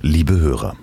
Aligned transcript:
Liebe 0.00 0.38
Hörer, 0.38 0.76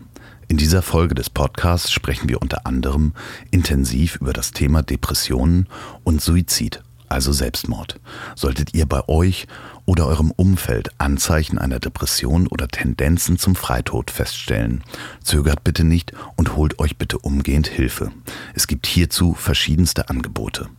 in 0.50 0.58
dieser 0.58 0.82
Folge 0.82 1.16
des 1.16 1.30
Podcasts 1.30 1.90
sprechen 1.90 2.28
wir 2.28 2.42
unter 2.42 2.66
anderem 2.66 3.14
intensiv 3.50 4.18
über 4.18 4.34
das 4.34 4.52
Thema 4.52 4.84
Depressionen 4.84 5.68
und 6.04 6.22
Suizid 6.22 6.84
also 7.10 7.32
Selbstmord. 7.32 8.00
Solltet 8.36 8.74
ihr 8.74 8.86
bei 8.86 9.08
euch 9.08 9.48
oder 9.86 10.08
eurem 10.08 10.32
Umfeld 10.32 10.90
Anzeichen 10.98 11.58
einer 11.58 11.80
Depression 11.80 12.48
oder 12.48 12.68
Tendenzen 12.68 13.38
zum 13.38 13.56
Freitod 13.56 14.12
feststellen, 14.12 14.84
zögert 15.24 15.64
bitte 15.64 15.84
nicht 15.84 16.14
und 16.36 16.56
holt 16.56 16.80
euch 16.80 16.98
bitte 16.98 17.18
umgehend 17.20 17.68
Hilfe. 17.68 18.12
Es 18.54 18.68
gibt 18.68 18.88
hierzu 18.88 19.34
verschiedenste 19.34 20.10
Angebote. 20.10 20.70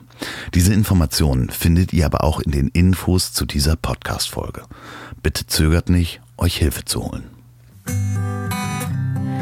Diese 0.53 0.73
Informationen 0.73 1.49
findet 1.49 1.91
ihr 1.93 2.05
aber 2.05 2.23
auch 2.23 2.39
in 2.39 2.51
den 2.51 2.69
Infos 2.69 3.33
zu 3.33 3.45
dieser 3.45 3.75
Podcast-Folge. 3.75 4.63
Bitte 5.21 5.45
zögert 5.47 5.89
nicht, 5.89 6.21
euch 6.37 6.57
Hilfe 6.57 6.85
zu 6.85 7.03
holen. 7.03 7.25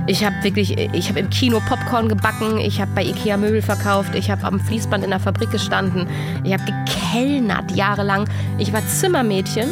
Ich 0.08 0.23
habe 0.23 0.36
wirklich, 0.44 0.77
ich 0.77 1.09
habe 1.09 1.20
im 1.20 1.30
Kino 1.32 1.59
Popcorn 1.68 2.08
gebacken, 2.08 2.59
ich 2.59 2.80
habe 2.80 2.91
bei 2.94 3.04
Ikea 3.04 3.38
Möbel 3.38 3.63
verkauft, 3.63 4.13
ich 4.13 4.30
habe 4.30 4.44
am 4.44 4.59
Fließband 4.59 5.04
in 5.04 5.09
der 5.09 5.20
Fabrik 5.20 5.50
gestanden, 5.50 6.08
ich 6.44 6.54
habe 6.54 6.63
gekellnert 6.63 7.72
jahrelang. 7.72 8.30
Ich 8.60 8.72
war 8.72 8.86
Zimmermädchen. 8.88 9.70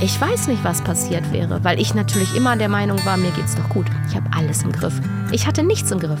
Ich 0.00 0.20
weiß 0.20 0.48
nicht, 0.48 0.64
was 0.64 0.82
passiert 0.82 1.30
wäre, 1.32 1.62
weil 1.62 1.80
ich 1.80 1.94
natürlich 1.94 2.34
immer 2.34 2.56
der 2.56 2.68
Meinung 2.68 3.04
war, 3.04 3.16
mir 3.16 3.30
geht's 3.32 3.54
doch 3.54 3.68
gut. 3.68 3.86
Ich 4.08 4.16
habe 4.16 4.28
alles 4.34 4.62
im 4.62 4.72
Griff. 4.72 5.00
Ich 5.30 5.46
hatte 5.46 5.62
nichts 5.62 5.90
im 5.90 5.98
Griff. 5.98 6.20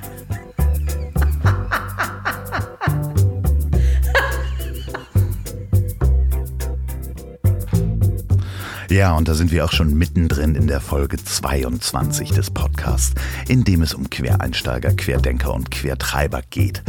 Ja, 8.91 9.13
und 9.13 9.29
da 9.29 9.35
sind 9.35 9.53
wir 9.53 9.63
auch 9.63 9.71
schon 9.71 9.93
mittendrin 9.93 10.53
in 10.53 10.67
der 10.67 10.81
Folge 10.81 11.15
22 11.15 12.31
des 12.31 12.51
Podcasts, 12.51 13.13
in 13.47 13.63
dem 13.63 13.83
es 13.83 13.93
um 13.93 14.09
Quereinsteiger, 14.09 14.91
Querdenker 14.93 15.53
und 15.53 15.71
Quertreiber 15.71 16.41
geht. 16.49 16.83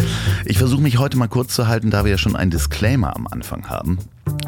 Ich 0.45 0.59
versuche 0.59 0.83
mich 0.83 0.99
heute 0.99 1.17
mal 1.17 1.29
kurz 1.29 1.55
zu 1.55 1.69
halten, 1.69 1.93
da 1.93 2.05
wir 2.05 2.11
ja 2.11 2.19
schon 2.19 2.35
einen 2.35 2.51
Disclaimer 2.51 3.15
am 3.15 3.29
Anfang 3.29 3.69
haben. 3.69 3.99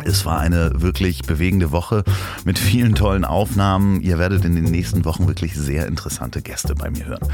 Es 0.04 0.26
war 0.26 0.40
eine 0.40 0.82
wirklich 0.82 1.22
bewegende 1.22 1.70
Woche 1.70 2.02
mit 2.44 2.58
vielen 2.58 2.96
tollen 2.96 3.24
Aufnahmen. 3.24 4.00
Ihr 4.00 4.18
werdet 4.18 4.44
in 4.44 4.56
den 4.56 4.64
nächsten 4.64 5.04
Wochen 5.04 5.28
wirklich 5.28 5.54
sehr 5.54 5.86
interessante 5.86 6.42
Gäste 6.42 6.74
bei 6.74 6.90
mir 6.90 7.06
hören. 7.06 7.28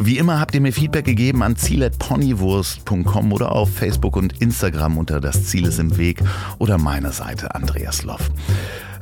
Wie 0.00 0.18
immer 0.18 0.40
habt 0.40 0.56
ihr 0.56 0.60
mir 0.60 0.72
Feedback 0.72 1.04
gegeben 1.04 1.44
an 1.44 1.54
ziel.ponywurst.com 1.54 3.32
oder 3.32 3.52
auf 3.52 3.72
Facebook 3.72 4.16
und 4.16 4.42
Instagram 4.42 4.98
unter 4.98 5.20
Das 5.20 5.44
Ziel 5.44 5.66
ist 5.66 5.78
im 5.78 5.96
Weg 5.96 6.24
oder 6.58 6.76
meiner 6.76 7.12
Seite 7.12 7.54
Andreas 7.54 8.02
Loff. 8.02 8.30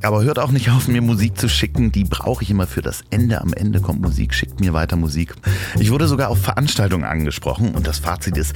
Aber 0.02 0.22
hört 0.22 0.38
auch 0.38 0.50
nicht 0.50 0.70
auf, 0.70 0.88
mir 0.88 1.02
Musik 1.02 1.38
zu 1.38 1.48
schicken. 1.48 1.92
Die 1.92 2.04
brauche 2.04 2.42
ich 2.42 2.50
immer 2.50 2.66
für 2.66 2.82
das 2.82 3.02
Ende. 3.10 3.40
Am 3.40 3.52
Ende 3.52 3.80
kommt 3.80 4.00
Musik. 4.00 4.34
Schickt 4.34 4.60
mir 4.60 4.72
weiter 4.72 4.96
Musik. 4.96 5.34
Ich 5.78 5.90
wurde 5.90 6.06
sogar 6.06 6.28
auf 6.28 6.40
Veranstaltungen 6.40 7.04
angesprochen 7.04 7.74
und 7.74 7.86
das 7.86 7.98
Fazit 7.98 8.36
ist, 8.36 8.54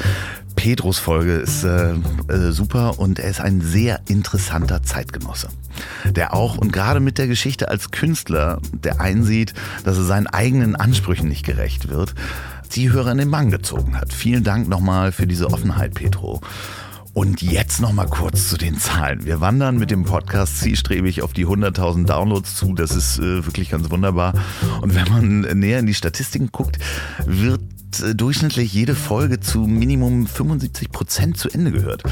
Petrus 0.56 0.98
Folge 0.98 1.34
ist 1.34 1.64
äh, 1.64 1.94
äh, 2.28 2.50
super 2.52 2.98
und 2.98 3.18
er 3.18 3.30
ist 3.30 3.40
ein 3.40 3.60
sehr 3.60 4.00
interessanter 4.08 4.82
Zeitgenosse. 4.82 5.48
Der 6.04 6.34
auch 6.34 6.58
und 6.58 6.72
gerade 6.72 7.00
mit 7.00 7.18
der 7.18 7.26
Geschichte 7.26 7.68
als 7.68 7.90
Künstler, 7.90 8.60
der 8.72 9.00
einsieht, 9.00 9.54
dass 9.84 9.96
er 9.96 10.04
seinen 10.04 10.26
eigenen 10.26 10.76
Ansprüchen 10.76 11.28
nicht 11.28 11.46
gerecht 11.46 11.88
wird, 11.88 12.14
die 12.72 12.92
Hörer 12.92 13.12
in 13.12 13.18
den 13.18 13.30
Bann 13.30 13.50
gezogen 13.50 13.96
hat. 13.96 14.12
Vielen 14.12 14.44
Dank 14.44 14.68
nochmal 14.68 15.12
für 15.12 15.26
diese 15.26 15.46
Offenheit, 15.46 15.94
Petro. 15.94 16.40
Und 17.12 17.42
jetzt 17.42 17.80
noch 17.80 17.92
mal 17.92 18.06
kurz 18.06 18.48
zu 18.48 18.56
den 18.56 18.78
Zahlen. 18.78 19.24
Wir 19.24 19.40
wandern 19.40 19.78
mit 19.78 19.90
dem 19.90 20.04
Podcast 20.04 20.60
zielstrebig 20.60 21.22
auf 21.22 21.32
die 21.32 21.44
100.000 21.44 22.06
Downloads 22.06 22.54
zu. 22.54 22.74
Das 22.74 22.92
ist 22.92 23.18
äh, 23.18 23.44
wirklich 23.44 23.70
ganz 23.70 23.90
wunderbar. 23.90 24.34
Und 24.80 24.94
wenn 24.94 25.08
man 25.08 25.40
näher 25.58 25.80
in 25.80 25.86
die 25.86 25.94
Statistiken 25.94 26.50
guckt, 26.52 26.78
wird 27.26 27.60
äh, 28.00 28.14
durchschnittlich 28.14 28.72
jede 28.72 28.94
Folge 28.94 29.40
zu 29.40 29.60
Minimum 29.60 30.28
75 30.28 30.92
Prozent 30.92 31.36
zu 31.36 31.50
Ende 31.50 31.72
gehört. 31.72 32.04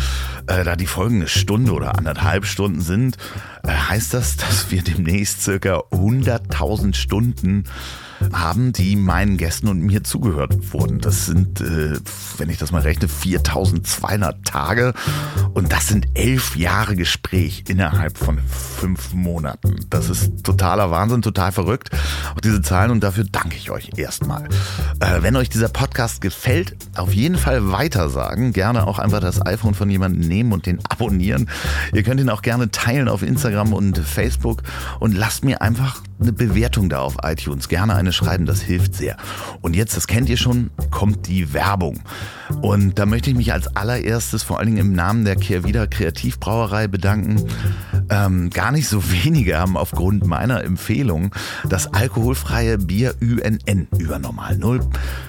Äh, 0.48 0.64
da 0.64 0.74
die 0.74 0.86
Folgen 0.86 1.16
eine 1.16 1.28
Stunde 1.28 1.72
oder 1.72 1.96
anderthalb 1.96 2.44
Stunden 2.44 2.80
sind, 2.80 3.16
äh, 3.62 3.68
heißt 3.68 4.12
das, 4.14 4.36
dass 4.36 4.72
wir 4.72 4.82
demnächst 4.82 5.42
circa 5.42 5.84
100.000 5.92 6.94
Stunden 6.96 7.64
haben, 8.32 8.72
die 8.72 8.96
meinen 8.96 9.36
Gästen 9.36 9.68
und 9.68 9.80
mir 9.80 10.04
zugehört 10.04 10.72
wurden. 10.72 11.00
Das 11.00 11.26
sind, 11.26 11.60
äh, 11.60 11.98
wenn 12.38 12.50
ich 12.50 12.58
das 12.58 12.72
mal 12.72 12.82
rechne, 12.82 13.08
4200 13.08 14.44
Tage 14.44 14.94
und 15.54 15.72
das 15.72 15.88
sind 15.88 16.08
elf 16.14 16.56
Jahre 16.56 16.96
Gespräch 16.96 17.64
innerhalb 17.68 18.18
von 18.18 18.38
fünf 18.38 19.12
Monaten. 19.12 19.76
Das 19.90 20.10
ist 20.10 20.44
totaler 20.44 20.90
Wahnsinn, 20.90 21.22
total 21.22 21.52
verrückt. 21.52 21.90
Auch 22.34 22.40
diese 22.40 22.62
Zahlen 22.62 22.90
und 22.90 23.02
dafür 23.02 23.24
danke 23.24 23.56
ich 23.56 23.70
euch 23.70 23.90
erstmal. 23.96 24.44
Äh, 25.00 25.22
wenn 25.22 25.36
euch 25.36 25.48
dieser 25.48 25.68
Podcast 25.68 26.20
gefällt, 26.20 26.76
auf 26.96 27.12
jeden 27.12 27.36
Fall 27.36 27.70
weitersagen. 27.70 28.52
Gerne 28.52 28.86
auch 28.86 28.98
einfach 28.98 29.20
das 29.20 29.44
iPhone 29.44 29.74
von 29.74 29.90
jemandem 29.90 30.26
nehmen 30.28 30.52
und 30.52 30.66
den 30.66 30.80
abonnieren. 30.88 31.48
Ihr 31.92 32.02
könnt 32.02 32.20
ihn 32.20 32.30
auch 32.30 32.42
gerne 32.42 32.70
teilen 32.70 33.08
auf 33.08 33.22
Instagram 33.22 33.72
und 33.72 33.98
Facebook 33.98 34.62
und 35.00 35.16
lasst 35.16 35.44
mir 35.44 35.62
einfach 35.62 36.02
eine 36.20 36.32
Bewertung 36.32 36.88
da 36.88 37.00
auf 37.00 37.16
iTunes. 37.22 37.68
Gerne 37.68 37.94
eine 37.94 38.12
schreiben, 38.12 38.46
das 38.46 38.60
hilft 38.60 38.94
sehr. 38.94 39.16
Und 39.60 39.76
jetzt, 39.76 39.96
das 39.96 40.06
kennt 40.06 40.28
ihr 40.28 40.36
schon, 40.36 40.70
kommt 40.90 41.26
die 41.28 41.52
Werbung. 41.52 42.00
Und 42.62 42.98
da 42.98 43.06
möchte 43.06 43.30
ich 43.30 43.36
mich 43.36 43.52
als 43.52 43.76
allererstes 43.76 44.42
vor 44.42 44.58
allen 44.58 44.66
Dingen 44.68 44.78
im 44.78 44.92
Namen 44.92 45.24
der 45.24 45.36
Kehrwieder 45.36 45.86
Kreativbrauerei 45.86 46.88
bedanken. 46.88 47.44
Ähm, 48.10 48.50
gar 48.50 48.72
nicht 48.72 48.88
so 48.88 49.10
wenige 49.10 49.58
haben 49.58 49.76
aufgrund 49.76 50.26
meiner 50.26 50.64
Empfehlung 50.64 51.34
das 51.68 51.92
alkoholfreie 51.92 52.78
Bier 52.78 53.14
UNN 53.20 53.88
über 53.98 54.18
Normal 54.18 54.56
Null 54.56 54.80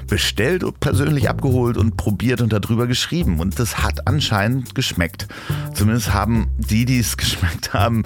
bestellt 0.10 0.64
und 0.64 0.80
persönlich 0.80 1.30
abgeholt 1.30 1.78
und 1.78 1.96
probiert 1.98 2.42
und 2.42 2.52
darüber 2.52 2.88
geschrieben. 2.88 3.40
Und 3.40 3.60
das 3.60 3.78
hat 3.84 4.08
anscheinend 4.08 4.76
geschmeckt. 4.76 5.28
Zumindest 5.74 6.14
haben 6.14 6.48
die, 6.58 6.86
die 6.86 7.00
es 7.00 7.18
geschmeckt 7.18 7.74
haben, 7.74 8.04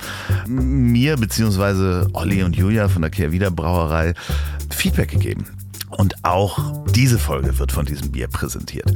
mir 0.47 1.17
bzw. 1.17 2.09
Olli 2.13 2.43
und 2.43 2.55
Julia 2.55 2.89
von 2.89 3.01
der 3.01 3.11
Kehrwieder 3.11 3.51
Brauerei 3.51 4.13
Feedback 4.69 5.09
gegeben. 5.09 5.45
Und 5.89 6.15
auch 6.23 6.85
diese 6.89 7.19
Folge 7.19 7.57
wird 7.59 7.71
von 7.71 7.85
diesem 7.85 8.11
Bier 8.11 8.27
präsentiert. 8.27 8.91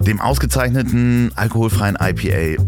Dem 0.00 0.20
ausgezeichneten 0.20 1.30
alkoholfreien 1.36 1.96
IPA 2.00 2.62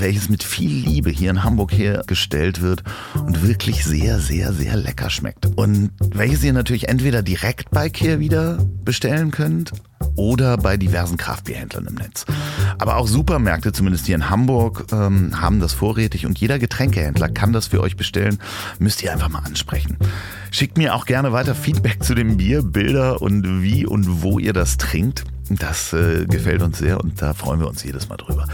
welches 0.00 0.28
mit 0.28 0.42
viel 0.42 0.70
Liebe 0.70 1.10
hier 1.10 1.30
in 1.30 1.44
Hamburg 1.44 1.72
hergestellt 1.72 2.62
wird 2.62 2.82
und 3.14 3.46
wirklich 3.46 3.84
sehr, 3.84 4.18
sehr, 4.18 4.52
sehr 4.52 4.76
lecker 4.76 5.10
schmeckt. 5.10 5.46
Und 5.56 5.90
welches 6.00 6.44
ihr 6.44 6.52
natürlich 6.52 6.88
entweder 6.88 7.22
direkt 7.22 7.70
bei 7.70 7.88
Kehr 7.88 8.20
wieder 8.20 8.58
bestellen 8.84 9.30
könnt 9.30 9.72
oder 10.14 10.56
bei 10.56 10.76
diversen 10.76 11.16
Kraftbierhändlern 11.16 11.86
im 11.86 11.94
Netz. 11.94 12.24
Aber 12.78 12.96
auch 12.96 13.06
Supermärkte, 13.06 13.72
zumindest 13.72 14.06
hier 14.06 14.14
in 14.14 14.30
Hamburg, 14.30 14.86
ähm, 14.92 15.40
haben 15.40 15.60
das 15.60 15.72
vorrätig 15.72 16.26
und 16.26 16.38
jeder 16.38 16.58
Getränkehändler 16.58 17.28
kann 17.28 17.52
das 17.52 17.68
für 17.68 17.80
euch 17.80 17.96
bestellen. 17.96 18.38
Müsst 18.78 19.02
ihr 19.02 19.12
einfach 19.12 19.28
mal 19.28 19.40
ansprechen. 19.40 19.96
Schickt 20.50 20.78
mir 20.78 20.94
auch 20.94 21.06
gerne 21.06 21.32
weiter 21.32 21.54
Feedback 21.54 22.02
zu 22.02 22.14
dem 22.14 22.36
Bier, 22.36 22.62
Bilder 22.62 23.20
und 23.20 23.62
wie 23.62 23.86
und 23.86 24.22
wo 24.22 24.38
ihr 24.38 24.52
das 24.52 24.78
trinkt. 24.78 25.24
Das 25.48 25.92
äh, 25.92 26.26
gefällt 26.26 26.62
uns 26.62 26.78
sehr 26.78 27.00
und 27.00 27.22
da 27.22 27.32
freuen 27.32 27.60
wir 27.60 27.68
uns 27.68 27.84
jedes 27.84 28.08
Mal 28.08 28.16
drüber. 28.16 28.46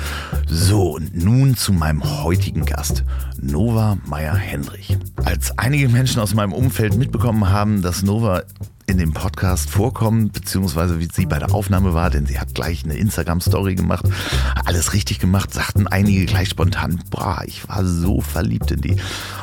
So, 0.47 0.97
und 0.97 1.17
nun 1.17 1.57
zu 1.57 1.73
meinem 1.73 2.03
heutigen 2.23 2.65
Gast, 2.65 3.05
Nova 3.41 3.97
Meyer-Hendrich. 4.05 4.99
Als 5.25 5.57
einige 5.59 5.89
Menschen 5.89 6.21
aus 6.21 6.35
meinem 6.35 6.53
Umfeld 6.53 6.97
mitbekommen 6.97 7.49
haben, 7.49 7.81
dass 7.81 8.03
Nova 8.03 8.43
in 8.87 8.99
dem 8.99 9.13
Podcast 9.13 9.71
vorkommen, 9.71 10.31
beziehungsweise 10.31 10.99
wie 10.99 11.09
sie 11.13 11.27
bei 11.27 11.39
der 11.39 11.55
Aufnahme 11.55 11.95
war, 11.95 12.11
denn 12.11 12.27
sie 12.27 12.39
hat 12.39 12.55
gleich 12.55 12.85
eine 12.85 12.95
Instagram-Story 12.95 13.75
gemacht, 13.75 14.05
alles 14.65 14.93
richtig 14.93 15.19
gemacht, 15.19 15.53
sagten 15.55 15.87
einige 15.87 16.27
gleich 16.27 16.51
spontan, 16.51 17.01
boah, 17.11 17.43
ich 17.47 17.69
war 17.69 17.85
so 17.85 18.21
verliebt 18.21 18.71
in 18.71 18.81
die. 18.81 18.97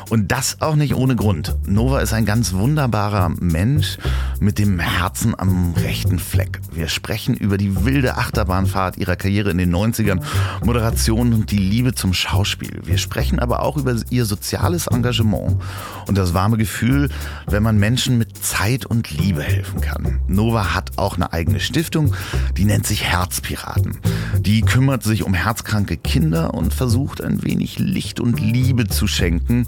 Und 0.08 0.32
das 0.32 0.60
auch 0.60 0.76
nicht 0.76 0.94
ohne 0.94 1.16
Grund. 1.16 1.56
Nova 1.66 2.00
ist 2.00 2.12
ein 2.12 2.26
ganz 2.26 2.52
wunderbarer 2.52 3.30
Mensch 3.40 3.98
mit 4.40 4.58
dem 4.58 4.78
Herzen 4.78 5.38
am 5.38 5.74
rechten 5.74 6.18
Fleck. 6.18 6.60
Wir 6.72 6.88
sprechen 6.88 7.34
über 7.34 7.58
die 7.58 7.84
wilde 7.84 8.16
Achterbahnfahrt 8.16 8.98
ihrer 8.98 9.16
Karriere 9.16 9.50
in 9.50 9.58
den 9.58 9.74
90ern, 9.74 10.22
Moderation 10.64 11.32
und 11.32 11.50
die 11.50 11.58
Liebe 11.58 11.94
zum 11.94 12.12
Schauspiel. 12.12 12.80
Wir 12.84 12.98
sprechen 12.98 13.38
aber 13.38 13.62
auch 13.62 13.76
über 13.76 13.94
ihr 14.10 14.24
soziales 14.24 14.86
Engagement 14.86 15.60
und 16.06 16.18
das 16.18 16.34
warme 16.34 16.56
Gefühl, 16.56 17.08
wenn 17.46 17.62
man 17.62 17.78
Menschen 17.78 18.18
mit 18.18 18.44
Zeit 18.44 18.86
und 18.86 19.10
Liebe 19.10 19.29
helfen 19.38 19.80
kann. 19.80 20.20
Nova 20.26 20.74
hat 20.74 20.98
auch 20.98 21.14
eine 21.14 21.32
eigene 21.32 21.60
Stiftung, 21.60 22.14
die 22.56 22.64
nennt 22.64 22.86
sich 22.86 23.04
Herzpiraten. 23.04 23.98
Die 24.40 24.62
kümmert 24.62 25.02
sich 25.02 25.22
um 25.22 25.34
herzkranke 25.34 25.96
Kinder 25.96 26.54
und 26.54 26.74
versucht 26.74 27.22
ein 27.22 27.44
wenig 27.44 27.78
Licht 27.78 28.18
und 28.18 28.40
Liebe 28.40 28.88
zu 28.88 29.06
schenken 29.06 29.66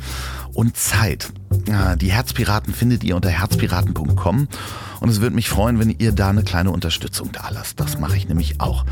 und 0.53 0.77
Zeit. 0.77 1.33
Die 2.01 2.11
Herzpiraten 2.11 2.75
findet 2.75 3.05
ihr 3.05 3.17
unter 3.17 3.31
herzpiraten.com 3.31 4.49
und 5.01 5.09
es 5.09 5.21
würde 5.21 5.37
mich 5.37 5.49
freuen, 5.49 5.79
wenn 5.79 5.91
ihr 5.91 6.13
da 6.13 6.31
eine 6.31 6.43
kleine 6.43 6.71
Unterstützung 6.71 7.31
da 7.33 7.49
lasst. 7.51 7.79
Das 7.81 7.99
mache 7.99 8.17
ich 8.17 8.29
nämlich 8.29 8.61
auch. 8.61 8.85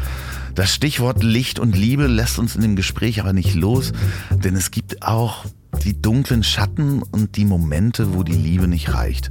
Das 0.55 0.75
Stichwort 0.75 1.23
Licht 1.23 1.59
und 1.59 1.77
Liebe 1.77 2.07
lässt 2.07 2.39
uns 2.39 2.57
in 2.57 2.63
dem 2.63 2.77
Gespräch 2.77 3.21
aber 3.21 3.33
nicht 3.33 3.55
los, 3.55 3.93
denn 4.31 4.57
es 4.57 4.71
gibt 4.71 5.03
auch 5.03 5.45
die 5.85 6.01
dunklen 6.01 6.43
Schatten 6.43 7.03
und 7.03 7.37
die 7.37 7.45
Momente, 7.45 8.15
wo 8.15 8.23
die 8.23 8.33
Liebe 8.33 8.67
nicht 8.69 8.93
reicht. 8.93 9.31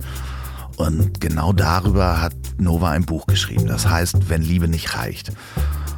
Und 0.80 1.20
genau 1.20 1.52
darüber 1.52 2.22
hat 2.22 2.34
Nova 2.58 2.92
ein 2.92 3.04
Buch 3.04 3.28
geschrieben. 3.28 3.68
Das 3.68 3.90
heißt, 3.90 4.30
wenn 4.30 4.42
Liebe 4.42 4.70
nicht 4.70 4.96
reicht. 4.96 5.34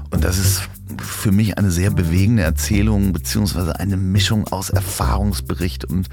Und 0.09 0.23
das 0.23 0.39
ist 0.39 0.63
für 0.97 1.31
mich 1.31 1.59
eine 1.59 1.69
sehr 1.69 1.91
bewegende 1.91 2.41
Erzählung, 2.41 3.13
beziehungsweise 3.13 3.79
eine 3.79 3.95
Mischung 3.95 4.47
aus 4.47 4.71
Erfahrungsbericht 4.71 5.85
und 5.85 6.09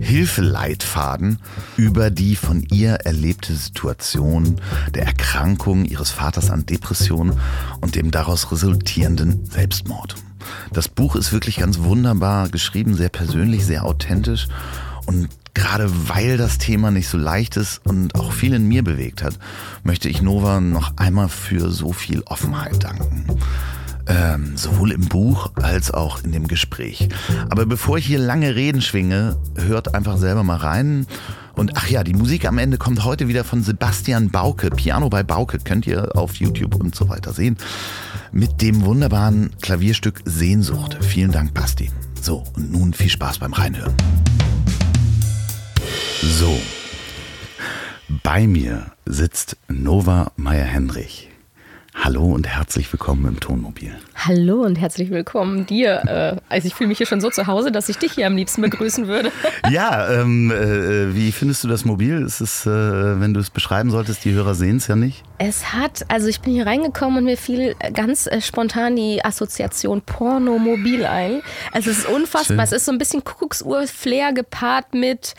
Hilfeleitfaden 0.00 1.38
über 1.76 2.10
die 2.10 2.34
von 2.34 2.66
ihr 2.68 2.94
erlebte 2.94 3.54
Situation 3.54 4.56
der 4.92 5.06
Erkrankung 5.06 5.84
ihres 5.84 6.10
Vaters 6.10 6.50
an 6.50 6.66
Depression 6.66 7.38
und 7.80 7.94
dem 7.94 8.10
daraus 8.10 8.50
resultierenden 8.50 9.46
Selbstmord. 9.46 10.16
Das 10.72 10.88
Buch 10.88 11.14
ist 11.14 11.32
wirklich 11.32 11.58
ganz 11.58 11.78
wunderbar 11.78 12.48
geschrieben, 12.48 12.96
sehr 12.96 13.08
persönlich, 13.08 13.64
sehr 13.64 13.84
authentisch 13.84 14.48
und 15.06 15.28
Gerade 15.54 15.90
weil 16.08 16.36
das 16.36 16.58
Thema 16.58 16.90
nicht 16.90 17.08
so 17.08 17.16
leicht 17.16 17.56
ist 17.56 17.80
und 17.84 18.14
auch 18.16 18.32
viel 18.32 18.54
in 18.54 18.66
mir 18.66 18.82
bewegt 18.82 19.22
hat, 19.22 19.38
möchte 19.84 20.08
ich 20.08 20.20
Nova 20.20 20.60
noch 20.60 20.96
einmal 20.96 21.28
für 21.28 21.70
so 21.70 21.92
viel 21.92 22.22
Offenheit 22.26 22.82
danken. 22.82 23.24
Ähm, 24.06 24.56
sowohl 24.56 24.92
im 24.92 25.08
Buch 25.08 25.52
als 25.54 25.90
auch 25.90 26.22
in 26.22 26.32
dem 26.32 26.46
Gespräch. 26.46 27.08
Aber 27.48 27.64
bevor 27.64 27.96
ich 27.96 28.04
hier 28.04 28.18
lange 28.18 28.54
Reden 28.54 28.82
schwinge, 28.82 29.36
hört 29.56 29.94
einfach 29.94 30.18
selber 30.18 30.42
mal 30.42 30.58
rein. 30.58 31.06
Und 31.54 31.76
ach 31.76 31.88
ja, 31.88 32.04
die 32.04 32.12
Musik 32.12 32.46
am 32.46 32.58
Ende 32.58 32.76
kommt 32.76 33.04
heute 33.04 33.28
wieder 33.28 33.44
von 33.44 33.62
Sebastian 33.62 34.30
Bauke. 34.30 34.70
Piano 34.70 35.08
bei 35.08 35.22
Bauke 35.22 35.58
könnt 35.58 35.86
ihr 35.86 36.16
auf 36.16 36.34
YouTube 36.34 36.74
und 36.74 36.94
so 36.94 37.08
weiter 37.08 37.32
sehen. 37.32 37.56
Mit 38.32 38.60
dem 38.60 38.84
wunderbaren 38.84 39.50
Klavierstück 39.62 40.20
Sehnsucht. 40.24 40.98
Vielen 41.00 41.32
Dank, 41.32 41.54
Basti. 41.54 41.90
So, 42.20 42.42
und 42.56 42.72
nun 42.72 42.92
viel 42.92 43.08
Spaß 43.08 43.38
beim 43.38 43.52
Reinhören. 43.52 43.94
So, 46.26 46.58
bei 48.22 48.46
mir 48.46 48.92
sitzt 49.04 49.58
Nova 49.68 50.32
Meyer-Hendrich. 50.36 51.28
Hallo 51.94 52.24
und 52.24 52.48
herzlich 52.48 52.90
willkommen 52.90 53.26
im 53.26 53.40
Tonmobil. 53.40 53.94
Hallo 54.14 54.62
und 54.62 54.76
herzlich 54.76 55.10
willkommen 55.10 55.66
dir. 55.66 56.02
Äh, 56.06 56.40
also 56.48 56.66
ich 56.66 56.74
fühle 56.74 56.88
mich 56.88 56.96
hier 56.96 57.06
schon 57.06 57.20
so 57.20 57.28
zu 57.28 57.46
Hause, 57.46 57.70
dass 57.70 57.90
ich 57.90 57.98
dich 57.98 58.12
hier 58.12 58.26
am 58.26 58.36
liebsten 58.36 58.62
begrüßen 58.62 59.06
würde. 59.06 59.32
ja, 59.70 60.10
ähm, 60.10 60.50
äh, 60.50 61.14
wie 61.14 61.30
findest 61.30 61.62
du 61.62 61.68
das 61.68 61.84
Mobil? 61.84 62.22
Ist 62.22 62.40
es, 62.40 62.64
äh, 62.64 62.70
wenn 62.70 63.34
du 63.34 63.40
es 63.40 63.50
beschreiben 63.50 63.90
solltest, 63.90 64.24
die 64.24 64.32
Hörer 64.32 64.54
sehen 64.54 64.78
es 64.78 64.86
ja 64.86 64.96
nicht. 64.96 65.22
Es 65.36 65.74
hat, 65.74 66.06
also 66.08 66.28
ich 66.28 66.40
bin 66.40 66.54
hier 66.54 66.66
reingekommen 66.66 67.18
und 67.18 67.24
mir 67.24 67.36
fiel 67.36 67.76
ganz 67.92 68.26
äh, 68.26 68.40
spontan 68.40 68.96
die 68.96 69.22
Assoziation 69.22 70.00
Pornomobil 70.00 71.04
ein. 71.04 71.42
Also 71.70 71.90
es 71.90 71.98
ist 71.98 72.08
unfassbar. 72.08 72.56
Schön. 72.56 72.60
Es 72.60 72.72
ist 72.72 72.86
so 72.86 72.92
ein 72.92 72.98
bisschen 72.98 73.22
Kuckucksuhr-Flair 73.24 74.32
gepaart 74.32 74.94
mit 74.94 75.34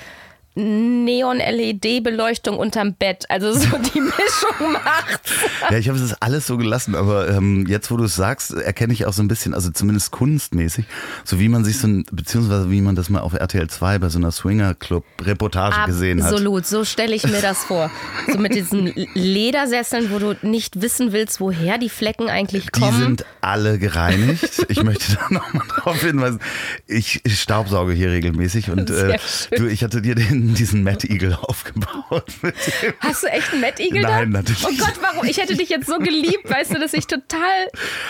Neon-LED-Beleuchtung 0.56 2.58
unterm 2.58 2.94
Bett. 2.94 3.26
Also 3.30 3.54
so 3.54 3.78
die 3.78 4.02
Mischung 4.02 4.72
macht's. 4.72 5.32
Ja, 5.70 5.78
ich 5.78 5.90
habe 5.90 6.00
es 6.00 6.14
alles 6.22 6.48
so 6.48 6.58
gelassen, 6.58 6.96
aber 6.96 7.30
ähm, 7.30 7.66
jetzt, 7.68 7.92
wo 7.92 7.98
du 7.98 8.06
es 8.06 8.16
sagst, 8.16 8.54
erkenne 8.54 8.94
ich 8.94 9.06
auch 9.06 9.14
so 9.14 9.22
ein 9.22 9.28
bisschen, 9.28 9.54
also 9.54 9.70
zumindest 9.72 10.12
kunstmäßig, 10.12 10.86
so 11.24 11.40
wie 11.40 11.50
man 11.50 11.66
sich 11.66 11.78
so 11.78 11.88
ein, 11.88 12.06
beziehungsweise 12.12 12.72
wie 12.72 12.82
man 12.82 12.96
das 12.96 13.10
mal 13.10 13.20
auf 13.20 13.34
RTL 13.34 13.70
2 13.70 14.00
bei 14.00 14.10
so 14.10 14.18
einer 14.18 14.32
Swinger-Club-Reportage 14.32 15.86
gesehen 15.88 16.24
hat. 16.24 16.32
Absolut, 16.32 16.66
so 16.66 16.86
stelle 16.86 17.16
ich 17.16 17.26
mir 17.26 17.42
das 17.42 17.66
vor. 17.66 17.92
So 18.32 18.38
mit 18.38 18.56
diesen 18.56 18.94
Ledersesseln, 19.14 20.10
wo 20.12 20.20
du 20.20 20.38
nicht 20.42 20.82
wissen 20.82 21.12
willst, 21.12 21.42
woher 21.42 21.78
die 21.78 21.90
Flecken 21.90 22.30
eigentlich 22.30 22.72
kommen. 22.72 22.94
Die 22.94 23.04
sind 23.04 23.26
alle 23.42 23.78
gereinigt. 23.78 24.66
Ich 24.70 24.82
möchte 24.84 25.16
da 25.16 25.22
nochmal 25.30 25.68
drauf 25.68 26.02
hinweisen. 26.02 26.40
Ich 26.88 27.22
staubsauge 27.28 27.92
hier 27.94 28.12
regelmäßig 28.12 28.72
und 28.72 28.90
äh, 28.90 29.18
du, 29.56 29.68
ich 29.68 29.84
hatte 29.84 30.02
dir 30.02 30.16
den 30.16 30.45
diesen 30.54 30.84
Mad 30.84 31.08
Eagle 31.08 31.38
aufgebaut. 31.42 32.26
Hast 33.00 33.24
du 33.24 33.28
echt 33.28 33.52
einen 33.52 33.62
Mad 33.62 33.82
Eagle 33.82 34.02
Nein, 34.02 34.32
da? 34.32 34.40
natürlich. 34.40 34.64
Oh 34.64 34.70
Gott, 34.78 34.94
warum? 35.02 35.26
Ich 35.26 35.38
hätte 35.38 35.56
dich 35.56 35.70
jetzt 35.70 35.88
so 35.88 35.98
geliebt, 35.98 36.50
weißt 36.50 36.74
du, 36.74 36.80
dass 36.80 36.94
ich 36.94 37.08
total 37.08 37.40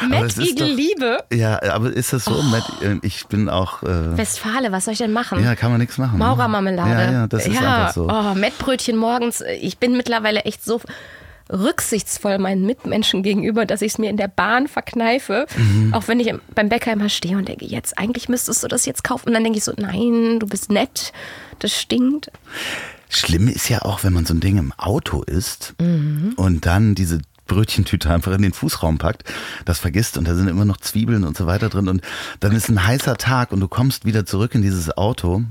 Mad 0.07 0.33
Eagle 0.39 0.69
doch, 0.69 0.75
liebe. 0.75 1.23
Ja, 1.31 1.61
aber 1.71 1.91
ist 1.93 2.13
das 2.13 2.25
so? 2.25 2.35
Oh. 2.37 2.41
Mad, 2.41 2.65
äh, 2.81 2.97
ich 3.01 3.25
bin 3.27 3.49
auch. 3.49 3.83
Äh, 3.83 4.17
Westfale, 4.17 4.71
was 4.71 4.85
soll 4.85 4.93
ich 4.93 4.99
denn 4.99 5.13
machen? 5.13 5.43
Ja, 5.43 5.55
kann 5.55 5.71
man 5.71 5.79
nichts 5.79 5.97
machen. 5.97 6.19
Ne? 6.19 6.25
Maurermarmelade. 6.25 6.89
Ja, 6.89 7.11
ja, 7.11 7.27
das 7.27 7.47
ist 7.47 7.53
ja, 7.53 7.85
einfach 7.85 7.93
so. 7.93 8.09
Oh, 8.09 8.33
Mettbrötchen 8.35 8.97
morgens. 8.97 9.41
Ich 9.61 9.77
bin 9.77 9.95
mittlerweile 9.95 10.41
echt 10.41 10.63
so 10.63 10.81
rücksichtsvoll 11.51 12.37
meinen 12.39 12.65
Mitmenschen 12.65 13.23
gegenüber, 13.23 13.65
dass 13.65 13.81
ich 13.81 13.93
es 13.93 13.97
mir 13.97 14.09
in 14.09 14.17
der 14.17 14.27
Bahn 14.27 14.67
verkneife, 14.67 15.45
mhm. 15.55 15.93
auch 15.93 16.07
wenn 16.07 16.19
ich 16.19 16.33
beim 16.53 16.69
Bäcker 16.69 16.93
immer 16.93 17.09
stehe 17.09 17.37
und 17.37 17.47
denke, 17.47 17.65
jetzt 17.65 17.97
eigentlich 17.97 18.29
müsstest 18.29 18.63
du 18.63 18.67
das 18.67 18.85
jetzt 18.85 19.03
kaufen. 19.03 19.27
Und 19.27 19.33
dann 19.33 19.43
denke 19.43 19.57
ich 19.57 19.63
so, 19.63 19.73
nein, 19.77 20.39
du 20.39 20.47
bist 20.47 20.71
nett, 20.71 21.13
das 21.59 21.73
stinkt. 21.73 22.31
Schlimm 23.09 23.47
ist 23.47 23.69
ja 23.69 23.83
auch, 23.83 24.03
wenn 24.03 24.13
man 24.13 24.25
so 24.25 24.33
ein 24.33 24.39
Ding 24.39 24.57
im 24.57 24.73
Auto 24.73 25.21
isst 25.21 25.75
mhm. 25.79 26.33
und 26.35 26.65
dann 26.65 26.95
diese 26.95 27.19
Brötchentüte 27.47 28.09
einfach 28.09 28.33
in 28.33 28.41
den 28.41 28.53
Fußraum 28.53 28.97
packt, 28.97 29.23
das 29.65 29.77
vergisst 29.77 30.17
und 30.17 30.27
da 30.27 30.33
sind 30.33 30.47
immer 30.47 30.65
noch 30.65 30.77
Zwiebeln 30.77 31.23
und 31.23 31.37
so 31.37 31.45
weiter 31.45 31.69
drin 31.69 31.87
und 31.87 32.01
dann 32.39 32.53
ist 32.53 32.69
ein 32.69 32.85
heißer 32.85 33.17
Tag 33.17 33.51
und 33.51 33.59
du 33.59 33.67
kommst 33.67 34.05
wieder 34.05 34.25
zurück 34.25 34.55
in 34.55 34.63
dieses 34.63 34.97
Auto 34.97 35.43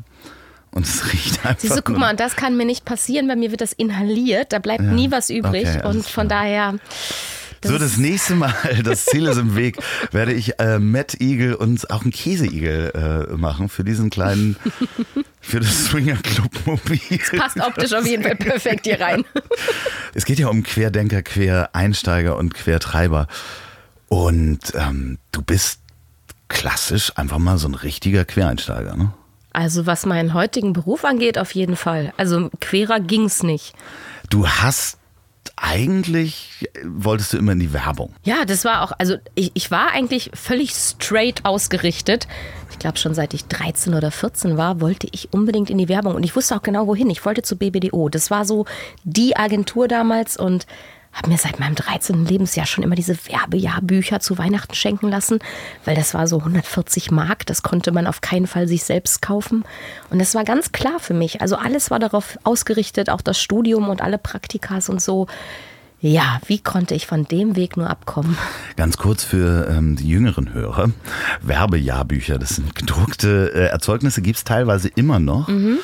und 0.75 0.85
es 0.85 1.13
riecht 1.13 1.47
einfach. 1.47 1.61
Siehst 1.61 1.77
du, 1.77 1.83
guck 1.83 1.99
mal, 1.99 2.11
und 2.11 2.21
das 2.21 2.37
kann 2.37 2.57
mir 2.57 2.67
nicht 2.67 2.85
passieren, 2.85 3.29
bei 3.29 3.37
mir 3.37 3.51
wird 3.51 3.61
das 3.61 3.73
inhaliert, 3.73 4.53
da 4.53 4.59
bleibt 4.59 4.83
ja. 4.83 4.91
nie 4.91 5.11
was 5.11 5.31
übrig. 5.31 5.69
Okay, 5.69 5.87
und 5.87 6.05
von 6.05 6.27
klar. 6.27 6.43
daher. 6.43 6.75
Das 7.61 7.71
so, 7.71 7.79
das 7.79 7.97
nächste 7.97 8.35
Mal, 8.35 8.53
das 8.85 9.07
Ziel 9.07 9.27
ist 9.27 9.39
im 9.39 9.57
Weg, 9.57 9.79
werde 10.11 10.33
ich 10.35 10.59
äh, 10.59 10.79
Matt 10.79 11.21
Eagle 11.21 11.57
und 11.57 11.89
auch 11.91 12.03
einen 12.03 12.11
Käseigel 12.11 12.91
äh, 13.31 13.37
machen 13.37 13.69
für 13.69 13.85
diesen 13.85 14.11
kleinen, 14.11 14.57
für 15.41 15.61
das 15.61 15.87
Swinger 15.87 16.17
Club 16.17 16.51
Mobil. 16.67 17.01
Das 17.11 17.31
passt 17.31 17.61
optisch 17.61 17.93
auf 17.95 18.07
jeden 18.07 18.23
Fall 18.23 18.37
perfekt 18.37 18.87
hier 18.87 19.01
rein. 19.01 19.25
Es 20.17 20.25
geht 20.27 20.39
ja 20.39 20.47
um 20.47 20.63
Querdenker, 20.63 21.23
Quereinsteiger 21.23 22.37
und 22.37 22.55
Quertreiber. 22.55 23.27
Und 24.09 24.61
ähm, 24.75 25.19
du 25.33 25.43
bist 25.43 25.81
klassisch 26.47 27.11
einfach 27.17 27.39
mal 27.39 27.59
so 27.59 27.67
ein 27.67 27.75
richtiger 27.75 28.25
Quereinsteiger, 28.25 28.95
ne? 28.97 29.13
Also 29.55 29.87
was 29.87 30.05
meinen 30.05 30.35
heutigen 30.35 30.75
Beruf 30.75 31.05
angeht, 31.05 31.39
auf 31.39 31.55
jeden 31.55 31.77
Fall. 31.77 32.13
Also 32.17 32.51
querer 32.61 33.01
ging's 33.01 33.43
nicht. 33.43 33.75
Du 34.29 34.47
hast 34.47 34.99
eigentlich 35.57 36.69
wolltest 36.85 37.33
du 37.33 37.39
immer 37.39 37.53
in 37.53 37.61
die 37.61 37.73
Werbung. 37.73 38.15
Ja, 38.25 38.45
das 38.45 38.65
war 38.65 38.83
auch, 38.83 38.93
also 38.99 39.17
ich, 39.35 39.53
ich 39.55 39.71
war 39.71 39.93
eigentlich 39.93 40.31
völlig 40.35 40.73
straight 40.75 41.45
ausgerichtet. 41.45 42.27
Ich 42.71 42.79
glaube 42.79 42.99
schon 42.99 43.15
seit 43.15 43.35
ich 43.35 43.45
13 43.47 43.95
oder 43.95 44.11
14 44.11 44.57
war, 44.57 44.81
wollte 44.81 45.07
ich 45.13 45.33
unbedingt 45.33 45.71
in 45.71 45.79
die 45.79 45.89
Werbung 45.89 46.15
und 46.15 46.25
ich 46.25 46.35
wusste 46.35 46.57
auch 46.57 46.63
genau 46.63 46.87
wohin. 46.87 47.11
Ich 47.11 47.25
wollte 47.25 47.43
zu 47.43 47.57
BBDO. 47.57 48.09
Das 48.09 48.31
war 48.31 48.45
so 48.45 48.67
die 49.05 49.37
Agentur 49.37 49.87
damals 49.87 50.37
und 50.37 50.67
habe 51.15 51.31
mir 51.31 51.39
seit 51.39 51.61
meinem 51.61 51.75
13. 51.75 52.27
Lebensjahr 52.27 52.67
schon 52.67 52.85
immer 52.85 52.97
diese 52.97 53.17
Werbejahrbücher 53.17 54.21
zu 54.21 54.37
Weihnachten 54.37 54.75
schenken 54.75 55.09
lassen, 55.09 55.39
weil 55.85 55.97
das 55.97 56.13
war 56.13 56.27
so 56.27 56.39
140 56.39 57.11
Mark, 57.11 57.47
das 57.47 57.63
konnte 57.63 57.93
man 57.93 58.07
auf 58.07 58.21
keinen 58.21 58.47
Fall 58.47 58.69
sich 58.69 58.85
selbst 58.85 59.23
kaufen. 59.23 59.65
Und 60.11 60.19
das 60.19 60.35
war 60.35 60.45
ganz 60.45 60.73
klar 60.73 60.99
für 60.99 61.15
mich. 61.15 61.41
Also 61.41 61.57
alles 61.57 61.91
war 61.91 61.99
darauf 61.99 62.39
ausgerichtet, 62.45 63.11
auch 63.11 63.21
das 63.21 63.41
Studium 63.41 63.89
und 63.89 64.03
alle 64.03 64.19
Praktikas 64.19 64.89
und 64.89 65.01
so. 65.01 65.27
Ja, 66.07 66.39
wie 66.47 66.59
konnte 66.59 66.95
ich 66.95 67.07
von 67.07 67.25
dem 67.25 67.57
Weg 67.57 67.79
nur 67.79 67.89
abkommen? 67.89 68.37
Ganz 68.77 68.99
kurz 68.99 69.25
für 69.25 69.69
ähm, 69.71 69.97
die 69.97 70.07
jüngeren 70.07 70.53
Hörer. 70.53 70.91
Werbejahrbücher, 71.41 72.39
das 72.39 72.57
sind 72.57 72.75
gedruckte 72.75 73.51
äh, 73.55 73.69
Erzeugnisse, 73.69 74.21
gibt 74.21 74.37
es 74.37 74.45
teilweise 74.45 74.89
immer 74.89 75.19
noch. 75.19 75.49
Mhm. 75.49 75.79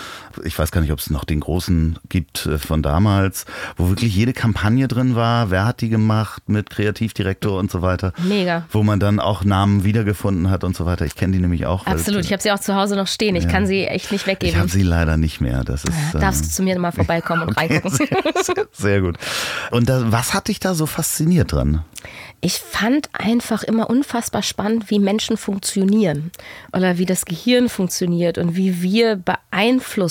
Ich 0.44 0.58
weiß 0.58 0.70
gar 0.70 0.80
nicht, 0.80 0.92
ob 0.92 0.98
es 0.98 1.10
noch 1.10 1.24
den 1.24 1.40
großen 1.40 1.98
gibt 2.08 2.46
äh, 2.46 2.58
von 2.58 2.82
damals, 2.82 3.46
wo 3.76 3.88
wirklich 3.88 4.14
jede 4.14 4.32
Kampagne 4.32 4.88
drin 4.88 5.14
war, 5.14 5.50
wer 5.50 5.64
hat 5.64 5.80
die 5.80 5.88
gemacht 5.88 6.48
mit 6.48 6.70
Kreativdirektor 6.70 7.58
und 7.58 7.70
so 7.70 7.82
weiter. 7.82 8.12
Mega. 8.22 8.64
Wo 8.70 8.82
man 8.82 9.00
dann 9.00 9.20
auch 9.20 9.44
Namen 9.44 9.84
wiedergefunden 9.84 10.50
hat 10.50 10.64
und 10.64 10.76
so 10.76 10.86
weiter. 10.86 11.04
Ich 11.04 11.14
kenne 11.14 11.32
die 11.32 11.38
nämlich 11.40 11.66
auch. 11.66 11.86
Absolut, 11.86 12.24
ich 12.24 12.32
habe 12.32 12.42
sie 12.42 12.52
auch 12.52 12.60
zu 12.60 12.74
Hause 12.74 12.96
noch 12.96 13.06
stehen. 13.06 13.36
Ich 13.36 13.44
ja. 13.44 13.50
kann 13.50 13.66
sie 13.66 13.84
echt 13.84 14.12
nicht 14.12 14.26
weggeben. 14.26 14.54
Ich 14.54 14.60
habe 14.60 14.68
sie 14.68 14.82
leider 14.82 15.16
nicht 15.16 15.40
mehr. 15.40 15.64
Das 15.64 15.84
ist, 15.84 15.92
ja, 16.12 16.20
darfst 16.20 16.42
du 16.42 16.46
ähm, 16.46 16.52
zu 16.52 16.62
mir 16.62 16.78
mal 16.78 16.92
vorbeikommen 16.92 17.42
und 17.42 17.50
okay, 17.56 17.80
reingucken. 17.82 18.08
Sehr, 18.42 18.66
sehr 18.72 19.00
gut. 19.00 19.16
Und 19.70 19.88
da, 19.88 20.12
was 20.12 20.34
hat 20.34 20.48
dich 20.48 20.60
da 20.60 20.74
so 20.74 20.86
fasziniert 20.86 21.52
dran? 21.52 21.84
Ich 22.40 22.58
fand 22.58 23.10
einfach 23.12 23.62
immer 23.62 23.90
unfassbar 23.90 24.42
spannend, 24.42 24.90
wie 24.90 24.98
Menschen 24.98 25.36
funktionieren 25.36 26.30
oder 26.72 26.96
wie 26.96 27.04
das 27.04 27.26
Gehirn 27.26 27.68
funktioniert 27.68 28.38
und 28.38 28.56
wie 28.56 28.80
wir 28.82 29.16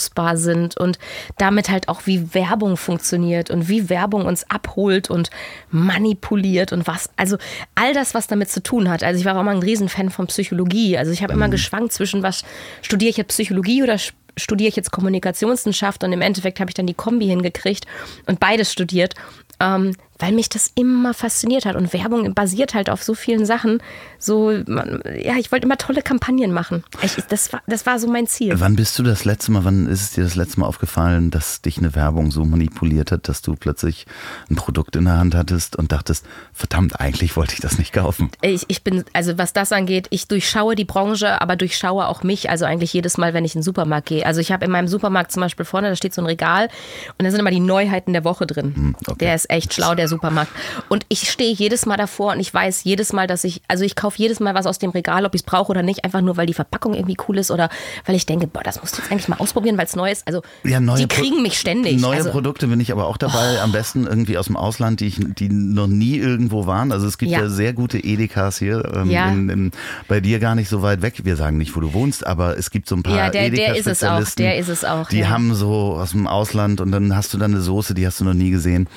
beeinflussbar 0.09 0.37
sind 0.37 0.77
und 0.77 0.99
damit 1.37 1.69
halt 1.69 1.89
auch 1.89 2.01
wie 2.05 2.33
Werbung 2.33 2.77
funktioniert 2.77 3.49
und 3.49 3.67
wie 3.69 3.89
Werbung 3.89 4.25
uns 4.25 4.49
abholt 4.49 5.09
und 5.09 5.29
manipuliert 5.71 6.73
und 6.73 6.87
was. 6.87 7.09
Also 7.17 7.37
all 7.75 7.93
das, 7.93 8.13
was 8.13 8.27
damit 8.27 8.49
zu 8.49 8.61
tun 8.61 8.89
hat. 8.89 9.03
Also 9.03 9.19
ich 9.19 9.25
war 9.25 9.35
auch 9.35 9.41
immer 9.41 9.51
ein 9.51 9.59
Riesenfan 9.59 10.09
von 10.09 10.27
Psychologie. 10.27 10.97
Also 10.97 11.11
ich 11.11 11.23
habe 11.23 11.33
immer 11.33 11.47
mhm. 11.47 11.51
geschwankt 11.51 11.93
zwischen 11.93 12.23
was 12.23 12.43
studiere 12.81 13.09
ich 13.09 13.17
jetzt 13.17 13.29
Psychologie 13.29 13.83
oder 13.83 13.97
studiere 14.37 14.69
ich 14.69 14.75
jetzt 14.75 14.91
Kommunikationswissenschaft 14.91 16.03
und 16.03 16.13
im 16.13 16.21
Endeffekt 16.21 16.59
habe 16.59 16.69
ich 16.69 16.75
dann 16.75 16.87
die 16.87 16.93
Kombi 16.93 17.27
hingekriegt 17.27 17.85
und 18.25 18.39
beides 18.39 18.71
studiert 18.71 19.15
ähm, 19.59 19.93
weil 20.19 20.33
mich 20.33 20.49
das 20.49 20.71
immer 20.75 21.13
fasziniert 21.13 21.65
hat. 21.65 21.75
Und 21.75 21.93
Werbung 21.93 22.33
basiert 22.33 22.73
halt 22.73 22.89
auf 22.89 23.01
so 23.01 23.15
vielen 23.15 23.45
Sachen. 23.45 23.81
So, 24.19 24.51
ja, 24.51 25.37
ich 25.39 25.51
wollte 25.51 25.65
immer 25.65 25.77
tolle 25.77 26.01
Kampagnen 26.01 26.51
machen. 26.51 26.83
Ich, 27.01 27.15
das, 27.29 27.53
war, 27.53 27.61
das 27.67 27.85
war 27.85 27.99
so 27.99 28.07
mein 28.07 28.27
Ziel. 28.27 28.59
Wann 28.59 28.75
bist 28.75 28.99
du 28.99 29.03
das 29.03 29.23
letzte 29.23 29.51
Mal, 29.51 29.63
wann 29.63 29.87
ist 29.87 30.01
es 30.01 30.11
dir 30.11 30.23
das 30.25 30.35
letzte 30.35 30.59
Mal 30.59 30.67
aufgefallen, 30.67 31.31
dass 31.31 31.61
dich 31.61 31.77
eine 31.77 31.95
Werbung 31.95 32.31
so 32.31 32.43
manipuliert 32.43 33.11
hat, 33.13 33.29
dass 33.29 33.41
du 33.41 33.55
plötzlich 33.55 34.05
ein 34.49 34.55
Produkt 34.55 34.97
in 34.97 35.05
der 35.05 35.17
Hand 35.17 35.35
hattest 35.35 35.77
und 35.77 35.93
dachtest, 35.93 36.25
verdammt, 36.53 36.99
eigentlich 36.99 37.37
wollte 37.37 37.53
ich 37.53 37.61
das 37.61 37.77
nicht 37.77 37.93
kaufen? 37.93 38.29
Ich, 38.41 38.65
ich 38.67 38.83
bin, 38.83 39.05
also 39.13 39.37
was 39.37 39.53
das 39.53 39.71
angeht, 39.71 40.07
ich 40.09 40.27
durchschaue 40.27 40.75
die 40.75 40.85
Branche, 40.85 41.41
aber 41.41 41.55
durchschaue 41.55 42.07
auch 42.07 42.23
mich. 42.23 42.49
Also 42.49 42.65
eigentlich 42.65 42.91
jedes 42.91 43.17
Mal, 43.17 43.33
wenn 43.33 43.45
ich 43.45 43.55
in 43.55 43.59
den 43.59 43.63
Supermarkt 43.63 44.09
gehe. 44.09 44.25
Also 44.25 44.41
ich 44.41 44.51
habe 44.51 44.65
in 44.65 44.71
meinem 44.71 44.89
Supermarkt 44.89 45.31
zum 45.31 45.41
Beispiel 45.41 45.65
vorne, 45.65 45.87
da 45.87 45.95
steht 45.95 46.13
so 46.13 46.21
ein 46.21 46.25
Regal 46.25 46.67
und 47.17 47.23
da 47.23 47.31
sind 47.31 47.39
immer 47.39 47.51
die 47.51 47.61
Neuheiten 47.61 48.11
der 48.11 48.25
Woche 48.25 48.45
drin. 48.45 48.75
Hm, 48.75 48.95
okay. 49.07 49.17
Der 49.19 49.35
ist 49.35 49.49
echt 49.49 49.73
schlau, 49.73 49.95
der 49.95 50.08
Supermarkt. 50.09 50.51
Und 50.89 51.05
ich 51.09 51.29
stehe 51.29 51.53
jedes 51.53 51.85
Mal 51.85 51.97
davor 51.97 52.33
und 52.33 52.39
ich 52.39 52.53
weiß 52.53 52.83
jedes 52.83 53.13
Mal, 53.13 53.27
dass 53.27 53.43
ich, 53.43 53.61
also 53.67 53.83
ich 53.83 53.95
kaufe 53.95 54.17
jedes 54.17 54.39
Mal 54.39 54.53
was 54.55 54.65
aus 54.65 54.79
dem 54.79 54.91
Regal, 54.91 55.25
ob 55.25 55.35
ich 55.35 55.41
es 55.41 55.45
brauche 55.45 55.69
oder 55.69 55.83
nicht, 55.83 56.03
einfach 56.03 56.21
nur, 56.21 56.37
weil 56.37 56.45
die 56.45 56.53
Verpackung 56.53 56.93
irgendwie 56.93 57.17
cool 57.27 57.37
ist 57.37 57.51
oder 57.51 57.69
weil 58.05 58.15
ich 58.15 58.25
denke, 58.25 58.47
boah, 58.47 58.63
das 58.63 58.81
musst 58.81 58.97
du 58.97 59.01
jetzt 59.01 59.11
eigentlich 59.11 59.27
mal 59.27 59.37
ausprobieren, 59.37 59.77
weil 59.77 59.85
es 59.85 59.95
neu 59.95 60.11
ist. 60.11 60.27
Also 60.27 60.41
ja, 60.63 60.79
die 60.79 61.07
kriegen 61.07 61.41
mich 61.41 61.59
ständig. 61.59 61.99
Neue 62.01 62.17
also, 62.17 62.31
Produkte 62.31 62.67
bin 62.67 62.79
ich 62.79 62.91
aber 62.91 63.07
auch 63.07 63.17
dabei, 63.17 63.57
oh. 63.57 63.63
am 63.63 63.71
besten 63.71 64.07
irgendwie 64.07 64.37
aus 64.37 64.47
dem 64.47 64.57
Ausland, 64.57 64.99
die, 64.99 65.07
ich, 65.07 65.19
die 65.19 65.49
noch 65.49 65.87
nie 65.87 66.17
irgendwo 66.17 66.65
waren. 66.65 66.91
Also 66.91 67.07
es 67.07 67.17
gibt 67.17 67.31
ja, 67.31 67.41
ja 67.41 67.49
sehr 67.49 67.73
gute 67.73 67.99
Edekas 67.99 68.57
hier, 68.59 68.91
ähm, 68.95 69.09
ja. 69.09 69.29
in, 69.29 69.49
in, 69.49 69.71
bei 70.07 70.19
dir 70.19 70.39
gar 70.39 70.55
nicht 70.55 70.69
so 70.69 70.81
weit 70.81 71.01
weg. 71.01 71.21
Wir 71.23 71.35
sagen 71.35 71.57
nicht, 71.57 71.75
wo 71.75 71.79
du 71.79 71.93
wohnst, 71.93 72.25
aber 72.25 72.57
es 72.57 72.71
gibt 72.71 72.87
so 72.87 72.95
ein 72.95 73.03
paar 73.03 73.15
ja, 73.15 73.29
der, 73.29 73.49
der 73.49 73.75
ist 73.75 73.87
es 73.87 74.03
auch, 74.03 74.23
der 74.37 74.57
ist 74.57 74.69
es 74.69 74.83
auch. 74.85 75.09
Die 75.09 75.27
haben 75.27 75.53
so 75.53 75.93
aus 75.93 76.11
dem 76.11 76.27
Ausland 76.27 76.81
und 76.81 76.91
dann 76.91 77.15
hast 77.15 77.33
du 77.33 77.37
dann 77.37 77.51
eine 77.51 77.61
Soße, 77.61 77.93
die 77.93 78.05
hast 78.05 78.19
du 78.19 78.25
noch 78.25 78.33
nie 78.33 78.51
gesehen. 78.51 78.87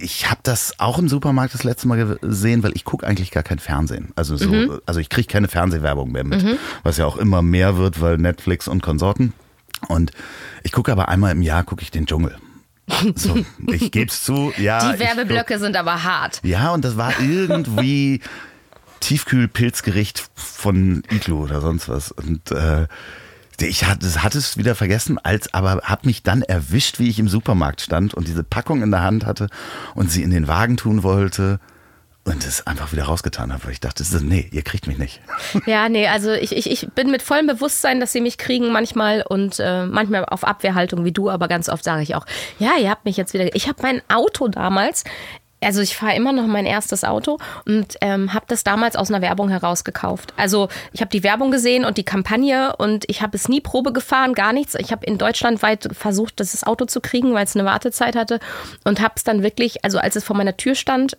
Ich 0.00 0.30
habe 0.30 0.40
das 0.42 0.78
auch 0.78 0.98
im 0.98 1.08
Supermarkt 1.08 1.54
das 1.54 1.64
letzte 1.64 1.88
Mal 1.88 2.18
gesehen, 2.20 2.62
weil 2.62 2.72
ich 2.74 2.84
gucke 2.84 3.06
eigentlich 3.06 3.30
gar 3.30 3.42
kein 3.42 3.58
Fernsehen. 3.58 4.12
Also 4.16 4.36
so, 4.36 4.48
mhm. 4.48 4.80
also 4.86 5.00
ich 5.00 5.08
kriege 5.08 5.26
keine 5.26 5.48
Fernsehwerbung 5.48 6.10
mehr 6.10 6.24
mit, 6.24 6.42
mhm. 6.42 6.58
was 6.82 6.96
ja 6.96 7.06
auch 7.06 7.16
immer 7.16 7.42
mehr 7.42 7.76
wird, 7.76 8.00
weil 8.00 8.16
Netflix 8.16 8.68
und 8.68 8.82
Konsorten. 8.82 9.32
Und 9.88 10.12
ich 10.62 10.72
gucke 10.72 10.92
aber 10.92 11.08
einmal 11.08 11.32
im 11.32 11.42
Jahr 11.42 11.64
gucke 11.64 11.82
ich 11.82 11.90
den 11.90 12.06
Dschungel. 12.06 12.36
So, 13.14 13.44
ich 13.68 13.92
gebe 13.92 14.10
es 14.10 14.24
zu, 14.24 14.52
ja. 14.58 14.92
Die 14.92 14.98
Werbeblöcke 14.98 15.58
sind 15.58 15.76
aber 15.76 16.02
hart. 16.02 16.40
Ja, 16.42 16.72
und 16.72 16.84
das 16.84 16.96
war 16.96 17.20
irgendwie 17.20 18.20
Tiefkühlpilzgericht 19.00 20.28
von 20.34 21.02
Iglu 21.10 21.44
oder 21.44 21.60
sonst 21.60 21.88
was. 21.88 22.12
Und 22.12 22.50
äh, 22.50 22.86
ich 23.68 23.84
hatte, 23.84 24.06
es 24.06 24.56
wieder 24.56 24.74
vergessen, 24.74 25.18
als 25.18 25.52
aber 25.54 25.82
habe 25.82 26.06
mich 26.06 26.22
dann 26.22 26.42
erwischt, 26.42 26.98
wie 26.98 27.08
ich 27.08 27.18
im 27.18 27.28
Supermarkt 27.28 27.80
stand 27.80 28.14
und 28.14 28.28
diese 28.28 28.44
Packung 28.44 28.82
in 28.82 28.90
der 28.90 29.02
Hand 29.02 29.26
hatte 29.26 29.48
und 29.94 30.10
sie 30.10 30.22
in 30.22 30.30
den 30.30 30.48
Wagen 30.48 30.76
tun 30.76 31.02
wollte 31.02 31.60
und 32.24 32.44
es 32.44 32.66
einfach 32.66 32.92
wieder 32.92 33.04
rausgetan 33.04 33.52
habe, 33.52 33.64
weil 33.64 33.72
ich 33.72 33.80
dachte, 33.80 34.04
nee, 34.22 34.46
ihr 34.52 34.62
kriegt 34.62 34.86
mich 34.86 34.98
nicht. 34.98 35.20
Ja, 35.66 35.88
nee, 35.88 36.06
also 36.06 36.32
ich, 36.32 36.56
ich, 36.56 36.70
ich 36.70 36.88
bin 36.94 37.10
mit 37.10 37.22
vollem 37.22 37.46
Bewusstsein, 37.46 38.00
dass 38.00 38.12
sie 38.12 38.20
mich 38.20 38.38
kriegen 38.38 38.72
manchmal 38.72 39.22
und 39.22 39.58
äh, 39.58 39.86
manchmal 39.86 40.24
auf 40.24 40.44
Abwehrhaltung 40.44 41.04
wie 41.04 41.12
du, 41.12 41.30
aber 41.30 41.48
ganz 41.48 41.68
oft 41.68 41.84
sage 41.84 42.02
ich 42.02 42.14
auch, 42.14 42.26
ja, 42.58 42.72
ihr 42.80 42.90
habt 42.90 43.04
mich 43.04 43.16
jetzt 43.16 43.34
wieder. 43.34 43.54
Ich 43.54 43.68
habe 43.68 43.82
mein 43.82 44.02
Auto 44.08 44.48
damals 44.48 45.04
also 45.62 45.80
ich 45.80 45.96
fahre 45.96 46.16
immer 46.16 46.32
noch 46.32 46.46
mein 46.46 46.66
erstes 46.66 47.04
Auto 47.04 47.38
und 47.66 47.96
ähm, 48.00 48.32
habe 48.32 48.46
das 48.48 48.64
damals 48.64 48.96
aus 48.96 49.10
einer 49.10 49.22
Werbung 49.22 49.48
heraus 49.48 49.84
gekauft. 49.84 50.32
Also 50.36 50.68
ich 50.92 51.00
habe 51.00 51.10
die 51.10 51.22
Werbung 51.22 51.50
gesehen 51.50 51.84
und 51.84 51.98
die 51.98 52.04
Kampagne 52.04 52.74
und 52.76 53.04
ich 53.08 53.22
habe 53.22 53.36
es 53.36 53.48
nie 53.48 53.60
Probe 53.60 53.92
gefahren, 53.92 54.34
gar 54.34 54.52
nichts. 54.52 54.74
Ich 54.74 54.92
habe 54.92 55.04
in 55.06 55.18
Deutschland 55.18 55.62
weit 55.62 55.88
versucht, 55.92 56.40
das 56.40 56.64
Auto 56.64 56.86
zu 56.86 57.00
kriegen, 57.00 57.34
weil 57.34 57.44
es 57.44 57.54
eine 57.54 57.64
Wartezeit 57.64 58.16
hatte 58.16 58.40
und 58.84 59.00
habe 59.00 59.14
es 59.16 59.24
dann 59.24 59.42
wirklich, 59.42 59.84
also 59.84 59.98
als 59.98 60.16
es 60.16 60.24
vor 60.24 60.36
meiner 60.36 60.56
Tür 60.56 60.74
stand, 60.74 61.16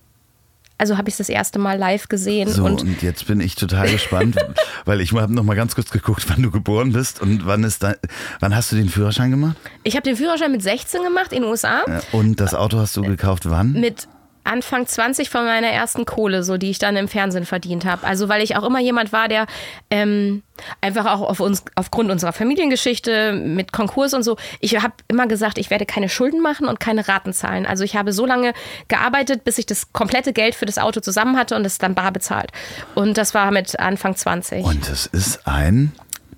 also 0.81 0.98
habe 0.98 1.10
ich 1.10 1.13
es 1.13 1.19
das 1.19 1.29
erste 1.29 1.60
Mal 1.60 1.77
live 1.77 2.07
gesehen. 2.07 2.50
So, 2.50 2.65
und, 2.65 2.81
und 2.81 3.03
jetzt 3.03 3.27
bin 3.27 3.39
ich 3.39 3.53
total 3.53 3.91
gespannt, 3.91 4.36
weil 4.86 5.00
ich 5.00 5.13
habe 5.13 5.31
noch 5.31 5.43
mal 5.43 5.55
ganz 5.55 5.75
kurz 5.75 5.91
geguckt, 5.91 6.25
wann 6.27 6.41
du 6.41 6.50
geboren 6.50 6.91
bist 6.91 7.21
und 7.21 7.45
wann 7.45 7.63
ist 7.63 7.83
da, 7.83 7.93
wann 8.39 8.55
hast 8.55 8.71
du 8.71 8.75
den 8.75 8.89
Führerschein 8.89 9.29
gemacht? 9.29 9.57
Ich 9.83 9.95
habe 9.95 10.01
den 10.01 10.15
Führerschein 10.15 10.51
mit 10.51 10.63
16 10.63 11.03
gemacht 11.03 11.33
in 11.33 11.43
den 11.43 11.51
USA. 11.51 11.83
Und 12.12 12.39
das 12.39 12.55
Auto 12.55 12.79
hast 12.79 12.98
du 12.98 13.03
gekauft 13.03 13.48
wann? 13.48 13.74
Mit 13.74 14.07
Anfang 14.43 14.88
20 14.88 15.29
von 15.29 15.45
meiner 15.45 15.67
ersten 15.67 16.05
Kohle, 16.05 16.43
so 16.43 16.57
die 16.57 16.69
ich 16.69 16.79
dann 16.79 16.95
im 16.95 17.07
Fernsehen 17.07 17.45
verdient 17.45 17.86
habe. 17.86 18.05
Also 18.05 18.29
weil 18.29 18.41
ich 18.41 18.55
auch 18.55 18.63
immer 18.63 18.79
jemand 18.79 19.13
war, 19.13 19.27
der 19.27 19.45
ähm, 19.89 20.43
einfach 20.81 21.05
auch 21.05 21.21
auf 21.21 21.39
uns, 21.39 21.63
aufgrund 21.75 22.10
unserer 22.10 22.33
Familiengeschichte 22.33 23.33
mit 23.33 23.71
Konkurs 23.71 24.13
und 24.13 24.24
so, 24.24 24.38
ich 24.60 24.81
habe 24.81 24.93
immer 25.07 25.27
gesagt, 25.27 25.57
ich 25.57 25.69
werde 25.69 25.86
keine 25.86 26.10
Schulden 26.10 26.41
machen 26.41 26.67
und 26.67 26.79
keine 26.79 27.07
Raten 27.07 27.33
zahlen. 27.33 27.65
Also 27.65 27.83
ich 27.83 27.95
habe 27.95 28.13
so 28.13 28.25
lange 28.25 28.53
gearbeitet, 28.88 29.43
bis 29.43 29.57
ich 29.57 29.65
das 29.65 29.93
komplette 29.93 30.33
Geld 30.33 30.55
für 30.55 30.65
das 30.65 30.77
Auto 30.77 31.00
zusammen 31.00 31.38
hatte 31.38 31.55
und 31.55 31.65
es 31.65 31.77
dann 31.77 31.95
bar 31.95 32.12
bezahlt. 32.12 32.51
Und 32.95 33.17
das 33.17 33.33
war 33.33 33.51
mit 33.51 33.79
Anfang 33.79 34.15
20. 34.15 34.65
Und 34.65 34.89
es 34.89 35.05
ist 35.05 35.48
ein 35.48 35.91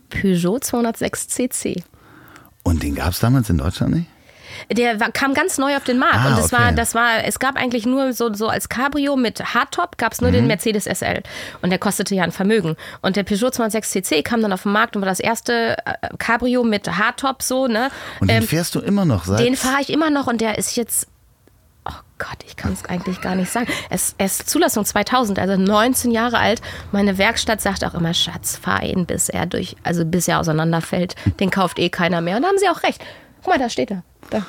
Peugeot 0.09 0.59
206 0.59 1.27
CC. 1.29 1.83
Und 2.63 2.83
den 2.83 2.95
gab 2.95 3.11
es 3.11 3.19
damals 3.19 3.49
in 3.49 3.57
Deutschland 3.57 3.95
nicht? 3.95 4.07
Der 4.71 4.99
war, 4.99 5.11
kam 5.11 5.33
ganz 5.33 5.57
neu 5.57 5.75
auf 5.75 5.83
den 5.83 5.99
Markt. 5.99 6.15
Ah, 6.15 6.27
und 6.29 6.37
das 6.37 6.53
okay. 6.53 6.63
war, 6.63 6.71
das 6.71 6.95
war, 6.95 7.23
es 7.25 7.39
gab 7.39 7.55
eigentlich 7.55 7.85
nur 7.85 8.13
so, 8.13 8.33
so 8.33 8.47
als 8.47 8.69
Cabrio 8.69 9.15
mit 9.15 9.53
Hardtop 9.53 9.97
gab 9.97 10.13
es 10.13 10.21
nur 10.21 10.29
mhm. 10.29 10.35
den 10.35 10.47
Mercedes 10.47 10.85
SL. 10.85 11.21
Und 11.61 11.69
der 11.69 11.79
kostete 11.79 12.15
ja 12.15 12.23
ein 12.23 12.31
Vermögen. 12.31 12.75
Und 13.01 13.15
der 13.15 13.23
Peugeot 13.23 13.51
206 13.51 13.91
CC 13.91 14.23
kam 14.23 14.41
dann 14.41 14.53
auf 14.53 14.63
den 14.63 14.71
Markt 14.71 14.95
und 14.95 15.01
war 15.01 15.09
das 15.09 15.19
erste 15.19 15.77
äh, 15.85 16.09
Cabrio 16.17 16.63
mit 16.63 16.87
Hardtop 16.87 17.41
so, 17.41 17.67
ne? 17.67 17.89
Und 18.19 18.29
den 18.29 18.37
ähm, 18.37 18.47
fährst 18.47 18.75
du 18.75 18.79
immer 18.79 19.05
noch 19.05 19.25
seit? 19.25 19.39
Den 19.39 19.55
fahre 19.55 19.81
ich 19.81 19.91
immer 19.91 20.09
noch 20.09 20.27
und 20.27 20.41
der 20.41 20.57
ist 20.57 20.75
jetzt 20.75 21.07
Oh 21.85 21.91
Gott, 22.17 22.37
ich 22.47 22.55
kann 22.55 22.73
es 22.73 22.85
eigentlich 22.85 23.19
gar 23.19 23.35
nicht 23.35 23.51
sagen. 23.51 23.67
Es, 23.89 24.15
es 24.17 24.39
ist 24.39 24.49
Zulassung 24.49 24.85
2000, 24.85 25.37
also 25.37 25.57
19 25.57 26.11
Jahre 26.11 26.37
alt. 26.37 26.61
Meine 26.93 27.17
Werkstatt 27.17 27.59
sagt 27.59 27.83
auch 27.83 27.93
immer, 27.93 28.13
Schatz, 28.13 28.55
fahr 28.55 28.83
ihn, 28.83 29.05
bis 29.05 29.27
er 29.27 29.45
durch, 29.45 29.75
also 29.83 30.05
bis 30.05 30.29
er 30.29 30.39
auseinanderfällt. 30.39 31.15
Den 31.41 31.49
kauft 31.49 31.79
eh 31.79 31.89
keiner 31.89 32.21
mehr. 32.21 32.37
Und 32.37 32.43
da 32.43 32.47
haben 32.47 32.57
sie 32.57 32.69
auch 32.69 32.83
recht. 32.83 33.03
Guck 33.41 33.53
mal, 33.53 33.59
da 33.59 33.69
steht 33.69 33.91
er. 33.91 34.03
Da. 34.29 34.45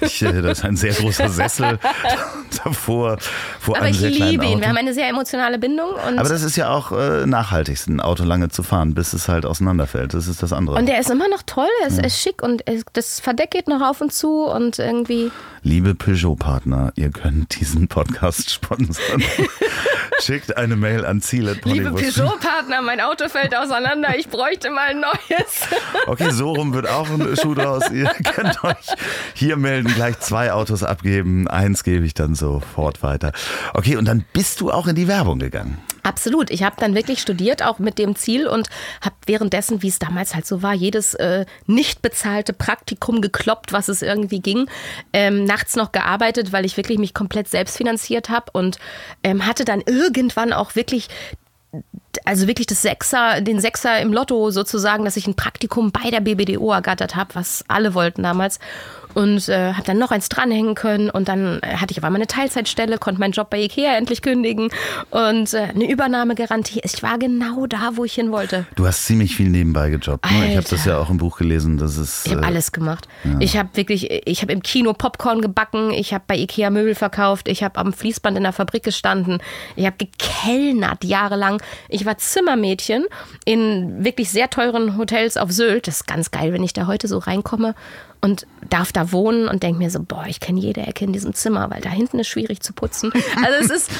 Ich, 0.00 0.22
äh, 0.22 0.42
das 0.42 0.58
ist 0.58 0.64
ein 0.64 0.76
sehr 0.76 0.92
großer 0.92 1.28
Sessel 1.28 1.78
davor. 2.64 3.18
Vor 3.58 3.76
Aber 3.76 3.88
ich 3.88 4.00
liebe 4.00 4.44
ihn. 4.44 4.50
Auto. 4.52 4.60
Wir 4.60 4.68
haben 4.68 4.76
eine 4.76 4.94
sehr 4.94 5.08
emotionale 5.08 5.58
Bindung. 5.58 5.90
Aber 5.98 6.28
das 6.28 6.42
ist 6.42 6.56
ja 6.56 6.70
auch 6.70 6.92
äh, 6.92 7.26
nachhaltig, 7.26 7.86
ein 7.86 8.00
Auto 8.00 8.24
lange 8.24 8.48
zu 8.48 8.62
fahren, 8.62 8.94
bis 8.94 9.12
es 9.12 9.28
halt 9.28 9.44
auseinanderfällt. 9.44 10.14
Das 10.14 10.28
ist 10.28 10.42
das 10.42 10.52
andere. 10.52 10.76
Und 10.76 10.86
der 10.86 11.00
ist 11.00 11.10
immer 11.10 11.28
noch 11.28 11.42
toll, 11.44 11.68
er 11.82 11.88
ist, 11.88 11.98
ja. 11.98 12.04
ist 12.04 12.20
schick 12.20 12.42
und 12.42 12.62
das 12.92 13.20
Verdeck 13.20 13.50
geht 13.50 13.68
noch 13.68 13.82
auf 13.82 14.00
und 14.00 14.12
zu 14.12 14.44
und 14.44 14.78
irgendwie. 14.78 15.30
Liebe 15.62 15.94
Peugeot-Partner, 15.94 16.92
ihr 16.94 17.10
könnt 17.10 17.58
diesen 17.58 17.88
Podcast 17.88 18.50
sponsern. 18.50 19.22
Schickt 20.20 20.56
eine 20.56 20.76
Mail 20.76 21.04
an 21.04 21.20
Ziele. 21.20 21.56
Liebe 21.64 21.90
Peugeot-Partner, 21.90 22.82
mein 22.82 23.00
Auto 23.00 23.28
fällt 23.28 23.54
auseinander, 23.54 24.16
ich 24.16 24.28
bräuchte 24.28 24.70
mal 24.70 24.88
ein 24.88 25.00
neues. 25.00 25.68
okay, 26.06 26.30
so 26.30 26.52
rum 26.52 26.74
wird 26.74 26.88
auch 26.88 27.08
ein 27.08 27.36
Schuh 27.36 27.54
draus. 27.54 27.90
Ihr 27.90 28.06
könnt 28.34 28.62
euch 28.64 28.86
hier 29.34 29.56
melden, 29.56 29.92
gleich 29.94 30.18
zwei 30.20 30.52
Autos 30.52 30.82
abgeben. 30.82 31.48
Eins 31.48 31.84
gebe 31.84 32.04
ich 32.04 32.14
dann 32.14 32.34
sofort 32.34 33.02
weiter. 33.02 33.32
Okay, 33.74 33.96
und 33.96 34.06
dann 34.06 34.24
bist 34.32 34.60
du 34.60 34.70
auch 34.70 34.86
in 34.86 34.96
die 34.96 35.08
Werbung 35.08 35.38
gegangen. 35.38 35.78
Absolut. 36.08 36.50
Ich 36.50 36.62
habe 36.62 36.76
dann 36.78 36.94
wirklich 36.94 37.20
studiert, 37.20 37.62
auch 37.62 37.78
mit 37.78 37.98
dem 37.98 38.16
Ziel 38.16 38.48
und 38.48 38.70
habe 39.02 39.14
währenddessen, 39.26 39.82
wie 39.82 39.88
es 39.88 39.98
damals 39.98 40.34
halt 40.34 40.46
so 40.46 40.62
war, 40.62 40.72
jedes 40.72 41.12
äh, 41.12 41.44
nicht 41.66 42.00
bezahlte 42.00 42.54
Praktikum 42.54 43.20
gekloppt, 43.20 43.74
was 43.74 43.88
es 43.88 44.00
irgendwie 44.00 44.40
ging. 44.40 44.70
Ähm, 45.12 45.44
nachts 45.44 45.76
noch 45.76 45.92
gearbeitet, 45.92 46.50
weil 46.50 46.64
ich 46.64 46.78
wirklich 46.78 46.98
mich 46.98 47.12
komplett 47.12 47.48
selbst 47.48 47.76
finanziert 47.76 48.30
habe 48.30 48.46
und 48.54 48.78
ähm, 49.22 49.44
hatte 49.44 49.66
dann 49.66 49.82
irgendwann 49.84 50.54
auch 50.54 50.76
wirklich 50.76 51.08
also 52.24 52.46
wirklich 52.46 52.66
das 52.66 52.80
Sechser, 52.80 53.42
den 53.42 53.60
Sechser 53.60 54.00
im 54.00 54.10
Lotto 54.10 54.50
sozusagen, 54.50 55.04
dass 55.04 55.18
ich 55.18 55.26
ein 55.26 55.36
Praktikum 55.36 55.92
bei 55.92 56.10
der 56.10 56.20
BBDO 56.20 56.72
ergattert 56.72 57.16
habe, 57.16 57.34
was 57.34 57.66
alle 57.68 57.92
wollten 57.92 58.22
damals 58.22 58.58
und 59.18 59.48
äh, 59.48 59.72
habe 59.72 59.82
dann 59.82 59.98
noch 59.98 60.12
eins 60.12 60.28
dranhängen 60.28 60.76
können 60.76 61.10
und 61.10 61.26
dann 61.26 61.58
äh, 61.62 61.74
hatte 61.74 61.90
ich 61.90 61.98
auf 61.98 62.04
einmal 62.04 62.20
eine 62.20 62.28
Teilzeitstelle, 62.28 62.98
konnte 62.98 63.18
meinen 63.18 63.32
Job 63.32 63.50
bei 63.50 63.60
Ikea 63.60 63.96
endlich 63.96 64.22
kündigen 64.22 64.70
und 65.10 65.52
äh, 65.54 65.62
eine 65.74 65.90
Übernahmegarantie. 65.90 66.80
Ich 66.84 67.02
war 67.02 67.18
genau 67.18 67.66
da, 67.66 67.90
wo 67.94 68.04
ich 68.04 68.14
hin 68.14 68.30
wollte. 68.30 68.66
Du 68.76 68.86
hast 68.86 69.06
ziemlich 69.06 69.34
viel 69.34 69.48
nebenbei 69.48 69.90
gejobbt. 69.90 70.24
Ne? 70.30 70.52
Ich 70.52 70.56
habe 70.56 70.68
das 70.70 70.84
ja 70.84 70.98
auch 70.98 71.10
im 71.10 71.16
Buch 71.16 71.38
gelesen. 71.38 71.78
Das 71.78 71.96
ist, 71.96 72.26
ich 72.26 72.32
habe 72.32 72.42
äh, 72.42 72.46
alles 72.46 72.70
gemacht. 72.70 73.08
Ja. 73.24 73.36
Ich 73.40 73.56
habe 73.56 73.70
wirklich, 73.72 74.08
ich 74.24 74.40
habe 74.42 74.52
im 74.52 74.62
Kino 74.62 74.92
Popcorn 74.92 75.40
gebacken, 75.40 75.90
ich 75.90 76.14
habe 76.14 76.22
bei 76.28 76.36
Ikea 76.36 76.70
Möbel 76.70 76.94
verkauft, 76.94 77.48
ich 77.48 77.64
habe 77.64 77.76
am 77.80 77.92
Fließband 77.92 78.36
in 78.36 78.44
der 78.44 78.52
Fabrik 78.52 78.84
gestanden, 78.84 79.42
ich 79.74 79.84
habe 79.84 79.96
gekellnert 79.96 81.02
jahrelang. 81.02 81.60
Ich 81.88 82.06
war 82.06 82.18
Zimmermädchen 82.18 83.04
in 83.44 84.04
wirklich 84.04 84.30
sehr 84.30 84.48
teuren 84.48 84.96
Hotels 84.96 85.36
auf 85.36 85.50
Sylt. 85.50 85.88
Das 85.88 85.96
ist 85.96 86.06
ganz 86.06 86.30
geil, 86.30 86.52
wenn 86.52 86.62
ich 86.62 86.72
da 86.72 86.86
heute 86.86 87.08
so 87.08 87.18
reinkomme 87.18 87.74
und 88.20 88.46
darf 88.68 88.92
da 88.92 89.12
wohnen 89.12 89.48
und 89.48 89.62
denke 89.62 89.78
mir 89.78 89.90
so, 89.90 90.02
boah, 90.02 90.24
ich 90.26 90.40
kenne 90.40 90.60
jede 90.60 90.82
Ecke 90.82 91.04
in 91.04 91.12
diesem 91.12 91.34
Zimmer, 91.34 91.70
weil 91.70 91.80
da 91.80 91.90
hinten 91.90 92.18
ist 92.18 92.28
schwierig 92.28 92.60
zu 92.60 92.72
putzen. 92.72 93.12
Also 93.36 93.74
es 93.74 93.82
ist, 93.82 93.90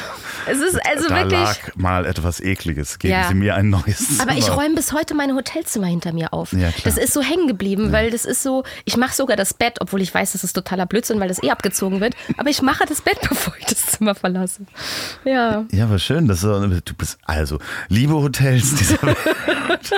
es 0.50 0.58
ist 0.58 0.86
also 0.86 1.08
da 1.08 1.16
wirklich. 1.16 1.40
lag 1.40 1.56
mal 1.76 2.06
etwas 2.06 2.40
Ekliges. 2.40 2.98
Geben 2.98 3.12
ja. 3.12 3.28
Sie 3.28 3.34
mir 3.34 3.54
ein 3.54 3.70
neues 3.70 3.98
Zimmer. 4.08 4.22
Aber 4.22 4.38
ich 4.38 4.50
räume 4.50 4.74
bis 4.74 4.92
heute 4.92 5.14
meine 5.14 5.34
Hotelzimmer 5.34 5.86
hinter 5.86 6.12
mir 6.12 6.32
auf. 6.32 6.52
Ja, 6.52 6.70
das 6.84 6.96
ist 6.96 7.12
so 7.12 7.22
hängen 7.22 7.46
geblieben, 7.46 7.86
ja. 7.86 7.92
weil 7.92 8.10
das 8.10 8.24
ist 8.24 8.42
so, 8.42 8.64
ich 8.84 8.96
mache 8.96 9.14
sogar 9.14 9.36
das 9.36 9.54
Bett, 9.54 9.80
obwohl 9.80 10.02
ich 10.02 10.12
weiß, 10.12 10.32
das 10.32 10.44
ist 10.44 10.52
totaler 10.52 10.86
Blödsinn, 10.86 11.20
weil 11.20 11.28
das 11.28 11.42
eh 11.42 11.50
abgezogen 11.50 12.00
wird. 12.00 12.14
Aber 12.36 12.50
ich 12.50 12.62
mache 12.62 12.84
das 12.86 13.00
Bett, 13.00 13.18
bevor 13.28 13.54
ich 13.58 13.66
das 13.66 13.86
Zimmer 13.86 14.14
verlasse. 14.14 14.62
Ja. 15.24 15.64
Ja, 15.70 15.84
aber 15.84 15.98
schön, 15.98 16.26
dass 16.28 16.40
du, 16.40 16.68
du 16.68 16.94
bist, 16.94 17.18
also, 17.24 17.58
liebe 17.88 18.14
Hotels 18.14 18.74
dieser 18.74 19.02
Welt, 19.02 19.90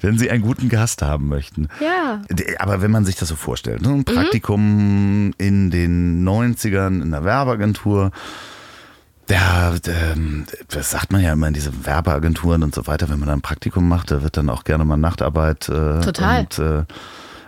wenn 0.00 0.18
Sie 0.18 0.30
einen 0.30 0.42
guten 0.42 0.68
Gast 0.68 1.02
haben 1.02 1.28
möchten. 1.28 1.68
Ja. 1.80 2.22
Aber 2.58 2.82
wenn 2.82 2.90
man 2.90 3.04
sich 3.04 3.16
das 3.16 3.28
so 3.28 3.36
vorstellt. 3.44 3.82
Ne? 3.82 3.90
Ein 3.90 3.98
mhm. 3.98 4.04
Praktikum 4.04 5.26
mhm. 5.26 5.34
in 5.38 5.70
den 5.70 6.26
90ern 6.26 7.02
in 7.02 7.10
der 7.10 7.24
Werbeagentur. 7.24 8.10
Ja, 9.30 9.72
das 10.68 10.90
sagt 10.90 11.12
man 11.12 11.22
ja 11.22 11.32
immer 11.32 11.48
in 11.48 11.54
diesen 11.54 11.86
Werbeagenturen 11.86 12.62
und 12.62 12.74
so 12.74 12.86
weiter, 12.86 13.08
wenn 13.08 13.18
man 13.18 13.28
dann 13.28 13.38
ein 13.38 13.42
Praktikum 13.42 13.88
macht, 13.88 14.10
da 14.10 14.22
wird 14.22 14.36
dann 14.36 14.50
auch 14.50 14.64
gerne 14.64 14.84
mal 14.84 14.98
Nachtarbeit. 14.98 15.68
Äh, 15.68 16.00
Total. 16.00 16.40
Und 16.40 16.58
äh, 16.58 16.84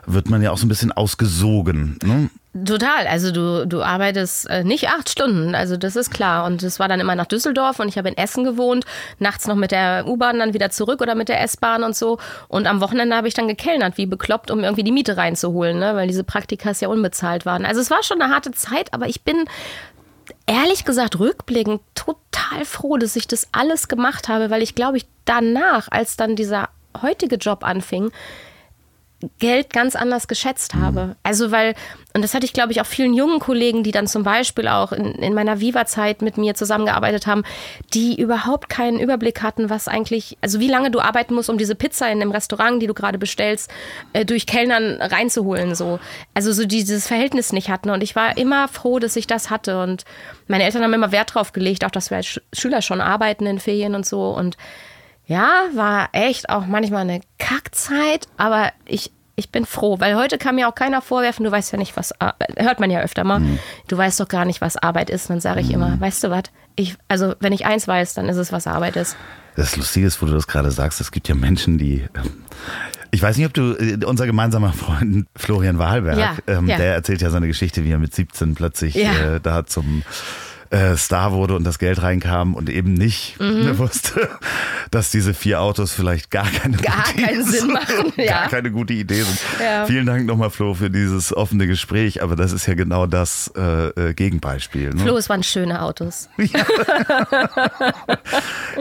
wird 0.06 0.30
man 0.30 0.40
ja 0.40 0.52
auch 0.52 0.58
so 0.58 0.66
ein 0.66 0.70
bisschen 0.70 0.92
ausgesogen. 0.92 1.98
Ne? 2.02 2.30
Total. 2.64 3.06
Also 3.06 3.32
du, 3.32 3.66
du 3.66 3.82
arbeitest 3.82 4.48
äh, 4.48 4.64
nicht 4.64 4.88
acht 4.88 5.10
Stunden, 5.10 5.54
also 5.54 5.76
das 5.76 5.96
ist 5.96 6.10
klar. 6.10 6.46
Und 6.46 6.62
es 6.62 6.78
war 6.78 6.88
dann 6.88 7.00
immer 7.00 7.14
nach 7.14 7.26
Düsseldorf 7.26 7.80
und 7.80 7.88
ich 7.88 7.98
habe 7.98 8.08
in 8.08 8.16
Essen 8.16 8.44
gewohnt, 8.44 8.84
nachts 9.18 9.46
noch 9.46 9.56
mit 9.56 9.72
der 9.72 10.06
U-Bahn 10.06 10.38
dann 10.38 10.54
wieder 10.54 10.70
zurück 10.70 11.00
oder 11.00 11.14
mit 11.14 11.28
der 11.28 11.42
S-Bahn 11.42 11.82
und 11.82 11.94
so. 11.94 12.18
Und 12.48 12.66
am 12.66 12.80
Wochenende 12.80 13.16
habe 13.16 13.28
ich 13.28 13.34
dann 13.34 13.48
gekellnert, 13.48 13.98
wie 13.98 14.06
bekloppt, 14.06 14.50
um 14.50 14.64
irgendwie 14.64 14.84
die 14.84 14.92
Miete 14.92 15.16
reinzuholen, 15.16 15.78
ne? 15.78 15.94
weil 15.96 16.06
diese 16.06 16.24
Praktikas 16.24 16.80
ja 16.80 16.88
unbezahlt 16.88 17.44
waren. 17.44 17.66
Also 17.66 17.80
es 17.80 17.90
war 17.90 18.02
schon 18.02 18.22
eine 18.22 18.32
harte 18.32 18.52
Zeit, 18.52 18.94
aber 18.94 19.08
ich 19.08 19.22
bin 19.22 19.44
ehrlich 20.46 20.84
gesagt 20.84 21.18
rückblickend 21.18 21.82
total 21.94 22.64
froh, 22.64 22.96
dass 22.96 23.16
ich 23.16 23.26
das 23.26 23.48
alles 23.52 23.88
gemacht 23.88 24.28
habe, 24.28 24.50
weil 24.50 24.62
ich 24.62 24.74
glaube, 24.74 24.96
ich 24.96 25.06
danach, 25.24 25.88
als 25.90 26.16
dann 26.16 26.36
dieser 26.36 26.68
heutige 27.02 27.36
Job 27.36 27.64
anfing, 27.64 28.10
Geld 29.38 29.72
ganz 29.72 29.96
anders 29.96 30.28
geschätzt 30.28 30.74
habe. 30.74 31.16
Also 31.22 31.50
weil, 31.50 31.74
und 32.12 32.22
das 32.22 32.34
hatte 32.34 32.44
ich 32.44 32.52
glaube 32.52 32.72
ich 32.72 32.82
auch 32.82 32.86
vielen 32.86 33.14
jungen 33.14 33.38
Kollegen, 33.38 33.82
die 33.82 33.90
dann 33.90 34.06
zum 34.06 34.24
Beispiel 34.24 34.68
auch 34.68 34.92
in, 34.92 35.12
in 35.14 35.32
meiner 35.32 35.58
Viva-Zeit 35.58 36.20
mit 36.20 36.36
mir 36.36 36.54
zusammengearbeitet 36.54 37.26
haben, 37.26 37.42
die 37.94 38.20
überhaupt 38.20 38.68
keinen 38.68 39.00
Überblick 39.00 39.42
hatten, 39.42 39.70
was 39.70 39.88
eigentlich, 39.88 40.36
also 40.42 40.60
wie 40.60 40.68
lange 40.68 40.90
du 40.90 41.00
arbeiten 41.00 41.34
musst, 41.34 41.48
um 41.48 41.56
diese 41.56 41.74
Pizza 41.74 42.10
in 42.10 42.20
dem 42.20 42.30
Restaurant, 42.30 42.82
die 42.82 42.86
du 42.86 42.94
gerade 42.94 43.16
bestellst, 43.16 43.70
äh, 44.12 44.26
durch 44.26 44.46
Kellnern 44.46 45.00
reinzuholen. 45.00 45.74
So. 45.74 45.98
Also 46.34 46.52
so 46.52 46.66
dieses 46.66 47.06
Verhältnis 47.06 47.52
nicht 47.52 47.70
hatten. 47.70 47.88
Und 47.88 48.02
ich 48.02 48.16
war 48.16 48.36
immer 48.36 48.68
froh, 48.68 48.98
dass 48.98 49.16
ich 49.16 49.26
das 49.26 49.48
hatte. 49.48 49.82
Und 49.82 50.04
meine 50.46 50.64
Eltern 50.64 50.82
haben 50.82 50.92
immer 50.92 51.12
Wert 51.12 51.34
drauf 51.34 51.52
gelegt, 51.52 51.84
auch 51.84 51.90
dass 51.90 52.10
wir 52.10 52.18
als 52.18 52.40
Schüler 52.52 52.82
schon 52.82 53.00
arbeiten 53.00 53.46
in 53.46 53.60
Ferien 53.60 53.94
und 53.94 54.04
so. 54.04 54.30
Und 54.30 54.58
ja, 55.26 55.48
war 55.74 56.08
echt 56.12 56.48
auch 56.48 56.66
manchmal 56.66 57.02
eine 57.02 57.20
Kackzeit, 57.38 58.26
aber 58.36 58.72
ich, 58.84 59.10
ich 59.34 59.50
bin 59.50 59.66
froh, 59.66 59.98
weil 59.98 60.16
heute 60.16 60.38
kann 60.38 60.54
mir 60.54 60.68
auch 60.68 60.74
keiner 60.74 61.02
vorwerfen, 61.02 61.44
du 61.44 61.50
weißt 61.50 61.72
ja 61.72 61.78
nicht, 61.78 61.96
was 61.96 62.14
hört 62.56 62.80
man 62.80 62.90
ja 62.90 63.00
öfter 63.00 63.24
mal, 63.24 63.40
mhm. 63.40 63.58
du 63.88 63.96
weißt 63.96 64.20
doch 64.20 64.28
gar 64.28 64.44
nicht, 64.44 64.60
was 64.60 64.76
Arbeit 64.76 65.10
ist. 65.10 65.28
dann 65.28 65.40
sage 65.40 65.60
ich 65.60 65.68
mhm. 65.68 65.74
immer, 65.74 66.00
weißt 66.00 66.24
du 66.24 66.30
was? 66.30 66.44
Ich, 66.76 66.96
also 67.08 67.34
wenn 67.40 67.52
ich 67.52 67.66
eins 67.66 67.88
weiß, 67.88 68.14
dann 68.14 68.28
ist 68.28 68.36
es, 68.36 68.52
was 68.52 68.66
Arbeit 68.66 68.96
ist. 68.96 69.16
Das 69.56 69.76
Lustige 69.76 70.06
ist, 70.06 70.20
wo 70.20 70.26
du 70.26 70.32
das 70.32 70.46
gerade 70.46 70.70
sagst, 70.70 71.00
es 71.00 71.10
gibt 71.10 71.28
ja 71.28 71.34
Menschen, 71.34 71.78
die 71.78 72.04
ähm, 72.14 72.44
ich 73.10 73.22
weiß 73.22 73.36
nicht, 73.36 73.46
ob 73.46 73.54
du, 73.54 73.72
äh, 73.72 73.98
unser 74.04 74.26
gemeinsamer 74.26 74.72
Freund 74.72 75.26
Florian 75.34 75.78
Wahlberg, 75.78 76.18
ja, 76.18 76.36
ähm, 76.46 76.68
ja. 76.68 76.76
der 76.76 76.94
erzählt 76.94 77.22
ja 77.22 77.30
seine 77.30 77.46
Geschichte, 77.46 77.84
wie 77.84 77.90
er 77.90 77.98
mit 77.98 78.14
17 78.14 78.54
plötzlich 78.54 78.94
ja. 78.94 79.36
äh, 79.36 79.40
da 79.40 79.64
zum 79.64 80.02
äh, 80.70 80.96
Star 80.96 81.32
wurde 81.32 81.54
und 81.54 81.64
das 81.64 81.78
Geld 81.78 82.02
reinkam 82.02 82.54
und 82.54 82.68
eben 82.70 82.94
nicht 82.94 83.38
mhm. 83.40 83.78
wusste, 83.78 84.28
dass 84.90 85.10
diese 85.10 85.34
vier 85.34 85.60
Autos 85.60 85.92
vielleicht 85.92 86.30
gar 86.30 86.46
keine 86.46 86.76
gar 86.76 87.04
keinen 87.04 87.44
Sinn 87.44 87.68
machen, 87.68 88.12
ja. 88.16 88.40
gar 88.40 88.48
keine 88.48 88.70
gute 88.70 88.92
Idee 88.92 89.22
sind. 89.22 89.38
Ja. 89.60 89.86
Vielen 89.86 90.06
Dank 90.06 90.26
nochmal, 90.26 90.50
Flo, 90.50 90.74
für 90.74 90.90
dieses 90.90 91.32
offene 91.32 91.66
Gespräch. 91.66 92.22
Aber 92.22 92.36
das 92.36 92.52
ist 92.52 92.66
ja 92.66 92.74
genau 92.74 93.06
das 93.06 93.52
äh, 93.56 93.88
äh 93.88 94.14
Gegenbeispiel. 94.14 94.90
Ne? 94.90 95.02
Flo, 95.02 95.16
es 95.16 95.28
waren 95.28 95.42
schöne 95.42 95.82
Autos. 95.82 96.28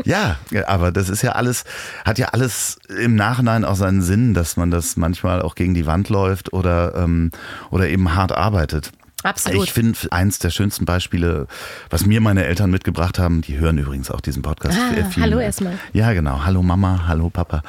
Ja. 0.04 0.38
ja, 0.52 0.68
aber 0.68 0.92
das 0.92 1.10
ist 1.10 1.22
ja 1.22 1.32
alles, 1.32 1.64
hat 2.04 2.20
ja 2.20 2.28
alles 2.28 2.80
im 3.00 3.16
Nachhinein 3.16 3.64
auch 3.64 3.76
seinen 3.76 4.02
Sinn, 4.02 4.34
dass 4.34 4.58
man 4.58 4.70
das 4.70 4.98
manchmal 4.98 5.42
auch 5.42 5.56
gegen 5.56 5.74
die 5.74 5.86
Wand 5.86 6.10
läuft 6.10 6.54
oder, 6.54 6.96
ähm, 6.96 7.32
oder 7.72 7.88
eben 7.88 8.14
hart 8.14 8.32
arbeitet. 8.32 8.92
Absolut. 9.26 9.64
Ich 9.64 9.74
finde 9.74 9.98
eins 10.12 10.38
der 10.38 10.52
schönsten 10.52 10.86
Beispiele, 10.86 11.48
was 11.90 12.06
mir 12.06 12.22
meine 12.22 12.46
Eltern 12.46 12.70
mitgebracht 12.70 13.18
haben, 13.18 13.42
die 13.42 13.58
hören 13.58 13.80
übrigens 13.80 14.12
auch 14.12 14.22
diesen 14.22 14.44
Podcast. 14.44 14.78
Ah, 14.80 15.20
hallo 15.20 15.40
erstmal. 15.40 15.80
Ja, 15.94 16.14
genau. 16.14 16.46
Hallo 16.46 16.62
Mama, 16.62 17.06
hallo 17.08 17.32
Papa. 17.32 17.64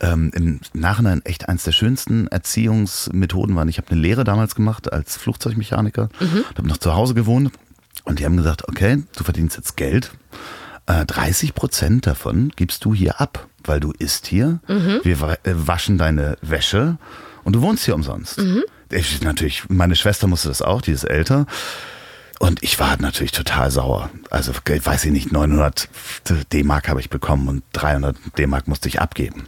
Ähm, 0.00 0.32
Im 0.34 0.60
Nachhinein 0.72 1.24
echt 1.24 1.48
eins 1.48 1.62
der 1.62 1.70
schönsten 1.70 2.26
Erziehungsmethoden 2.26 3.54
waren. 3.54 3.68
Ich 3.68 3.78
habe 3.78 3.88
eine 3.90 4.00
Lehre 4.00 4.24
damals 4.24 4.56
gemacht 4.56 4.92
als 4.92 5.16
Flugzeugmechaniker, 5.16 6.08
mhm. 6.18 6.44
habe 6.56 6.66
noch 6.66 6.78
zu 6.78 6.94
Hause 6.94 7.14
gewohnt 7.14 7.52
und 8.02 8.18
die 8.18 8.24
haben 8.24 8.36
gesagt, 8.36 8.68
okay, 8.68 9.04
du 9.16 9.22
verdienst 9.22 9.56
jetzt 9.56 9.76
Geld. 9.76 10.10
30 10.86 11.50
äh, 11.50 11.52
Prozent 11.52 12.06
davon 12.06 12.52
gibst 12.56 12.84
du 12.84 12.94
hier 12.94 13.20
ab, 13.20 13.46
weil 13.64 13.78
du 13.78 13.92
isst 13.92 14.26
hier. 14.26 14.58
Mhm. 14.66 15.00
Wir 15.04 15.38
äh, 15.44 15.54
waschen 15.54 15.98
deine 15.98 16.36
Wäsche 16.42 16.98
und 17.44 17.54
du 17.54 17.62
wohnst 17.62 17.84
hier 17.84 17.94
umsonst. 17.94 18.38
Mhm. 18.38 18.64
Ich, 18.90 19.20
natürlich, 19.22 19.64
meine 19.68 19.96
Schwester 19.96 20.26
musste 20.26 20.48
das 20.48 20.62
auch, 20.62 20.80
die 20.80 20.92
ist 20.92 21.04
älter. 21.04 21.46
Und 22.38 22.62
ich 22.62 22.78
war 22.78 23.00
natürlich 23.00 23.32
total 23.32 23.70
sauer. 23.70 24.10
Also, 24.30 24.52
weiß 24.52 25.04
ich 25.06 25.12
nicht, 25.12 25.32
900 25.32 25.88
D-Mark 26.52 26.88
habe 26.88 27.00
ich 27.00 27.08
bekommen 27.08 27.48
und 27.48 27.62
300 27.72 28.16
D-Mark 28.38 28.68
musste 28.68 28.88
ich 28.88 29.00
abgeben. 29.00 29.44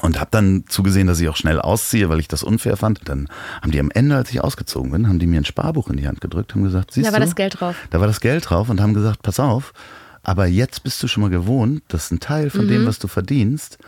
Und 0.00 0.20
habe 0.20 0.30
dann 0.30 0.64
zugesehen, 0.68 1.08
dass 1.08 1.18
ich 1.18 1.28
auch 1.28 1.36
schnell 1.36 1.60
ausziehe, 1.60 2.08
weil 2.08 2.20
ich 2.20 2.28
das 2.28 2.44
unfair 2.44 2.76
fand. 2.76 3.08
Dann 3.08 3.28
haben 3.60 3.72
die 3.72 3.80
am 3.80 3.90
Ende, 3.90 4.14
als 4.14 4.30
ich 4.30 4.40
ausgezogen 4.40 4.92
bin, 4.92 5.08
haben 5.08 5.18
die 5.18 5.26
mir 5.26 5.40
ein 5.40 5.44
Sparbuch 5.44 5.88
in 5.88 5.96
die 5.96 6.06
Hand 6.06 6.20
gedrückt, 6.20 6.54
haben 6.54 6.62
gesagt, 6.62 6.92
siehst 6.92 7.06
du. 7.06 7.10
Da 7.10 7.14
war 7.14 7.20
du? 7.20 7.26
das 7.26 7.34
Geld 7.34 7.60
drauf. 7.60 7.74
Da 7.90 7.98
war 7.98 8.06
das 8.06 8.20
Geld 8.20 8.48
drauf 8.48 8.68
und 8.68 8.80
haben 8.80 8.94
gesagt, 8.94 9.22
pass 9.22 9.40
auf, 9.40 9.72
aber 10.22 10.46
jetzt 10.46 10.84
bist 10.84 11.02
du 11.02 11.08
schon 11.08 11.22
mal 11.22 11.30
gewohnt, 11.30 11.82
dass 11.88 12.10
ein 12.10 12.20
Teil 12.20 12.50
von 12.50 12.66
mhm. 12.66 12.68
dem, 12.68 12.86
was 12.86 13.00
du 13.00 13.08
verdienst, 13.08 13.78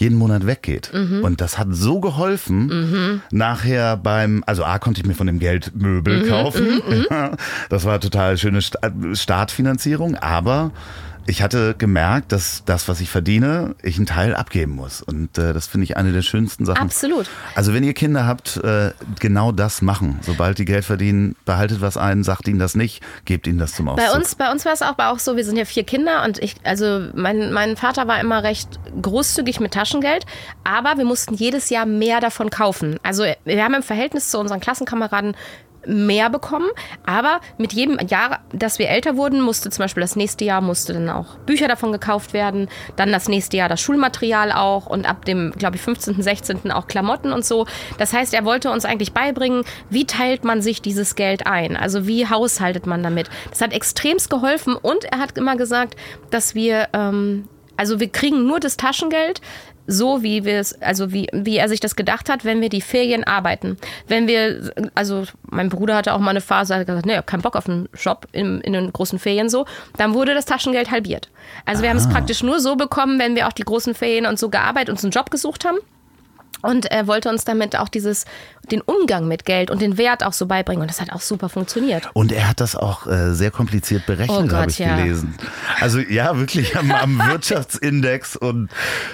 jeden 0.00 0.18
Monat 0.18 0.46
weggeht. 0.46 0.90
Mhm. 0.92 1.22
Und 1.22 1.40
das 1.40 1.58
hat 1.58 1.68
so 1.70 2.00
geholfen, 2.00 2.66
mhm. 2.66 3.22
nachher 3.30 3.96
beim, 3.96 4.42
also 4.46 4.64
A 4.64 4.78
konnte 4.78 5.00
ich 5.00 5.06
mir 5.06 5.14
von 5.14 5.26
dem 5.26 5.38
Geld 5.38 5.72
Möbel 5.74 6.24
mhm. 6.24 6.28
kaufen. 6.28 6.82
Mhm. 6.86 7.06
Mhm. 7.10 7.30
das 7.68 7.84
war 7.84 8.00
total 8.00 8.38
schöne 8.38 8.60
Startfinanzierung, 8.62 10.16
aber 10.16 10.72
ich 11.30 11.42
hatte 11.42 11.76
gemerkt, 11.78 12.32
dass 12.32 12.64
das, 12.64 12.88
was 12.88 13.00
ich 13.00 13.08
verdiene, 13.08 13.76
ich 13.82 13.96
einen 13.96 14.06
Teil 14.06 14.34
abgeben 14.34 14.72
muss. 14.72 15.00
Und 15.00 15.38
äh, 15.38 15.52
das 15.52 15.68
finde 15.68 15.84
ich 15.84 15.96
eine 15.96 16.12
der 16.12 16.22
schönsten 16.22 16.66
Sachen. 16.66 16.82
Absolut. 16.82 17.30
Also 17.54 17.72
wenn 17.72 17.84
ihr 17.84 17.94
Kinder 17.94 18.26
habt, 18.26 18.56
äh, 18.56 18.90
genau 19.20 19.52
das 19.52 19.80
machen. 19.80 20.18
Sobald 20.22 20.58
die 20.58 20.64
Geld 20.64 20.84
verdienen, 20.84 21.36
behaltet 21.44 21.80
was 21.80 21.96
ein, 21.96 22.24
sagt 22.24 22.48
ihnen 22.48 22.58
das 22.58 22.74
nicht, 22.74 23.02
gebt 23.24 23.46
ihnen 23.46 23.58
das 23.58 23.74
zum 23.74 23.88
Ausdruck. 23.88 24.10
Bei 24.10 24.18
uns, 24.18 24.34
bei 24.34 24.50
uns 24.50 24.64
war 24.64 24.72
es 24.72 24.82
auch, 24.82 24.98
auch 24.98 25.20
so, 25.20 25.36
wir 25.36 25.44
sind 25.44 25.56
ja 25.56 25.64
vier 25.64 25.84
Kinder 25.84 26.24
und 26.24 26.42
ich, 26.42 26.56
also 26.64 27.08
mein, 27.14 27.52
mein 27.52 27.76
Vater 27.76 28.08
war 28.08 28.20
immer 28.20 28.42
recht 28.42 28.80
großzügig 29.00 29.60
mit 29.60 29.72
Taschengeld, 29.72 30.26
aber 30.64 30.98
wir 30.98 31.04
mussten 31.04 31.34
jedes 31.34 31.70
Jahr 31.70 31.86
mehr 31.86 32.18
davon 32.20 32.50
kaufen. 32.50 32.98
Also 33.04 33.24
wir 33.44 33.64
haben 33.64 33.74
im 33.74 33.84
Verhältnis 33.84 34.30
zu 34.30 34.38
unseren 34.40 34.58
Klassenkameraden 34.58 35.36
mehr 35.86 36.30
bekommen. 36.30 36.68
Aber 37.04 37.40
mit 37.58 37.72
jedem 37.72 37.98
Jahr, 38.06 38.40
dass 38.52 38.78
wir 38.78 38.88
älter 38.88 39.16
wurden, 39.16 39.40
musste 39.40 39.70
zum 39.70 39.84
Beispiel 39.84 40.00
das 40.00 40.16
nächste 40.16 40.44
Jahr 40.44 40.60
musste 40.60 40.92
dann 40.92 41.10
auch 41.10 41.36
Bücher 41.46 41.68
davon 41.68 41.92
gekauft 41.92 42.32
werden. 42.32 42.68
Dann 42.96 43.12
das 43.12 43.28
nächste 43.28 43.56
Jahr 43.56 43.68
das 43.68 43.80
Schulmaterial 43.80 44.52
auch 44.52 44.86
und 44.86 45.08
ab 45.08 45.24
dem, 45.24 45.52
glaube 45.52 45.76
ich, 45.76 45.82
15., 45.82 46.22
16. 46.22 46.70
auch 46.70 46.86
Klamotten 46.86 47.32
und 47.32 47.44
so. 47.44 47.66
Das 47.98 48.12
heißt, 48.12 48.34
er 48.34 48.44
wollte 48.44 48.70
uns 48.70 48.84
eigentlich 48.84 49.12
beibringen, 49.12 49.64
wie 49.88 50.06
teilt 50.06 50.44
man 50.44 50.62
sich 50.62 50.82
dieses 50.82 51.14
Geld 51.14 51.46
ein? 51.46 51.76
Also 51.76 52.06
wie 52.06 52.26
haushaltet 52.28 52.86
man 52.86 53.02
damit? 53.02 53.28
Das 53.50 53.60
hat 53.60 53.72
extremst 53.72 54.30
geholfen 54.30 54.76
und 54.76 55.04
er 55.04 55.18
hat 55.18 55.38
immer 55.38 55.56
gesagt, 55.56 55.96
dass 56.30 56.54
wir 56.54 56.88
ähm, 56.92 57.48
Also 57.76 57.98
wir 57.98 58.08
kriegen 58.08 58.46
nur 58.46 58.60
das 58.60 58.76
Taschengeld, 58.76 59.40
so 59.90 60.22
wie 60.22 60.44
wir 60.44 60.60
es, 60.60 60.80
also 60.80 61.12
wie, 61.12 61.28
wie 61.32 61.56
er 61.56 61.68
sich 61.68 61.80
das 61.80 61.96
gedacht 61.96 62.28
hat, 62.28 62.44
wenn 62.44 62.60
wir 62.60 62.68
die 62.68 62.80
Ferien 62.80 63.24
arbeiten. 63.24 63.76
Wenn 64.06 64.28
wir, 64.28 64.72
also 64.94 65.24
mein 65.42 65.68
Bruder 65.68 65.96
hatte 65.96 66.14
auch 66.14 66.20
mal 66.20 66.30
eine 66.30 66.40
Phase, 66.40 66.76
hat 66.76 66.86
gesagt, 66.86 67.06
nee, 67.06 67.16
hab 67.16 67.26
keinen 67.26 67.42
Bock 67.42 67.56
auf 67.56 67.68
einen 67.68 67.88
Job 67.94 68.26
in, 68.32 68.60
in 68.60 68.72
den 68.72 68.92
großen 68.92 69.18
Ferien 69.18 69.48
so, 69.48 69.66
dann 69.96 70.14
wurde 70.14 70.34
das 70.34 70.44
Taschengeld 70.44 70.90
halbiert. 70.90 71.28
Also 71.66 71.82
wir 71.82 71.90
haben 71.90 71.96
es 71.96 72.08
praktisch 72.08 72.42
nur 72.42 72.60
so 72.60 72.76
bekommen, 72.76 73.18
wenn 73.18 73.34
wir 73.34 73.48
auch 73.48 73.52
die 73.52 73.64
großen 73.64 73.94
Ferien 73.94 74.26
und 74.26 74.38
so 74.38 74.48
gearbeitet, 74.48 74.90
uns 74.90 75.04
einen 75.04 75.12
Job 75.12 75.30
gesucht 75.30 75.64
haben. 75.64 75.78
Und 76.62 76.86
er 76.86 77.06
wollte 77.06 77.28
uns 77.28 77.44
damit 77.44 77.76
auch 77.76 77.88
dieses, 77.88 78.24
den 78.70 78.80
Umgang 78.80 79.28
mit 79.28 79.44
Geld 79.44 79.70
und 79.70 79.80
den 79.80 79.98
Wert 79.98 80.24
auch 80.24 80.32
so 80.32 80.46
beibringen. 80.46 80.82
Und 80.82 80.90
das 80.90 81.00
hat 81.00 81.12
auch 81.12 81.20
super 81.20 81.48
funktioniert. 81.48 82.08
Und 82.12 82.32
er 82.32 82.48
hat 82.48 82.60
das 82.60 82.76
auch 82.76 83.06
äh, 83.06 83.34
sehr 83.34 83.50
kompliziert 83.50 84.06
berechnet, 84.06 84.52
Oh 84.52 84.56
habe 84.56 84.70
ich 84.70 84.78
ja. 84.78 84.96
gelesen. 84.96 85.34
Also 85.80 85.98
ja, 85.98 86.36
wirklich 86.38 86.76
am, 86.76 86.90
am 86.92 87.18
Wirtschaftsindex 87.28 88.36
und 88.36 88.68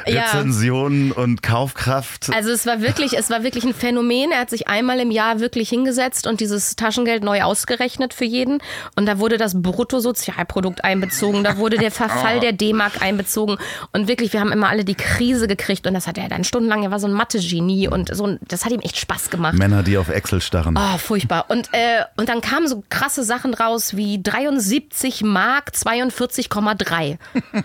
Ja. 0.07 0.23
Rezensionen 0.23 1.13
und 1.13 1.43
Kaufkraft. 1.43 2.31
Also 2.35 2.51
es 2.51 2.67
war 2.67 2.81
wirklich, 2.81 3.17
es 3.17 3.31
war 3.31 3.43
wirklich 3.43 3.65
ein 3.65 3.75
Phänomen. 3.75 4.33
Er 4.33 4.41
hat 4.41 4.51
sich 4.51 4.69
einmal 4.69 5.01
im 5.01 5.11
Jahr 5.11 5.41
wirklich 5.41 5.69
hingesetzt 5.69 6.27
und 6.27 6.41
dieses 6.41 6.77
Taschengeld 6.77 7.25
neu 7.25 7.43
ausgerechnet 7.43 8.15
für 8.15 8.25
jeden. 8.25 8.59
Und 8.97 9.07
da 9.07 9.19
wurde 9.19 9.39
das 9.39 9.61
Bruttosozialprodukt 9.61 10.85
einbezogen, 10.85 11.45
da 11.45 11.57
wurde 11.57 11.79
der 11.79 11.91
Verfall 11.91 12.41
der 12.47 12.53
D-Mark 12.53 13.03
einbezogen. 13.03 13.57
Und 13.93 14.09
wirklich, 14.09 14.33
wir 14.33 14.41
haben 14.41 14.53
immer 14.53 14.69
alle 14.69 14.85
die 14.85 14.95
Krise 14.95 15.49
gekriegt. 15.49 15.87
Und 15.87 15.95
das 15.95 16.07
hat 16.07 16.19
er 16.19 16.29
dann 16.29 16.45
stundenlang, 16.45 16.83
er 16.83 16.91
war 16.91 16.99
so 17.01 17.07
ein 17.07 17.13
Mathe-Genie 17.37 17.88
und 17.88 18.14
so 18.14 18.37
das 18.49 18.64
hat 18.64 18.72
ihm 18.72 18.81
echt 18.81 18.96
Spaß 18.96 19.31
gemacht. 19.31 19.55
Männer, 19.55 19.83
die 19.83 19.99
auf 19.99 20.09
Excel 20.09 20.40
starren. 20.40 20.77
Oh, 20.79 20.99
furchtbar. 20.99 21.46
Und, 21.49 21.68
äh, 21.72 22.05
und 22.16 22.29
dann 22.29 22.40
kamen 22.40 22.68
so 22.68 22.83
krasse 22.88 23.25
Sachen 23.25 23.55
raus 23.55 23.96
wie 23.96 24.22
73 24.22 25.22
Mark 25.22 25.72
42,3. 25.75 27.18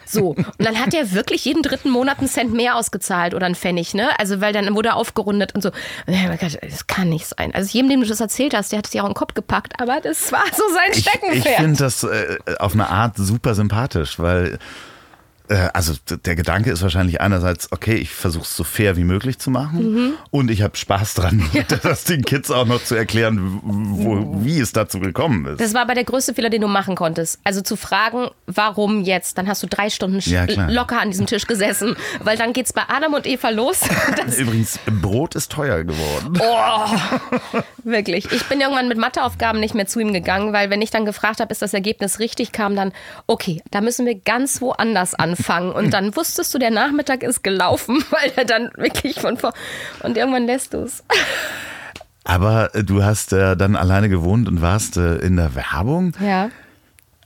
So. 0.05 0.29
Und 0.29 0.45
dann 0.59 0.79
hat 0.79 0.93
er 0.93 1.11
wirklich 1.11 1.45
jeden 1.45 1.63
dritten 1.63 1.89
Monat 1.89 2.19
einen 2.19 2.27
Cent 2.27 2.53
mehr 2.53 2.75
ausgezahlt 2.75 3.33
oder 3.33 3.45
einen 3.45 3.55
Pfennig, 3.55 3.93
ne? 3.93 4.09
Also, 4.19 4.41
weil 4.41 4.53
dann 4.53 4.73
wurde 4.75 4.89
er 4.89 4.95
aufgerundet 4.95 5.55
und 5.55 5.61
so. 5.61 5.71
Ich 6.07 6.17
das 6.61 6.87
kann 6.87 7.09
nicht 7.09 7.27
sein. 7.27 7.53
Also, 7.53 7.69
jedem, 7.71 7.89
dem 7.89 8.01
du 8.01 8.07
das 8.07 8.19
erzählt 8.19 8.53
hast, 8.53 8.71
der 8.71 8.79
hat 8.79 8.87
es 8.87 8.93
ja 8.93 9.01
auch 9.01 9.07
in 9.07 9.11
den 9.11 9.17
Kopf 9.17 9.33
gepackt, 9.33 9.79
aber 9.79 9.99
das 10.01 10.31
war 10.31 10.43
so 10.55 10.63
sein 10.73 10.91
Ich, 10.91 10.97
ich 10.99 11.03
Steckenpferd. 11.09 11.55
finde 11.55 11.77
das 11.79 12.03
äh, 12.03 12.37
auf 12.59 12.73
eine 12.73 12.89
Art 12.89 13.17
super 13.17 13.55
sympathisch, 13.55 14.19
weil 14.19 14.59
also 15.73 15.93
d- 16.09 16.17
der 16.23 16.35
Gedanke 16.35 16.71
ist 16.71 16.81
wahrscheinlich 16.81 17.21
einerseits, 17.21 17.71
okay, 17.71 17.95
ich 17.95 18.09
versuche 18.11 18.43
es 18.43 18.55
so 18.55 18.63
fair 18.63 18.95
wie 18.97 19.03
möglich 19.03 19.39
zu 19.39 19.49
machen 19.51 19.93
Mhm. 19.93 20.13
und 20.31 20.51
ich 20.51 20.61
habe 20.61 20.77
Spaß 20.77 21.13
dran, 21.15 21.43
das 21.83 22.03
den 22.05 22.23
Kids 22.23 22.51
auch 22.51 22.65
noch 22.65 22.83
zu 22.83 22.95
erklären, 22.95 23.59
wo, 23.63 24.43
wie 24.43 24.59
es 24.59 24.71
dazu 24.73 24.99
gekommen 24.99 25.45
ist. 25.45 25.59
Das 25.61 25.73
war 25.73 25.81
aber 25.81 25.93
der 25.95 26.03
größte 26.03 26.33
Fehler, 26.33 26.49
den 26.49 26.61
du 26.61 26.67
machen 26.67 26.95
konntest. 26.95 27.39
Also 27.43 27.61
zu 27.61 27.75
fragen, 27.75 28.29
warum 28.47 29.01
jetzt? 29.03 29.37
Dann 29.37 29.47
hast 29.47 29.61
du 29.63 29.67
drei 29.67 29.89
Stunden 29.89 30.19
Ja, 30.29 30.45
locker 30.69 30.99
an 31.01 31.11
diesem 31.11 31.25
Tisch 31.25 31.45
gesessen, 31.47 31.95
weil 32.23 32.37
dann 32.37 32.53
geht's 32.53 32.73
bei 32.73 32.83
Adam 32.87 33.13
und 33.13 33.25
Eva 33.27 33.49
los. 33.49 33.81
Übrigens, 34.37 34.79
Brot 35.01 35.35
ist 35.35 35.51
teuer 35.51 35.83
geworden. 35.83 36.39
Oh, 36.39 37.61
wirklich. 37.83 38.31
Ich 38.31 38.45
bin 38.45 38.61
irgendwann 38.61 38.87
mit 38.87 38.97
Matheaufgaben 38.97 39.59
nicht 39.59 39.75
mehr 39.75 39.87
zu 39.87 39.99
ihm 39.99 40.13
gegangen, 40.13 40.53
weil 40.53 40.69
wenn 40.69 40.81
ich 40.81 40.91
dann 40.91 41.05
gefragt 41.05 41.39
habe, 41.39 41.51
ist 41.51 41.61
das 41.61 41.73
Ergebnis 41.73 42.19
richtig, 42.19 42.51
kam 42.51 42.75
dann, 42.75 42.91
okay, 43.27 43.61
da 43.71 43.81
müssen 43.81 44.05
wir 44.05 44.15
ganz 44.15 44.61
woanders 44.61 45.13
anfangen. 45.15 45.40
Und 45.49 45.91
dann 45.93 46.15
wusstest 46.15 46.53
du, 46.53 46.59
der 46.59 46.71
Nachmittag 46.71 47.23
ist 47.23 47.43
gelaufen, 47.43 48.03
weil 48.11 48.31
er 48.35 48.45
dann 48.45 48.71
wirklich 48.75 49.19
von 49.19 49.37
vor. 49.37 49.53
Und 50.03 50.17
irgendwann 50.17 50.45
lässt 50.45 50.73
du 50.73 50.79
es. 50.79 51.03
Aber 52.23 52.73
äh, 52.75 52.83
du 52.83 53.03
hast 53.03 53.33
äh, 53.33 53.55
dann 53.57 53.75
alleine 53.75 54.09
gewohnt 54.09 54.47
und 54.47 54.61
warst 54.61 54.97
äh, 54.97 55.15
in 55.17 55.37
der 55.37 55.55
Werbung, 55.55 56.13
Ja. 56.19 56.49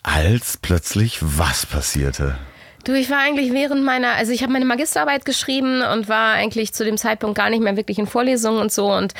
als 0.03 0.57
plötzlich 0.57 1.19
was 1.21 1.65
passierte. 1.65 2.37
Du, 2.85 2.93
ich 2.93 3.09
war 3.09 3.17
eigentlich 3.17 3.51
während 3.51 3.83
meiner, 3.83 4.11
also 4.11 4.31
ich 4.31 4.43
habe 4.43 4.53
meine 4.53 4.65
Magisterarbeit 4.65 5.25
geschrieben 5.25 5.81
und 5.81 6.07
war 6.07 6.33
eigentlich 6.33 6.73
zu 6.73 6.85
dem 6.85 6.97
Zeitpunkt 6.97 7.35
gar 7.35 7.49
nicht 7.49 7.63
mehr 7.63 7.75
wirklich 7.77 7.97
in 7.97 8.05
Vorlesungen 8.05 8.59
und 8.61 8.71
so. 8.71 8.93
Und 8.93 9.13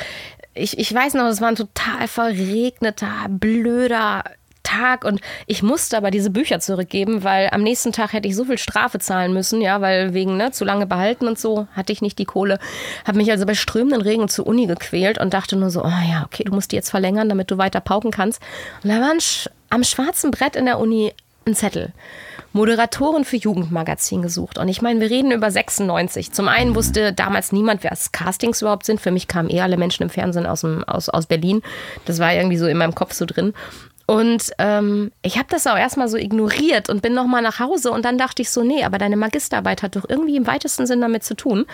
ich, 0.54 0.78
ich 0.78 0.94
weiß 0.94 1.14
noch, 1.14 1.26
es 1.26 1.40
war 1.40 1.48
ein 1.48 1.56
total 1.56 2.06
verregneter, 2.06 3.26
blöder 3.28 4.22
Tag 4.66 5.04
und 5.04 5.20
ich 5.46 5.62
musste 5.62 5.96
aber 5.96 6.10
diese 6.10 6.30
Bücher 6.30 6.60
zurückgeben, 6.60 7.22
weil 7.22 7.48
am 7.52 7.62
nächsten 7.62 7.92
Tag 7.92 8.12
hätte 8.12 8.28
ich 8.28 8.34
so 8.34 8.44
viel 8.44 8.58
Strafe 8.58 8.98
zahlen 8.98 9.32
müssen, 9.32 9.60
ja, 9.60 9.80
weil 9.80 10.12
wegen 10.12 10.36
ne, 10.36 10.50
zu 10.50 10.64
lange 10.64 10.86
behalten 10.86 11.28
und 11.28 11.38
so 11.38 11.68
hatte 11.72 11.92
ich 11.92 12.02
nicht 12.02 12.18
die 12.18 12.24
Kohle. 12.24 12.58
Habe 13.06 13.18
mich 13.18 13.30
also 13.30 13.46
bei 13.46 13.54
strömenden 13.54 14.02
Regen 14.02 14.28
zur 14.28 14.46
Uni 14.46 14.66
gequält 14.66 15.18
und 15.18 15.32
dachte 15.32 15.56
nur 15.56 15.70
so, 15.70 15.84
oh 15.84 16.00
ja, 16.10 16.24
okay, 16.24 16.44
du 16.44 16.52
musst 16.52 16.72
die 16.72 16.76
jetzt 16.76 16.90
verlängern, 16.90 17.28
damit 17.28 17.50
du 17.50 17.58
weiter 17.58 17.80
pauken 17.80 18.10
kannst. 18.10 18.42
Und 18.82 18.90
da 18.90 19.00
war 19.00 19.20
Sch 19.20 19.48
am 19.70 19.84
schwarzen 19.84 20.30
Brett 20.30 20.56
in 20.56 20.64
der 20.64 20.78
Uni 20.78 21.12
ein 21.46 21.54
Zettel. 21.54 21.92
Moderatoren 22.52 23.24
für 23.24 23.36
Jugendmagazin 23.36 24.22
gesucht. 24.22 24.58
Und 24.58 24.68
ich 24.68 24.80
meine, 24.80 25.00
wir 25.00 25.10
reden 25.10 25.30
über 25.30 25.50
96. 25.50 26.32
Zum 26.32 26.48
einen 26.48 26.74
wusste 26.74 27.12
damals 27.12 27.52
niemand, 27.52 27.84
wer 27.84 27.96
Castings 28.12 28.62
überhaupt 28.62 28.86
sind. 28.86 29.00
Für 29.00 29.10
mich 29.10 29.28
kamen 29.28 29.50
eher 29.50 29.64
alle 29.64 29.76
Menschen 29.76 30.04
im 30.04 30.10
Fernsehen 30.10 30.46
aus, 30.46 30.62
dem, 30.62 30.82
aus, 30.84 31.10
aus 31.10 31.26
Berlin. 31.26 31.62
Das 32.06 32.18
war 32.18 32.32
irgendwie 32.32 32.56
so 32.56 32.66
in 32.66 32.78
meinem 32.78 32.94
Kopf 32.94 33.12
so 33.12 33.26
drin. 33.26 33.52
Und 34.06 34.52
ähm, 34.58 35.10
ich 35.22 35.36
habe 35.36 35.48
das 35.50 35.66
auch 35.66 35.76
erstmal 35.76 36.06
so 36.06 36.16
ignoriert 36.16 36.88
und 36.88 37.02
bin 37.02 37.12
nochmal 37.12 37.42
nach 37.42 37.58
Hause 37.58 37.90
und 37.90 38.04
dann 38.04 38.18
dachte 38.18 38.40
ich 38.40 38.50
so, 38.50 38.62
nee, 38.62 38.84
aber 38.84 38.98
deine 38.98 39.16
Magisterarbeit 39.16 39.82
hat 39.82 39.96
doch 39.96 40.04
irgendwie 40.08 40.36
im 40.36 40.46
weitesten 40.46 40.86
Sinn 40.86 41.00
damit 41.00 41.24
zu 41.24 41.34
tun. 41.34 41.66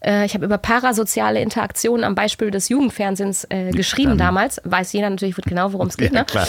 Äh, 0.00 0.24
ich 0.24 0.34
habe 0.34 0.44
über 0.44 0.56
parasoziale 0.56 1.40
Interaktionen 1.40 2.04
am 2.04 2.14
Beispiel 2.14 2.52
des 2.52 2.68
Jugendfernsehens 2.68 3.44
äh, 3.50 3.72
geschrieben 3.72 4.18
damals. 4.18 4.60
Weiß 4.62 4.92
jeder 4.92 5.10
natürlich 5.10 5.34
genau, 5.36 5.72
worum 5.72 5.88
es 5.88 5.96
geht. 5.96 6.10
Ja, 6.20 6.20
ne? 6.20 6.26
klar. 6.26 6.46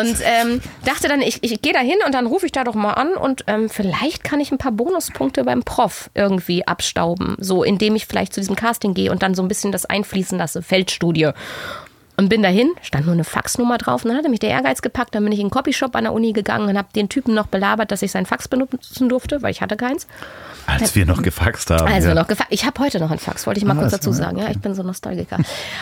Und 0.00 0.16
ähm, 0.22 0.60
dachte 0.84 1.08
dann, 1.08 1.22
ich, 1.22 1.42
ich 1.42 1.62
gehe 1.62 1.72
da 1.72 1.78
hin 1.78 1.96
und 2.04 2.12
dann 2.12 2.26
rufe 2.26 2.46
ich 2.46 2.52
da 2.52 2.64
doch 2.64 2.74
mal 2.74 2.94
an 2.94 3.14
und 3.14 3.44
ähm, 3.46 3.68
vielleicht 3.68 4.24
kann 4.24 4.40
ich 4.40 4.50
ein 4.50 4.58
paar 4.58 4.72
Bonuspunkte 4.72 5.44
beim 5.44 5.62
Prof 5.62 6.10
irgendwie 6.14 6.66
abstauben. 6.66 7.36
So, 7.38 7.62
indem 7.62 7.94
ich 7.94 8.06
vielleicht 8.06 8.34
zu 8.34 8.40
diesem 8.40 8.56
Casting 8.56 8.94
gehe 8.94 9.12
und 9.12 9.22
dann 9.22 9.34
so 9.34 9.42
ein 9.42 9.48
bisschen 9.48 9.72
das 9.72 9.84
einfließen 9.86 10.38
lasse. 10.38 10.62
Feldstudie. 10.62 11.30
Und 12.16 12.28
bin 12.28 12.42
dahin, 12.42 12.70
stand 12.82 13.04
nur 13.06 13.14
eine 13.14 13.24
Faxnummer 13.24 13.78
drauf. 13.78 14.04
Und 14.04 14.08
dann 14.08 14.18
hatte 14.18 14.28
mich 14.30 14.40
der 14.40 14.50
Ehrgeiz 14.50 14.80
gepackt. 14.80 15.14
Dann 15.14 15.22
bin 15.24 15.32
ich 15.32 15.38
in 15.38 15.46
den 15.46 15.50
Copyshop 15.50 15.94
an 15.96 16.04
der 16.04 16.12
Uni 16.12 16.32
gegangen 16.32 16.68
und 16.68 16.78
habe 16.78 16.88
den 16.94 17.08
Typen 17.08 17.34
noch 17.34 17.46
belabert, 17.46 17.90
dass 17.90 18.02
ich 18.02 18.10
sein 18.10 18.24
Fax 18.26 18.48
benutzen 18.48 19.08
durfte, 19.08 19.42
weil 19.42 19.50
ich 19.50 19.60
hatte 19.60 19.76
keins. 19.76 20.06
Als 20.66 20.94
wir 20.94 21.06
noch 21.06 21.22
gefaxt 21.22 21.70
haben. 21.70 21.86
Also 21.86 22.08
ja. 22.08 22.14
noch 22.14 22.26
gefa 22.26 22.44
Ich 22.50 22.64
habe 22.64 22.80
heute 22.80 22.98
noch 22.98 23.10
einen 23.10 23.20
Fax, 23.20 23.46
wollte 23.46 23.58
ich 23.58 23.66
mal 23.66 23.76
Ah, 23.76 23.80
kurz 23.80 23.92
dazu 23.92 24.12
sagen. 24.12 24.38
Ja, 24.38 24.50
ich 24.50 24.58
bin 24.58 24.74
so 24.74 24.82
Nostalgiker. 24.82 25.38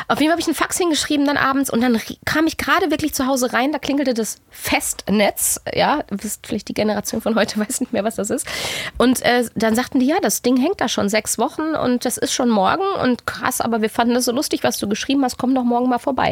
Auf 0.09 0.19
jeden 0.21 0.29
Fall 0.29 0.33
habe 0.33 0.41
ich 0.41 0.47
einen 0.47 0.57
Fax 0.57 0.77
hingeschrieben 0.77 1.27
dann 1.27 1.37
abends 1.37 1.71
und 1.71 1.81
dann 1.81 1.99
kam 2.25 2.47
ich 2.47 2.57
gerade 2.57 2.91
wirklich 2.91 3.15
zu 3.15 3.27
Hause 3.27 3.53
rein, 3.53 3.73
da 3.73 3.79
klingelte 3.79 4.13
das 4.13 4.39
Festnetz. 4.51 5.61
Ja, 5.73 6.01
bist 6.11 6.47
vielleicht 6.47 6.69
die 6.69 6.75
Generation 6.75 7.21
von 7.21 7.35
heute, 7.37 7.59
weiß 7.67 7.81
nicht 7.81 7.93
mehr, 7.93 8.05
was 8.05 8.17
das 8.17 8.31
ist. 8.31 8.47
Und 8.99 9.23
äh, 9.23 9.45
dann 9.55 9.75
sagten 9.75 10.01
die, 10.01 10.07
ja, 10.07 10.17
das 10.21 10.43
Ding 10.43 10.57
hängt 10.57 10.81
da 10.81 10.89
schon 10.89 11.09
sechs 11.09 11.39
Wochen 11.39 11.75
und 11.75 12.05
das 12.05 12.19
ist 12.19 12.33
schon 12.33 12.51
morgen 12.51 12.85
und 13.03 13.27
krass, 13.27 13.61
aber 13.61 13.81
wir 13.83 13.91
fanden 13.91 14.15
das 14.15 14.25
so 14.25 14.33
lustig, 14.33 14.65
was 14.65 14.79
du 14.79 14.89
geschrieben 14.89 15.23
hast, 15.23 15.39
komm 15.39 15.55
doch 15.55 15.65
morgen 15.65 15.89
mal 15.89 15.99
vorbei. 15.99 16.24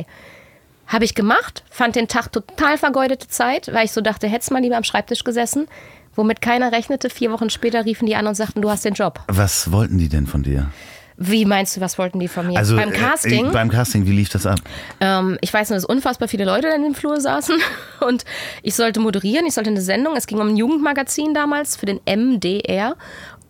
Habe 0.86 1.04
ich 1.04 1.14
gemacht, 1.14 1.62
fand 1.70 1.96
den 1.96 2.08
Tag 2.08 2.32
total 2.32 2.76
vergeudete 2.76 3.28
Zeit, 3.28 3.72
weil 3.72 3.84
ich 3.86 3.92
so 3.92 4.00
dachte, 4.00 4.28
hättest 4.28 4.50
mal 4.50 4.60
lieber 4.60 4.76
am 4.76 4.84
Schreibtisch 4.84 5.24
gesessen. 5.24 5.68
Womit 6.14 6.42
keiner 6.42 6.72
rechnete. 6.72 7.08
Vier 7.08 7.32
Wochen 7.32 7.48
später 7.48 7.86
riefen 7.86 8.06
die 8.06 8.16
an 8.16 8.26
und 8.26 8.34
sagten, 8.34 8.60
du 8.60 8.68
hast 8.68 8.84
den 8.84 8.92
Job. 8.92 9.20
Was 9.28 9.72
wollten 9.72 9.96
die 9.96 10.10
denn 10.10 10.26
von 10.26 10.42
dir? 10.42 10.70
Wie 11.16 11.44
meinst 11.44 11.76
du, 11.76 11.80
was 11.80 11.98
wollten 11.98 12.18
die 12.20 12.28
von 12.28 12.46
mir? 12.46 12.58
Also 12.58 12.74
Beim 12.76 12.90
Casting? 12.90 13.46
Äh, 13.46 13.52
beim 13.52 13.70
Casting, 13.70 14.06
wie 14.06 14.12
lief 14.12 14.28
das 14.30 14.46
ab? 14.46 14.58
Ähm, 15.00 15.38
ich 15.40 15.52
weiß 15.52 15.70
nur, 15.70 15.76
dass 15.76 15.84
unfassbar 15.84 16.26
viele 16.26 16.44
Leute 16.44 16.68
in 16.68 16.82
dem 16.82 16.94
Flur 16.94 17.20
saßen 17.20 17.56
und 18.00 18.24
ich 18.62 18.74
sollte 18.74 18.98
moderieren, 18.98 19.46
ich 19.46 19.54
sollte 19.54 19.70
eine 19.70 19.80
Sendung, 19.82 20.16
es 20.16 20.26
ging 20.26 20.38
um 20.38 20.48
ein 20.48 20.56
Jugendmagazin 20.56 21.34
damals 21.34 21.76
für 21.76 21.86
den 21.86 22.00
MDR 22.06 22.96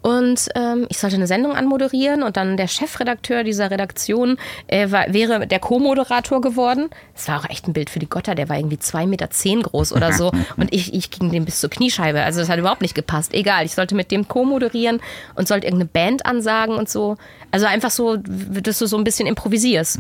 und 0.03 0.49
ähm, 0.55 0.87
ich 0.89 0.99
sollte 0.99 1.17
eine 1.17 1.27
Sendung 1.27 1.53
anmoderieren 1.53 2.23
und 2.23 2.37
dann 2.37 2.57
der 2.57 2.69
Chefredakteur 2.69 3.45
dieser 3.45 3.71
Redaktion 3.71 4.37
äh, 4.67 4.91
war, 4.91 5.13
wäre 5.13 5.47
der 5.47 5.61
Co-Moderator 5.61 6.41
geworden. 6.41 6.91
Es 7.15 7.29
war 7.29 7.41
auch 7.41 7.49
echt 7.49 7.69
ein 7.69 7.73
Bild 7.73 7.91
für 7.91 7.99
die 7.99 8.09
Götter, 8.09 8.35
der 8.35 8.49
war 8.49 8.57
irgendwie 8.57 8.79
zwei 8.79 9.07
Meter 9.07 9.31
zehn 9.31 9.63
groß 9.63 9.93
oder 9.93 10.13
so 10.13 10.33
und 10.57 10.73
ich, 10.73 10.93
ich 10.93 11.11
ging 11.11 11.31
dem 11.31 11.45
bis 11.45 11.61
zur 11.61 11.71
Kniescheibe, 11.71 12.23
also 12.23 12.41
das 12.41 12.49
hat 12.49 12.59
überhaupt 12.59 12.83
nicht 12.83 12.95
gepasst. 12.95 13.33
Egal, 13.33 13.65
ich 13.65 13.75
sollte 13.75 13.95
mit 13.95 14.11
dem 14.11 14.29
Co-moderieren 14.29 15.01
und 15.35 15.49
sollte 15.49 15.67
irgendeine 15.67 15.91
Band 15.91 16.27
ansagen 16.27 16.77
und 16.77 16.89
so. 16.89 17.17
Also 17.51 17.67
einfach 17.67 17.91
so, 17.91 18.17
dass 18.17 18.79
du 18.79 18.87
so 18.87 18.97
ein 18.97 19.05
bisschen 19.05 19.27
improvisierst. 19.27 19.99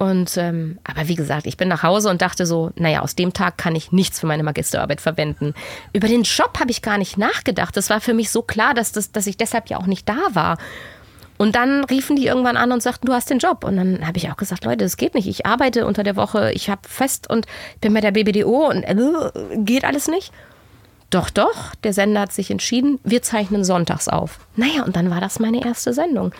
Und 0.00 0.38
ähm, 0.38 0.78
aber 0.82 1.08
wie 1.08 1.14
gesagt, 1.14 1.46
ich 1.46 1.58
bin 1.58 1.68
nach 1.68 1.82
Hause 1.82 2.08
und 2.08 2.22
dachte 2.22 2.46
so, 2.46 2.70
naja, 2.74 3.02
aus 3.02 3.16
dem 3.16 3.34
Tag 3.34 3.58
kann 3.58 3.76
ich 3.76 3.92
nichts 3.92 4.18
für 4.18 4.26
meine 4.26 4.42
Magisterarbeit 4.42 4.98
verwenden. 4.98 5.52
Über 5.92 6.08
den 6.08 6.22
Job 6.22 6.58
habe 6.58 6.70
ich 6.70 6.80
gar 6.80 6.96
nicht 6.96 7.18
nachgedacht. 7.18 7.76
Das 7.76 7.90
war 7.90 8.00
für 8.00 8.14
mich 8.14 8.30
so 8.30 8.40
klar, 8.40 8.72
dass, 8.72 8.92
das, 8.92 9.12
dass 9.12 9.26
ich 9.26 9.36
deshalb 9.36 9.68
ja 9.68 9.76
auch 9.76 9.84
nicht 9.84 10.08
da 10.08 10.16
war. 10.32 10.56
Und 11.36 11.54
dann 11.54 11.84
riefen 11.84 12.16
die 12.16 12.28
irgendwann 12.28 12.56
an 12.56 12.72
und 12.72 12.82
sagten, 12.82 13.08
du 13.08 13.12
hast 13.12 13.28
den 13.28 13.40
Job. 13.40 13.62
Und 13.62 13.76
dann 13.76 14.06
habe 14.06 14.16
ich 14.16 14.30
auch 14.30 14.38
gesagt, 14.38 14.64
Leute, 14.64 14.84
das 14.84 14.96
geht 14.96 15.12
nicht. 15.12 15.28
Ich 15.28 15.44
arbeite 15.44 15.84
unter 15.84 16.02
der 16.02 16.16
Woche, 16.16 16.50
ich 16.52 16.70
habe 16.70 16.80
fest 16.88 17.28
und 17.28 17.44
bin 17.82 17.92
bei 17.92 18.00
der 18.00 18.12
BBDO 18.12 18.70
und 18.70 18.84
äh, 18.84 18.94
geht 19.58 19.84
alles 19.84 20.08
nicht. 20.08 20.32
Doch, 21.10 21.28
doch, 21.28 21.74
der 21.84 21.92
Sender 21.92 22.22
hat 22.22 22.32
sich 22.32 22.50
entschieden, 22.50 23.00
wir 23.04 23.20
zeichnen 23.20 23.64
sonntags 23.64 24.08
auf. 24.08 24.38
Naja, 24.56 24.82
und 24.82 24.96
dann 24.96 25.10
war 25.10 25.20
das 25.20 25.40
meine 25.40 25.62
erste 25.62 25.92
Sendung. 25.92 26.32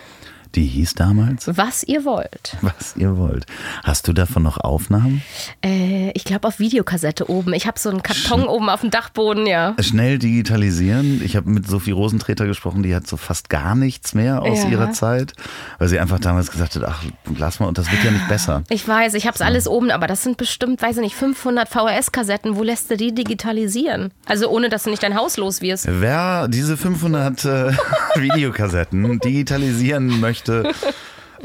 Die 0.55 0.65
hieß 0.65 0.95
damals? 0.95 1.49
Was 1.55 1.83
ihr 1.83 2.03
wollt. 2.03 2.57
Was 2.61 2.95
ihr 2.97 3.17
wollt. 3.17 3.45
Hast 3.83 4.07
du 4.07 4.13
davon 4.13 4.43
noch 4.43 4.57
Aufnahmen? 4.57 5.21
Äh, 5.63 6.11
ich 6.11 6.25
glaube 6.25 6.47
auf 6.47 6.59
Videokassette 6.59 7.29
oben. 7.29 7.53
Ich 7.53 7.67
habe 7.67 7.79
so 7.79 7.89
einen 7.89 8.03
Karton 8.03 8.43
Sch 8.43 8.47
oben 8.47 8.69
auf 8.69 8.81
dem 8.81 8.91
Dachboden, 8.91 9.45
ja. 9.45 9.75
Schnell 9.79 10.19
digitalisieren. 10.19 11.21
Ich 11.23 11.37
habe 11.37 11.49
mit 11.49 11.67
Sophie 11.67 11.91
Rosentreter 11.91 12.47
gesprochen, 12.47 12.83
die 12.83 12.93
hat 12.93 13.07
so 13.07 13.15
fast 13.15 13.49
gar 13.49 13.75
nichts 13.75 14.13
mehr 14.13 14.41
aus 14.41 14.63
ja. 14.63 14.69
ihrer 14.69 14.91
Zeit, 14.91 15.33
weil 15.79 15.87
sie 15.87 15.99
einfach 15.99 16.19
damals 16.19 16.51
gesagt 16.51 16.75
hat, 16.75 16.83
ach, 16.83 17.03
lass 17.37 17.61
mal, 17.61 17.67
und 17.67 17.77
das 17.77 17.89
wird 17.89 18.03
ja 18.03 18.11
nicht 18.11 18.27
besser. 18.27 18.63
Ich 18.69 18.85
weiß, 18.85 19.13
ich 19.13 19.27
habe 19.27 19.35
es 19.35 19.41
alles 19.41 19.67
oben, 19.67 19.89
aber 19.89 20.07
das 20.07 20.23
sind 20.23 20.35
bestimmt, 20.35 20.81
weiß 20.81 20.97
ich 20.97 21.01
nicht, 21.01 21.15
500 21.15 21.69
VHS-Kassetten. 21.69 22.57
Wo 22.57 22.63
lässt 22.63 22.91
du 22.91 22.97
die 22.97 23.13
digitalisieren? 23.13 24.11
Also 24.25 24.49
ohne, 24.49 24.67
dass 24.67 24.83
du 24.83 24.89
nicht 24.89 25.03
dein 25.03 25.15
Haus 25.15 25.37
los 25.37 25.61
wirst. 25.61 25.87
Wer 25.87 26.49
diese 26.49 26.75
500 26.75 27.45
äh, 27.45 27.71
Videokassetten 28.15 29.19
digitalisieren 29.19 30.19
möchte, 30.19 30.40
möchte, 30.47 30.73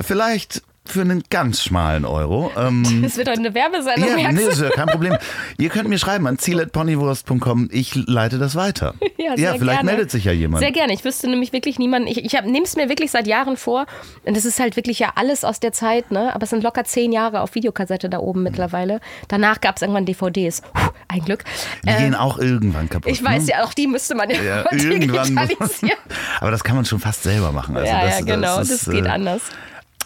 vielleicht 0.01 0.63
für 0.88 1.01
einen 1.01 1.22
ganz 1.31 1.62
schmalen 1.62 2.05
Euro. 2.05 2.51
Ähm, 2.57 2.85
das 3.03 3.16
wird 3.16 3.29
doch 3.29 3.35
eine 3.35 3.55
Werbesendung. 3.55 4.18
Ja, 4.18 4.33
nee, 4.33 4.42
ist 4.42 4.61
ja 4.61 4.70
kein 4.70 4.87
Problem. 4.87 5.16
Ihr 5.59 5.68
könnt 5.68 5.88
mir 5.88 5.99
schreiben 5.99 6.27
an 6.27 6.38
ziel.ponywurst.com. 6.38 7.68
Ich 7.72 7.94
leite 7.94 8.38
das 8.38 8.55
weiter. 8.55 8.94
Ja, 9.18 9.35
ja 9.35 9.55
vielleicht 9.55 9.81
gerne. 9.81 9.90
meldet 9.90 10.11
sich 10.12 10.25
ja 10.25 10.31
jemand. 10.31 10.62
Sehr 10.62 10.70
gerne. 10.70 10.92
Ich 10.92 11.05
wüsste 11.05 11.29
nämlich 11.29 11.53
wirklich 11.53 11.81
niemanden. 11.81 12.07
Ich, 12.07 12.25
ich 12.25 12.33
nehme 12.44 12.62
es 12.62 12.77
mir 12.77 12.88
wirklich 12.88 13.11
seit 13.11 13.27
Jahren 13.27 13.57
vor. 13.57 13.87
Und 14.25 14.37
das 14.37 14.44
ist 14.44 14.61
halt 14.61 14.77
wirklich 14.77 15.01
ja 15.01 15.14
alles 15.16 15.42
aus 15.42 15.59
der 15.59 15.72
Zeit. 15.72 16.12
Ne? 16.12 16.33
Aber 16.33 16.44
es 16.44 16.51
sind 16.51 16.62
locker 16.62 16.85
zehn 16.85 17.11
Jahre 17.11 17.40
auf 17.40 17.57
Videokassette 17.57 18.09
da 18.09 18.20
oben 18.20 18.44
mittlerweile. 18.44 19.01
Danach 19.27 19.61
gab 19.61 19.77
es 19.77 19.83
irgendwann 19.83 20.07
DVDs. 20.07 20.61
Puh, 20.61 20.90
ein 21.09 21.25
Glück. 21.25 21.42
Die 21.85 21.88
äh, 21.88 21.99
gehen 21.99 22.14
auch 22.14 22.38
irgendwann 22.38 22.88
kaputt. 22.88 23.11
Ich 23.11 23.25
weiß 23.25 23.46
ne? 23.46 23.51
ja, 23.51 23.64
auch 23.64 23.75
die 23.75 23.88
müsste 23.88 24.14
man 24.14 24.31
ja, 24.31 24.40
ja 24.40 24.59
irgendwann 24.70 25.01
digitalisieren. 25.01 25.99
aber 26.40 26.51
das 26.53 26.62
kann 26.62 26.77
man 26.77 26.85
schon 26.85 27.01
fast 27.01 27.25
selber 27.25 27.51
machen. 27.51 27.77
Also 27.77 27.90
ja, 27.90 28.05
das, 28.05 28.20
ja, 28.20 28.25
genau. 28.25 28.59
Das, 28.59 28.70
ist, 28.70 28.87
das 28.87 28.94
geht 28.94 29.07
äh, 29.07 29.09
anders. 29.09 29.42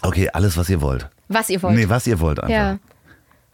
Okay, 0.01 0.29
alles, 0.31 0.57
was 0.57 0.69
ihr 0.69 0.81
wollt. 0.81 1.09
Was 1.27 1.49
ihr 1.49 1.61
wollt. 1.61 1.75
Nee, 1.75 1.89
was 1.89 2.07
ihr 2.07 2.19
wollt 2.19 2.39
einfach. 2.39 2.53
Ja. 2.53 2.77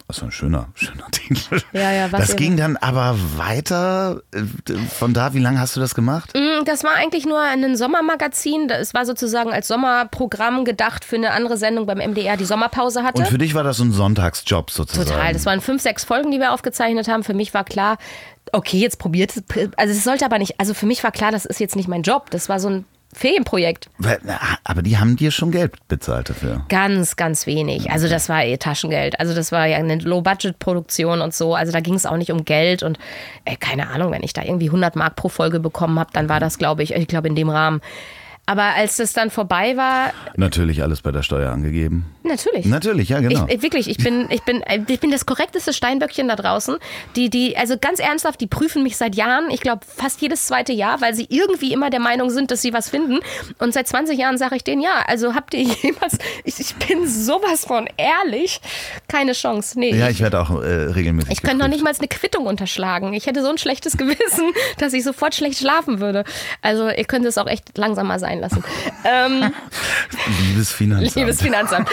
Das 0.07 0.17
ist 0.19 0.23
ein 0.23 0.31
schöner, 0.31 0.69
schöner 0.75 1.11
Titel. 1.11 1.61
Ja, 1.73 1.91
ja, 1.91 2.11
was 2.11 2.27
das 2.27 2.35
ging 2.37 2.55
dann 2.55 2.77
aber 2.77 3.17
weiter. 3.35 4.21
Äh, 4.33 4.43
von 4.97 5.13
da, 5.13 5.33
wie 5.33 5.39
lange 5.39 5.59
hast 5.59 5.75
du 5.75 5.81
das 5.81 5.95
gemacht? 5.95 6.33
Mm, 6.33 6.63
das 6.63 6.85
war 6.85 6.95
eigentlich 6.95 7.25
nur 7.25 7.41
ein 7.41 7.75
Sommermagazin. 7.75 8.69
Es 8.69 8.93
war 8.93 9.05
sozusagen 9.05 9.51
als 9.51 9.67
Sommerprogramm 9.67 10.63
gedacht 10.63 11.03
für 11.03 11.17
eine 11.17 11.31
andere 11.31 11.57
Sendung 11.57 11.85
beim 11.85 11.97
MDR, 11.97 12.37
die 12.37 12.45
Sommerpause 12.45 13.03
hatte. 13.03 13.19
Und 13.21 13.27
für 13.27 13.37
dich 13.37 13.53
war 13.53 13.63
das 13.63 13.77
so 13.77 13.83
ein 13.83 13.91
Sonntagsjob 13.91 14.71
sozusagen? 14.71 15.09
Total. 15.09 15.33
Das 15.33 15.45
waren 15.45 15.59
fünf, 15.59 15.81
sechs 15.81 16.05
Folgen, 16.05 16.31
die 16.31 16.39
wir 16.39 16.53
aufgezeichnet 16.53 17.09
haben. 17.09 17.25
Für 17.25 17.33
mich 17.33 17.53
war 17.53 17.65
klar, 17.65 17.97
okay, 18.53 18.77
jetzt 18.77 18.99
probiert 18.99 19.35
es. 19.35 19.43
Also 19.75 19.93
es 19.93 20.05
sollte 20.05 20.23
aber 20.23 20.39
nicht, 20.39 20.57
also 20.57 20.73
für 20.73 20.85
mich 20.85 21.03
war 21.03 21.11
klar, 21.11 21.31
das 21.31 21.43
ist 21.43 21.59
jetzt 21.59 21.75
nicht 21.75 21.89
mein 21.89 22.03
Job. 22.03 22.29
Das 22.31 22.47
war 22.47 22.61
so 22.61 22.69
ein 22.69 22.85
Ferienprojekt. 23.17 23.89
Aber 24.63 24.81
die 24.81 24.97
haben 24.97 25.15
dir 25.15 25.31
schon 25.31 25.51
Geld 25.51 25.73
bezahlt 25.87 26.29
dafür. 26.29 26.65
Ganz, 26.69 27.15
ganz 27.15 27.47
wenig. 27.47 27.91
Also 27.91 28.07
das 28.07 28.29
war 28.29 28.45
ihr 28.45 28.59
Taschengeld. 28.59 29.19
Also 29.19 29.33
das 29.33 29.51
war 29.51 29.65
ja 29.65 29.77
eine 29.77 29.97
Low-Budget-Produktion 29.97 31.21
und 31.21 31.33
so. 31.33 31.55
Also 31.55 31.71
da 31.71 31.79
ging 31.79 31.95
es 31.95 32.05
auch 32.05 32.17
nicht 32.17 32.31
um 32.31 32.45
Geld 32.45 32.83
und 32.83 32.99
ey, 33.45 33.57
keine 33.57 33.89
Ahnung, 33.89 34.11
wenn 34.11 34.23
ich 34.23 34.33
da 34.33 34.43
irgendwie 34.43 34.67
100 34.67 34.95
Mark 34.95 35.15
pro 35.15 35.29
Folge 35.29 35.59
bekommen 35.59 35.99
habe, 35.99 36.11
dann 36.13 36.29
war 36.29 36.39
das, 36.39 36.57
glaube 36.57 36.83
ich, 36.83 36.93
ich 36.93 37.07
glaube 37.07 37.27
in 37.27 37.35
dem 37.35 37.49
Rahmen. 37.49 37.81
Aber 38.49 38.63
als 38.63 38.95
das 38.95 39.11
dann 39.11 39.29
vorbei 39.29 39.75
war. 39.75 40.13
Natürlich 40.37 40.81
alles 40.81 41.01
bei 41.01 41.11
der 41.11 41.21
Steuer 41.21 41.51
angegeben. 41.51 42.05
Natürlich. 42.23 42.65
Natürlich, 42.65 43.09
ja, 43.09 43.19
genau. 43.19 43.45
Ich, 43.49 43.61
wirklich, 43.61 43.89
ich 43.89 43.97
bin, 43.97 44.27
ich, 44.29 44.41
bin, 44.43 44.63
ich 44.87 44.99
bin 45.01 45.11
das 45.11 45.25
korrekteste 45.25 45.73
Steinböckchen 45.73 46.29
da 46.29 46.37
draußen. 46.37 46.77
Die, 47.17 47.29
die, 47.29 47.57
also 47.57 47.75
ganz 47.77 47.99
ernsthaft, 47.99 48.39
die 48.39 48.47
prüfen 48.47 48.83
mich 48.83 48.95
seit 48.95 49.15
Jahren, 49.15 49.51
ich 49.51 49.59
glaube 49.59 49.81
fast 49.85 50.21
jedes 50.21 50.45
zweite 50.47 50.71
Jahr, 50.71 51.01
weil 51.01 51.13
sie 51.13 51.27
irgendwie 51.29 51.73
immer 51.73 51.89
der 51.89 51.99
Meinung 51.99 52.29
sind, 52.29 52.49
dass 52.49 52.61
sie 52.61 52.71
was 52.71 52.89
finden. 52.89 53.19
Und 53.59 53.73
seit 53.73 53.89
20 53.89 54.17
Jahren 54.17 54.37
sage 54.37 54.55
ich 54.55 54.63
denen, 54.63 54.81
ja, 54.81 55.03
also 55.07 55.35
habt 55.35 55.53
ihr 55.53 55.63
jemals, 55.81 56.17
ich, 56.45 56.57
ich 56.57 56.73
bin 56.75 57.05
sowas 57.05 57.65
von 57.65 57.89
ehrlich, 57.97 58.61
keine 59.09 59.33
Chance. 59.33 59.77
Nee. 59.77 59.93
Ja, 59.93 60.09
ich 60.09 60.21
werde 60.21 60.39
auch 60.39 60.51
äh, 60.61 60.67
regelmäßig. 60.67 61.33
Ich 61.33 61.41
könnte 61.41 61.57
noch 61.57 61.67
nicht 61.67 61.83
mal 61.83 61.93
eine 61.97 62.07
Quittung 62.07 62.45
unterschlagen. 62.45 63.11
Ich 63.11 63.25
hätte 63.25 63.41
so 63.41 63.49
ein 63.49 63.57
schlechtes 63.57 63.97
Gewissen, 63.97 64.53
dass 64.77 64.93
ich 64.93 65.03
sofort 65.03 65.35
schlecht 65.35 65.59
schlafen 65.59 65.99
würde. 65.99 66.23
Also 66.61 66.87
ihr 66.89 67.03
könnt 67.03 67.25
es 67.25 67.37
auch 67.37 67.47
echt 67.47 67.77
langsamer 67.77 68.19
sein 68.19 68.36
lassen. 68.39 68.63
ähm, 69.03 69.51
Liebes 70.47 70.71
Finanzamt. 70.71 71.15
Liebes 71.15 71.41
Finanzamt. 71.41 71.89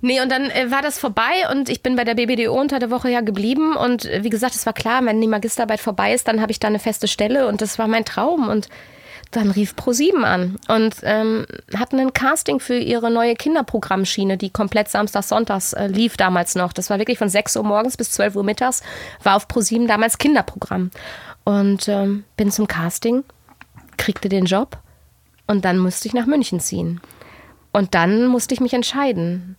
Nee, 0.00 0.20
und 0.20 0.30
dann 0.30 0.50
äh, 0.50 0.70
war 0.70 0.82
das 0.82 0.98
vorbei 0.98 1.48
und 1.50 1.68
ich 1.68 1.82
bin 1.82 1.96
bei 1.96 2.04
der 2.04 2.14
BBDO 2.14 2.52
unter 2.52 2.78
der 2.78 2.90
Woche 2.90 3.10
ja 3.10 3.20
geblieben. 3.20 3.76
Und 3.76 4.04
äh, 4.04 4.22
wie 4.22 4.30
gesagt, 4.30 4.54
es 4.54 4.66
war 4.66 4.72
klar, 4.72 5.04
wenn 5.04 5.20
die 5.20 5.26
Magisterarbeit 5.26 5.80
vorbei 5.80 6.12
ist, 6.12 6.28
dann 6.28 6.40
habe 6.40 6.52
ich 6.52 6.60
da 6.60 6.68
eine 6.68 6.78
feste 6.78 7.08
Stelle 7.08 7.48
und 7.48 7.60
das 7.60 7.78
war 7.78 7.88
mein 7.88 8.04
Traum. 8.04 8.48
Und 8.48 8.68
dann 9.30 9.50
rief 9.50 9.74
Pro7 9.74 10.22
an 10.22 10.56
und 10.68 10.96
ähm, 11.02 11.46
hatten 11.76 11.98
ein 11.98 12.12
Casting 12.12 12.60
für 12.60 12.76
ihre 12.76 13.10
neue 13.10 13.34
Kinderprogrammschiene, 13.34 14.36
die 14.36 14.50
komplett 14.50 14.88
samstags, 14.88 15.28
sonntags 15.28 15.72
äh, 15.72 15.86
lief 15.86 16.16
damals 16.16 16.54
noch. 16.54 16.72
Das 16.72 16.90
war 16.90 16.98
wirklich 16.98 17.18
von 17.18 17.28
6 17.28 17.56
Uhr 17.56 17.64
morgens 17.64 17.96
bis 17.96 18.10
12 18.12 18.36
Uhr 18.36 18.44
mittags, 18.44 18.82
war 19.22 19.36
auf 19.36 19.46
Pro7 19.48 19.86
damals 19.86 20.18
Kinderprogramm. 20.18 20.90
Und 21.44 21.88
ähm, 21.88 22.24
bin 22.36 22.50
zum 22.50 22.68
Casting, 22.68 23.24
kriegte 23.96 24.28
den 24.28 24.46
Job 24.46 24.78
und 25.46 25.64
dann 25.64 25.78
musste 25.78 26.08
ich 26.08 26.14
nach 26.14 26.26
München 26.26 26.60
ziehen. 26.60 27.00
Und 27.72 27.94
dann 27.94 28.26
musste 28.26 28.54
ich 28.54 28.60
mich 28.60 28.72
entscheiden. 28.72 29.56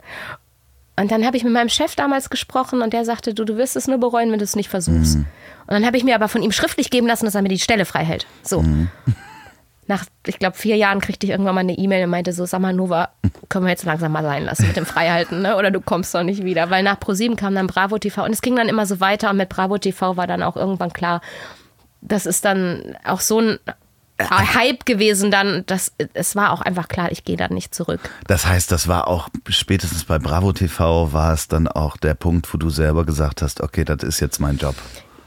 Und 0.97 1.11
dann 1.11 1.25
habe 1.25 1.35
ich 1.35 1.43
mit 1.43 1.51
meinem 1.51 1.69
Chef 1.69 1.95
damals 1.95 2.29
gesprochen 2.29 2.81
und 2.81 2.93
der 2.93 3.03
sagte, 3.03 3.33
du, 3.33 3.43
du 3.43 3.57
wirst 3.57 3.75
es 3.75 3.87
nur 3.87 3.97
bereuen, 3.97 4.31
wenn 4.31 4.39
du 4.39 4.45
es 4.45 4.55
nicht 4.55 4.69
versuchst. 4.69 5.17
Mhm. 5.17 5.25
Und 5.67 5.73
dann 5.73 5.85
habe 5.85 5.97
ich 5.97 6.03
mir 6.03 6.15
aber 6.15 6.29
von 6.29 6.41
ihm 6.41 6.53
schriftlich 6.53 6.89
geben 6.89 7.07
lassen, 7.07 7.25
dass 7.25 7.35
er 7.35 7.41
mir 7.41 7.49
die 7.49 7.59
Stelle 7.59 7.85
frei 7.85 8.05
hält. 8.05 8.25
So. 8.43 8.61
Mhm. 8.61 8.89
Nach, 9.87 10.05
ich 10.25 10.39
glaube, 10.39 10.57
vier 10.57 10.77
Jahren 10.77 10.99
kriegte 10.99 11.27
ich 11.27 11.31
irgendwann 11.31 11.53
mal 11.53 11.61
eine 11.61 11.77
E-Mail 11.77 12.05
und 12.05 12.09
meinte 12.09 12.33
so, 12.33 12.45
sag 12.45 12.59
mal, 12.59 12.73
Nova, 12.73 13.09
können 13.49 13.65
wir 13.65 13.69
jetzt 13.69 13.85
langsam 13.85 14.13
mal 14.13 14.23
sein 14.23 14.45
lassen 14.45 14.65
mit 14.65 14.75
dem 14.75 14.85
Freihalten, 14.85 15.43
ne? 15.43 15.57
oder 15.57 15.69
du 15.69 15.79
kommst 15.79 16.15
doch 16.15 16.23
nicht 16.23 16.43
wieder. 16.43 16.71
Weil 16.71 16.81
nach 16.81 16.99
ProSieben 16.99 17.35
kam 17.35 17.53
dann 17.53 17.67
Bravo 17.67 17.99
TV 17.99 18.23
und 18.23 18.31
es 18.31 18.41
ging 18.41 18.55
dann 18.55 18.67
immer 18.67 18.87
so 18.87 18.99
weiter 18.99 19.29
und 19.29 19.37
mit 19.37 19.49
Bravo 19.49 19.77
TV 19.77 20.17
war 20.17 20.25
dann 20.25 20.41
auch 20.41 20.55
irgendwann 20.55 20.91
klar, 20.91 21.21
das 22.01 22.25
ist 22.25 22.45
dann 22.45 22.97
auch 23.03 23.19
so 23.19 23.39
ein 23.39 23.59
Hype 24.19 24.85
gewesen 24.85 25.31
dann. 25.31 25.63
Das, 25.65 25.91
es 26.13 26.35
war 26.35 26.51
auch 26.51 26.61
einfach 26.61 26.87
klar, 26.87 27.11
ich 27.11 27.23
gehe 27.23 27.37
da 27.37 27.49
nicht 27.49 27.75
zurück. 27.75 27.99
Das 28.27 28.45
heißt, 28.45 28.71
das 28.71 28.87
war 28.87 29.07
auch 29.07 29.29
spätestens 29.49 30.05
bei 30.05 30.19
Bravo 30.19 30.53
TV 30.53 31.11
war 31.11 31.33
es 31.33 31.47
dann 31.47 31.67
auch 31.67 31.97
der 31.97 32.13
Punkt, 32.13 32.53
wo 32.53 32.57
du 32.57 32.69
selber 32.69 33.05
gesagt 33.05 33.41
hast, 33.41 33.61
okay, 33.61 33.83
das 33.83 34.03
ist 34.03 34.19
jetzt 34.19 34.39
mein 34.39 34.57
Job. 34.57 34.75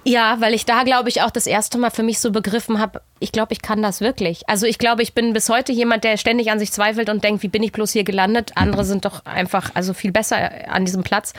Ja, 0.04 0.40
weil 0.40 0.54
ich 0.54 0.64
da, 0.64 0.84
glaube 0.84 1.10
ich, 1.10 1.20
auch 1.20 1.30
das 1.30 1.46
erste 1.46 1.76
Mal 1.76 1.90
für 1.90 2.02
mich 2.02 2.18
so 2.18 2.30
begriffen 2.30 2.78
habe, 2.80 3.02
ich 3.20 3.30
glaube, 3.30 3.52
ich 3.52 3.60
kann 3.60 3.82
das 3.82 4.00
wirklich. 4.00 4.48
Also 4.48 4.64
ich 4.64 4.78
glaube, 4.78 5.02
ich 5.02 5.12
bin 5.12 5.34
bis 5.34 5.50
heute 5.50 5.72
jemand, 5.72 6.02
der 6.02 6.16
ständig 6.16 6.50
an 6.50 6.58
sich 6.58 6.72
zweifelt 6.72 7.10
und 7.10 7.22
denkt, 7.22 7.42
wie 7.42 7.48
bin 7.48 7.62
ich 7.62 7.72
bloß 7.72 7.92
hier 7.92 8.04
gelandet? 8.04 8.52
Andere 8.54 8.86
sind 8.86 9.04
doch 9.04 9.26
einfach 9.26 9.70
also 9.74 9.92
viel 9.92 10.12
besser 10.12 10.50
an 10.68 10.86
diesem 10.86 11.02
Platz. 11.02 11.34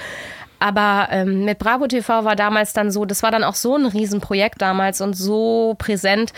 Aber 0.59 1.07
ähm, 1.11 1.45
mit 1.45 1.57
Bravo 1.57 1.87
TV 1.87 2.25
war 2.25 2.35
damals 2.35 2.73
dann 2.73 2.91
so, 2.91 3.05
das 3.05 3.23
war 3.23 3.31
dann 3.31 3.45
auch 3.45 3.55
so 3.55 3.75
ein 3.75 3.85
Riesenprojekt 3.85 4.61
damals 4.61 4.99
und 4.99 5.13
so 5.13 5.75
präsent 5.77 6.33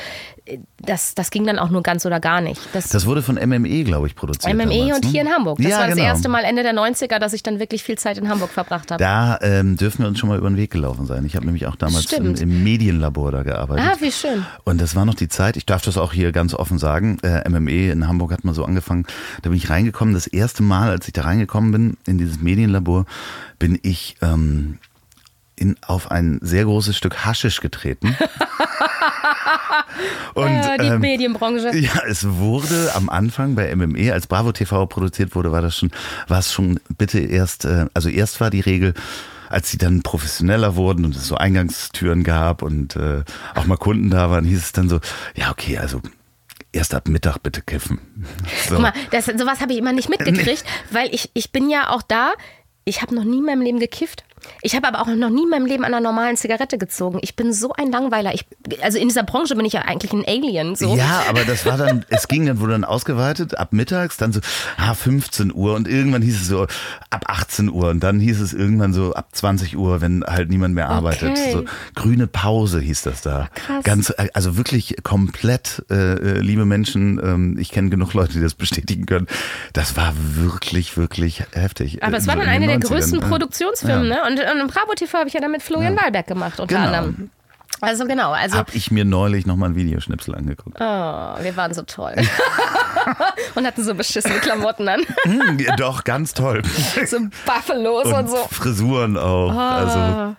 das, 0.79 1.13
das 1.13 1.29
ging 1.29 1.45
dann 1.45 1.59
auch 1.59 1.69
nur 1.69 1.83
ganz 1.83 2.05
oder 2.05 2.19
gar 2.19 2.41
nicht. 2.41 2.59
Das, 2.73 2.89
das 2.89 3.05
wurde 3.05 3.21
von 3.21 3.35
MME, 3.35 3.83
glaube 3.83 4.07
ich, 4.07 4.15
produziert. 4.15 4.53
MME 4.53 4.65
damals, 4.65 4.95
und 4.95 5.05
ne? 5.05 5.11
hier 5.11 5.21
in 5.21 5.29
Hamburg. 5.29 5.57
Das 5.57 5.67
ja, 5.67 5.77
war 5.77 5.87
das 5.87 5.95
genau. 5.95 6.07
erste 6.07 6.29
Mal 6.29 6.43
Ende 6.43 6.63
der 6.63 6.73
90er, 6.73 7.19
dass 7.19 7.33
ich 7.33 7.43
dann 7.43 7.59
wirklich 7.59 7.83
viel 7.83 7.97
Zeit 7.97 8.17
in 8.17 8.27
Hamburg 8.27 8.49
verbracht 8.49 8.91
habe. 8.91 9.01
Da 9.01 9.37
ähm, 9.41 9.77
dürfen 9.77 9.99
wir 10.03 10.07
uns 10.07 10.19
schon 10.19 10.29
mal 10.29 10.37
über 10.37 10.49
den 10.49 10.57
Weg 10.57 10.71
gelaufen 10.71 11.05
sein. 11.05 11.25
Ich 11.25 11.35
habe 11.35 11.45
nämlich 11.45 11.67
auch 11.67 11.75
damals 11.75 12.11
im, 12.13 12.35
im, 12.35 12.63
Medienlabor 12.63 13.31
da 13.31 13.43
gearbeitet. 13.43 13.85
Ah, 13.87 13.95
wie 13.99 14.11
schön. 14.11 14.45
Und 14.63 14.81
das 14.81 14.95
war 14.95 15.05
noch 15.05 15.15
die 15.15 15.29
Zeit, 15.29 15.57
ich 15.57 15.65
darf 15.65 15.83
das 15.83 15.97
auch 15.97 16.11
hier 16.11 16.31
ganz 16.31 16.53
offen 16.53 16.79
sagen, 16.79 17.19
äh, 17.21 17.47
MME 17.47 17.91
in 17.91 18.07
Hamburg 18.07 18.31
hat 18.31 18.43
mal 18.43 18.55
so 18.55 18.65
angefangen, 18.65 19.05
da 19.43 19.49
bin 19.49 19.57
ich 19.57 19.69
reingekommen. 19.69 20.13
Das 20.13 20.27
erste 20.27 20.63
Mal, 20.63 20.89
als 20.89 21.07
ich 21.07 21.13
da 21.13 21.21
reingekommen 21.21 21.71
bin 21.71 21.97
in 22.07 22.17
dieses 22.17 22.41
Medienlabor, 22.41 23.05
bin 23.59 23.79
ich... 23.81 24.15
Ähm, 24.21 24.79
in, 25.57 25.75
auf 25.85 26.09
ein 26.09 26.39
sehr 26.41 26.63
großes 26.63 26.97
Stück 26.97 27.23
Haschisch 27.23 27.61
getreten. 27.61 28.17
Und, 30.33 30.49
ja, 30.49 30.77
die 30.77 30.87
ähm, 30.87 30.99
Medienbranche. 30.99 31.75
Ja, 31.75 32.03
es 32.07 32.27
wurde 32.27 32.91
am 32.95 33.09
Anfang 33.09 33.55
bei 33.55 33.75
MME, 33.75 34.13
als 34.13 34.27
Bravo 34.27 34.51
TV 34.51 34.85
produziert 34.85 35.35
wurde, 35.35 35.51
war 35.51 35.61
das 35.61 35.77
schon, 35.77 35.91
war 36.27 36.39
es 36.39 36.51
schon 36.53 36.79
bitte 36.97 37.19
erst, 37.19 37.65
äh, 37.65 37.87
also 37.93 38.09
erst 38.09 38.39
war 38.39 38.49
die 38.49 38.61
Regel, 38.61 38.93
als 39.49 39.69
sie 39.69 39.77
dann 39.77 40.01
professioneller 40.01 40.75
wurden 40.75 41.05
und 41.05 41.15
es 41.15 41.27
so 41.27 41.35
Eingangstüren 41.35 42.23
gab 42.23 42.61
und 42.61 42.95
äh, 42.95 43.23
auch 43.53 43.65
mal 43.65 43.77
Kunden 43.77 44.09
da 44.09 44.29
waren, 44.29 44.45
hieß 44.45 44.59
es 44.59 44.71
dann 44.71 44.87
so, 44.87 44.99
ja, 45.35 45.51
okay, 45.51 45.77
also 45.77 46.01
erst 46.71 46.93
ab 46.93 47.07
Mittag 47.07 47.39
bitte 47.39 47.61
kiffen. 47.61 47.99
So. 48.67 48.75
Guck 48.75 48.81
mal, 48.81 48.93
das, 49.11 49.25
sowas 49.25 49.59
habe 49.59 49.73
ich 49.73 49.79
immer 49.79 49.93
nicht 49.93 50.09
mitgekriegt, 50.09 50.63
nee. 50.63 50.95
weil 50.95 51.13
ich, 51.13 51.29
ich 51.33 51.51
bin 51.51 51.69
ja 51.69 51.89
auch 51.89 52.01
da, 52.01 52.33
ich 52.85 53.01
habe 53.01 53.13
noch 53.13 53.23
nie 53.23 53.39
in 53.39 53.45
meinem 53.45 53.61
Leben 53.61 53.79
gekifft. 53.79 54.23
Ich 54.61 54.75
habe 54.75 54.87
aber 54.87 55.01
auch 55.01 55.07
noch 55.07 55.29
nie 55.29 55.43
in 55.43 55.49
meinem 55.49 55.65
Leben 55.65 55.83
an 55.83 55.93
einer 55.93 56.01
normalen 56.01 56.37
Zigarette 56.37 56.77
gezogen. 56.77 57.19
Ich 57.21 57.35
bin 57.35 57.53
so 57.53 57.73
ein 57.73 57.91
Langweiler. 57.91 58.33
Ich, 58.33 58.45
also 58.81 58.97
in 58.97 59.07
dieser 59.07 59.23
Branche 59.23 59.55
bin 59.55 59.65
ich 59.65 59.73
ja 59.73 59.81
eigentlich 59.81 60.13
ein 60.13 60.23
Alien. 60.27 60.75
So. 60.75 60.95
Ja, 60.95 61.23
aber 61.29 61.43
das 61.45 61.65
war 61.65 61.77
dann, 61.77 62.05
es 62.09 62.27
ging 62.27 62.45
dann, 62.45 62.59
wurde 62.59 62.73
dann 62.73 62.83
ausgeweitet, 62.83 63.57
ab 63.57 63.73
mittags, 63.73 64.17
dann 64.17 64.33
so, 64.33 64.39
ah, 64.77 64.93
15 64.93 65.53
Uhr 65.53 65.75
und 65.75 65.87
irgendwann 65.87 66.21
hieß 66.21 66.41
es 66.41 66.47
so, 66.47 66.63
ab 67.09 67.25
18 67.27 67.69
Uhr 67.69 67.89
und 67.89 68.01
dann 68.01 68.19
hieß 68.19 68.39
es 68.41 68.53
irgendwann 68.53 68.93
so, 68.93 69.13
ab 69.13 69.29
20 69.31 69.77
Uhr, 69.77 70.01
wenn 70.01 70.23
halt 70.23 70.49
niemand 70.49 70.75
mehr 70.75 70.89
arbeitet. 70.89 71.31
Okay. 71.31 71.51
So, 71.53 71.65
grüne 71.95 72.27
Pause 72.27 72.79
hieß 72.79 73.01
das 73.03 73.21
da. 73.21 73.49
Krass. 73.55 73.83
Ganz, 73.83 74.09
äh, 74.11 74.27
also 74.33 74.57
wirklich 74.57 74.95
komplett, 75.03 75.83
äh, 75.89 75.95
äh, 75.95 76.39
liebe 76.39 76.65
Menschen, 76.65 77.19
ähm, 77.23 77.57
ich 77.59 77.71
kenne 77.71 77.89
genug 77.89 78.13
Leute, 78.13 78.33
die 78.33 78.41
das 78.41 78.53
bestätigen 78.53 79.05
können. 79.05 79.27
Das 79.73 79.95
war 79.97 80.13
wirklich, 80.15 80.97
wirklich 80.97 81.43
heftig. 81.53 82.03
Aber 82.03 82.17
es 82.17 82.25
Äh, 82.25 82.27
war 82.27 82.35
dann 82.35 82.45
in 82.45 82.49
eine 82.49 82.67
der 82.67 82.77
90ern. 82.79 82.87
größten. 82.87 83.19
Produktionsfirmen, 83.21 84.09
Ja. 84.09 84.15
ne? 84.15 84.29
Und, 84.29 84.30
und 84.39 84.59
im 84.59 84.67
Bravo 84.67 84.93
TV 84.95 85.17
habe 85.17 85.27
ich 85.27 85.33
ja 85.33 85.41
dann 85.41 85.51
mit 85.51 85.61
Florian 85.63 85.95
Wahlberg 86.01 86.27
gemacht, 86.27 86.59
unter 86.59 86.75
Genau. 86.75 86.87
anderem. 86.87 87.29
Also 87.83 88.05
genau, 88.05 88.31
also 88.31 88.57
Hab 88.57 88.75
ich 88.75 88.91
mir 88.91 89.05
neulich 89.05 89.47
nochmal 89.47 89.69
ein 89.69 89.75
Videoschnipsel 89.75 90.35
angeguckt. 90.35 90.77
oh, 90.79 90.83
wir 90.83 91.53
waren 91.55 91.73
so 91.73 91.81
toll. 91.81 92.13
und 93.55 93.65
hatten 93.65 93.83
so 93.83 93.95
beschissene 93.95 94.35
Klamotten 94.39 94.87
an. 94.87 95.01
Hm, 95.23 95.57
ja, 95.59 95.75
doch, 95.75 96.03
ganz 96.03 96.33
toll. 96.33 96.61
so 97.07 97.17
Buffalos 97.45 98.05
und, 98.05 98.13
Und 98.13 98.29
so. 98.29 98.35
Frisuren 98.51 99.17
auch. 99.17 99.51
Ah. 99.51 100.35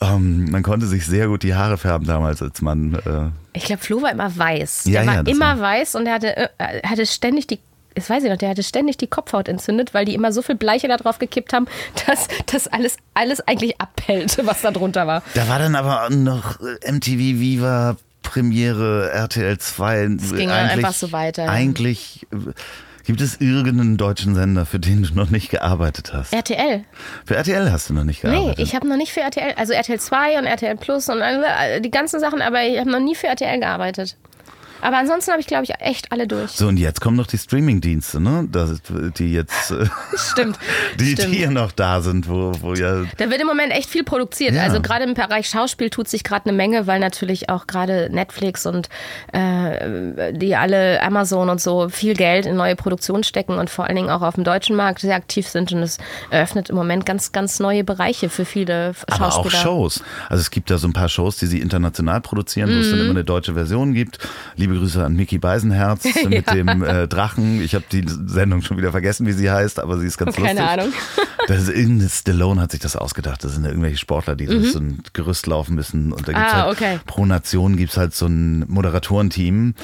Also 0.00 0.14
ähm, 0.14 0.50
man 0.50 0.62
konnte 0.62 0.86
sich 0.86 1.04
sehr 1.06 1.26
gut 1.26 1.42
die 1.42 1.54
Haare 1.54 1.76
färben 1.76 2.06
damals 2.06 2.40
als 2.40 2.62
Mann. 2.62 2.94
Äh, 2.94 3.30
Ich 3.58 3.64
glaube, 3.64 3.82
Flo 3.82 4.00
war 4.00 4.12
immer 4.12 4.34
weiß. 4.34 4.84
Ja, 4.86 5.00
der 5.02 5.06
war 5.08 5.14
ja, 5.16 5.20
immer 5.22 5.58
war- 5.58 5.60
weiß 5.60 5.94
und 5.96 6.06
er 6.06 6.14
hatte, 6.14 6.36
äh, 6.36 6.48
hatte 6.86 7.04
ständig 7.04 7.48
die 7.48 7.58
das 7.98 8.08
weiß 8.10 8.24
ich 8.24 8.30
noch, 8.30 8.38
der 8.38 8.50
hatte 8.50 8.62
ständig 8.62 8.96
die 8.96 9.06
Kopfhaut 9.06 9.48
entzündet, 9.48 9.94
weil 9.94 10.04
die 10.04 10.14
immer 10.14 10.32
so 10.32 10.42
viel 10.42 10.54
Bleiche 10.56 10.88
da 10.88 10.96
drauf 10.96 11.18
gekippt 11.18 11.52
haben, 11.52 11.66
dass 12.06 12.28
das 12.46 12.66
alles, 12.68 12.96
alles 13.14 13.40
eigentlich 13.46 13.80
abhält, 13.80 14.38
was 14.46 14.62
da 14.62 14.70
drunter 14.70 15.06
war. 15.06 15.22
da 15.34 15.48
war 15.48 15.58
dann 15.58 15.74
aber 15.74 16.08
noch 16.10 16.60
äh, 16.60 16.92
MTV 16.92 17.16
Viva 17.40 17.96
Premiere 18.22 19.10
RTL 19.12 19.58
2. 19.58 20.02
Es 20.20 20.34
ging 20.34 20.50
einfach 20.50 20.92
so 20.92 21.12
weiter. 21.12 21.48
Eigentlich 21.48 22.26
äh, 22.32 22.52
gibt 23.04 23.22
es 23.22 23.40
irgendeinen 23.40 23.96
deutschen 23.96 24.34
Sender, 24.34 24.66
für 24.66 24.78
den 24.78 25.02
du 25.02 25.14
noch 25.14 25.30
nicht 25.30 25.48
gearbeitet 25.50 26.12
hast. 26.12 26.34
RTL. 26.34 26.84
Für 27.24 27.36
RTL 27.36 27.72
hast 27.72 27.88
du 27.88 27.94
noch 27.94 28.04
nicht 28.04 28.22
Nee, 28.22 28.30
gearbeitet. 28.30 28.58
ich 28.58 28.74
habe 28.74 28.86
noch 28.86 28.96
nicht 28.98 29.12
für 29.12 29.20
RTL, 29.20 29.54
also 29.56 29.72
RTL 29.72 29.98
2 29.98 30.38
und 30.38 30.44
RTL 30.44 30.76
Plus 30.76 31.08
und 31.08 31.18
die 31.82 31.90
ganzen 31.90 32.20
Sachen, 32.20 32.42
aber 32.42 32.62
ich 32.64 32.78
habe 32.78 32.90
noch 32.90 33.00
nie 33.00 33.14
für 33.14 33.28
RTL 33.28 33.58
gearbeitet. 33.60 34.16
Aber 34.80 34.96
ansonsten 34.98 35.30
habe 35.32 35.40
ich, 35.40 35.46
glaube 35.46 35.64
ich, 35.64 35.70
echt 35.80 36.12
alle 36.12 36.26
durch. 36.26 36.50
so, 36.52 36.68
und 36.68 36.76
jetzt 36.76 37.00
kommen 37.00 37.16
noch 37.16 37.26
die 37.26 37.38
Streaming-Dienste, 37.38 38.20
ne? 38.20 38.46
Das, 38.50 38.80
die 39.16 39.32
jetzt, 39.32 39.70
äh, 39.70 39.86
Stimmt. 40.16 40.58
die, 40.98 41.12
Stimmt. 41.12 41.34
die 41.34 41.40
ja 41.40 41.50
noch 41.50 41.72
da 41.72 42.00
sind, 42.00 42.28
wo, 42.28 42.52
wo 42.60 42.74
ja 42.74 43.04
Da 43.16 43.30
wird 43.30 43.40
im 43.40 43.46
Moment 43.46 43.72
echt 43.72 43.88
viel 43.90 44.04
produziert. 44.04 44.54
Ja. 44.54 44.62
Also 44.62 44.80
gerade 44.80 45.04
im 45.04 45.14
Bereich 45.14 45.48
Schauspiel 45.48 45.90
tut 45.90 46.08
sich 46.08 46.24
gerade 46.24 46.46
eine 46.48 46.56
Menge, 46.56 46.86
weil 46.86 47.00
natürlich 47.00 47.48
auch 47.48 47.66
gerade 47.66 48.08
Netflix 48.10 48.66
und 48.66 48.88
äh, 49.32 50.32
die 50.32 50.56
alle 50.56 51.02
Amazon 51.02 51.48
und 51.48 51.60
so 51.60 51.88
viel 51.88 52.14
Geld 52.14 52.46
in 52.46 52.56
neue 52.56 52.76
Produktionen 52.76 53.24
stecken 53.24 53.58
und 53.58 53.70
vor 53.70 53.86
allen 53.86 53.96
Dingen 53.96 54.10
auch 54.10 54.22
auf 54.22 54.34
dem 54.34 54.44
deutschen 54.44 54.76
Markt 54.76 55.00
sehr 55.00 55.14
aktiv 55.16 55.48
sind. 55.48 55.72
Und 55.72 55.82
es 55.82 55.98
eröffnet 56.30 56.70
im 56.70 56.76
Moment 56.76 57.06
ganz, 57.06 57.32
ganz 57.32 57.60
neue 57.60 57.84
Bereiche 57.84 58.28
für 58.28 58.44
viele 58.44 58.92
aber 59.08 59.26
auch 59.28 59.32
Schauspieler. 59.44 59.62
Shows. 59.62 60.02
Also 60.28 60.40
es 60.40 60.50
gibt 60.50 60.70
da 60.70 60.78
so 60.78 60.86
ein 60.88 60.92
paar 60.92 61.08
Shows, 61.08 61.36
die 61.36 61.46
sie 61.46 61.60
international 61.60 62.20
produzieren, 62.20 62.70
wo 62.70 62.74
es 62.74 62.86
Mhm. 62.88 62.90
dann 62.92 63.00
immer 63.00 63.10
eine 63.10 63.24
deutsche 63.24 63.54
Version 63.54 63.92
gibt. 63.94 64.18
Liebe 64.56 64.67
Grüße 64.74 65.04
an 65.04 65.14
Mickey 65.14 65.38
Beisenherz 65.38 66.04
mit 66.28 66.50
dem 66.52 66.82
äh, 66.82 67.08
Drachen. 67.08 67.62
Ich 67.62 67.74
habe 67.74 67.84
die 67.90 68.04
Sendung 68.06 68.62
schon 68.62 68.76
wieder 68.76 68.90
vergessen, 68.90 69.26
wie 69.26 69.32
sie 69.32 69.50
heißt, 69.50 69.80
aber 69.80 69.98
sie 69.98 70.06
ist 70.06 70.18
ganz 70.18 70.36
Keine 70.36 70.60
lustig. 70.60 70.68
Ahnung. 70.80 70.92
Das 71.48 71.62
ist 71.62 71.70
irgendein 71.70 72.10
Stallone 72.10 72.60
hat 72.60 72.72
sich 72.72 72.80
das 72.80 72.94
ausgedacht. 72.94 73.42
Das 73.42 73.52
sind 73.54 73.64
ja 73.64 73.70
irgendwelche 73.70 73.96
Sportler, 73.96 74.36
die 74.36 74.44
durch 74.46 74.72
so 74.72 74.78
ein 74.80 75.02
Gerüst 75.14 75.46
laufen 75.46 75.74
müssen. 75.74 76.12
Und 76.12 76.28
da 76.28 76.32
gibt's 76.32 76.52
Mhm. 76.52 76.58
Ah, 76.58 76.62
halt 76.66 76.76
okay. 76.76 77.00
pro 77.06 77.24
Nation 77.24 77.76
gibt's 77.78 77.96
halt 77.96 78.14
so 78.14 78.26
ein 78.26 78.64
Moderatorenteam. 78.68 79.74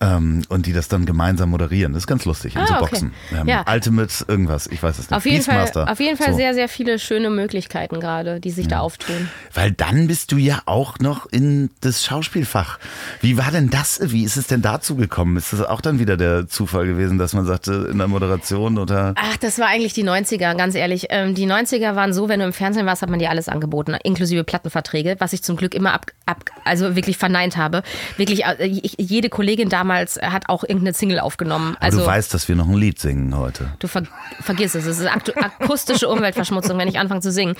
Ähm, 0.00 0.42
und 0.48 0.66
die 0.66 0.72
das 0.72 0.88
dann 0.88 1.06
gemeinsam 1.06 1.50
moderieren. 1.50 1.92
Das 1.92 2.02
ist 2.02 2.06
ganz 2.08 2.24
lustig. 2.24 2.56
Ah, 2.56 2.66
so 2.66 2.74
okay. 2.74 2.80
Boxen. 2.90 3.12
Ähm, 3.30 3.46
Ja. 3.46 3.64
Ultimate, 3.72 4.12
irgendwas. 4.26 4.66
Ich 4.66 4.82
weiß 4.82 4.98
es 4.98 5.08
nicht. 5.08 5.16
Auf 5.16 5.24
jeden, 5.26 5.44
Fall, 5.44 5.70
auf 5.86 6.00
jeden 6.00 6.16
Fall 6.18 6.32
So. 6.32 6.36
sehr, 6.38 6.54
sehr 6.54 6.68
viele 6.68 6.98
schöne 6.98 7.30
Möglichkeiten 7.30 8.00
gerade, 8.00 8.40
die 8.40 8.50
sich 8.50 8.66
da 8.66 8.80
auftun. 8.80 9.28
Weil 9.54 9.70
dann 9.70 10.08
bist 10.08 10.32
du 10.32 10.38
ja 10.38 10.60
auch 10.66 10.98
noch 10.98 11.26
in 11.26 11.70
das 11.82 12.04
Schauspielfach. 12.04 12.80
Wie 13.20 13.38
war 13.38 13.52
denn 13.52 13.70
das? 13.70 14.00
Wie 14.02 14.24
ist 14.24 14.36
es 14.36 14.48
denn 14.48 14.60
dazu 14.60 14.96
gekommen? 14.96 15.36
Ist 15.36 15.52
das 15.52 15.60
auch 15.62 15.80
dann 15.80 16.00
wieder 16.00 16.16
der 16.16 16.48
Zufall 16.48 16.84
gewesen, 16.88 17.18
dass 17.18 17.32
man 17.32 17.44
sagte, 17.46 17.88
in 17.88 17.98
der 17.98 18.08
Moderation 18.08 18.78
oder? 18.78 19.14
Ach, 19.16 19.36
das 19.36 19.60
war 19.60 19.68
eigentlich 19.68 19.92
die 19.92 20.02
90er, 20.04 20.56
ganz 20.56 20.74
ehrlich. 20.74 21.11
Ähm, 21.12 21.34
die 21.34 21.46
90er 21.46 21.94
waren 21.94 22.12
so, 22.12 22.28
wenn 22.28 22.40
du 22.40 22.46
im 22.46 22.52
Fernsehen 22.52 22.86
warst, 22.86 23.02
hat 23.02 23.10
man 23.10 23.18
dir 23.18 23.30
alles 23.30 23.48
angeboten, 23.48 23.94
inklusive 24.02 24.42
Plattenverträge, 24.44 25.16
was 25.18 25.32
ich 25.32 25.42
zum 25.42 25.56
Glück 25.56 25.74
immer 25.74 25.92
ab, 25.92 26.06
ab 26.26 26.44
also 26.64 26.96
wirklich 26.96 27.18
verneint 27.18 27.56
habe. 27.56 27.82
Wirklich, 28.16 28.44
äh, 28.44 28.64
ich- 28.66 28.96
jede 28.98 29.28
Kollegin 29.28 29.68
damals 29.68 30.18
hat 30.20 30.48
auch 30.48 30.64
irgendeine 30.64 30.94
Single 30.94 31.20
aufgenommen. 31.20 31.74
Aber 31.76 31.84
Also 31.84 32.00
du 32.00 32.06
weißt, 32.06 32.32
dass 32.34 32.48
wir 32.48 32.56
noch 32.56 32.66
ein 32.68 32.74
Lied 32.76 32.98
singen 32.98 33.36
heute. 33.36 33.72
Du 33.78 33.86
ver 33.88 34.02
vergiss 34.40 34.74
es, 34.74 34.86
es 34.86 34.98
ist 34.98 35.06
akustische 35.06 36.08
Umweltverschmutzung, 36.08 36.78
wenn 36.78 36.88
ich 36.88 36.98
anfange 36.98 37.20
zu 37.20 37.30
singen. 37.30 37.54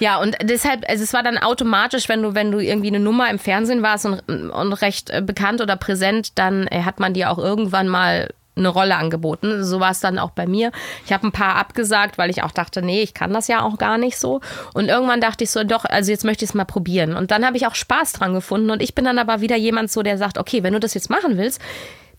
Ja, 0.00 0.18
und 0.20 0.36
deshalb, 0.42 0.84
also 0.88 1.02
es 1.04 1.12
war 1.12 1.22
dann 1.22 1.38
automatisch, 1.38 2.08
wenn 2.08 2.22
du, 2.22 2.34
wenn 2.34 2.50
du 2.50 2.58
irgendwie 2.58 2.88
eine 2.88 3.00
Nummer 3.00 3.30
im 3.30 3.38
Fernsehen 3.38 3.82
warst 3.82 4.06
und, 4.06 4.20
und 4.28 4.72
recht 4.74 5.10
äh, 5.10 5.22
bekannt 5.22 5.60
oder 5.60 5.76
präsent, 5.76 6.38
dann 6.38 6.66
äh, 6.66 6.82
hat 6.82 6.98
man 7.00 7.14
dir 7.14 7.30
auch 7.30 7.38
irgendwann 7.38 7.88
mal 7.88 8.28
eine 8.58 8.68
Rolle 8.68 8.96
angeboten. 8.96 9.64
So 9.64 9.80
war 9.80 9.90
es 9.90 10.00
dann 10.00 10.18
auch 10.18 10.30
bei 10.30 10.46
mir. 10.46 10.72
Ich 11.04 11.12
habe 11.12 11.26
ein 11.26 11.32
paar 11.32 11.56
abgesagt, 11.56 12.18
weil 12.18 12.30
ich 12.30 12.42
auch 12.42 12.50
dachte, 12.50 12.82
nee, 12.82 13.02
ich 13.02 13.14
kann 13.14 13.32
das 13.32 13.48
ja 13.48 13.62
auch 13.62 13.78
gar 13.78 13.98
nicht 13.98 14.18
so. 14.18 14.40
Und 14.74 14.88
irgendwann 14.88 15.20
dachte 15.20 15.44
ich 15.44 15.50
so, 15.50 15.64
doch, 15.64 15.84
also 15.84 16.10
jetzt 16.10 16.24
möchte 16.24 16.44
ich 16.44 16.50
es 16.50 16.54
mal 16.54 16.64
probieren. 16.64 17.14
Und 17.14 17.30
dann 17.30 17.44
habe 17.44 17.56
ich 17.56 17.66
auch 17.66 17.74
Spaß 17.74 18.12
dran 18.12 18.34
gefunden. 18.34 18.70
Und 18.70 18.82
ich 18.82 18.94
bin 18.94 19.04
dann 19.04 19.18
aber 19.18 19.40
wieder 19.40 19.56
jemand 19.56 19.90
so, 19.90 20.02
der 20.02 20.18
sagt, 20.18 20.38
okay, 20.38 20.62
wenn 20.62 20.72
du 20.72 20.80
das 20.80 20.94
jetzt 20.94 21.10
machen 21.10 21.38
willst, 21.38 21.60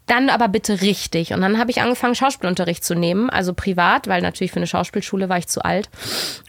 dann 0.10 0.30
aber 0.30 0.48
bitte 0.48 0.82
richtig. 0.82 1.34
Und 1.34 1.41
dann 1.41 1.60
habe 1.60 1.72
ich 1.72 1.82
angefangen, 1.82 2.15
Schauspielunterricht 2.15 2.84
zu 2.84 2.95
nehmen, 2.95 3.30
also 3.30 3.54
privat, 3.54 4.08
weil 4.08 4.22
natürlich 4.22 4.52
für 4.52 4.58
eine 4.58 4.67
Schauspielschule 4.67 5.30
war 5.30 5.38
ich 5.38 5.48
zu 5.48 5.62
alt. 5.63 5.89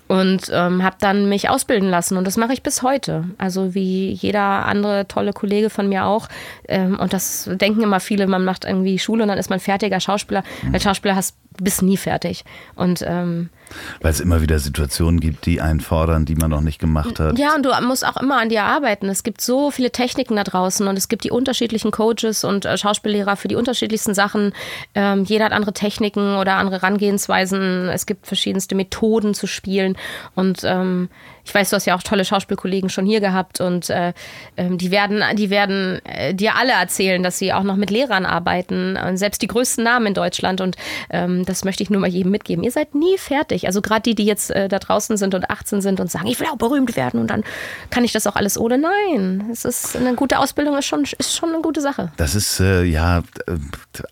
Und 0.09 0.51
ähm, 0.53 0.83
habe 0.83 0.97
dann 0.99 1.29
mich 1.29 1.49
ausbilden 1.49 1.89
lassen. 1.89 2.17
Und 2.17 2.27
das 2.27 2.37
mache 2.37 2.53
ich 2.53 2.63
bis 2.63 2.83
heute. 2.83 3.25
Also 3.39 3.75
wie 3.75 4.11
jeder 4.11 4.67
andere 4.67 5.07
tolle 5.07 5.33
Kollege 5.33 5.71
von 5.71 5.89
mir 5.89 6.07
auch. 6.07 6.29
Ähm, 6.67 6.99
und 6.99 7.13
das 7.13 7.49
denken 7.53 7.83
immer 7.83 8.01
viele, 8.01 8.27
man 8.27 8.45
macht 8.45 8.65
irgendwie 8.65 8.99
Schule 8.99 9.23
und 9.23 9.29
dann 9.29 9.39
ist 9.39 9.51
man 9.51 9.61
fertiger 9.61 10.01
Schauspieler. 10.01 10.43
Als 10.73 10.83
Schauspieler 10.83 11.15
hast 11.15 11.37
bist 11.61 11.83
nie 11.83 11.97
fertig. 11.97 12.45
Und 12.75 13.05
ähm, 13.07 13.51
Weil 14.01 14.11
es 14.11 14.21
immer 14.21 14.43
wieder 14.43 14.59
Situationen 14.59 15.21
gibt, 15.21 15.47
die 15.47 15.61
einen 15.61 15.81
fordern, 15.81 16.25
die 16.25 16.35
man 16.35 16.51
noch 16.51 16.61
nicht 16.61 16.79
gemacht 16.79 17.21
hat. 17.21 17.39
Ja, 17.39 17.55
und 17.55 17.65
du 17.65 17.71
musst 17.87 18.07
auch 18.07 18.17
immer 18.17 18.39
an 18.39 18.49
dir 18.49 18.65
arbeiten. 18.65 19.09
Es 19.09 19.23
gibt 19.23 19.41
so 19.41 19.71
viele 19.71 19.91
Techniken 19.91 20.37
da 20.37 20.45
draußen 20.45 20.87
und 20.87 20.97
es 20.97 21.09
gibt 21.09 21.25
die 21.25 21.31
unterschiedlichen 21.31 21.91
Coaches 21.91 22.45
und 22.45 22.65
äh, 22.65 22.77
Schauspiellehrer 22.77 23.37
für 23.37 23.49
die 23.49 23.57
unterschiedlichsten 23.57 24.15
Sachen. 24.15 24.53
Ähm, 24.95 25.25
jeder 25.25 25.47
hat 25.47 25.53
andere 25.53 25.73
Techniken 25.73 26.37
oder 26.37 26.55
andere 26.55 26.81
Herangehensweisen. 26.81 27.89
Es 27.89 28.07
gibt 28.07 28.27
verschiedenste 28.27 28.75
Methoden 28.75 29.35
zu 29.35 29.47
spielen. 29.47 29.97
Und 30.35 30.63
ähm, 30.65 31.09
ich 31.51 31.55
weiß, 31.55 31.71
du 31.71 31.77
hast 31.77 31.87
ja 31.87 31.97
auch 31.97 32.03
tolle 32.05 32.25
Schauspielkollegen 32.25 32.91
schon 32.91 33.07
hier 33.07 33.21
gehabt 33.21 33.61
und 33.61 33.91
äh, 33.91 34.13
ähm, 34.57 34.79
die 34.79 34.93
werden, 34.93 35.21
die 35.35 35.51
werden 35.51 36.01
äh, 36.05 36.33
dir 36.33 36.55
alle 36.55 36.71
erzählen, 36.71 37.25
dass 37.25 37.39
sie 37.39 37.53
auch 37.53 37.65
noch 37.65 37.75
mit 37.75 37.91
Lehrern 37.91 38.25
arbeiten. 38.25 38.97
Und 38.97 39.17
selbst 39.17 39.43
die 39.43 39.49
größten 39.49 39.83
Namen 39.83 40.07
in 40.07 40.15
Deutschland. 40.15 40.61
Und 40.61 40.77
ähm, 41.11 41.45
das 41.45 41.65
möchte 41.65 41.83
ich 41.83 41.91
nur 41.91 42.01
mal 42.01 42.09
jedem 42.09 42.31
mitgeben. 42.31 42.63
Ihr 42.63 42.71
seid 42.71 42.95
nie 42.95 43.19
fertig. 43.19 43.67
Also 43.67 43.83
gerade 43.83 44.03
die, 44.03 44.15
die 44.15 44.27
jetzt 44.27 44.53
äh, 44.53 44.69
da 44.69 44.79
draußen 44.79 45.17
sind 45.17 45.35
und 45.35 45.51
18 45.51 45.81
sind 45.81 45.99
und 45.99 46.09
sagen, 46.09 46.29
ich 46.29 46.39
will 46.39 46.47
auch 46.47 46.57
berühmt 46.57 46.95
werden 46.95 47.19
und 47.19 47.29
dann 47.33 47.43
kann 47.91 48.05
ich 48.05 48.13
das 48.13 48.29
auch 48.29 48.37
alles 48.37 48.57
ohne. 48.57 48.79
Nein, 48.79 49.49
es 49.51 49.65
ist 49.65 49.97
eine 49.97 50.15
gute 50.15 50.39
Ausbildung 50.39 50.79
ist 50.79 50.87
schon, 50.87 51.03
ist 51.03 51.35
schon 51.35 51.49
eine 51.49 51.63
gute 51.63 51.81
Sache. 51.81 52.13
Das 52.17 52.37
ist 52.37 52.61
äh, 52.61 52.85
ja, 52.85 53.19
äh, 53.19 53.57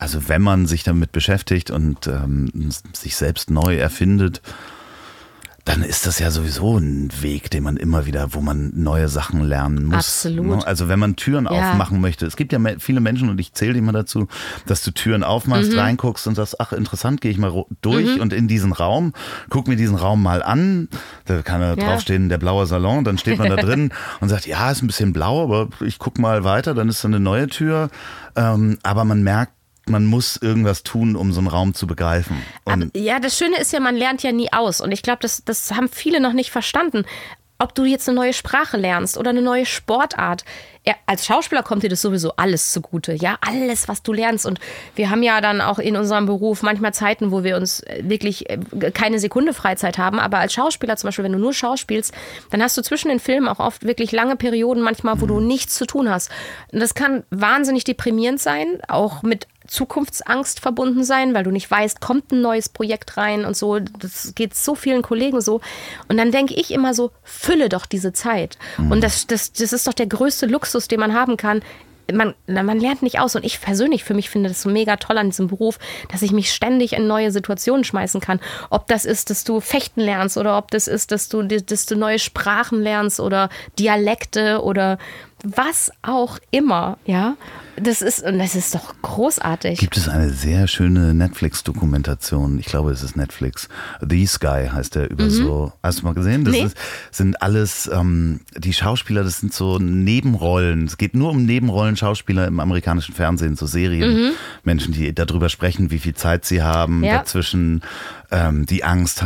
also 0.00 0.28
wenn 0.28 0.42
man 0.42 0.66
sich 0.66 0.82
damit 0.82 1.12
beschäftigt 1.12 1.70
und 1.70 2.08
ähm, 2.08 2.50
sich 2.92 3.14
selbst 3.14 3.48
neu 3.48 3.76
erfindet, 3.76 4.42
dann 5.68 5.82
ist 5.82 6.06
das 6.06 6.18
ja 6.18 6.30
sowieso 6.30 6.78
ein 6.78 7.10
Weg, 7.20 7.50
den 7.50 7.62
man 7.62 7.76
immer 7.76 8.06
wieder, 8.06 8.32
wo 8.32 8.40
man 8.40 8.72
neue 8.74 9.08
Sachen 9.08 9.42
lernen 9.44 9.84
muss. 9.84 9.96
Absolut. 10.06 10.46
ne? 10.58 10.66
Also 10.66 10.88
wenn 10.88 10.98
man 10.98 11.14
Türen 11.16 11.44
Ja. 11.44 11.50
aufmachen 11.50 12.00
möchte, 12.00 12.24
es 12.24 12.36
gibt 12.36 12.52
ja 12.54 12.58
viele 12.78 13.00
Menschen 13.00 13.28
und 13.28 13.38
ich 13.38 13.52
zähle 13.52 13.74
die 13.74 13.80
immer 13.80 13.92
dazu, 13.92 14.28
dass 14.64 14.82
du 14.82 14.92
Türen 14.92 15.22
aufmachst, 15.22 15.72
Mhm. 15.72 15.78
reinguckst 15.78 16.26
und 16.26 16.36
sagst, 16.36 16.58
ach 16.58 16.72
interessant, 16.72 17.20
gehe 17.20 17.30
ich 17.30 17.36
mal 17.36 17.52
durch 17.82 18.18
und 18.18 18.32
in 18.32 18.48
diesen 18.48 18.72
Raum, 18.72 19.12
guck 19.50 19.68
mir 19.68 19.76
diesen 19.76 19.96
Raum 19.96 20.22
mal 20.22 20.42
an. 20.42 20.88
Da 21.26 21.42
kann 21.42 21.60
da 21.60 21.74
Ja. 21.74 21.76
draufstehen, 21.76 22.30
der 22.30 22.38
blaue 22.38 22.66
Salon, 22.66 23.04
dann 23.04 23.18
steht 23.18 23.36
man 23.38 23.50
da 23.50 23.56
drin 23.62 23.92
und 24.20 24.30
sagt, 24.30 24.46
ja, 24.46 24.70
ist 24.70 24.82
ein 24.82 24.86
bisschen 24.86 25.12
blau, 25.12 25.44
aber 25.44 25.68
ich 25.84 25.98
guck 25.98 26.18
mal 26.18 26.44
weiter, 26.44 26.72
dann 26.74 26.88
ist 26.88 27.04
da 27.04 27.08
eine 27.08 27.20
neue 27.20 27.46
Tür. 27.48 27.90
Ähm, 28.36 28.78
aber 28.82 29.04
man 29.04 29.22
merkt, 29.22 29.52
man 29.88 30.06
muss 30.06 30.36
irgendwas 30.36 30.82
tun, 30.82 31.16
um 31.16 31.32
so 31.32 31.40
einen 31.40 31.48
Raum 31.48 31.74
zu 31.74 31.86
begreifen. 31.86 32.42
Aber, 32.64 32.86
ja, 32.94 33.18
das 33.20 33.36
Schöne 33.38 33.58
ist 33.58 33.72
ja, 33.72 33.80
man 33.80 33.96
lernt 33.96 34.22
ja 34.22 34.32
nie 34.32 34.52
aus. 34.52 34.80
Und 34.80 34.92
ich 34.92 35.02
glaube, 35.02 35.18
das, 35.22 35.44
das 35.44 35.72
haben 35.72 35.88
viele 35.88 36.20
noch 36.20 36.32
nicht 36.32 36.50
verstanden. 36.50 37.04
ob 37.58 37.74
du 37.74 37.84
jetzt 37.84 38.08
eine 38.08 38.16
neue 38.16 38.32
Sprache 38.32 38.76
lernst 38.76 39.18
oder 39.18 39.30
eine 39.30 39.42
neue 39.42 39.66
Sportart. 39.66 40.44
Ja, 40.86 40.94
als 41.06 41.26
Schauspieler 41.26 41.64
kommt 41.64 41.82
dir 41.82 41.90
das 41.90 42.00
sowieso 42.00 42.32
alles 42.36 42.72
zugute. 42.72 43.14
Ja, 43.14 43.36
alles, 43.40 43.88
was 43.88 44.02
du 44.02 44.12
lernst. 44.12 44.46
Und 44.46 44.60
wir 44.94 45.10
haben 45.10 45.24
ja 45.24 45.40
dann 45.40 45.60
auch 45.60 45.80
in 45.80 45.96
unserem 45.96 46.26
Beruf 46.26 46.62
manchmal 46.62 46.94
Zeiten, 46.94 47.32
wo 47.32 47.42
wir 47.42 47.56
uns 47.56 47.80
äh, 47.80 48.04
wirklich 48.04 48.48
äh, 48.48 48.58
keine 48.92 49.18
Sekunde 49.18 49.52
Freizeit 49.52 49.98
haben. 49.98 50.20
Aber 50.20 50.38
als 50.38 50.52
Schauspieler 50.52 50.96
zum 50.96 51.08
Beispiel, 51.08 51.24
wenn 51.24 51.32
du 51.32 51.38
nur 51.38 51.52
schauspielst, 51.52 52.14
dann 52.50 52.62
hast 52.62 52.76
du 52.78 52.82
zwischen 52.82 53.08
den 53.08 53.18
Filmen 53.18 53.48
auch 53.48 53.58
oft 53.58 53.84
wirklich 53.84 54.12
lange 54.12 54.36
Perioden 54.36 54.82
manchmal, 54.82 55.20
wo 55.20 55.26
du 55.26 55.40
nichts 55.40 55.74
zu 55.74 55.84
tun 55.84 56.08
hast. 56.08 56.30
Und 56.72 56.80
das 56.80 56.94
kann 56.94 57.24
wahnsinnig 57.30 57.82
deprimierend 57.82 58.40
sein, 58.40 58.78
auch 58.86 59.22
mit 59.22 59.48
Zukunftsangst 59.68 60.60
verbunden 60.60 61.04
sein, 61.04 61.34
weil 61.34 61.44
du 61.44 61.50
nicht 61.50 61.70
weißt, 61.70 62.00
kommt 62.00 62.32
ein 62.32 62.40
neues 62.40 62.68
Projekt 62.68 63.16
rein 63.16 63.44
und 63.44 63.56
so. 63.56 63.78
Das 63.78 64.34
geht 64.34 64.54
so 64.54 64.74
vielen 64.74 65.02
Kollegen 65.02 65.40
so. 65.40 65.60
Und 66.08 66.16
dann 66.16 66.32
denke 66.32 66.54
ich 66.54 66.72
immer 66.72 66.94
so, 66.94 67.12
fülle 67.22 67.68
doch 67.68 67.86
diese 67.86 68.12
Zeit. 68.12 68.58
Mhm. 68.78 68.90
Und 68.90 69.04
das, 69.04 69.26
das, 69.26 69.52
das 69.52 69.72
ist 69.72 69.86
doch 69.86 69.92
der 69.92 70.06
größte 70.06 70.46
Luxus, 70.46 70.88
den 70.88 71.00
man 71.00 71.14
haben 71.14 71.36
kann. 71.36 71.62
Man, 72.10 72.34
man 72.46 72.80
lernt 72.80 73.02
nicht 73.02 73.20
aus 73.20 73.36
und 73.36 73.44
ich 73.44 73.60
persönlich 73.60 74.02
für 74.02 74.14
mich 74.14 74.30
finde 74.30 74.48
das 74.48 74.62
so 74.62 74.70
mega 74.70 74.96
toll 74.96 75.18
an 75.18 75.28
diesem 75.28 75.48
Beruf, 75.48 75.78
dass 76.10 76.22
ich 76.22 76.32
mich 76.32 76.50
ständig 76.50 76.94
in 76.94 77.06
neue 77.06 77.30
Situationen 77.30 77.84
schmeißen 77.84 78.22
kann. 78.22 78.40
Ob 78.70 78.88
das 78.88 79.04
ist, 79.04 79.28
dass 79.28 79.44
du 79.44 79.60
fechten 79.60 80.00
lernst 80.00 80.38
oder 80.38 80.56
ob 80.56 80.70
das 80.70 80.88
ist, 80.88 81.12
dass 81.12 81.28
du, 81.28 81.42
dass 81.42 81.84
du 81.84 81.96
neue 81.96 82.18
Sprachen 82.18 82.80
lernst 82.80 83.20
oder 83.20 83.50
Dialekte 83.78 84.62
oder 84.62 84.96
was 85.44 85.92
auch 86.00 86.38
immer, 86.50 86.96
ja. 87.04 87.36
Das 87.82 88.02
ist, 88.02 88.22
und 88.22 88.38
das 88.38 88.54
ist 88.54 88.74
doch 88.74 88.94
großartig. 89.02 89.78
Gibt 89.78 89.96
es 89.96 90.08
eine 90.08 90.30
sehr 90.30 90.66
schöne 90.68 91.14
Netflix-Dokumentation, 91.14 92.58
ich 92.58 92.66
glaube, 92.66 92.90
es 92.90 93.02
ist 93.02 93.16
Netflix. 93.16 93.68
The 94.00 94.26
Sky 94.26 94.68
heißt 94.72 94.94
der 94.94 95.10
über 95.10 95.24
mhm. 95.24 95.30
so. 95.30 95.72
Hast 95.82 96.00
du 96.00 96.04
mal 96.04 96.14
gesehen? 96.14 96.44
Das 96.44 96.52
nee. 96.52 96.62
ist, 96.62 96.76
sind 97.10 97.40
alles, 97.42 97.90
ähm, 97.92 98.40
die 98.56 98.72
Schauspieler, 98.72 99.24
das 99.24 99.40
sind 99.40 99.52
so 99.52 99.78
Nebenrollen. 99.78 100.86
Es 100.86 100.98
geht 100.98 101.14
nur 101.14 101.30
um 101.30 101.44
Nebenrollen 101.44 101.96
Schauspieler 101.96 102.46
im 102.46 102.60
amerikanischen 102.60 103.14
Fernsehen, 103.14 103.56
so 103.56 103.66
Serien. 103.66 104.14
Mhm. 104.14 104.30
Menschen, 104.64 104.92
die 104.92 105.14
darüber 105.14 105.48
sprechen, 105.48 105.90
wie 105.90 105.98
viel 105.98 106.14
Zeit 106.14 106.44
sie 106.44 106.62
haben, 106.62 107.04
ja. 107.04 107.18
dazwischen 107.18 107.82
ähm, 108.30 108.66
die 108.66 108.84
Angst, 108.84 109.24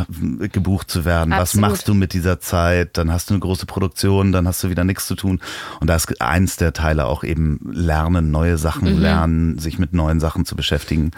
gebucht 0.51 0.89
zu 0.89 1.05
werden. 1.05 1.33
Absolut. 1.33 1.63
Was 1.63 1.71
machst 1.71 1.87
du 1.87 1.93
mit 1.93 2.13
dieser 2.13 2.39
Zeit? 2.39 2.97
Dann 2.97 3.11
hast 3.11 3.29
du 3.29 3.33
eine 3.33 3.41
große 3.41 3.65
Produktion, 3.65 4.31
dann 4.31 4.47
hast 4.47 4.63
du 4.63 4.69
wieder 4.69 4.83
nichts 4.83 5.07
zu 5.07 5.15
tun. 5.15 5.41
Und 5.79 5.87
da 5.87 5.95
ist 5.95 6.21
eins 6.21 6.57
der 6.57 6.73
Teile 6.73 7.05
auch 7.05 7.23
eben 7.23 7.59
lernen, 7.71 8.31
neue 8.31 8.57
Sachen 8.57 8.93
mhm. 8.93 8.99
lernen, 8.99 9.59
sich 9.59 9.79
mit 9.79 9.93
neuen 9.93 10.19
Sachen 10.19 10.45
zu 10.45 10.55
beschäftigen. 10.55 11.11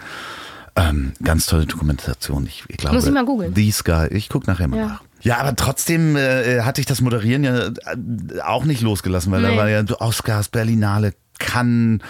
Ähm, 0.74 1.12
ganz 1.22 1.46
tolle 1.46 1.66
Dokumentation. 1.66 2.46
Ich, 2.46 2.64
ich 2.68 2.76
glaube, 2.76 2.96
Muss 2.96 3.06
ich 3.06 3.12
mal 3.12 3.24
googeln. 3.24 3.54
These 3.54 3.82
Guy. 3.84 4.08
Ich 4.08 4.28
gucke 4.28 4.46
nachher 4.46 4.68
mal 4.68 4.78
ja. 4.78 4.86
nach. 4.86 5.02
Ja, 5.22 5.38
aber 5.38 5.56
trotzdem 5.56 6.16
äh, 6.16 6.60
hatte 6.60 6.80
ich 6.80 6.86
das 6.86 7.00
Moderieren 7.00 7.42
ja 7.44 7.68
äh, 7.68 8.40
auch 8.44 8.64
nicht 8.64 8.82
losgelassen, 8.82 9.32
weil 9.32 9.42
nee. 9.42 9.48
da 9.48 9.56
war 9.56 9.68
ja 9.68 9.82
Oscars, 9.98 10.48
Berlinale, 10.48 11.14
Cannes, 11.38 12.00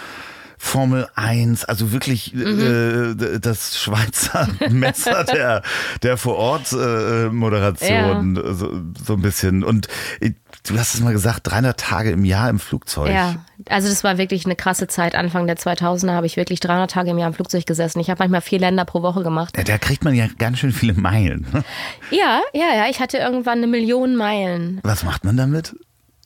Formel 0.57 1.07
1, 1.15 1.65
also 1.65 1.91
wirklich 1.91 2.33
mhm. 2.33 3.15
äh, 3.15 3.39
das 3.39 3.79
Schweizer 3.79 4.49
Messer 4.69 5.23
der, 5.23 5.61
der 6.01 6.17
Vor-Ort-Moderation, 6.17 8.35
äh, 8.35 8.41
ja. 8.41 8.53
so, 8.53 8.71
so 9.03 9.13
ein 9.13 9.21
bisschen. 9.21 9.63
Und 9.63 9.87
äh, 10.19 10.31
du 10.67 10.77
hast 10.77 10.95
es 10.95 11.01
mal 11.01 11.13
gesagt, 11.13 11.47
300 11.47 11.79
Tage 11.79 12.11
im 12.11 12.25
Jahr 12.25 12.49
im 12.49 12.59
Flugzeug. 12.59 13.11
Ja, 13.11 13.35
also 13.69 13.87
das 13.87 14.03
war 14.03 14.17
wirklich 14.17 14.45
eine 14.45 14.55
krasse 14.55 14.87
Zeit. 14.87 15.15
Anfang 15.15 15.45
der 15.45 15.57
2000er 15.57 16.13
habe 16.13 16.25
ich 16.25 16.37
wirklich 16.37 16.59
300 16.59 16.89
Tage 16.89 17.11
im 17.11 17.17
Jahr 17.17 17.27
im 17.27 17.33
Flugzeug 17.33 17.65
gesessen. 17.65 17.99
Ich 17.99 18.09
habe 18.09 18.19
manchmal 18.19 18.41
vier 18.41 18.59
Länder 18.59 18.85
pro 18.85 19.03
Woche 19.03 19.23
gemacht. 19.23 19.55
Ja, 19.57 19.63
da 19.63 19.77
kriegt 19.77 20.03
man 20.03 20.15
ja 20.15 20.27
ganz 20.37 20.59
schön 20.59 20.71
viele 20.71 20.93
Meilen. 20.93 21.45
Ne? 21.53 21.63
Ja, 22.11 22.41
ja, 22.53 22.75
ja. 22.75 22.85
Ich 22.89 22.99
hatte 22.99 23.17
irgendwann 23.17 23.59
eine 23.59 23.67
Million 23.67 24.15
Meilen. 24.15 24.79
Was 24.83 25.03
macht 25.03 25.23
man 25.23 25.37
damit? 25.37 25.75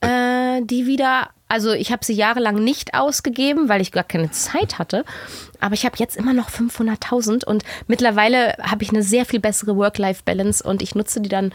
Äh, 0.01 0.61
die 0.63 0.85
wieder 0.85 1.29
also 1.51 1.73
ich 1.73 1.91
habe 1.91 2.05
sie 2.05 2.13
jahrelang 2.13 2.63
nicht 2.63 2.93
ausgegeben, 2.93 3.67
weil 3.67 3.81
ich 3.81 3.91
gar 3.91 4.05
keine 4.05 4.31
Zeit 4.31 4.79
hatte. 4.79 5.03
Aber 5.59 5.73
ich 5.73 5.85
habe 5.85 5.97
jetzt 5.97 6.15
immer 6.15 6.31
noch 6.31 6.49
500.000 6.49 7.43
und 7.43 7.65
mittlerweile 7.87 8.55
habe 8.61 8.83
ich 8.83 8.89
eine 8.91 9.03
sehr 9.03 9.25
viel 9.25 9.41
bessere 9.41 9.75
Work-Life-Balance 9.75 10.63
und 10.63 10.81
ich 10.81 10.95
nutze 10.95 11.19
die 11.19 11.27
dann. 11.27 11.51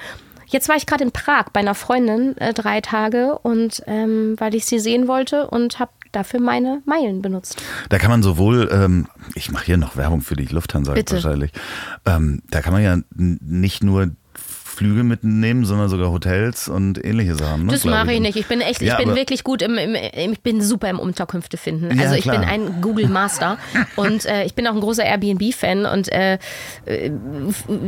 Jetzt 0.49 0.69
war 0.69 0.77
ich 0.77 0.85
gerade 0.85 1.03
in 1.03 1.13
Prag 1.13 1.47
bei 1.55 1.61
einer 1.61 1.75
Freundin 1.75 2.37
äh, 2.37 2.53
drei 2.53 2.83
Tage 2.83 3.39
und 3.39 3.83
ähm, 3.87 4.35
weil 4.39 4.55
ich 4.55 4.67
sie 4.67 4.81
sehen 4.81 5.09
wollte 5.09 5.49
und 5.49 5.79
habe 5.79 5.93
dafür 6.13 6.41
meine 6.41 6.83
Meilen 6.85 7.23
benutzt. 7.23 7.63
Da 7.89 7.99
kann 7.99 8.11
man 8.11 8.23
sowohl, 8.23 8.69
ähm, 8.71 9.09
ich 9.35 9.51
mache 9.51 9.65
hier 9.65 9.79
noch 9.79 9.97
Werbung 9.97 10.21
für 10.21 10.37
die 10.37 10.45
Lufthansa 10.45 10.93
Bitte. 10.93 11.15
wahrscheinlich, 11.15 11.53
ähm, 12.05 12.43
da 12.51 12.61
kann 12.61 12.75
man 12.75 12.83
ja 12.83 12.99
nicht 13.15 13.83
nur 13.83 14.11
Flüge 14.77 15.03
mitnehmen, 15.03 15.65
sondern 15.65 15.89
sogar 15.89 16.11
Hotels 16.11 16.69
und 16.69 17.03
ähnliche 17.03 17.35
Sachen. 17.35 17.67
Ne, 17.67 17.73
das 17.73 17.85
mache 17.85 18.13
ich 18.13 18.21
nicht. 18.21 18.37
Ich 18.37 18.47
bin 18.47 18.61
echt, 18.61 18.83
ich 18.83 18.89
ja, 18.89 18.97
bin 18.97 19.15
wirklich 19.15 19.43
gut 19.43 19.63
im, 19.63 19.79
im, 19.79 19.95
ich 20.33 20.41
bin 20.43 20.61
super 20.61 20.91
im 20.91 20.99
Unterkünfte 20.99 21.57
finden. 21.57 21.91
Also 21.99 22.15
ja, 22.15 22.15
ich 22.15 22.25
bin 22.25 22.43
ein 22.43 22.83
Google 22.83 23.09
Master 23.09 23.59
und 23.97 24.27
äh, 24.27 24.45
ich 24.45 24.55
bin 24.55 24.67
auch 24.67 24.75
ein 24.75 24.81
großer 24.81 25.05
Airbnb-Fan 25.05 25.87
und 25.87 26.13
äh, 26.13 26.39
äh, 26.85 27.11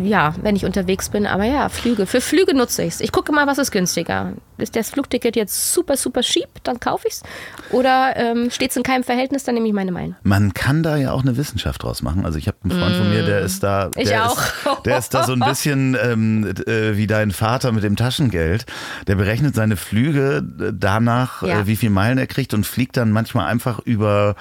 ja, 0.02 0.34
wenn 0.42 0.56
ich 0.56 0.64
unterwegs 0.64 1.10
bin, 1.10 1.26
aber 1.26 1.44
ja, 1.44 1.68
Flüge. 1.68 2.06
Für 2.06 2.20
Flüge 2.20 2.54
nutze 2.56 2.82
ich 2.82 2.94
es. 2.94 3.00
Ich 3.00 3.12
gucke 3.12 3.32
mal, 3.32 3.46
was 3.46 3.58
ist 3.58 3.70
günstiger. 3.70 4.32
Ist 4.58 4.76
das 4.76 4.90
Flugticket 4.90 5.36
jetzt 5.36 5.72
super, 5.72 5.96
super 5.96 6.20
cheap, 6.20 6.48
dann 6.64 6.80
kaufe 6.80 7.08
ich 7.08 7.14
es. 7.14 7.22
Oder 7.70 8.14
ähm, 8.16 8.50
steht 8.50 8.70
es 8.70 8.76
in 8.76 8.82
keinem 8.82 9.04
Verhältnis, 9.04 9.44
dann 9.44 9.54
nehme 9.54 9.66
ich 9.68 9.72
meine 9.72 9.92
Meilen. 9.92 10.16
Man 10.22 10.54
kann 10.54 10.82
da 10.82 10.96
ja 10.96 11.12
auch 11.12 11.22
eine 11.22 11.36
Wissenschaft 11.36 11.82
draus 11.82 12.02
machen. 12.02 12.24
Also 12.24 12.38
ich 12.38 12.48
habe 12.48 12.58
einen 12.64 12.78
Freund 12.78 12.94
mm. 12.94 12.98
von 12.98 13.10
mir, 13.10 13.22
der 13.24 13.40
ist 13.40 13.62
da. 13.62 13.90
Ich 13.96 14.16
auch. 14.16 14.38
Ist, 14.38 14.86
der 14.86 14.98
ist 14.98 15.14
da 15.14 15.24
so 15.24 15.32
ein 15.32 15.40
bisschen 15.40 15.96
ähm, 16.02 16.54
äh, 16.66 16.96
wie 16.96 17.06
dein 17.06 17.30
Vater 17.30 17.72
mit 17.72 17.84
dem 17.84 17.96
Taschengeld. 17.96 18.66
Der 19.06 19.14
berechnet 19.14 19.54
seine 19.54 19.76
Flüge 19.76 20.42
danach, 20.72 21.42
ja. 21.42 21.60
äh, 21.60 21.66
wie 21.66 21.76
viel 21.76 21.90
Meilen 21.90 22.18
er 22.18 22.26
kriegt 22.26 22.54
und 22.54 22.64
fliegt 22.64 22.96
dann 22.96 23.12
manchmal 23.12 23.46
einfach 23.46 23.78
über 23.80 24.36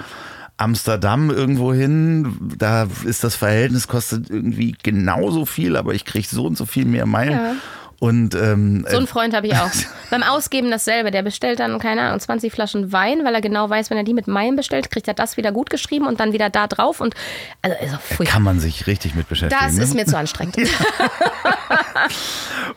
Amsterdam 0.58 1.30
irgendwo 1.30 1.72
hin, 1.72 2.36
da 2.58 2.88
ist 3.04 3.22
das 3.22 3.36
Verhältnis, 3.36 3.86
kostet 3.86 4.28
irgendwie 4.28 4.76
genauso 4.82 5.46
viel, 5.46 5.76
aber 5.76 5.94
ich 5.94 6.04
kriege 6.04 6.26
so 6.26 6.44
und 6.46 6.58
so 6.58 6.66
viel 6.66 6.84
mehr 6.84 7.06
Meilen. 7.06 7.32
Ja. 7.32 7.54
Und, 8.00 8.34
ähm, 8.36 8.86
so 8.88 8.96
einen 8.96 9.06
äh, 9.06 9.08
Freund 9.08 9.34
habe 9.34 9.48
ich 9.48 9.54
auch. 9.56 9.70
Beim 10.10 10.22
Ausgeben 10.22 10.70
dasselbe. 10.70 11.10
Der 11.10 11.22
bestellt 11.22 11.58
dann, 11.58 11.78
keine 11.80 12.02
Ahnung, 12.02 12.20
20 12.20 12.52
Flaschen 12.52 12.92
Wein, 12.92 13.24
weil 13.24 13.34
er 13.34 13.40
genau 13.40 13.68
weiß, 13.68 13.90
wenn 13.90 13.96
er 13.96 14.04
die 14.04 14.14
mit 14.14 14.28
Meilen 14.28 14.54
bestellt, 14.54 14.90
kriegt 14.90 15.08
er 15.08 15.14
das 15.14 15.36
wieder 15.36 15.50
gut 15.50 15.68
geschrieben 15.68 16.06
und 16.06 16.20
dann 16.20 16.32
wieder 16.32 16.48
da 16.48 16.68
drauf. 16.68 17.00
Und 17.00 17.14
also, 17.62 17.76
also 17.80 18.24
kann 18.24 18.42
man 18.42 18.60
sich 18.60 18.86
richtig 18.86 19.16
mit 19.16 19.28
beschäftigen. 19.28 19.60
Das 19.64 19.74
ne? 19.74 19.82
ist 19.82 19.94
mir 19.94 20.06
zu 20.06 20.16
anstrengend. 20.16 20.56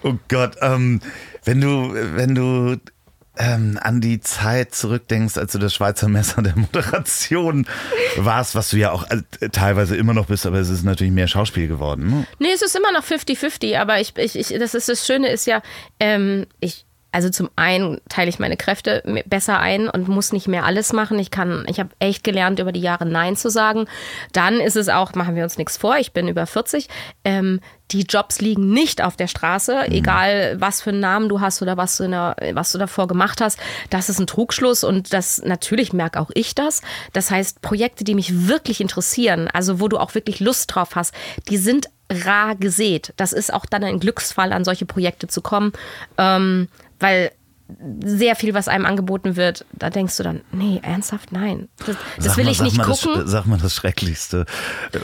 oh 0.03 0.15
Gott, 0.28 0.55
ähm, 0.61 1.01
wenn 1.43 1.61
du, 1.61 1.93
wenn 1.93 2.34
du 2.34 2.78
ähm, 3.41 3.79
an 3.81 4.01
die 4.01 4.21
Zeit 4.21 4.75
zurückdenkst, 4.75 5.37
als 5.37 5.53
du 5.53 5.57
das 5.57 5.73
Schweizer 5.73 6.07
Messer 6.07 6.43
der 6.43 6.55
Moderation 6.55 7.65
warst, 8.17 8.53
was 8.53 8.69
du 8.69 8.77
ja 8.77 8.91
auch 8.91 9.09
äh, 9.09 9.49
teilweise 9.49 9.97
immer 9.97 10.13
noch 10.13 10.27
bist, 10.27 10.45
aber 10.45 10.59
es 10.59 10.69
ist 10.69 10.83
natürlich 10.83 11.11
mehr 11.11 11.27
Schauspiel 11.27 11.67
geworden. 11.67 12.07
Ne? 12.07 12.27
Nee, 12.37 12.51
es 12.53 12.61
ist 12.61 12.75
immer 12.75 12.91
noch 12.91 13.03
50-50, 13.03 13.79
aber 13.79 13.99
ich, 13.99 14.15
ich, 14.17 14.35
ich, 14.35 14.59
das, 14.59 14.75
ist, 14.75 14.89
das 14.89 15.07
Schöne 15.07 15.29
ist 15.29 15.47
ja, 15.47 15.63
ähm, 15.99 16.45
ich, 16.59 16.85
also 17.12 17.30
zum 17.30 17.49
einen 17.55 17.99
teile 18.09 18.30
ich 18.30 18.39
meine 18.39 18.57
Kräfte 18.57 19.03
besser 19.26 19.59
ein 19.59 19.89
und 19.89 20.07
muss 20.07 20.32
nicht 20.32 20.47
mehr 20.47 20.66
alles 20.66 20.93
machen. 20.93 21.20
Ich 21.20 21.32
kann, 21.32 21.66
ich 21.68 21.80
habe 21.80 21.89
echt 21.99 22.24
gelernt, 22.24 22.59
über 22.59 22.72
die 22.72 22.82
Jahre 22.82 23.05
Nein 23.05 23.36
zu 23.36 23.49
sagen. 23.49 23.86
Dann 24.32 24.59
ist 24.59 24.78
es 24.78 24.89
auch, 24.89 25.14
machen 25.16 25.36
wir 25.36 25.43
uns 25.43 25.57
nichts 25.57 25.78
vor, 25.78 25.97
ich 25.97 26.14
bin 26.14 26.28
über 26.28 26.45
40. 26.45 26.88
Ähm, 27.24 27.59
die 27.91 28.03
Jobs 28.03 28.39
liegen 28.39 28.72
nicht 28.72 29.03
auf 29.03 29.18
der 29.18 29.28
Straße, 29.28 29.86
mhm. 29.88 29.93
egal 29.93 30.55
was 30.59 30.82
für 30.82 30.91
einen 30.91 31.01
Namen 31.01 31.28
du 31.28 31.41
hast 31.41 31.62
oder 31.62 31.76
was 31.76 31.97
du, 31.97 32.07
der, 32.07 32.36
was 32.53 32.72
du 32.72 32.78
davor 32.78 33.07
gemacht 33.07 33.41
hast. 33.41 33.59
Das 33.89 34.07
ist 34.07 34.20
ein 34.20 34.28
Trugschluss 34.28 34.84
und 34.84 35.12
das 35.14 35.41
natürlich 35.43 35.91
merke 35.91 36.20
auch 36.20 36.32
ich 36.34 36.55
das. 36.55 36.82
Das 37.12 37.30
heißt, 37.30 37.62
Projekte, 37.62 38.03
die 38.03 38.16
mich 38.16 38.47
wirklich 38.47 38.80
interessieren, 38.80 39.49
also 39.51 39.80
wo 39.82 39.89
du 39.89 39.97
auch 39.97 40.16
wirklich 40.16 40.39
Lust 40.39 40.74
drauf 40.74 40.95
hast, 40.95 41.14
die 41.49 41.57
sind 41.57 41.89
rar 42.12 42.55
gesät. 42.55 43.14
Das 43.18 43.34
ist 43.34 43.53
auch 43.53 43.66
dann 43.66 43.84
ein 43.84 43.99
Glücksfall, 43.99 44.53
an 44.53 44.66
solche 44.66 44.86
Projekte 44.86 45.28
zu 45.28 45.41
kommen. 45.41 45.72
Ähm, 46.18 46.68
weil 47.02 47.32
sehr 48.04 48.36
viel, 48.36 48.54
was 48.54 48.68
einem 48.68 48.86
angeboten 48.86 49.38
wird, 49.38 49.66
da 49.72 49.89
denkst 49.89 50.18
du 50.18 50.24
dann, 50.24 50.41
nee, 50.52 50.82
ernsthaft, 50.84 51.32
nein. 51.32 51.70
Das, 51.86 51.95
das 52.18 52.38
will 52.38 52.43
mal, 52.43 52.52
ich 52.52 52.62
nicht 52.62 52.82
gucken. 52.82 53.14
Das, 53.16 53.32
sag 53.32 53.45
mal 53.45 53.58
das 53.58 53.76
Schrecklichste, 53.76 54.45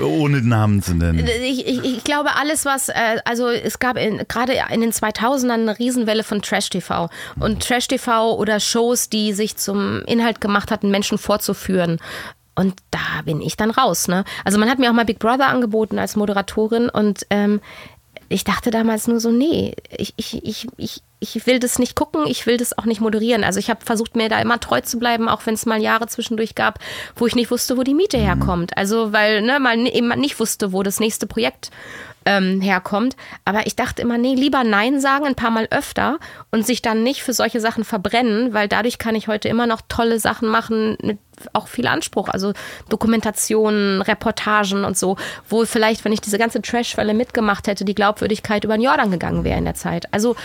ohne 0.01 0.41
Namen 0.41 0.83
zu 0.83 0.93
nennen. 0.93 1.25
Ich, 1.43 1.65
ich, 1.65 1.83
ich 1.85 2.03
glaube, 2.03 2.35
alles, 2.35 2.65
was, 2.65 2.89
äh, 2.89 3.19
also 3.23 3.47
es 3.47 3.79
gab 3.79 3.95
gerade 3.95 4.53
in 4.71 4.81
den 4.81 4.91
2000ern 4.91 5.53
eine 5.53 5.79
Riesenwelle 5.79 6.23
von 6.23 6.41
Trash-TV. 6.41 7.09
Und 7.39 7.65
Trash-TV 7.65 8.35
oder 8.35 8.59
Shows, 8.59 9.07
die 9.07 9.31
sich 9.31 9.55
zum 9.55 10.03
Inhalt 10.03 10.41
gemacht 10.41 10.69
hatten, 10.69 10.91
Menschen 10.91 11.17
vorzuführen. 11.17 11.99
Und 12.55 12.73
da 12.91 13.21
bin 13.23 13.39
ich 13.39 13.55
dann 13.55 13.71
raus. 13.71 14.09
Ne? 14.09 14.25
Also 14.43 14.57
man 14.59 14.69
hat 14.69 14.79
mir 14.79 14.89
auch 14.89 14.95
mal 14.95 15.05
Big 15.05 15.19
Brother 15.19 15.47
angeboten 15.47 15.99
als 15.99 16.15
Moderatorin 16.15 16.89
und 16.89 17.25
ähm, 17.29 17.61
ich 18.29 18.43
dachte 18.43 18.71
damals 18.71 19.07
nur 19.07 19.21
so, 19.21 19.31
nee, 19.31 19.73
ich, 19.89 20.13
ich, 20.17 20.43
ich, 20.43 20.67
ich 20.75 21.01
ich 21.19 21.47
will 21.47 21.59
das 21.59 21.79
nicht 21.79 21.95
gucken, 21.95 22.25
ich 22.27 22.45
will 22.45 22.57
das 22.57 22.77
auch 22.77 22.85
nicht 22.85 23.01
moderieren. 23.01 23.43
Also 23.43 23.59
ich 23.59 23.69
habe 23.69 23.83
versucht, 23.83 24.15
mir 24.15 24.29
da 24.29 24.39
immer 24.39 24.59
treu 24.59 24.81
zu 24.81 24.99
bleiben, 24.99 25.27
auch 25.29 25.45
wenn 25.45 25.55
es 25.55 25.65
mal 25.65 25.81
Jahre 25.81 26.07
zwischendurch 26.07 26.53
gab, 26.55 26.79
wo 27.15 27.25
ich 27.25 27.35
nicht 27.35 27.49
wusste, 27.49 27.77
wo 27.77 27.83
die 27.83 27.95
Miete 27.95 28.17
herkommt. 28.17 28.77
Also 28.77 29.13
weil 29.13 29.41
ne, 29.41 29.59
mal 29.59 29.77
eben 29.87 30.09
nicht 30.19 30.39
wusste, 30.39 30.73
wo 30.73 30.83
das 30.83 30.99
nächste 30.99 31.25
Projekt 31.25 31.71
ähm, 32.27 32.61
herkommt. 32.61 33.15
Aber 33.45 33.65
ich 33.65 33.75
dachte 33.75 34.01
immer, 34.01 34.17
nee, 34.17 34.35
lieber 34.35 34.63
Nein 34.63 34.99
sagen, 34.99 35.25
ein 35.25 35.35
paar 35.35 35.49
Mal 35.49 35.67
öfter 35.71 36.19
und 36.51 36.67
sich 36.67 36.81
dann 36.81 37.01
nicht 37.01 37.23
für 37.23 37.33
solche 37.33 37.61
Sachen 37.61 37.83
verbrennen, 37.85 38.53
weil 38.53 38.67
dadurch 38.67 38.99
kann 38.99 39.15
ich 39.15 39.27
heute 39.27 39.47
immer 39.47 39.65
noch 39.65 39.81
tolle 39.87 40.19
Sachen 40.19 40.49
machen 40.49 40.97
mit 41.01 41.19
auch 41.53 41.67
viel 41.67 41.87
Anspruch. 41.87 42.29
Also 42.29 42.53
Dokumentationen, 42.89 44.01
Reportagen 44.01 44.85
und 44.85 44.97
so, 44.97 45.17
wo 45.47 45.65
vielleicht, 45.65 46.03
wenn 46.03 46.11
ich 46.11 46.21
diese 46.21 46.37
ganze 46.37 46.61
Trash-Fälle 46.61 47.13
mitgemacht 47.13 47.67
hätte, 47.67 47.85
die 47.85 47.95
Glaubwürdigkeit 47.95 48.63
über 48.63 48.75
den 48.75 48.83
Jordan 48.83 49.11
gegangen 49.11 49.43
wäre 49.43 49.57
in 49.57 49.65
der 49.65 49.75
Zeit. 49.75 50.11
Also 50.13 50.35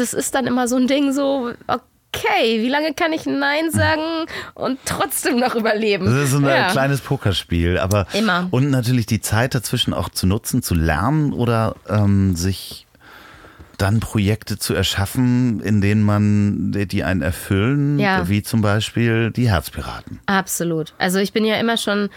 das 0.00 0.14
ist 0.14 0.34
dann 0.34 0.46
immer 0.46 0.66
so 0.66 0.76
ein 0.76 0.86
Ding, 0.86 1.12
so, 1.12 1.52
okay, 1.66 2.62
wie 2.62 2.68
lange 2.68 2.94
kann 2.94 3.12
ich 3.12 3.26
Nein 3.26 3.70
sagen 3.70 4.26
und 4.54 4.78
trotzdem 4.84 5.38
noch 5.38 5.54
überleben? 5.54 6.06
Das 6.06 6.14
ist 6.14 6.30
so 6.30 6.38
ein 6.38 6.44
ja. 6.44 6.70
kleines 6.70 7.00
Pokerspiel, 7.00 7.78
aber 7.78 8.06
immer. 8.12 8.48
Und 8.50 8.70
natürlich 8.70 9.06
die 9.06 9.20
Zeit 9.20 9.54
dazwischen 9.54 9.94
auch 9.94 10.08
zu 10.08 10.26
nutzen, 10.26 10.62
zu 10.62 10.74
lernen 10.74 11.32
oder 11.32 11.76
ähm, 11.88 12.34
sich 12.34 12.86
dann 13.76 14.00
Projekte 14.00 14.58
zu 14.58 14.74
erschaffen, 14.74 15.60
in 15.60 15.80
denen 15.80 16.02
man, 16.02 16.72
die 16.72 17.02
einen 17.02 17.22
erfüllen, 17.22 17.98
ja. 17.98 18.28
wie 18.28 18.42
zum 18.42 18.60
Beispiel 18.60 19.30
die 19.30 19.48
Herzpiraten. 19.48 20.20
Absolut. 20.26 20.92
Also 20.98 21.18
ich 21.18 21.32
bin 21.32 21.46
ja 21.46 21.56
immer 21.56 21.78
schon 21.78 22.10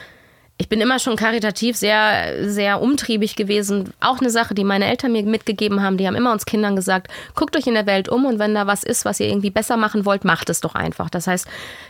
ich 0.58 0.70
bin 0.70 0.82
immer 0.82 0.99
schon 0.99 1.16
karitativ 1.16 1.76
sehr, 1.76 2.47
sehr 2.49 2.80
umtriebig 2.80 3.36
gewesen. 3.36 3.91
Auch 3.99 4.20
eine 4.20 4.30
Sache, 4.30 4.54
die 4.54 4.64
meine 4.64 4.86
Eltern 4.86 5.12
mir 5.12 5.24
mitgegeben 5.24 5.82
haben. 5.82 5.97
Die 5.97 6.06
haben 6.06 6.16
immer 6.16 6.32
uns 6.32 6.45
Kindern 6.45 6.76
gesagt, 6.76 7.08
guckt 7.34 7.58
euch 7.58 7.66
in 7.66 7.74
der 7.74 7.88
Welt 7.88 8.08
um 8.08 8.26
und 8.26 8.38
wenn 8.38 8.54
da 8.54 8.68
was 8.68 8.84
ist, 8.84 9.04
was 9.04 9.20
ihr 9.20 9.28
irgendwie 9.28 9.49
besser 9.49 9.78
machen 9.78 10.06
wollt, 10.06 10.26
macht 10.26 10.51
es 10.51 10.62
doch 10.62 10.76
einfach. 10.76 11.10
Das 11.10 11.26
heißt, 11.26 11.47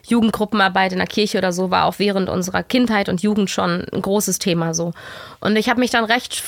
Jugendgruppenarbeit 0.07 0.93
in 0.93 0.99
der 0.99 1.07
Kirche 1.07 1.39
oder 1.39 1.51
so 1.51 1.71
war 1.71 1.85
auch 1.85 1.99
während 1.99 2.29
unserer 2.29 2.63
Kindheit 2.63 3.09
und 3.09 3.21
Jugend 3.21 3.49
schon 3.49 3.85
ein 3.91 4.01
großes 4.01 4.39
Thema 4.39 4.73
so. 4.73 4.93
Und 5.41 5.57
ich 5.57 5.67
habe 5.67 5.81
mich 5.81 5.91
dann 5.91 6.05
recht 6.05 6.41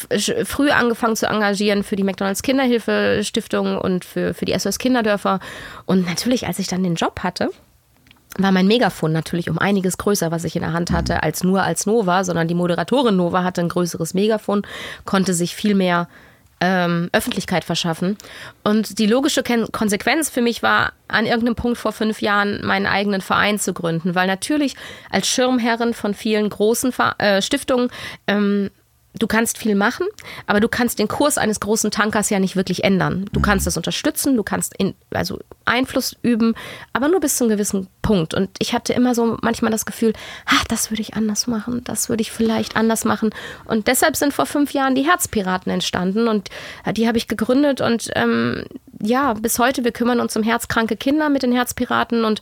früh 0.46 0.70
angefangen 0.70 1.18
zu 1.18 1.28
engagieren 1.28 1.84
für 1.84 1.98
die 1.98 2.04
McDonalds 2.04 2.44
Kinderhilfe 2.44 3.22
Stiftung 3.24 3.78
und 3.78 4.06
für, 4.06 4.34
für 4.34 4.46
die 4.46 4.58
SOS 4.58 4.80
Kinderdörfer. 4.80 5.42
Und 5.86 6.08
natürlich, 6.08 6.48
als 6.48 6.60
ich 6.60 6.68
dann 6.68 6.82
den 6.82 6.96
Job 6.96 7.20
hatte, 7.24 7.50
war 8.38 8.52
mein 8.52 8.68
Megafon 8.68 9.12
natürlich 9.12 9.50
um 9.50 9.58
einiges 9.58 9.98
größer, 9.98 10.32
was 10.32 10.44
ich 10.44 10.56
in 10.56 10.62
der 10.62 10.74
Hand 10.74 10.92
hatte, 10.92 11.24
als 11.24 11.44
nur 11.44 11.64
als 11.64 11.86
Nova, 11.86 12.24
sondern 12.24 12.48
die 12.48 12.56
Moderatorin 12.56 13.16
Nova 13.16 13.44
hatte 13.44 13.62
ein 13.62 13.70
größeres 13.70 14.14
Megafon, 14.14 14.64
konnte 15.06 15.34
sich 15.34 15.56
viel 15.56 15.76
mehr 15.76 16.08
ähm, 16.62 17.10
Öffentlichkeit 17.12 17.64
verschaffen. 17.64 18.18
Und 18.64 19.00
die 19.00 19.08
logische 19.08 19.44
Konsequenz 19.72 20.30
für 20.30 20.42
mich 20.42 20.64
war, 20.64 20.94
an 21.08 21.26
irgendeinem 21.26 21.56
Punkt 21.56 21.78
vor 21.78 21.92
fünf 21.92 22.22
Jahren 22.22 22.66
meinen 22.66 22.88
eigenen 22.88 23.22
Verein 23.22 23.60
zu 23.60 23.74
gründen, 23.74 24.16
weil 24.16 24.28
natürlich 24.28 24.76
als 25.10 25.28
Schirmherrin 25.28 25.94
von 25.94 26.14
vielen 26.14 26.50
großen 26.50 26.94
äh, 27.20 27.42
Stiftungen 27.42 27.90
ähm, 28.28 28.70
du 29.18 29.28
kannst 29.28 29.58
viel 29.58 29.76
machen, 29.76 30.08
aber 30.48 30.60
du 30.60 30.68
kannst 30.68 31.00
den 31.00 31.08
Kurs 31.08 31.38
eines 31.38 31.60
großen 31.60 31.92
Tankers 31.92 32.30
ja 32.30 32.40
nicht 32.40 32.56
wirklich 32.56 32.84
ändern. 32.84 33.26
Du 33.32 33.40
kannst 33.40 33.66
das 33.66 33.78
unterstützen, 33.78 34.36
du 34.36 34.44
kannst 34.44 34.76
in, 34.78 34.96
also 35.12 35.40
Einfluss 35.66 36.16
üben, 36.22 36.56
aber 36.94 37.08
nur 37.08 37.20
bis 37.20 37.38
zu 37.38 37.44
einem 37.44 37.52
gewissen 37.52 37.88
Punkt. 38.02 38.34
Und 38.34 38.50
ich 38.60 38.74
hatte 38.74 38.94
immer 38.94 39.16
so 39.16 39.38
manchmal 39.42 39.72
das 39.72 39.86
Gefühl, 39.86 40.14
ach, 40.46 40.64
das 40.66 40.92
würde 40.92 41.02
ich 41.02 41.16
anders 41.16 41.48
machen, 41.48 41.84
das 41.84 42.10
würde 42.10 42.22
ich 42.22 42.32
vielleicht 42.32 42.76
anders 42.76 43.06
machen. 43.06 43.32
Und 43.66 43.88
deshalb 43.88 44.16
sind 44.16 44.34
vor 44.34 44.46
fünf 44.46 44.74
Jahren 44.74 44.96
die 44.96 45.08
Herzpiraten 45.08 45.72
entstanden 45.72 46.28
und 46.28 46.50
äh, 46.86 46.94
die 46.94 47.08
habe 47.08 47.18
ich 47.18 47.28
gegründet 47.28 47.82
und 47.82 48.10
ähm, 48.16 48.66
ja, 49.02 49.34
bis 49.34 49.60
heute, 49.60 49.84
wir 49.84 49.92
kümmern 49.92 50.20
uns 50.20 50.36
um 50.38 50.44
herzkranke 50.44 50.96
Kinder 50.96 51.30
mit 51.30 51.44
den 51.44 51.52
Herzpiraten 51.52 52.26
und 52.26 52.42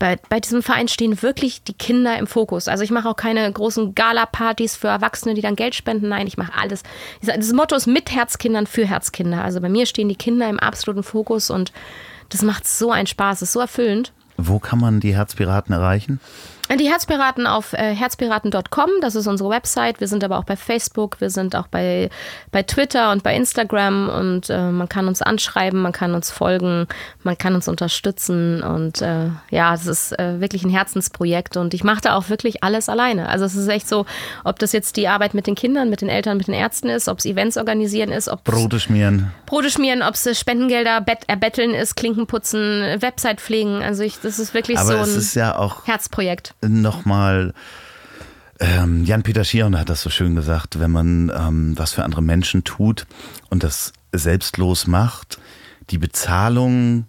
bei, 0.00 0.16
bei 0.28 0.40
diesem 0.40 0.62
Verein 0.62 0.88
stehen 0.88 1.22
wirklich 1.22 1.62
die 1.62 1.74
Kinder 1.74 2.18
im 2.18 2.26
Fokus. 2.26 2.66
Also 2.66 2.82
ich 2.82 2.90
mache 2.90 3.08
auch 3.08 3.16
keine 3.16 3.52
großen 3.52 3.94
Gala-Partys 3.94 4.74
für 4.74 4.88
Erwachsene, 4.88 5.34
die 5.34 5.42
dann 5.42 5.54
Geld 5.54 5.76
spenden. 5.76 6.08
Nein, 6.08 6.26
ich 6.26 6.38
mache 6.38 6.54
alles. 6.58 6.82
Das 7.22 7.52
Motto 7.52 7.76
ist 7.76 7.86
mit 7.86 8.10
Herzkindern 8.10 8.66
für 8.66 8.86
Herzkinder. 8.86 9.44
Also 9.44 9.60
bei 9.60 9.68
mir 9.68 9.86
stehen 9.86 10.08
die 10.08 10.16
Kinder 10.16 10.48
im 10.48 10.58
absoluten 10.58 11.02
Fokus 11.04 11.50
und 11.50 11.70
das 12.30 12.42
macht 12.42 12.66
so 12.66 12.90
einen 12.90 13.06
Spaß, 13.06 13.42
ist 13.42 13.52
so 13.52 13.60
erfüllend. 13.60 14.12
Wo 14.38 14.58
kann 14.58 14.80
man 14.80 15.00
die 15.00 15.14
Herzpiraten 15.14 15.74
erreichen? 15.74 16.18
Die 16.78 16.88
Herzpiraten 16.88 17.48
auf 17.48 17.72
äh, 17.72 17.96
herzpiraten.com, 17.96 18.90
das 19.00 19.16
ist 19.16 19.26
unsere 19.26 19.50
Website. 19.50 19.98
Wir 19.98 20.06
sind 20.06 20.22
aber 20.22 20.38
auch 20.38 20.44
bei 20.44 20.54
Facebook, 20.54 21.20
wir 21.20 21.28
sind 21.28 21.56
auch 21.56 21.66
bei, 21.66 22.10
bei 22.52 22.62
Twitter 22.62 23.10
und 23.10 23.24
bei 23.24 23.34
Instagram 23.34 24.08
und 24.08 24.50
äh, 24.50 24.70
man 24.70 24.88
kann 24.88 25.08
uns 25.08 25.20
anschreiben, 25.20 25.82
man 25.82 25.90
kann 25.90 26.14
uns 26.14 26.30
folgen, 26.30 26.86
man 27.24 27.36
kann 27.36 27.56
uns 27.56 27.66
unterstützen 27.66 28.62
und 28.62 29.02
äh, 29.02 29.30
ja, 29.50 29.74
es 29.74 29.86
ist 29.86 30.16
äh, 30.16 30.40
wirklich 30.40 30.62
ein 30.62 30.70
Herzensprojekt 30.70 31.56
und 31.56 31.74
ich 31.74 31.82
mache 31.82 32.02
da 32.02 32.14
auch 32.14 32.28
wirklich 32.28 32.62
alles 32.62 32.88
alleine. 32.88 33.28
Also 33.28 33.46
es 33.46 33.56
ist 33.56 33.66
echt 33.66 33.88
so, 33.88 34.06
ob 34.44 34.60
das 34.60 34.70
jetzt 34.70 34.96
die 34.96 35.08
Arbeit 35.08 35.34
mit 35.34 35.48
den 35.48 35.56
Kindern, 35.56 35.90
mit 35.90 36.02
den 36.02 36.08
Eltern, 36.08 36.36
mit 36.36 36.46
den 36.46 36.54
Ärzten 36.54 36.88
ist, 36.88 37.08
ob 37.08 37.18
es 37.18 37.24
Events 37.24 37.56
organisieren 37.56 38.12
ist, 38.12 38.28
ob 38.28 38.44
Brote 38.44 38.78
schmieren. 38.78 39.32
Brote 39.44 39.70
schmieren, 39.70 40.02
ob 40.02 40.14
es 40.14 40.38
Spendengelder 40.38 41.00
Bett, 41.00 41.24
erbetteln 41.26 41.74
ist, 41.74 41.96
Klinken 41.96 42.28
putzen, 42.28 42.84
Website 43.00 43.40
pflegen. 43.40 43.82
Also 43.82 44.04
ich, 44.04 44.20
das 44.20 44.38
ist 44.38 44.54
wirklich 44.54 44.78
aber 44.78 45.04
so 45.04 45.18
ein 45.18 45.30
ja 45.34 45.84
Herzprojekt 45.84 46.54
nochmal. 46.62 47.54
Ähm, 48.58 49.04
Jan-Peter 49.04 49.44
Schion 49.44 49.78
hat 49.78 49.88
das 49.88 50.02
so 50.02 50.10
schön 50.10 50.34
gesagt, 50.36 50.78
wenn 50.80 50.90
man 50.90 51.32
ähm, 51.34 51.78
was 51.78 51.94
für 51.94 52.04
andere 52.04 52.22
Menschen 52.22 52.62
tut 52.62 53.06
und 53.48 53.64
das 53.64 53.92
selbstlos 54.12 54.86
macht, 54.86 55.38
die 55.88 55.98
Bezahlung 55.98 57.06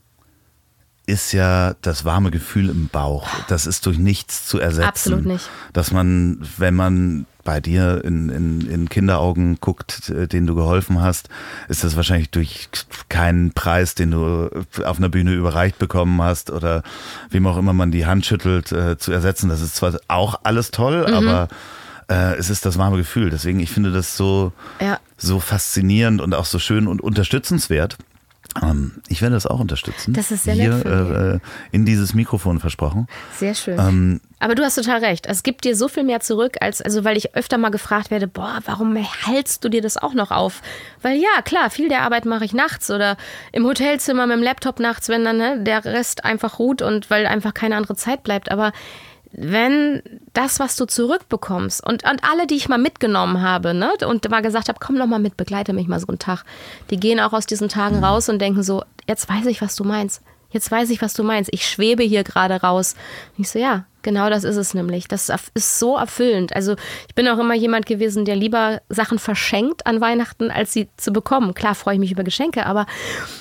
ist 1.06 1.34
ja 1.34 1.76
das 1.82 2.06
warme 2.06 2.32
Gefühl 2.32 2.70
im 2.70 2.88
Bauch. 2.88 3.28
Das 3.50 3.66
ist 3.66 3.86
durch 3.86 3.98
nichts 3.98 4.46
zu 4.46 4.60
ersetzen. 4.60 4.88
Absolut 4.88 5.26
nicht. 5.26 5.50
Dass 5.74 5.92
man, 5.92 6.40
wenn 6.58 6.76
man 6.76 7.26
bei 7.44 7.60
dir 7.60 8.04
in, 8.04 8.30
in, 8.30 8.62
in 8.62 8.90
Kinderaugen 8.90 9.60
guckt, 9.60 10.10
äh, 10.10 10.28
den 10.28 10.48
du 10.48 10.56
geholfen 10.56 11.02
hast, 11.02 11.30
ist 11.68 11.84
das 11.84 11.96
wahrscheinlich 11.96 12.30
durch 12.30 12.70
keinen 13.10 13.52
Preis, 13.52 13.96
den 13.96 14.12
du 14.12 14.50
auf 14.84 14.98
einer 14.98 15.10
Bühne 15.10 15.34
überreicht 15.34 15.78
bekommen 15.78 16.22
hast 16.22 16.52
oder 16.52 16.84
wem 17.30 17.48
auch 17.48 17.58
immer 17.58 17.74
man 17.74 17.92
die 17.92 18.06
Hand 18.06 18.26
schüttelt, 18.26 18.72
äh, 18.72 18.98
zu 18.98 19.12
ersetzen. 19.12 19.50
Das 19.50 19.62
ist 19.62 19.76
zwar 19.76 20.00
auch 20.08 20.40
alles 20.44 20.72
toll, 20.72 21.06
mhm. 21.08 21.14
aber 21.14 21.48
äh, 22.10 22.36
es 22.38 22.50
ist 22.50 22.66
das 22.66 22.78
warme 22.78 22.98
Gefühl. 22.98 23.30
Deswegen, 23.30 23.60
ich 23.60 23.72
finde 23.72 23.92
das 23.92 24.18
so, 24.18 24.52
ja. 24.80 25.00
so 25.18 25.40
faszinierend 25.40 26.22
und 26.22 26.34
auch 26.34 26.46
so 26.46 26.60
schön 26.60 26.88
und 26.88 27.02
unterstützenswert. 27.02 27.98
Ähm, 28.62 28.94
ich 29.08 29.22
werde 29.22 29.36
das 29.36 29.48
auch 29.48 29.60
unterstützen. 29.60 30.14
Das 30.14 30.32
ist 30.32 30.44
sehr 30.44 30.56
Hier, 30.56 30.76
nett 30.76 30.86
äh, 30.86 31.40
in 31.72 31.86
dieses 31.86 32.14
Mikrofon 32.14 32.60
versprochen. 32.60 33.08
Sehr 33.38 33.56
schön. 33.56 33.80
Ähm, 33.80 34.22
Aber 34.42 34.56
du 34.56 34.64
hast 34.64 34.74
total 34.74 35.06
recht. 35.06 35.28
Es 35.28 35.44
gibt 35.44 35.66
dir 35.66 35.76
so 35.76 35.88
viel 35.88 36.04
mehr 36.04 36.20
zurück, 36.20 36.58
als 36.62 36.82
also 36.82 37.04
weil 37.04 37.16
ich 37.16 37.36
öfter 37.36 37.60
mal 37.60 37.70
gefragt 37.70 38.10
werde, 38.10 38.28
boah, 38.28 38.58
warum 38.66 38.96
hältst 38.96 39.64
du 39.64 39.70
dir 39.70 39.84
das 39.84 39.98
auch 39.98 40.16
noch 40.16 40.32
auf? 40.32 40.64
Weil 41.04 41.18
ja, 41.18 41.44
klar, 41.44 41.70
viel 41.70 41.90
der 41.90 42.02
Arbeit 42.02 42.26
mache 42.26 42.44
ich 42.44 42.52
nachts 42.52 42.90
oder 42.90 43.18
im 43.52 43.68
Hotelzimmer 43.68 44.26
mit 44.26 44.38
dem 44.38 44.44
Laptop 44.44 44.80
nachts, 44.80 45.10
wenn 45.10 45.24
dann 45.24 45.38
ne, 45.38 45.60
der 45.60 45.86
Rest 45.86 46.26
einfach 46.26 46.58
ruht 46.58 46.82
und 46.82 47.12
weil 47.12 47.28
einfach 47.28 47.54
keine 47.54 47.76
andere 47.76 47.96
Zeit 47.96 48.24
bleibt. 48.24 48.50
Aber 48.52 48.72
wenn 49.32 50.02
das, 50.34 50.60
was 50.60 50.76
du 50.76 50.86
zurückbekommst 50.86 51.86
und, 51.86 52.04
und 52.10 52.24
alle, 52.24 52.48
die 52.48 52.56
ich 52.56 52.68
mal 52.68 52.80
mitgenommen 52.80 53.44
habe 53.44 53.76
ne, 53.76 53.94
und 54.08 54.28
mal 54.28 54.42
gesagt 54.42 54.70
habe, 54.70 54.80
komm 54.82 54.96
noch 54.96 55.06
mal 55.06 55.20
mit, 55.20 55.38
begleite 55.38 55.72
mich 55.72 55.88
mal 55.88 56.00
so 56.00 56.08
einen 56.08 56.18
Tag, 56.18 56.46
die 56.90 56.98
gehen 56.98 57.20
auch 57.20 57.34
aus 57.34 57.46
diesen 57.46 57.70
Tagen 57.70 58.04
raus 58.04 58.28
und 58.28 58.40
denken 58.40 58.64
so, 58.64 58.84
jetzt 59.08 59.30
weiß 59.30 59.46
ich, 59.46 59.62
was 59.62 59.76
du 59.76 59.84
meinst. 59.84 60.24
Jetzt 60.50 60.72
weiß 60.72 60.90
ich, 60.90 61.00
was 61.04 61.14
du 61.14 61.24
meinst. 61.24 61.54
Ich 61.54 61.70
schwebe 61.70 62.02
hier 62.02 62.24
gerade 62.24 62.56
raus. 62.56 62.96
Und 63.38 63.44
ich 63.44 63.50
so, 63.50 63.60
ja, 63.60 63.86
Genau 64.02 64.30
das 64.30 64.44
ist 64.44 64.58
es 64.58 64.74
nämlich. 64.74 65.08
Das 65.08 65.32
ist 65.54 65.80
so 65.80 65.98
erfüllend. 65.98 66.56
Also 66.56 66.76
ich 67.08 67.16
bin 67.16 67.28
auch 67.28 67.40
immer 67.40 67.56
jemand 67.56 67.86
gewesen, 67.86 68.26
der 68.26 68.36
lieber 68.36 68.82
Sachen 68.90 69.20
verschenkt 69.20 69.86
an 69.86 70.02
Weihnachten, 70.02 70.52
als 70.52 70.74
sie 70.74 70.90
zu 70.98 71.12
bekommen. 71.12 71.54
Klar 71.54 71.76
freue 71.76 71.96
ich 71.96 72.00
mich 72.00 72.12
über 72.12 72.24
Geschenke, 72.24 72.66
aber 72.66 72.86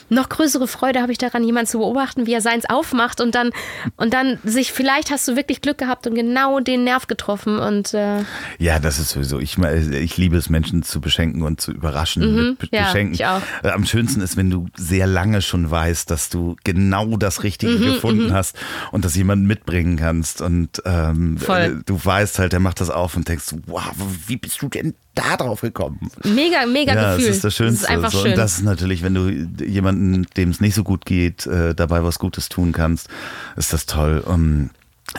noch 0.08 0.28
größere 0.28 0.66
Freude 0.66 1.00
habe 1.02 1.12
ich 1.12 1.18
daran, 1.18 1.44
jemanden 1.44 1.68
zu 1.68 1.78
beobachten, 1.78 2.26
wie 2.26 2.32
er 2.32 2.40
seins 2.40 2.68
aufmacht 2.68 3.20
und 3.20 3.34
dann 3.34 3.50
und 3.96 4.12
dann 4.12 4.38
sich 4.44 4.72
vielleicht 4.72 5.10
hast 5.10 5.26
du 5.28 5.36
wirklich 5.36 5.62
Glück 5.62 5.78
gehabt 5.78 6.06
und 6.06 6.14
genau 6.14 6.60
den 6.60 6.84
Nerv 6.84 7.06
getroffen 7.06 7.58
und 7.58 7.94
äh 7.94 8.18
ja, 8.58 8.78
das 8.78 8.98
ist 8.98 9.10
sowieso. 9.10 9.38
Ich, 9.38 9.58
ich 9.58 10.16
liebe 10.16 10.36
es, 10.36 10.50
Menschen 10.50 10.82
zu 10.82 11.00
beschenken 11.00 11.42
und 11.42 11.60
zu 11.60 11.72
überraschen 11.72 12.34
mhm, 12.34 12.56
mit 12.60 12.72
ja. 12.72 12.94
Ich 12.94 13.24
auch. 13.24 13.40
Äh, 13.62 13.70
am 13.70 13.84
schönsten 13.84 14.20
ist, 14.20 14.36
wenn 14.36 14.50
du 14.50 14.66
sehr 14.76 15.06
lange 15.06 15.42
schon 15.42 15.70
weißt, 15.70 16.10
dass 16.10 16.28
du 16.28 16.56
genau 16.64 17.16
das 17.16 17.42
Richtige 17.42 17.72
mhm, 17.72 17.84
gefunden 17.84 18.26
mhm. 18.28 18.32
hast 18.32 18.56
und 18.92 19.04
das 19.04 19.16
jemanden 19.16 19.46
mitbringen 19.46 19.96
kannst. 19.96 20.40
Und 20.40 20.49
ähm, 20.84 21.38
äh, 21.48 21.70
du 21.84 22.04
weißt 22.04 22.38
halt, 22.38 22.52
der 22.52 22.60
macht 22.60 22.80
das 22.80 22.90
auf 22.90 23.16
und 23.16 23.28
denkst, 23.28 23.54
wow, 23.66 23.92
wie 24.26 24.36
bist 24.36 24.60
du 24.62 24.68
denn 24.68 24.94
da 25.14 25.36
drauf 25.36 25.60
gekommen? 25.60 26.10
Mega, 26.24 26.66
mega 26.66 26.94
ja, 26.94 27.14
Gefühl. 27.14 27.28
Das 27.28 27.36
ist 27.36 27.44
das 27.44 27.54
Schönste. 27.54 27.86
Das 27.86 28.04
ist 28.04 28.12
so, 28.12 28.22
schön. 28.22 28.30
Und 28.32 28.38
das 28.38 28.52
ist 28.54 28.64
natürlich, 28.64 29.02
wenn 29.02 29.14
du 29.14 29.28
jemanden, 29.64 30.26
dem 30.36 30.50
es 30.50 30.60
nicht 30.60 30.74
so 30.74 30.84
gut 30.84 31.04
geht, 31.04 31.46
äh, 31.46 31.74
dabei 31.74 32.04
was 32.04 32.18
Gutes 32.18 32.48
tun 32.48 32.72
kannst, 32.72 33.08
ist 33.56 33.72
das 33.72 33.86
toll. 33.86 34.22
Um, 34.26 34.70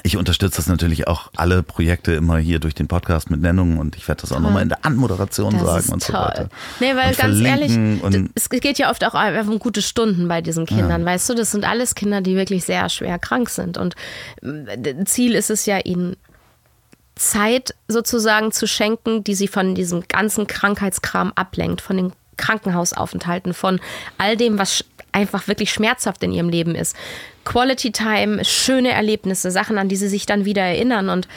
Ich 0.03 0.17
unterstütze 0.17 0.57
das 0.57 0.67
natürlich 0.67 1.07
auch 1.07 1.29
alle 1.35 1.63
Projekte 1.63 2.13
immer 2.13 2.37
hier 2.37 2.59
durch 2.59 2.73
den 2.73 2.87
Podcast 2.87 3.29
mit 3.29 3.41
Nennungen 3.41 3.77
und 3.77 3.95
ich 3.97 4.07
werde 4.07 4.21
das 4.21 4.31
auch 4.31 4.39
nochmal 4.39 4.63
in 4.63 4.69
der 4.69 4.85
Anmoderation 4.85 5.53
Das 5.53 5.63
sagen 5.63 5.93
und 5.93 6.03
so 6.03 6.13
toll. 6.13 6.21
weiter. 6.21 6.49
Nee, 6.79 6.95
weil 6.95 7.09
und 7.09 7.17
ganz 7.17 7.39
ehrlich, 7.41 8.31
es 8.35 8.49
geht 8.49 8.79
ja 8.79 8.89
oft 8.89 9.03
auch 9.03 9.13
um 9.47 9.59
gute 9.59 9.81
Stunden 9.81 10.27
bei 10.27 10.41
diesen 10.41 10.65
Kindern, 10.65 11.03
weißt 11.05 11.29
du? 11.29 11.35
Das 11.35 11.51
sind 11.51 11.65
alles 11.65 11.95
Kinder, 11.95 12.21
die 12.21 12.35
wirklich 12.35 12.63
sehr 12.63 12.87
schwer 12.89 13.19
krank 13.19 13.49
sind. 13.49 13.77
Und 13.77 13.95
Ziel 15.05 15.35
ist 15.35 15.49
es 15.49 15.65
ja, 15.65 15.79
ihnen 15.79 16.15
Zeit 17.15 17.75
sozusagen 17.87 18.51
zu 18.51 18.67
schenken, 18.67 19.23
die 19.23 19.35
sie 19.35 19.47
von 19.47 19.75
diesem 19.75 20.07
ganzen 20.07 20.47
Krankheitskram 20.47 21.33
ablenkt, 21.35 21.81
von 21.81 21.97
den 21.97 22.13
Krankenhausaufenthalten, 22.37 23.53
von 23.53 23.79
all 24.17 24.35
dem, 24.37 24.57
was 24.57 24.83
einfach 25.11 25.47
wirklich 25.47 25.71
schmerzhaft 25.71 26.23
in 26.23 26.31
ihrem 26.31 26.49
Leben 26.49 26.75
ist. 26.75 26.95
Quality 27.45 27.91
Time, 27.91 28.43
schöne 28.45 28.91
Erlebnisse, 28.91 29.51
Sachen, 29.51 29.77
an 29.77 29.89
die 29.89 29.95
sie 29.95 30.07
sich 30.07 30.25
dann 30.25 30.45
wieder 30.45 30.61
erinnern. 30.61 31.09
Und 31.09 31.27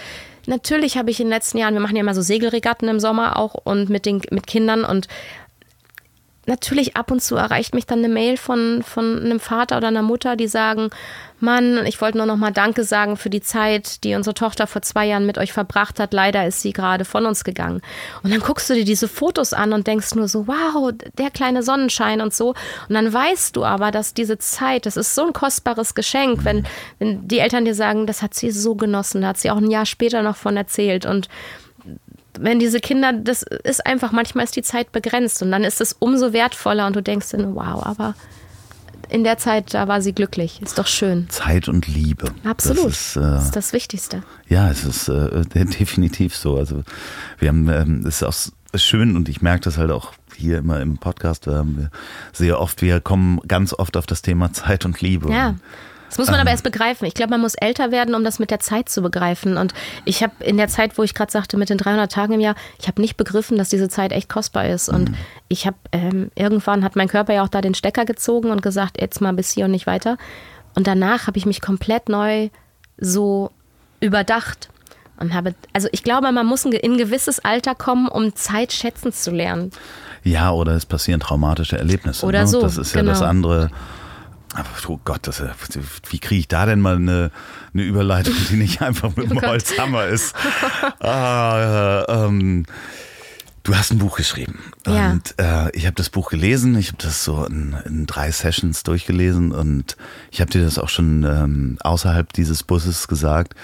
natürlich 0.46 0.96
habe 0.96 1.10
ich 1.10 1.20
in 1.20 1.26
den 1.26 1.32
letzten 1.32 1.58
Jahren, 1.58 1.74
wir 1.74 1.80
machen 1.80 1.96
ja 1.96 2.02
immer 2.02 2.14
so 2.14 2.22
Segelregatten 2.22 2.88
im 2.88 3.00
Sommer 3.00 3.38
auch 3.38 3.54
und 3.54 3.88
mit 3.88 4.06
den 4.06 4.22
mit 4.30 4.46
Kindern 4.46 4.84
und 4.84 5.08
natürlich 6.46 6.96
ab 6.96 7.10
und 7.10 7.22
zu 7.22 7.36
erreicht 7.36 7.74
mich 7.74 7.86
dann 7.86 8.00
eine 8.00 8.08
Mail 8.08 8.36
von, 8.36 8.82
von 8.82 9.20
einem 9.24 9.40
Vater 9.40 9.76
oder 9.76 9.88
einer 9.88 10.02
Mutter, 10.02 10.36
die 10.36 10.48
sagen, 10.48 10.90
Mann, 11.40 11.84
ich 11.86 12.00
wollte 12.00 12.18
nur 12.18 12.26
noch 12.26 12.36
mal 12.36 12.52
Danke 12.52 12.84
sagen 12.84 13.16
für 13.16 13.28
die 13.28 13.40
Zeit, 13.40 14.02
die 14.02 14.14
unsere 14.14 14.34
Tochter 14.34 14.66
vor 14.66 14.82
zwei 14.82 15.06
Jahren 15.06 15.26
mit 15.26 15.36
euch 15.36 15.52
verbracht 15.52 16.00
hat. 16.00 16.12
Leider 16.12 16.46
ist 16.46 16.62
sie 16.62 16.72
gerade 16.72 17.04
von 17.04 17.26
uns 17.26 17.44
gegangen. 17.44 17.82
Und 18.22 18.32
dann 18.32 18.40
guckst 18.40 18.70
du 18.70 18.74
dir 18.74 18.84
diese 18.84 19.08
Fotos 19.08 19.52
an 19.52 19.72
und 19.72 19.86
denkst 19.86 20.14
nur 20.14 20.28
so, 20.28 20.46
wow, 20.46 20.92
der 21.18 21.30
kleine 21.30 21.62
Sonnenschein 21.62 22.20
und 22.20 22.32
so. 22.32 22.50
Und 22.88 22.94
dann 22.94 23.12
weißt 23.12 23.56
du 23.56 23.64
aber, 23.64 23.90
dass 23.90 24.14
diese 24.14 24.38
Zeit, 24.38 24.86
das 24.86 24.96
ist 24.96 25.14
so 25.14 25.26
ein 25.26 25.32
kostbares 25.32 25.94
Geschenk, 25.94 26.44
wenn, 26.44 26.66
wenn 26.98 27.28
die 27.28 27.40
Eltern 27.40 27.64
dir 27.64 27.74
sagen, 27.74 28.06
das 28.06 28.22
hat 28.22 28.34
sie 28.34 28.50
so 28.50 28.74
genossen, 28.74 29.20
da 29.20 29.28
hat 29.28 29.38
sie 29.38 29.50
auch 29.50 29.58
ein 29.58 29.70
Jahr 29.70 29.86
später 29.86 30.22
noch 30.22 30.36
von 30.36 30.56
erzählt. 30.56 31.04
Und 31.04 31.28
wenn 32.40 32.58
diese 32.58 32.80
Kinder, 32.80 33.12
das 33.12 33.42
ist 33.42 33.86
einfach, 33.86 34.12
manchmal 34.12 34.44
ist 34.44 34.56
die 34.56 34.62
Zeit 34.62 34.92
begrenzt 34.92 35.42
und 35.42 35.50
dann 35.50 35.64
ist 35.64 35.80
es 35.80 35.94
umso 35.98 36.32
wertvoller 36.32 36.86
und 36.86 36.96
du 36.96 37.02
denkst 37.02 37.30
dann, 37.30 37.54
wow, 37.54 37.84
aber 37.84 38.14
in 39.08 39.24
der 39.24 39.38
Zeit, 39.38 39.74
da 39.74 39.86
war 39.86 40.00
sie 40.00 40.12
glücklich. 40.12 40.60
Ist 40.62 40.78
doch 40.78 40.86
schön. 40.86 41.28
Zeit 41.28 41.68
und 41.68 41.86
Liebe. 41.86 42.32
Absolut. 42.42 42.86
Das 42.86 42.92
ist, 42.92 43.16
äh, 43.16 43.20
das 43.20 43.44
ist 43.44 43.56
das 43.56 43.72
Wichtigste. 43.72 44.22
Ja, 44.48 44.70
es 44.70 44.84
ist 44.84 45.08
äh, 45.08 45.44
definitiv 45.54 46.34
so. 46.36 46.56
Also 46.56 46.82
wir 47.38 47.48
haben, 47.48 47.68
ähm, 47.68 48.04
es 48.06 48.22
ist 48.22 48.22
auch 48.22 48.78
schön 48.78 49.16
und 49.16 49.28
ich 49.28 49.42
merke 49.42 49.64
das 49.64 49.78
halt 49.78 49.90
auch 49.90 50.12
hier 50.34 50.58
immer 50.58 50.80
im 50.80 50.98
Podcast. 50.98 51.46
Wir 51.46 51.90
sehr 52.32 52.60
oft, 52.60 52.82
wir 52.82 53.00
kommen 53.00 53.40
ganz 53.46 53.72
oft 53.72 53.96
auf 53.96 54.06
das 54.06 54.22
Thema 54.22 54.52
Zeit 54.52 54.84
und 54.84 55.00
Liebe. 55.00 55.30
Ja. 55.30 55.54
Das 56.08 56.18
muss 56.18 56.30
man 56.30 56.38
aber 56.38 56.50
erst 56.50 56.62
begreifen. 56.62 57.06
Ich 57.06 57.14
glaube, 57.14 57.30
man 57.30 57.40
muss 57.40 57.54
älter 57.54 57.90
werden, 57.90 58.14
um 58.14 58.22
das 58.22 58.38
mit 58.38 58.50
der 58.50 58.60
Zeit 58.60 58.88
zu 58.88 59.02
begreifen. 59.02 59.56
Und 59.56 59.74
ich 60.04 60.22
habe 60.22 60.32
in 60.44 60.56
der 60.56 60.68
Zeit, 60.68 60.96
wo 60.96 61.02
ich 61.02 61.14
gerade 61.14 61.32
sagte, 61.32 61.56
mit 61.56 61.70
den 61.70 61.78
300 61.78 62.10
Tagen 62.10 62.34
im 62.34 62.40
Jahr, 62.40 62.54
ich 62.78 62.86
habe 62.86 63.00
nicht 63.00 63.16
begriffen, 63.16 63.58
dass 63.58 63.68
diese 63.68 63.88
Zeit 63.88 64.12
echt 64.12 64.28
kostbar 64.28 64.68
ist. 64.68 64.88
Und 64.88 65.10
ich 65.48 65.66
habe 65.66 65.76
ähm, 65.92 66.30
irgendwann 66.36 66.84
hat 66.84 66.94
mein 66.94 67.08
Körper 67.08 67.34
ja 67.34 67.42
auch 67.42 67.48
da 67.48 67.60
den 67.60 67.74
Stecker 67.74 68.04
gezogen 68.04 68.50
und 68.50 68.62
gesagt, 68.62 69.00
jetzt 69.00 69.20
mal 69.20 69.32
bis 69.32 69.50
hier 69.50 69.64
und 69.64 69.72
nicht 69.72 69.86
weiter. 69.86 70.16
Und 70.76 70.86
danach 70.86 71.26
habe 71.26 71.38
ich 71.38 71.46
mich 71.46 71.60
komplett 71.60 72.08
neu 72.08 72.50
so 72.98 73.50
überdacht 74.00 74.68
und 75.18 75.34
habe, 75.34 75.54
also 75.72 75.88
ich 75.92 76.02
glaube, 76.02 76.30
man 76.32 76.46
muss 76.46 76.64
in 76.64 76.74
ein 76.74 76.98
gewisses 76.98 77.40
Alter 77.40 77.74
kommen, 77.74 78.08
um 78.08 78.34
Zeit 78.34 78.72
schätzen 78.72 79.12
zu 79.12 79.30
lernen. 79.30 79.70
Ja, 80.22 80.52
oder 80.52 80.72
es 80.72 80.86
passieren 80.86 81.20
traumatische 81.20 81.78
Erlebnisse. 81.78 82.24
Oder 82.26 82.40
ne? 82.40 82.46
so, 82.46 82.60
Das 82.62 82.78
ist 82.78 82.94
ja 82.94 83.00
genau. 83.00 83.12
das 83.12 83.22
andere. 83.22 83.70
Aber, 84.54 84.68
oh 84.88 85.00
Gott, 85.04 85.26
das, 85.26 85.38
ja- 85.40 85.54
wie 86.10 86.18
kriege 86.18 86.38
ich 86.40 86.48
da 86.48 86.64
denn 86.66 86.80
mal 86.80 86.96
eine, 86.96 87.30
eine 87.72 87.82
Überleitung, 87.82 88.34
die 88.50 88.56
nicht 88.56 88.80
einfach 88.82 89.14
mit 89.16 89.26
dem 89.30 89.36
Oh 89.36 89.40
Gott. 89.40 89.50
Holzhammer 89.50 90.06
ist? 90.06 90.34
ah, 91.00 92.04
äh, 92.08 92.12
ähm, 92.26 92.64
du 93.64 93.74
hast 93.76 93.92
ein 93.92 93.98
Buch 93.98 94.16
geschrieben. 94.16 94.58
Ja. 94.86 95.10
Und 95.12 95.34
äh, 95.38 95.70
ich 95.76 95.86
habe 95.86 95.94
das 95.96 96.08
Buch 96.10 96.30
gelesen. 96.30 96.76
Ich 96.76 96.88
habe 96.88 96.98
das 97.02 97.24
so 97.24 97.44
in, 97.46 97.76
in 97.84 98.06
drei 98.06 98.30
Sessions 98.30 98.82
durchgelesen. 98.84 99.52
Und 99.52 99.96
ich 100.30 100.40
habe 100.40 100.50
dir 100.50 100.62
das 100.64 100.78
auch 100.78 100.88
schon 100.88 101.24
ähm, 101.24 101.78
außerhalb 101.82 102.32
dieses 102.32 102.62
Busses 102.62 103.08
gesagt. 103.08 103.54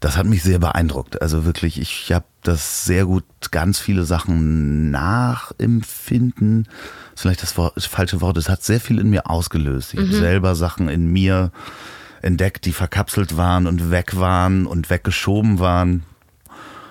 Das 0.00 0.16
hat 0.16 0.26
mich 0.26 0.42
sehr 0.42 0.58
beeindruckt. 0.58 1.22
Also 1.22 1.44
wirklich, 1.44 1.80
ich 1.80 2.12
habe 2.12 2.26
das 2.42 2.84
sehr 2.84 3.06
gut, 3.06 3.24
ganz 3.50 3.78
viele 3.78 4.04
Sachen 4.04 4.90
nachempfinden. 4.90 6.68
Ist 7.14 7.22
vielleicht 7.22 7.42
das, 7.42 7.56
Wort, 7.56 7.76
das 7.76 7.86
falsche 7.86 8.20
Wort. 8.20 8.36
Es 8.36 8.48
hat 8.48 8.62
sehr 8.62 8.80
viel 8.80 8.98
in 8.98 9.08
mir 9.08 9.30
ausgelöst. 9.30 9.94
Ich 9.94 10.00
habe 10.00 10.12
selber 10.12 10.54
Sachen 10.54 10.88
in 10.88 11.10
mir 11.10 11.50
entdeckt, 12.22 12.66
die 12.66 12.72
verkapselt 12.72 13.36
waren 13.36 13.66
und 13.66 13.90
weg 13.90 14.16
waren 14.16 14.66
und 14.66 14.90
weggeschoben 14.90 15.58
waren 15.58 16.02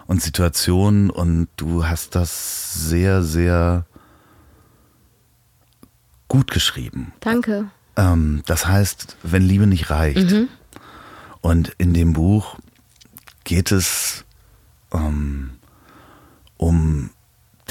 und 0.07 0.21
Situationen. 0.21 1.09
Und 1.09 1.47
du 1.57 1.85
hast 1.85 2.15
das 2.15 2.73
sehr, 2.89 3.23
sehr 3.23 3.85
gut 6.27 6.49
geschrieben. 6.51 7.13
Danke. 7.19 7.65
Ähm, 7.97 8.41
das 8.45 8.67
heißt, 8.67 9.17
wenn 9.23 9.43
Liebe 9.43 9.67
nicht 9.67 9.89
reicht. 9.89 10.35
Und 11.41 11.73
in 11.77 11.93
dem 11.93 12.13
Buch 12.13 12.57
geht 13.45 13.71
es 13.71 14.25
ähm, 14.91 15.51
um 16.57 17.11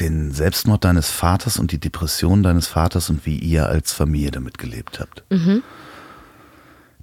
den 0.01 0.33
Selbstmord 0.33 0.85
deines 0.85 1.11
Vaters 1.11 1.59
und 1.59 1.71
die 1.71 1.79
Depression 1.79 2.43
deines 2.43 2.67
Vaters 2.67 3.11
und 3.11 3.27
wie 3.27 3.39
ihr 3.39 3.67
als 3.67 3.93
Familie 3.93 4.31
damit 4.31 4.59
gelebt 4.59 4.99
habt. 4.99 5.23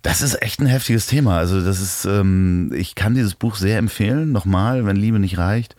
Das 0.01 0.21
ist 0.21 0.41
echt 0.41 0.59
ein 0.59 0.65
heftiges 0.65 1.05
Thema. 1.05 1.37
Also 1.37 1.63
das 1.63 1.79
ist, 1.79 2.05
ähm, 2.05 2.71
ich 2.73 2.95
kann 2.95 3.13
dieses 3.13 3.35
Buch 3.35 3.55
sehr 3.55 3.77
empfehlen. 3.77 4.31
Nochmal, 4.31 4.85
wenn 4.85 4.95
Liebe 4.95 5.19
nicht 5.19 5.37
reicht. 5.37 5.75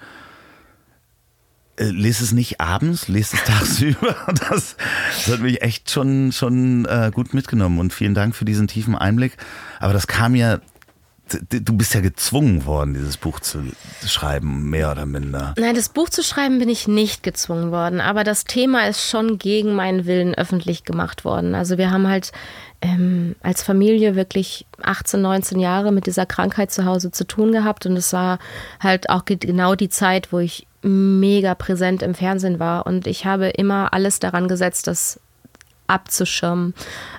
Äh, 1.77 1.91
Lest 1.91 2.21
es 2.21 2.33
nicht 2.33 2.61
abends, 2.61 3.09
lest 3.09 3.35
es 3.35 3.43
tagsüber. 3.45 4.15
Das, 4.49 4.77
das 5.17 5.35
hat 5.35 5.41
mich 5.41 5.63
echt 5.63 5.91
schon, 5.91 6.33
schon 6.33 6.85
äh, 6.85 7.11
gut 7.13 7.35
mitgenommen 7.35 7.79
und 7.79 7.93
vielen 7.93 8.15
Dank 8.15 8.37
für 8.37 8.45
diesen 8.45 8.69
tiefen 8.69 8.95
Einblick. 8.95 9.37
Aber 9.81 9.93
das 9.93 10.07
kam 10.07 10.35
ja, 10.35 10.61
du 11.49 11.77
bist 11.77 11.95
ja 11.95 12.01
gezwungen 12.01 12.65
worden, 12.67 12.95
dieses 12.95 13.17
Buch 13.17 13.41
zu 13.41 13.63
schreiben, 14.07 14.69
mehr 14.71 14.91
oder 14.93 15.07
minder. 15.07 15.55
Nein, 15.59 15.75
das 15.75 15.89
Buch 15.89 16.09
zu 16.09 16.23
schreiben 16.23 16.59
bin 16.59 16.69
ich 16.69 16.89
nicht 16.89 17.23
gezwungen 17.23 17.71
worden, 17.71 18.01
aber 18.01 18.25
das 18.25 18.45
Thema 18.45 18.87
ist 18.89 19.09
schon 19.09 19.39
gegen 19.39 19.75
meinen 19.75 20.07
Willen 20.07 20.35
öffentlich 20.35 20.85
gemacht 20.85 21.25
worden. 21.25 21.55
Also 21.55 21.79
wir 21.79 21.91
haben 21.91 22.09
halt 22.09 22.33
ähm, 22.81 23.37
als 23.43 23.63
Familie 23.63 24.17
wirklich 24.17 24.67
18, 24.83 25.21
19 25.23 25.61
Jahre 25.61 25.93
mit 25.93 26.07
dieser 26.07 26.27
Krankheit 26.27 26.71
zu 26.73 26.85
Hause 26.85 27.11
zu 27.13 27.25
tun 27.27 27.53
gehabt 27.53 27.87
und 27.87 27.97
es 27.97 28.13
war 28.13 28.39
halt 28.81 29.09
auch 29.11 29.25
ge- 29.25 29.37
genau 29.37 29.75
die 29.75 29.89
Zeit, 29.89 30.33
wo 30.33 30.39
ich 30.41 30.67
mega 30.83 31.55
präsent 31.55 32.03
im 32.03 32.15
Fernsehen 32.15 32.59
war 32.59 32.87
und 32.89 33.07
ich 33.07 33.25
habe 33.25 33.49
immer 33.51 33.93
alles 33.93 34.19
daran 34.19 34.49
gesetzt, 34.49 34.89
das 34.89 35.21
abzuschirmen, 35.93 36.75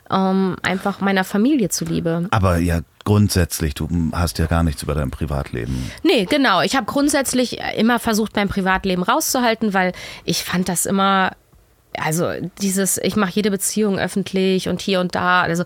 ähm, 0.10 0.56
einfach 0.62 1.02
meiner 1.02 1.24
Familie 1.24 1.70
zuliebe. 1.70 2.28
Aber 2.32 2.58
ja, 2.58 2.82
grundsätzlich, 3.06 3.74
du 3.74 3.88
hast 4.14 4.40
ja 4.40 4.46
gar 4.46 4.64
nichts 4.64 4.84
über 4.84 4.96
dein 4.96 5.12
Privatleben. 5.12 5.92
Nee, 6.04 6.26
genau. 6.26 6.62
Ich 6.62 6.76
habe 6.76 6.86
grundsätzlich 6.86 7.60
immer 7.78 8.00
versucht, 8.00 8.36
mein 8.36 8.50
Privatleben 8.50 9.04
rauszuhalten, 9.04 9.74
weil 9.74 9.94
ich 10.26 10.44
fand 10.44 10.70
das 10.70 10.86
immer, 10.86 11.32
also 11.98 12.30
dieses, 12.62 12.98
ich 12.98 13.16
mache 13.16 13.32
jede 13.34 13.52
Beziehung 13.52 14.00
öffentlich 14.00 14.70
und 14.70 14.82
hier 14.82 15.00
und 15.00 15.16
da, 15.16 15.42
also 15.42 15.64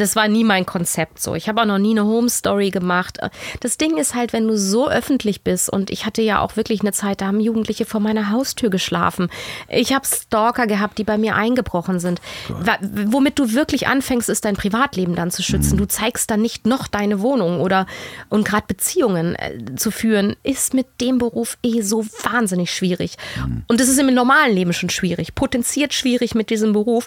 das 0.00 0.16
war 0.16 0.28
nie 0.28 0.44
mein 0.44 0.66
Konzept 0.66 1.20
so. 1.20 1.34
Ich 1.34 1.48
habe 1.48 1.60
auch 1.60 1.66
noch 1.66 1.78
nie 1.78 1.90
eine 1.92 2.04
Home 2.04 2.28
Story 2.28 2.70
gemacht. 2.70 3.18
Das 3.60 3.76
Ding 3.78 3.96
ist 3.98 4.14
halt, 4.14 4.32
wenn 4.32 4.46
du 4.48 4.56
so 4.56 4.88
öffentlich 4.88 5.42
bist 5.42 5.70
und 5.70 5.90
ich 5.90 6.06
hatte 6.06 6.22
ja 6.22 6.40
auch 6.40 6.56
wirklich 6.56 6.80
eine 6.80 6.92
Zeit, 6.92 7.20
da 7.20 7.26
haben 7.26 7.40
Jugendliche 7.40 7.84
vor 7.84 8.00
meiner 8.00 8.30
Haustür 8.30 8.70
geschlafen. 8.70 9.28
Ich 9.68 9.92
habe 9.92 10.06
Stalker 10.06 10.66
gehabt, 10.66 10.98
die 10.98 11.04
bei 11.04 11.18
mir 11.18 11.34
eingebrochen 11.36 12.00
sind. 12.00 12.20
Wa- 12.48 12.78
Womit 12.80 13.38
du 13.38 13.52
wirklich 13.52 13.86
anfängst, 13.86 14.28
ist 14.28 14.44
dein 14.44 14.56
Privatleben 14.56 15.14
dann 15.14 15.30
zu 15.30 15.42
schützen. 15.42 15.76
Du 15.76 15.86
zeigst 15.86 16.30
dann 16.30 16.40
nicht 16.42 16.66
noch 16.66 16.86
deine 16.86 17.20
Wohnung 17.20 17.60
oder 17.60 17.86
und 18.28 18.44
gerade 18.46 18.64
Beziehungen 18.66 19.34
äh, 19.36 19.74
zu 19.76 19.90
führen, 19.90 20.36
ist 20.42 20.74
mit 20.74 20.86
dem 21.00 21.18
Beruf 21.18 21.58
eh 21.62 21.82
so 21.82 22.04
wahnsinnig 22.22 22.72
schwierig. 22.72 23.16
Und 23.68 23.80
das 23.80 23.88
ist 23.88 23.98
im 23.98 24.12
normalen 24.14 24.54
Leben 24.54 24.72
schon 24.72 24.90
schwierig, 24.90 25.34
potenziert 25.34 25.92
schwierig 25.94 26.34
mit 26.34 26.50
diesem 26.50 26.72
Beruf 26.72 27.06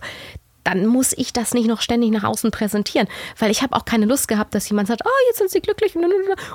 dann 0.63 0.85
muss 0.85 1.13
ich 1.13 1.33
das 1.33 1.53
nicht 1.53 1.67
noch 1.67 1.81
ständig 1.81 2.11
nach 2.11 2.23
außen 2.23 2.51
präsentieren. 2.51 3.07
Weil 3.37 3.51
ich 3.51 3.61
habe 3.61 3.75
auch 3.75 3.85
keine 3.85 4.05
Lust 4.05 4.27
gehabt, 4.27 4.55
dass 4.55 4.69
jemand 4.69 4.87
sagt, 4.87 5.01
oh, 5.05 5.27
jetzt 5.27 5.37
sind 5.37 5.51
sie 5.51 5.61
glücklich. 5.61 5.95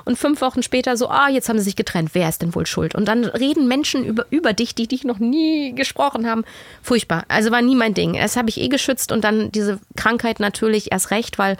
Und 0.05 0.17
fünf 0.17 0.41
Wochen 0.41 0.63
später 0.63 0.97
so, 0.97 1.09
ah, 1.09 1.29
jetzt 1.29 1.49
haben 1.49 1.59
sie 1.59 1.65
sich 1.65 1.75
getrennt. 1.75 2.11
Wer 2.13 2.29
ist 2.29 2.41
denn 2.41 2.55
wohl 2.55 2.65
schuld? 2.65 2.95
Und 2.95 3.07
dann 3.07 3.25
reden 3.25 3.67
Menschen 3.67 4.05
über, 4.05 4.25
über 4.29 4.53
dich, 4.53 4.75
die 4.75 4.87
dich 4.87 5.03
noch 5.03 5.19
nie 5.19 5.73
gesprochen 5.75 6.27
haben. 6.27 6.43
Furchtbar. 6.81 7.25
Also 7.27 7.51
war 7.51 7.61
nie 7.61 7.75
mein 7.75 7.93
Ding. 7.93 8.13
Das 8.13 8.35
habe 8.35 8.49
ich 8.49 8.59
eh 8.59 8.67
geschützt 8.67 9.11
und 9.11 9.23
dann 9.23 9.51
diese 9.51 9.79
Krankheit 9.95 10.39
natürlich 10.39 10.91
erst 10.91 11.11
recht, 11.11 11.37
weil 11.37 11.57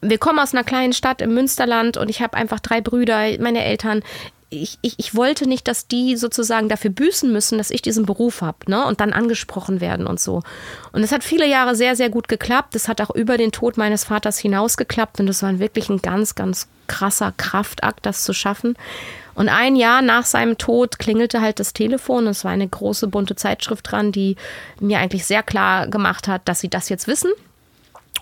wir 0.00 0.18
kommen 0.18 0.38
aus 0.38 0.54
einer 0.54 0.64
kleinen 0.64 0.92
Stadt 0.92 1.20
im 1.20 1.34
Münsterland 1.34 1.96
und 1.96 2.08
ich 2.08 2.22
habe 2.22 2.36
einfach 2.36 2.60
drei 2.60 2.80
Brüder, 2.80 3.38
meine 3.40 3.64
Eltern. 3.64 4.02
Ich, 4.50 4.78
ich, 4.80 4.94
ich 4.98 5.14
wollte 5.14 5.46
nicht, 5.46 5.68
dass 5.68 5.88
die 5.88 6.16
sozusagen 6.16 6.68
dafür 6.68 6.90
büßen 6.90 7.30
müssen, 7.30 7.58
dass 7.58 7.70
ich 7.70 7.82
diesen 7.82 8.06
Beruf 8.06 8.40
habe 8.40 8.58
ne? 8.66 8.86
und 8.86 9.00
dann 9.00 9.12
angesprochen 9.12 9.80
werden 9.80 10.06
und 10.06 10.20
so. 10.20 10.42
Und 10.92 11.02
es 11.02 11.12
hat 11.12 11.22
viele 11.22 11.46
Jahre 11.46 11.74
sehr, 11.74 11.96
sehr 11.96 12.08
gut 12.08 12.28
geklappt. 12.28 12.74
Es 12.74 12.88
hat 12.88 13.00
auch 13.00 13.14
über 13.14 13.36
den 13.36 13.52
Tod 13.52 13.76
meines 13.76 14.04
Vaters 14.04 14.38
hinaus 14.38 14.76
geklappt 14.76 15.20
und 15.20 15.28
es 15.28 15.42
war 15.42 15.58
wirklich 15.58 15.90
ein 15.90 16.00
ganz, 16.00 16.34
ganz 16.34 16.68
krasser 16.86 17.32
Kraftakt, 17.36 18.06
das 18.06 18.24
zu 18.24 18.32
schaffen. 18.32 18.74
Und 19.34 19.48
ein 19.48 19.76
Jahr 19.76 20.02
nach 20.02 20.24
seinem 20.24 20.56
Tod 20.58 20.98
klingelte 20.98 21.40
halt 21.40 21.60
das 21.60 21.72
Telefon. 21.72 22.26
Es 22.26 22.44
war 22.44 22.50
eine 22.50 22.66
große 22.66 23.06
bunte 23.06 23.36
Zeitschrift 23.36 23.90
dran, 23.90 24.12
die 24.12 24.36
mir 24.80 24.98
eigentlich 24.98 25.26
sehr 25.26 25.42
klar 25.42 25.86
gemacht 25.86 26.26
hat, 26.26 26.48
dass 26.48 26.60
sie 26.60 26.70
das 26.70 26.88
jetzt 26.88 27.06
wissen 27.06 27.30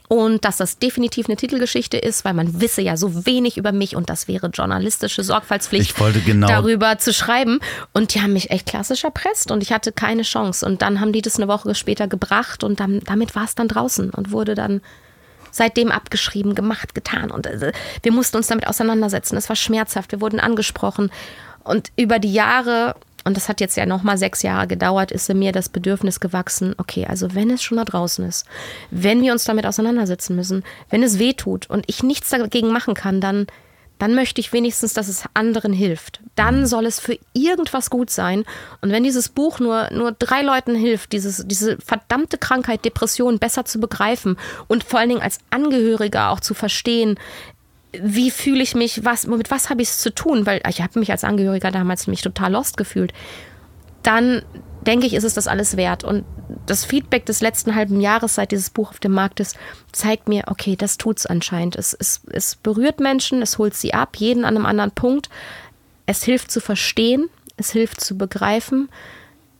und 0.09 0.45
dass 0.45 0.57
das 0.59 0.79
definitiv 0.79 1.27
eine 1.27 1.37
Titelgeschichte 1.37 1.97
ist, 1.97 2.25
weil 2.25 2.35
man 2.35 2.61
wisse 2.61 2.83
ja 2.83 2.97
so 2.97 3.27
wenig 3.27 3.57
über 3.57 3.73
mich 3.73 3.97
und 3.97 4.09
das 4.09 4.29
wäre 4.29 4.49
journalistische 4.49 5.25
Sorgfaltspflicht, 5.25 5.97
genau 6.25 6.47
darüber 6.47 6.99
zu 6.99 7.13
schreiben. 7.13 7.61
Und 7.93 8.15
die 8.15 8.23
haben 8.23 8.33
mich 8.33 8.51
echt 8.51 8.67
klassisch 8.67 9.05
erpresst 9.05 9.51
und 9.51 9.63
ich 9.63 9.73
hatte 9.73 9.93
keine 9.93 10.23
Chance. 10.23 10.65
Und 10.65 10.83
dann 10.83 11.01
haben 11.01 11.13
die 11.13 11.23
das 11.23 11.37
eine 11.37 11.49
Woche 11.49 11.75
später 11.75 12.07
gebracht 12.07 12.63
und 12.63 12.81
dann, 12.81 13.01
damit 13.01 13.35
war 13.35 13.45
es 13.45 13.55
dann 13.55 13.69
draußen 13.69 14.11
und 14.11 14.31
wurde 14.31 14.55
dann 14.55 14.81
seitdem 15.51 15.91
abgeschrieben, 15.91 16.55
gemacht, 16.55 16.95
getan. 16.95 17.31
Und 17.31 17.47
äh, 17.47 17.73
wir 18.03 18.13
mussten 18.13 18.37
uns 18.37 18.47
damit 18.47 18.67
auseinandersetzen. 18.67 19.37
Es 19.37 19.49
war 19.49 19.57
schmerzhaft, 19.57 20.13
wir 20.13 20.21
wurden 20.21 20.39
angesprochen. 20.39 21.11
Und 21.65 21.91
über 21.97 22.19
die 22.19 22.33
Jahre 22.33 22.95
und 23.27 23.37
das 23.37 23.49
hat 23.49 23.61
jetzt 23.61 23.77
ja 23.77 23.87
nochmal 23.87 24.16
sechs 24.18 24.43
Jahre 24.43 24.68
gedauert, 24.68 25.11
ist 25.11 25.29
in 25.29 25.41
mir 25.41 25.51
das 25.51 25.68
Bedürfnis 25.68 26.20
gewachsen, 26.20 26.77
okay, 26.79 27.07
also 27.07 27.35
wenn 27.35 27.51
es 27.51 27.61
schon 27.61 27.77
da 27.77 27.85
draußen 27.85 28.24
ist, 28.24 28.47
wenn 28.93 29.20
wir 29.20 29.33
uns 29.33 29.43
damit 29.43 29.66
auseinandersetzen 29.66 30.37
müssen, 30.37 30.62
wenn 30.91 31.03
es 31.03 31.18
weh 31.18 31.33
tut 31.33 31.68
und 31.68 31.85
ich 31.89 32.05
nichts 32.05 32.31
dagegen 32.31 32.68
machen 32.68 32.95
kann, 32.95 33.20
dann, 33.20 33.49
dann 33.99 34.14
möchte 34.14 34.41
ich 34.41 34.53
wenigstens, 34.53 34.95
dass 34.95 35.09
es 35.09 35.24
anderen 35.35 35.72
hilft. 35.72 36.20
Dann 36.37 36.66
soll 36.66 36.87
es 36.87 37.01
für 37.01 37.18
irgendwas 37.33 37.91
gut 37.91 38.11
sein. 38.11 38.45
Und 38.81 38.93
wenn 38.93 39.03
dieses 39.03 39.29
Buch 39.29 39.59
nur, 39.59 39.91
nur 39.91 40.12
drei 40.12 40.43
Leuten 40.43 40.77
hilft, 40.77 41.12
dieses, 41.12 41.49
diese 41.49 41.79
verdammte 41.79 42.39
Krankheit, 42.39 42.85
Depression 42.85 43.41
besser 43.41 43.64
zu 43.64 43.81
begreifen 43.81 44.39
und 44.68 44.85
vor 44.85 45.01
allen 45.01 45.09
Dingen 45.09 45.22
als 45.22 45.41
Angehöriger 45.51 46.31
auch 46.31 46.39
zu 46.39 46.55
verstehen, 46.55 47.18
wie 48.03 48.31
fühle 48.31 48.63
ich 48.63 48.75
mich, 48.75 49.05
was, 49.05 49.27
mit 49.27 49.51
was 49.51 49.71
habe 49.71 49.83
ich 49.83 49.89
es 49.89 49.99
zu 49.99 50.15
tun? 50.15 50.47
Weil 50.47 50.61
ich 50.69 50.83
habe 50.83 50.99
mich 50.99 51.11
als 51.11 51.25
Angehöriger 51.25 51.71
damals 51.71 52.07
mich 52.07 52.23
total 52.23 52.53
lost 52.53 52.77
gefühlt. 52.77 53.13
Dann 54.03 54.43
denke 54.87 55.07
ich, 55.07 55.15
ist 55.15 55.25
es 55.25 55.35
das 55.35 55.49
alles 55.49 55.77
wert. 55.77 56.05
Und 56.05 56.25
das 56.67 56.85
Feedback 56.85 57.27
des 57.27 57.41
letzten 57.41 57.75
halben 57.75 58.01
Jahres, 58.01 58.37
seit 58.37 58.53
dieses 58.53 58.71
Buch 58.71 58.91
auf 58.91 59.01
dem 59.01 59.13
Markt 59.13 59.41
ist, 59.41 59.57
zeigt 59.93 60.29
mir, 60.29 60.45
okay, 60.47 60.77
das 60.77 60.97
tut 60.97 61.19
es 61.19 61.27
anscheinend. 61.27 61.77
Es, 61.77 61.93
es, 61.93 62.23
es 62.31 62.57
berührt 62.57 63.01
Menschen, 63.01 63.43
es 63.43 63.59
holt 63.59 63.75
sie 63.75 63.95
ab, 63.95 64.17
jeden 64.17 64.45
an 64.45 64.57
einem 64.57 64.67
anderen 64.67 64.93
Punkt. 64.93 65.29
Es 66.07 66.23
hilft 66.23 66.51
zu 66.51 66.61
verstehen, 66.61 67.29
es 67.57 67.71
hilft 67.73 68.01
zu 68.01 68.17
begreifen, 68.17 68.89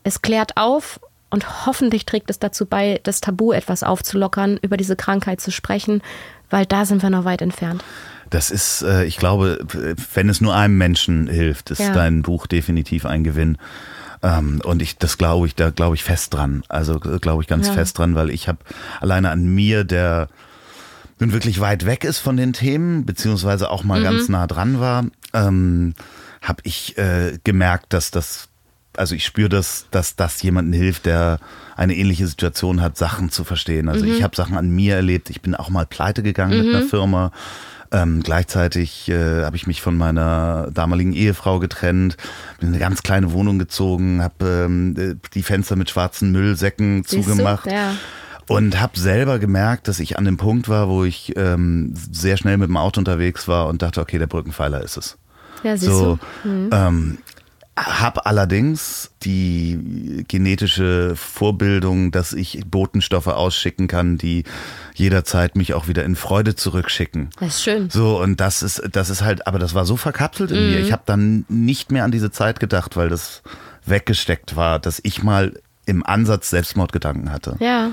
es 0.03 0.21
klärt 0.21 0.55
auf 0.55 0.99
und 1.29 1.65
hoffentlich 1.65 2.05
trägt 2.05 2.29
es 2.29 2.39
dazu 2.39 2.65
bei, 2.65 3.01
das 3.03 3.19
Tabu 3.19 3.51
etwas 3.51 3.83
aufzulockern, 3.83 4.57
über 4.61 4.77
diese 4.77 4.95
Krankheit 4.95 5.41
zu 5.41 5.51
sprechen, 5.51 6.01
weil 6.49 6.65
da 6.65 6.85
sind 6.85 7.03
wir 7.03 7.09
noch 7.09 7.25
weit 7.25 7.41
entfernt. 7.41 7.83
Das 8.29 8.51
ist, 8.51 8.81
äh, 8.81 9.05
ich 9.05 9.17
glaube, 9.17 9.59
wenn 10.13 10.29
es 10.29 10.41
nur 10.41 10.55
einem 10.55 10.77
Menschen 10.77 11.27
hilft, 11.27 11.71
ist 11.71 11.79
ja. 11.79 11.93
dein 11.93 12.21
Buch 12.21 12.47
definitiv 12.47 13.05
ein 13.05 13.23
Gewinn. 13.23 13.57
Ähm, 14.23 14.61
und 14.63 14.81
ich, 14.81 14.97
das 14.97 15.17
glaube 15.17 15.47
ich, 15.47 15.55
da 15.55 15.69
glaube 15.69 15.95
ich 15.95 16.03
fest 16.03 16.33
dran. 16.33 16.63
Also 16.67 16.99
glaube 16.99 17.43
ich 17.43 17.47
ganz 17.47 17.67
ja. 17.67 17.73
fest 17.73 17.97
dran, 17.97 18.15
weil 18.15 18.29
ich 18.29 18.47
habe 18.47 18.59
alleine 18.99 19.29
an 19.29 19.45
mir, 19.45 19.83
der 19.83 20.27
nun 21.19 21.31
wirklich 21.31 21.59
weit 21.59 21.85
weg 21.85 22.03
ist 22.03 22.19
von 22.19 22.37
den 22.37 22.53
Themen, 22.53 23.05
beziehungsweise 23.05 23.69
auch 23.71 23.83
mal 23.83 23.99
mhm. 23.99 24.03
ganz 24.03 24.29
nah 24.29 24.47
dran 24.47 24.79
war, 24.79 25.05
ähm, 25.33 25.93
habe 26.41 26.61
ich 26.63 26.97
äh, 26.97 27.39
gemerkt, 27.43 27.93
dass 27.93 28.11
das, 28.11 28.49
also 28.95 29.15
ich 29.15 29.25
spüre 29.25 29.49
das, 29.49 29.87
dass 29.91 30.15
das 30.15 30.41
jemanden 30.41 30.73
hilft, 30.73 31.05
der 31.05 31.39
eine 31.75 31.95
ähnliche 31.95 32.27
Situation 32.27 32.81
hat, 32.81 32.97
Sachen 32.97 33.29
zu 33.29 33.43
verstehen. 33.43 33.89
Also 33.89 34.05
mhm. 34.05 34.13
ich 34.13 34.23
habe 34.23 34.35
Sachen 34.35 34.57
an 34.57 34.69
mir 34.69 34.95
erlebt. 34.95 35.29
Ich 35.29 35.41
bin 35.41 35.55
auch 35.55 35.69
mal 35.69 35.85
pleite 35.85 36.23
gegangen 36.23 36.57
mhm. 36.57 36.65
mit 36.65 36.75
einer 36.75 36.85
Firma. 36.85 37.31
Ähm, 37.91 38.21
gleichzeitig 38.21 39.09
äh, 39.09 39.43
habe 39.43 39.55
ich 39.55 39.67
mich 39.67 39.81
von 39.81 39.97
meiner 39.97 40.69
damaligen 40.73 41.13
Ehefrau 41.13 41.59
getrennt, 41.59 42.17
bin 42.59 42.69
in 42.69 42.75
eine 42.75 42.79
ganz 42.79 43.03
kleine 43.03 43.31
Wohnung 43.31 43.59
gezogen, 43.59 44.21
habe 44.21 44.65
ähm, 44.65 45.19
die 45.33 45.43
Fenster 45.43 45.75
mit 45.75 45.89
schwarzen 45.89 46.31
Müllsäcken 46.31 47.03
Siehst 47.03 47.23
zugemacht. 47.23 47.65
Du? 47.65 47.71
Ja. 47.71 47.95
Und 48.49 48.79
habe 48.79 48.97
selber 48.97 49.39
gemerkt, 49.39 49.87
dass 49.87 49.99
ich 49.99 50.17
an 50.17 50.25
dem 50.25 50.37
Punkt 50.37 50.69
war, 50.69 50.87
wo 50.87 51.03
ich 51.03 51.33
ähm, 51.35 51.93
sehr 52.11 52.37
schnell 52.37 52.57
mit 52.57 52.69
dem 52.69 52.77
Auto 52.77 52.99
unterwegs 52.99 53.47
war 53.47 53.67
und 53.67 53.81
dachte, 53.81 53.99
okay, 53.99 54.17
der 54.17 54.27
Brückenpfeiler 54.27 54.81
ist 54.81 54.95
es. 54.95 55.17
Ja, 55.63 55.75
siehst 55.75 55.91
so, 55.91 56.19
du. 56.43 56.49
Mhm. 56.49 56.69
Ähm, 56.71 57.17
habe 57.77 58.25
allerdings 58.25 59.11
die 59.21 60.25
genetische 60.27 61.15
Vorbildung, 61.15 62.11
dass 62.11 62.33
ich 62.33 62.61
Botenstoffe 62.65 63.27
ausschicken 63.27 63.87
kann, 63.87 64.17
die 64.17 64.45
jederzeit 64.95 65.55
mich 65.55 65.75
auch 65.75 65.87
wieder 65.87 66.03
in 66.03 66.15
Freude 66.15 66.55
zurückschicken. 66.55 67.29
Das 67.39 67.55
ist 67.55 67.63
schön. 67.63 67.89
So 67.91 68.19
und 68.19 68.41
das 68.41 68.63
ist 68.63 68.81
das 68.91 69.11
ist 69.11 69.21
halt, 69.21 69.45
aber 69.45 69.59
das 69.59 69.75
war 69.75 69.85
so 69.85 69.95
verkapselt 69.95 70.51
in 70.51 70.63
mhm. 70.63 70.71
mir. 70.71 70.79
Ich 70.79 70.91
habe 70.91 71.03
dann 71.05 71.45
nicht 71.49 71.91
mehr 71.91 72.03
an 72.03 72.11
diese 72.11 72.31
Zeit 72.31 72.59
gedacht, 72.59 72.97
weil 72.97 73.09
das 73.09 73.43
weggesteckt 73.85 74.55
war, 74.55 74.79
dass 74.79 74.99
ich 75.03 75.21
mal 75.21 75.53
im 75.85 76.03
Ansatz 76.05 76.49
Selbstmordgedanken 76.49 77.31
hatte. 77.31 77.57
Ja. 77.59 77.91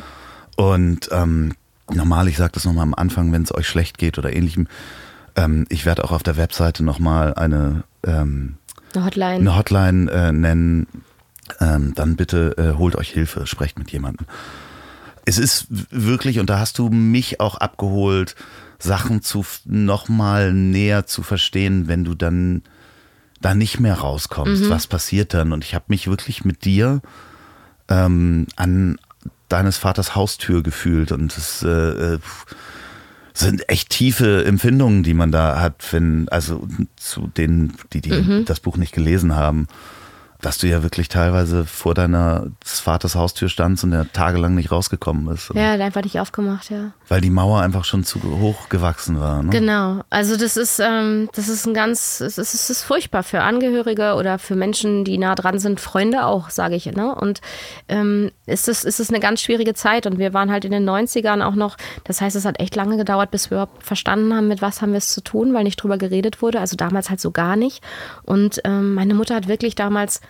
Und 0.56 1.10
ähm, 1.12 1.52
normal, 1.92 2.28
ich 2.28 2.38
sage 2.38 2.52
das 2.54 2.64
nochmal 2.64 2.84
am 2.84 2.94
Anfang, 2.94 3.32
wenn 3.32 3.42
es 3.42 3.54
euch 3.54 3.68
schlecht 3.68 3.98
geht 3.98 4.16
oder 4.16 4.34
ähnlichem. 4.34 4.66
Ähm, 5.36 5.66
ich 5.68 5.84
werde 5.84 6.04
auch 6.04 6.10
auf 6.10 6.22
der 6.22 6.36
Webseite 6.36 6.82
nochmal 6.82 7.34
eine 7.34 7.84
ähm, 8.04 8.56
eine 8.94 9.04
Hotline, 9.04 9.36
eine 9.36 9.56
Hotline 9.56 10.10
äh, 10.10 10.32
nennen, 10.32 10.86
ähm, 11.60 11.92
dann 11.94 12.16
bitte 12.16 12.56
äh, 12.58 12.78
holt 12.78 12.96
euch 12.96 13.10
Hilfe, 13.10 13.46
sprecht 13.46 13.78
mit 13.78 13.90
jemandem. 13.92 14.26
Es 15.24 15.38
ist 15.38 15.66
wirklich, 15.90 16.38
und 16.38 16.50
da 16.50 16.58
hast 16.58 16.78
du 16.78 16.88
mich 16.88 17.40
auch 17.40 17.56
abgeholt, 17.56 18.34
Sachen 18.78 19.22
zu 19.22 19.44
nochmal 19.64 20.52
näher 20.52 21.06
zu 21.06 21.22
verstehen, 21.22 21.88
wenn 21.88 22.04
du 22.04 22.14
dann 22.14 22.62
da 23.40 23.54
nicht 23.54 23.80
mehr 23.80 23.94
rauskommst. 23.94 24.64
Mhm. 24.64 24.70
Was 24.70 24.86
passiert 24.86 25.34
dann? 25.34 25.52
Und 25.52 25.64
ich 25.64 25.74
habe 25.74 25.86
mich 25.88 26.08
wirklich 26.08 26.44
mit 26.44 26.64
dir 26.64 27.00
ähm, 27.88 28.46
an 28.56 28.98
deines 29.48 29.76
Vaters 29.76 30.14
Haustür 30.14 30.62
gefühlt 30.62 31.12
und 31.12 31.36
es 31.36 31.62
äh, 31.62 31.68
äh 32.14 32.18
sind 33.36 33.68
echt 33.68 33.90
tiefe 33.90 34.44
Empfindungen, 34.44 35.02
die 35.02 35.14
man 35.14 35.32
da 35.32 35.60
hat, 35.60 35.92
wenn, 35.92 36.28
also 36.28 36.66
zu 36.96 37.26
denen, 37.36 37.74
die, 37.92 38.00
die 38.00 38.12
mhm. 38.12 38.44
das 38.44 38.60
Buch 38.60 38.76
nicht 38.76 38.94
gelesen 38.94 39.34
haben 39.34 39.66
dass 40.44 40.58
du 40.58 40.66
ja 40.66 40.82
wirklich 40.82 41.08
teilweise 41.08 41.64
vor 41.64 41.94
deiner 41.94 42.48
Vaters 42.62 43.14
Haustür 43.14 43.48
standst 43.48 43.82
und 43.82 43.92
er 43.92 44.12
tagelang 44.12 44.54
nicht 44.54 44.70
rausgekommen 44.70 45.32
ist. 45.32 45.50
Ja, 45.54 45.72
hat 45.72 45.80
einfach 45.80 46.02
nicht 46.02 46.20
aufgemacht, 46.20 46.70
ja. 46.70 46.92
Weil 47.08 47.22
die 47.22 47.30
Mauer 47.30 47.60
einfach 47.62 47.84
schon 47.84 48.04
zu 48.04 48.20
hoch 48.22 48.68
gewachsen 48.68 49.18
war. 49.20 49.42
Ne? 49.42 49.50
Genau. 49.50 50.02
Also 50.10 50.36
das 50.36 50.58
ist, 50.58 50.80
ähm, 50.80 51.30
das 51.34 51.48
ist 51.48 51.66
ein 51.66 51.72
ganz, 51.72 52.20
es 52.20 52.36
ist, 52.36 52.52
es 52.52 52.68
ist 52.68 52.82
furchtbar 52.82 53.22
für 53.22 53.40
Angehörige 53.40 54.14
oder 54.14 54.38
für 54.38 54.54
Menschen, 54.54 55.04
die 55.04 55.16
nah 55.16 55.34
dran 55.34 55.58
sind, 55.58 55.80
Freunde 55.80 56.26
auch, 56.26 56.50
sage 56.50 56.74
ich. 56.74 56.86
Ne? 56.92 57.14
Und 57.14 57.40
ähm, 57.88 58.30
ist 58.44 58.68
es 58.68 58.84
ist 58.84 59.00
es 59.00 59.08
eine 59.08 59.20
ganz 59.20 59.40
schwierige 59.40 59.72
Zeit 59.72 60.06
und 60.06 60.18
wir 60.18 60.34
waren 60.34 60.50
halt 60.50 60.66
in 60.66 60.72
den 60.72 60.88
90ern 60.88 61.42
auch 61.42 61.54
noch, 61.54 61.78
das 62.04 62.20
heißt, 62.20 62.36
es 62.36 62.44
hat 62.44 62.60
echt 62.60 62.76
lange 62.76 62.98
gedauert, 62.98 63.30
bis 63.30 63.50
wir 63.50 63.56
überhaupt 63.56 63.82
verstanden 63.82 64.34
haben, 64.34 64.48
mit 64.48 64.60
was 64.60 64.82
haben 64.82 64.92
wir 64.92 64.98
es 64.98 65.08
zu 65.08 65.22
tun, 65.22 65.54
weil 65.54 65.64
nicht 65.64 65.82
drüber 65.82 65.96
geredet 65.96 66.42
wurde. 66.42 66.60
Also 66.60 66.76
damals 66.76 67.08
halt 67.08 67.20
so 67.20 67.30
gar 67.30 67.56
nicht. 67.56 67.82
Und 68.24 68.60
ähm, 68.64 68.92
meine 68.92 69.14
Mutter 69.14 69.34
hat 69.34 69.48
wirklich 69.48 69.74
damals 69.74 70.20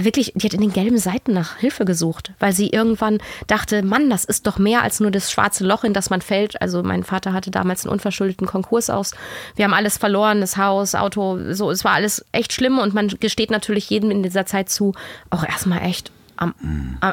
wirklich, 0.00 0.32
die 0.34 0.46
hat 0.46 0.54
in 0.54 0.60
den 0.60 0.72
gelben 0.72 0.98
Seiten 0.98 1.32
nach 1.32 1.56
Hilfe 1.58 1.84
gesucht, 1.84 2.32
weil 2.38 2.52
sie 2.52 2.68
irgendwann 2.68 3.18
dachte, 3.46 3.82
Mann, 3.82 4.10
das 4.10 4.24
ist 4.24 4.46
doch 4.46 4.58
mehr 4.58 4.82
als 4.82 5.00
nur 5.00 5.10
das 5.10 5.30
schwarze 5.30 5.64
Loch, 5.64 5.84
in 5.84 5.92
das 5.92 6.10
man 6.10 6.22
fällt. 6.22 6.60
Also 6.60 6.82
mein 6.82 7.04
Vater 7.04 7.32
hatte 7.32 7.50
damals 7.50 7.84
einen 7.84 7.92
unverschuldeten 7.92 8.46
Konkurs 8.46 8.90
aus. 8.90 9.12
Wir 9.56 9.64
haben 9.64 9.74
alles 9.74 9.98
verloren, 9.98 10.40
das 10.40 10.56
Haus, 10.56 10.94
Auto, 10.94 11.38
so, 11.52 11.70
es 11.70 11.84
war 11.84 11.92
alles 11.92 12.24
echt 12.32 12.52
schlimm 12.52 12.78
und 12.78 12.94
man 12.94 13.08
gesteht 13.08 13.50
natürlich 13.50 13.88
jedem 13.90 14.10
in 14.10 14.22
dieser 14.22 14.46
Zeit 14.46 14.70
zu, 14.70 14.94
auch 15.30 15.44
erstmal 15.44 15.82
echt 15.82 16.10
am, 16.36 16.54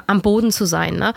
am 0.07 0.21
Boden 0.21 0.51
zu 0.51 0.65
sein. 0.65 0.95
Ne? 0.95 1.13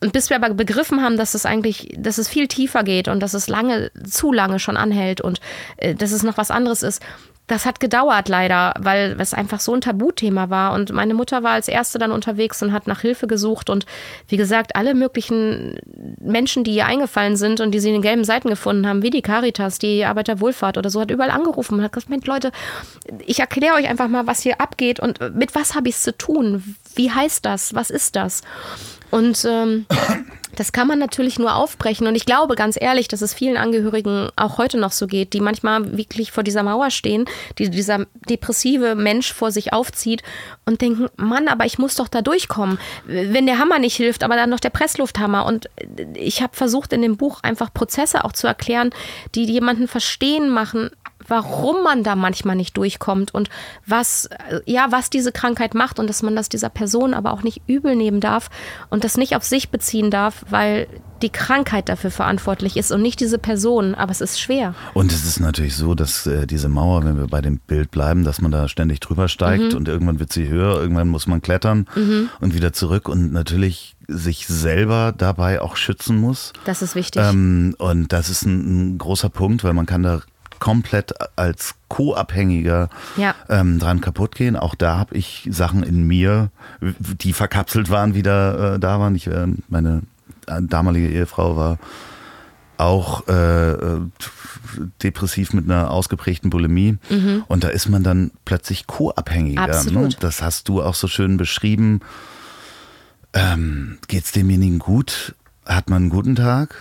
Und 0.00 0.12
bis 0.12 0.30
wir 0.30 0.36
aber 0.36 0.52
begriffen 0.54 1.02
haben, 1.02 1.16
dass 1.16 1.34
es 1.34 1.46
eigentlich, 1.46 1.94
dass 1.96 2.18
es 2.18 2.28
viel 2.28 2.48
tiefer 2.48 2.84
geht 2.84 3.08
und 3.08 3.20
dass 3.20 3.34
es 3.34 3.48
lange, 3.48 3.90
zu 4.04 4.32
lange 4.32 4.58
schon 4.58 4.76
anhält 4.76 5.20
und 5.20 5.40
äh, 5.76 5.94
dass 5.94 6.12
es 6.12 6.22
noch 6.22 6.36
was 6.36 6.50
anderes 6.50 6.82
ist, 6.82 7.02
das 7.46 7.64
hat 7.64 7.78
gedauert 7.78 8.28
leider, 8.28 8.74
weil 8.78 9.16
es 9.20 9.32
einfach 9.32 9.60
so 9.60 9.72
ein 9.72 9.80
Tabuthema 9.80 10.50
war. 10.50 10.74
Und 10.74 10.92
meine 10.92 11.14
Mutter 11.14 11.42
war 11.42 11.52
als 11.52 11.68
erste 11.68 11.98
dann 11.98 12.10
unterwegs 12.10 12.62
und 12.62 12.72
hat 12.72 12.86
nach 12.88 13.00
Hilfe 13.02 13.26
gesucht. 13.26 13.70
Und 13.70 13.86
wie 14.28 14.36
gesagt, 14.36 14.74
alle 14.74 14.94
möglichen 14.94 15.78
Menschen, 16.20 16.64
die 16.64 16.74
ihr 16.74 16.86
eingefallen 16.86 17.36
sind 17.36 17.60
und 17.60 17.70
die 17.70 17.78
sie 17.78 17.88
in 17.88 17.94
den 17.94 18.02
gelben 18.02 18.24
Seiten 18.24 18.48
gefunden 18.48 18.88
haben, 18.88 19.02
wie 19.02 19.10
die 19.10 19.22
Caritas, 19.22 19.78
die 19.78 20.04
Arbeiterwohlfahrt 20.04 20.76
oder 20.76 20.90
so, 20.90 21.00
hat 21.00 21.10
überall 21.10 21.30
angerufen 21.30 21.74
und 21.74 21.84
hat 21.84 21.92
gesagt, 21.92 22.10
Mensch, 22.10 22.26
Leute, 22.26 22.50
ich 23.24 23.38
erkläre 23.38 23.76
euch 23.76 23.88
einfach 23.88 24.08
mal, 24.08 24.26
was 24.26 24.40
hier 24.40 24.60
abgeht 24.60 24.98
und 24.98 25.20
mit 25.34 25.54
was 25.54 25.74
habe 25.76 25.88
ich 25.88 25.94
es 25.94 26.02
zu 26.02 26.16
tun? 26.16 26.76
Wie 26.96 27.12
heißt 27.12 27.44
das? 27.44 27.74
Was 27.74 27.90
ist 27.90 28.16
das? 28.16 28.42
Und 29.10 29.44
ähm, 29.48 29.86
Das 30.56 30.72
kann 30.72 30.88
man 30.88 30.98
natürlich 30.98 31.38
nur 31.38 31.54
aufbrechen. 31.54 32.06
Und 32.06 32.16
ich 32.16 32.26
glaube 32.26 32.56
ganz 32.56 32.76
ehrlich, 32.80 33.08
dass 33.08 33.22
es 33.22 33.34
vielen 33.34 33.56
Angehörigen 33.56 34.30
auch 34.36 34.58
heute 34.58 34.78
noch 34.78 34.92
so 34.92 35.06
geht, 35.06 35.32
die 35.32 35.40
manchmal 35.40 35.96
wirklich 35.96 36.32
vor 36.32 36.42
dieser 36.42 36.62
Mauer 36.62 36.90
stehen, 36.90 37.26
die 37.58 37.70
dieser 37.70 38.06
depressive 38.28 38.94
Mensch 38.94 39.32
vor 39.32 39.52
sich 39.52 39.72
aufzieht 39.72 40.22
und 40.64 40.80
denken, 40.80 41.08
Mann, 41.16 41.48
aber 41.48 41.66
ich 41.66 41.78
muss 41.78 41.94
doch 41.94 42.08
da 42.08 42.22
durchkommen. 42.22 42.78
Wenn 43.04 43.46
der 43.46 43.58
Hammer 43.58 43.78
nicht 43.78 43.96
hilft, 43.96 44.24
aber 44.24 44.36
dann 44.36 44.50
noch 44.50 44.60
der 44.60 44.70
Presslufthammer. 44.70 45.46
Und 45.46 45.68
ich 46.14 46.42
habe 46.42 46.56
versucht, 46.56 46.92
in 46.92 47.02
dem 47.02 47.16
Buch 47.16 47.40
einfach 47.42 47.72
Prozesse 47.72 48.24
auch 48.24 48.32
zu 48.32 48.46
erklären, 48.46 48.90
die 49.34 49.44
jemanden 49.44 49.88
verstehen 49.88 50.48
machen, 50.48 50.90
warum 51.28 51.82
man 51.82 52.02
da 52.02 52.16
manchmal 52.16 52.56
nicht 52.56 52.76
durchkommt 52.76 53.34
und 53.34 53.48
was, 53.86 54.28
ja, 54.64 54.86
was 54.90 55.10
diese 55.10 55.32
Krankheit 55.32 55.74
macht 55.74 55.98
und 55.98 56.08
dass 56.08 56.22
man 56.22 56.36
das 56.36 56.48
dieser 56.48 56.68
Person 56.68 57.14
aber 57.14 57.32
auch 57.32 57.42
nicht 57.42 57.62
übel 57.66 57.96
nehmen 57.96 58.20
darf 58.20 58.50
und 58.90 59.04
das 59.04 59.16
nicht 59.16 59.36
auf 59.36 59.44
sich 59.44 59.70
beziehen 59.70 60.10
darf, 60.10 60.44
weil 60.50 60.86
die 61.22 61.30
Krankheit 61.30 61.88
dafür 61.88 62.10
verantwortlich 62.10 62.76
ist 62.76 62.92
und 62.92 63.02
nicht 63.02 63.20
diese 63.20 63.38
Person, 63.38 63.94
aber 63.94 64.12
es 64.12 64.20
ist 64.20 64.40
schwer. 64.40 64.74
Und 64.94 65.12
es 65.12 65.24
ist 65.24 65.40
natürlich 65.40 65.76
so, 65.76 65.94
dass 65.94 66.26
äh, 66.26 66.46
diese 66.46 66.68
Mauer, 66.68 67.04
wenn 67.04 67.16
wir 67.16 67.26
bei 67.26 67.40
dem 67.40 67.58
Bild 67.58 67.90
bleiben, 67.90 68.24
dass 68.24 68.40
man 68.40 68.50
da 68.50 68.68
ständig 68.68 69.00
drüber 69.00 69.28
steigt 69.28 69.72
mhm. 69.72 69.78
und 69.78 69.88
irgendwann 69.88 70.18
wird 70.18 70.32
sie 70.32 70.48
höher, 70.48 70.78
irgendwann 70.78 71.08
muss 71.08 71.26
man 71.26 71.40
klettern 71.40 71.86
mhm. 71.94 72.28
und 72.40 72.54
wieder 72.54 72.72
zurück 72.72 73.08
und 73.08 73.32
natürlich 73.32 73.96
sich 74.08 74.46
selber 74.46 75.12
dabei 75.16 75.60
auch 75.60 75.76
schützen 75.76 76.18
muss. 76.18 76.52
Das 76.64 76.82
ist 76.82 76.94
wichtig. 76.94 77.22
Ähm, 77.22 77.74
und 77.78 78.12
das 78.12 78.28
ist 78.28 78.44
ein, 78.44 78.94
ein 78.94 78.98
großer 78.98 79.30
Punkt, 79.30 79.64
weil 79.64 79.72
man 79.72 79.86
kann 79.86 80.02
da 80.02 80.20
komplett 80.58 81.14
als 81.36 81.74
Co-Abhängiger 81.88 82.88
ja. 83.16 83.34
ähm, 83.48 83.78
dran 83.78 84.00
kaputt 84.00 84.34
gehen. 84.34 84.56
Auch 84.56 84.74
da 84.74 84.98
habe 84.98 85.16
ich 85.16 85.48
Sachen 85.50 85.82
in 85.82 86.06
mir, 86.06 86.50
die 86.80 87.32
verkapselt 87.32 87.90
waren, 87.90 88.14
wieder 88.14 88.74
äh, 88.74 88.78
da 88.78 89.00
waren. 89.00 89.14
Ich, 89.14 89.26
äh, 89.26 89.46
meine 89.68 90.02
damalige 90.46 91.08
Ehefrau 91.08 91.56
war 91.56 91.78
auch 92.78 93.26
äh, 93.28 93.70
äh, 93.72 94.00
depressiv 95.02 95.52
mit 95.52 95.64
einer 95.64 95.90
ausgeprägten 95.90 96.50
Bulimie. 96.50 96.98
Mhm. 97.08 97.44
Und 97.48 97.64
da 97.64 97.68
ist 97.68 97.88
man 97.88 98.02
dann 98.02 98.32
plötzlich 98.44 98.86
co-abhängiger. 98.86 99.84
Ne? 99.84 100.08
Das 100.20 100.42
hast 100.42 100.68
du 100.68 100.82
auch 100.82 100.94
so 100.94 101.08
schön 101.08 101.36
beschrieben. 101.36 102.00
Ähm, 103.32 103.98
Geht 104.08 104.24
es 104.24 104.32
demjenigen 104.32 104.78
gut? 104.78 105.34
Hat 105.64 105.90
man 105.90 106.02
einen 106.02 106.10
guten 106.10 106.36
Tag? 106.36 106.74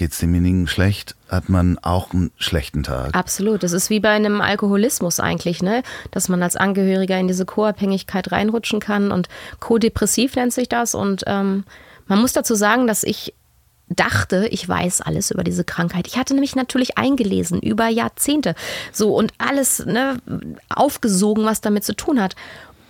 Geht 0.00 0.12
es 0.12 0.18
demjenigen 0.18 0.66
schlecht? 0.66 1.14
hat 1.28 1.50
man 1.50 1.76
auch 1.76 2.14
einen 2.14 2.30
schlechten 2.38 2.82
Tag. 2.82 3.14
Absolut. 3.14 3.62
Das 3.62 3.72
ist 3.72 3.90
wie 3.90 4.00
bei 4.00 4.08
einem 4.08 4.40
Alkoholismus 4.40 5.20
eigentlich, 5.20 5.62
ne? 5.62 5.82
Dass 6.10 6.30
man 6.30 6.42
als 6.42 6.56
Angehöriger 6.56 7.18
in 7.18 7.28
diese 7.28 7.44
Co-Abhängigkeit 7.44 8.32
reinrutschen 8.32 8.80
kann 8.80 9.12
und 9.12 9.28
co-depressiv 9.60 10.36
nennt 10.36 10.54
sich 10.54 10.70
das. 10.70 10.94
Und 10.94 11.24
ähm, 11.26 11.64
man 12.06 12.18
muss 12.18 12.32
dazu 12.32 12.54
sagen, 12.54 12.86
dass 12.86 13.04
ich 13.04 13.34
dachte, 13.90 14.48
ich 14.50 14.66
weiß 14.66 15.02
alles 15.02 15.32
über 15.32 15.44
diese 15.44 15.64
Krankheit. 15.64 16.06
Ich 16.06 16.16
hatte 16.16 16.32
nämlich 16.32 16.56
natürlich 16.56 16.96
eingelesen 16.96 17.60
über 17.60 17.88
Jahrzehnte 17.88 18.54
so 18.92 19.14
und 19.14 19.34
alles 19.36 19.84
ne, 19.84 20.16
aufgesogen, 20.70 21.44
was 21.44 21.60
damit 21.60 21.84
zu 21.84 21.94
tun 21.94 22.22
hat. 22.22 22.36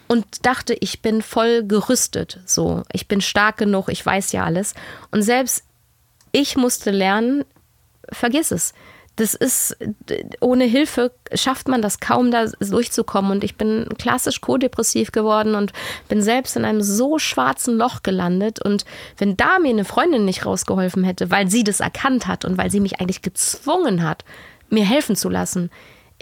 Und 0.07 0.47
dachte, 0.47 0.77
ich 0.79 1.03
bin 1.03 1.23
voll 1.23 1.65
gerüstet. 1.65 2.39
So, 2.47 2.85
ich 2.93 3.09
bin 3.09 3.21
stark 3.21 3.57
genug, 3.57 3.89
ich 3.89 4.07
weiß 4.07 4.31
ja 4.31 4.45
alles. 4.45 4.75
Und 5.11 5.23
selbst 5.23 5.65
ich 6.33 6.57
musste 6.57 6.91
lernen, 6.91 7.45
vergiss 8.12 8.51
es. 8.51 8.72
Das 9.16 9.35
ist, 9.35 9.76
ohne 10.41 10.64
Hilfe 10.64 11.12
schafft 11.35 11.68
man 11.68 11.83
das 11.83 12.01
kaum, 12.01 12.31
da 12.31 12.47
durchzukommen. 12.47 13.33
Und 13.33 13.45
ich 13.45 13.57
bin 13.57 13.87
klassisch 13.99 14.41
kodepressiv 14.41 15.12
geworden 15.12 15.55
und 15.55 15.72
bin 16.09 16.22
selbst 16.22 16.57
in 16.57 16.64
einem 16.64 16.81
so 16.81 17.18
schwarzen 17.18 17.76
Loch 17.76 18.03
gelandet. 18.03 18.64
Und 18.64 18.87
wenn 19.18 19.37
da 19.37 19.59
mir 19.59 19.70
eine 19.70 19.85
Freundin 19.85 20.24
nicht 20.24 20.47
rausgeholfen 20.47 21.05
hätte, 21.05 21.31
weil 21.31 21.51
sie 21.51 21.64
das 21.64 21.81
erkannt 21.81 22.26
hat 22.26 22.45
und 22.45 22.57
weil 22.57 22.70
sie 22.70 22.81
mich 22.81 23.01
eigentlich 23.01 23.20
gezwungen 23.20 24.05
hat, 24.05 24.24
mir 24.70 24.85
helfen 24.85 25.16
zu 25.16 25.28
lassen, 25.28 25.70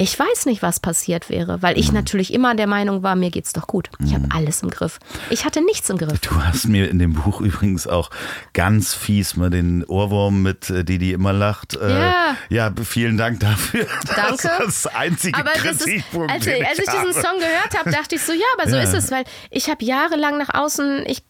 ich 0.01 0.16
weiß 0.16 0.46
nicht, 0.46 0.62
was 0.62 0.78
passiert 0.78 1.28
wäre, 1.28 1.61
weil 1.61 1.76
ich 1.76 1.88
mhm. 1.88 1.94
natürlich 1.94 2.32
immer 2.32 2.55
der 2.55 2.68
Meinung 2.68 3.03
war, 3.03 3.16
mir 3.16 3.30
geht's 3.30 3.53
doch 3.53 3.66
gut. 3.66 3.90
Ich 4.05 4.14
habe 4.14 4.26
mhm. 4.26 4.32
alles 4.32 4.62
im 4.62 4.70
Griff. 4.70 5.01
Ich 5.28 5.44
hatte 5.44 5.61
nichts 5.61 5.90
im 5.90 5.99
Griff. 5.99 6.20
Du 6.20 6.36
hast 6.36 6.68
mir 6.68 6.88
in 6.88 7.01
dem 7.01 7.14
Buch 7.14 7.40
übrigens 7.40 7.88
auch 7.88 8.11
ganz 8.53 8.94
fies 8.94 9.36
mal 9.36 9.51
den 9.51 9.84
Ohrwurm 9.84 10.42
mit 10.42 10.70
äh, 10.70 10.84
die, 10.84 10.99
die 10.99 11.12
immer 11.12 11.32
lacht. 11.32 11.74
Äh, 11.74 11.90
ja. 11.90 12.36
ja, 12.49 12.72
vielen 12.84 13.16
Dank 13.16 13.40
dafür. 13.40 13.86
Danke. 14.16 14.49
Das 14.49 14.68
ist 14.68 14.84
das 14.84 14.94
einzige 14.94 15.36
aber 15.36 15.51
Kritikpunkt. 15.51 16.30
Ist, 16.30 16.49
als, 16.49 16.68
als 16.68 16.78
ich 16.78 16.84
diesen 16.84 17.12
Song 17.12 17.38
gehört 17.40 17.76
habe, 17.76 17.90
dachte 17.90 18.14
ich 18.14 18.22
so, 18.22 18.32
ja, 18.32 18.46
aber 18.57 18.70
so 18.70 18.76
ja. 18.76 18.82
ist 18.82 18.94
es, 18.94 19.11
weil 19.11 19.24
ich 19.51 19.68
habe 19.68 19.84
jahrelang 19.84 20.38
nach 20.38 20.55
außen, 20.55 21.07
ich 21.07 21.24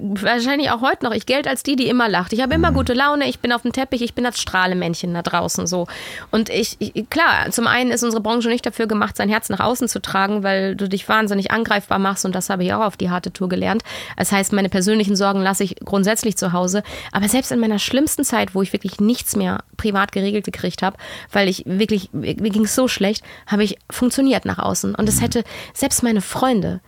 wahrscheinlich 0.00 0.70
auch 0.70 0.80
heute 0.80 1.04
noch, 1.04 1.12
ich 1.12 1.26
gelte 1.26 1.50
als 1.50 1.62
die, 1.62 1.76
die 1.76 1.88
immer 1.88 2.08
lacht. 2.08 2.32
Ich 2.32 2.40
habe 2.40 2.54
immer 2.54 2.70
mhm. 2.70 2.76
gute 2.76 2.94
Laune, 2.94 3.28
ich 3.28 3.40
bin 3.40 3.52
auf 3.52 3.60
dem 3.60 3.72
Teppich, 3.74 4.00
ich 4.00 4.14
bin 4.14 4.24
das 4.24 4.40
Strahlemännchen 4.40 5.12
da 5.12 5.20
draußen 5.20 5.66
so. 5.66 5.86
Und 6.30 6.48
ich, 6.48 6.76
ich 6.78 7.10
klar, 7.10 7.50
zum 7.50 7.66
einen 7.66 7.90
ist 7.90 8.05
unsere 8.06 8.22
Branche 8.22 8.48
nicht 8.48 8.64
dafür 8.64 8.86
gemacht, 8.86 9.16
sein 9.16 9.28
Herz 9.28 9.48
nach 9.48 9.60
außen 9.60 9.88
zu 9.88 10.00
tragen, 10.00 10.42
weil 10.42 10.76
du 10.76 10.88
dich 10.88 11.08
wahnsinnig 11.08 11.50
angreifbar 11.50 11.98
machst 11.98 12.24
und 12.24 12.34
das 12.34 12.48
habe 12.48 12.64
ich 12.64 12.72
auch 12.72 12.82
auf 12.82 12.96
die 12.96 13.10
harte 13.10 13.32
Tour 13.32 13.48
gelernt. 13.48 13.82
Das 14.16 14.32
heißt, 14.32 14.52
meine 14.52 14.68
persönlichen 14.68 15.16
Sorgen 15.16 15.42
lasse 15.42 15.64
ich 15.64 15.76
grundsätzlich 15.84 16.36
zu 16.36 16.52
Hause. 16.52 16.82
Aber 17.12 17.28
selbst 17.28 17.52
in 17.52 17.60
meiner 17.60 17.78
schlimmsten 17.78 18.24
Zeit, 18.24 18.54
wo 18.54 18.62
ich 18.62 18.72
wirklich 18.72 19.00
nichts 19.00 19.36
mehr 19.36 19.64
privat 19.76 20.12
geregelt 20.12 20.44
gekriegt 20.44 20.82
habe, 20.82 20.96
weil 21.30 21.48
ich 21.48 21.64
wirklich, 21.66 22.10
mir 22.12 22.34
ging 22.34 22.64
es 22.64 22.74
so 22.74 22.88
schlecht, 22.88 23.22
habe 23.46 23.64
ich 23.64 23.78
funktioniert 23.90 24.44
nach 24.44 24.58
außen. 24.58 24.94
Und 24.94 25.08
es 25.08 25.20
hätte, 25.20 25.44
selbst 25.74 26.02
meine 26.02 26.22
Freunde 26.22 26.80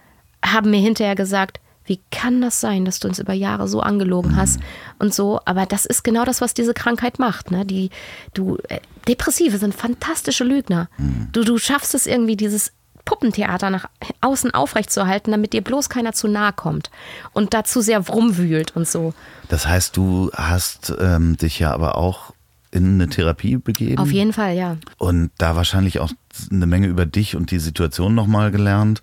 haben 0.45 0.71
mir 0.71 0.81
hinterher 0.81 1.15
gesagt, 1.15 1.61
wie 1.89 2.01
kann 2.11 2.41
das 2.41 2.61
sein, 2.61 2.85
dass 2.85 3.01
du 3.01 3.09
uns 3.09 3.19
über 3.19 3.33
Jahre 3.33 3.69
so 3.69 3.81
angelogen 3.81 4.37
hast 4.37 4.61
und 4.99 5.15
so? 5.15 5.41
Aber 5.45 5.67
das 5.67 5.87
ist 5.87 6.05
genau 6.05 6.25
das, 6.25 6.41
was 6.41 6.55
diese 6.55 6.75
Krankheit 6.75 7.19
macht. 7.19 7.51
Ne? 7.51 7.65
Die, 7.65 7.91
du, 8.35 8.59
äh, 8.69 8.81
Depressive 9.09 9.59
sind 9.59 9.75
fantastische 9.75 10.45
Lügner. 10.45 10.89
Mhm. 10.99 11.29
Du, 11.33 11.45
du 11.45 11.59
schaffst 11.59 11.95
es 11.95 12.07
irgendwie, 12.07 12.37
dieses 12.37 12.73
Puppentheater 13.05 13.71
nach 13.71 13.87
außen 14.21 14.53
aufrechtzuerhalten, 14.53 15.31
damit 15.31 15.55
dir 15.55 15.63
bloß 15.63 15.89
keiner 15.89 16.13
zu 16.13 16.29
nahe 16.29 16.53
kommt 16.53 16.91
und 17.33 17.55
dazu 17.55 17.81
sehr 17.81 18.07
rumwühlt 18.07 18.77
und 18.77 18.87
so. 18.87 19.15
Das 19.49 19.67
heißt, 19.67 19.97
du 19.97 20.31
hast 20.35 20.93
ähm, 21.01 21.39
dich 21.39 21.59
ja 21.59 21.73
aber 21.73 21.97
auch 21.97 22.35
in 22.71 22.95
eine 22.95 23.09
Therapie 23.09 23.57
begeben. 23.57 23.99
Auf 23.99 24.13
jeden 24.13 24.35
Fall, 24.35 24.55
ja. 24.55 24.77
Und 24.99 25.31
da 25.39 25.57
wahrscheinlich 25.57 26.01
auch 26.01 26.11
eine 26.51 26.67
Menge 26.67 26.87
über 26.87 27.07
dich 27.07 27.35
und 27.35 27.51
die 27.51 27.59
Situation 27.59 28.15
nochmal 28.15 28.51
gelernt. 28.51 29.01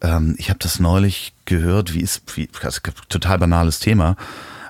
Ähm, 0.00 0.34
ich 0.38 0.50
habe 0.50 0.58
das 0.58 0.80
neulich 0.80 1.32
gehört, 1.48 1.94
wie 1.94 2.00
ist, 2.00 2.22
wie, 2.36 2.48
total 3.08 3.38
banales 3.38 3.80
Thema, 3.80 4.16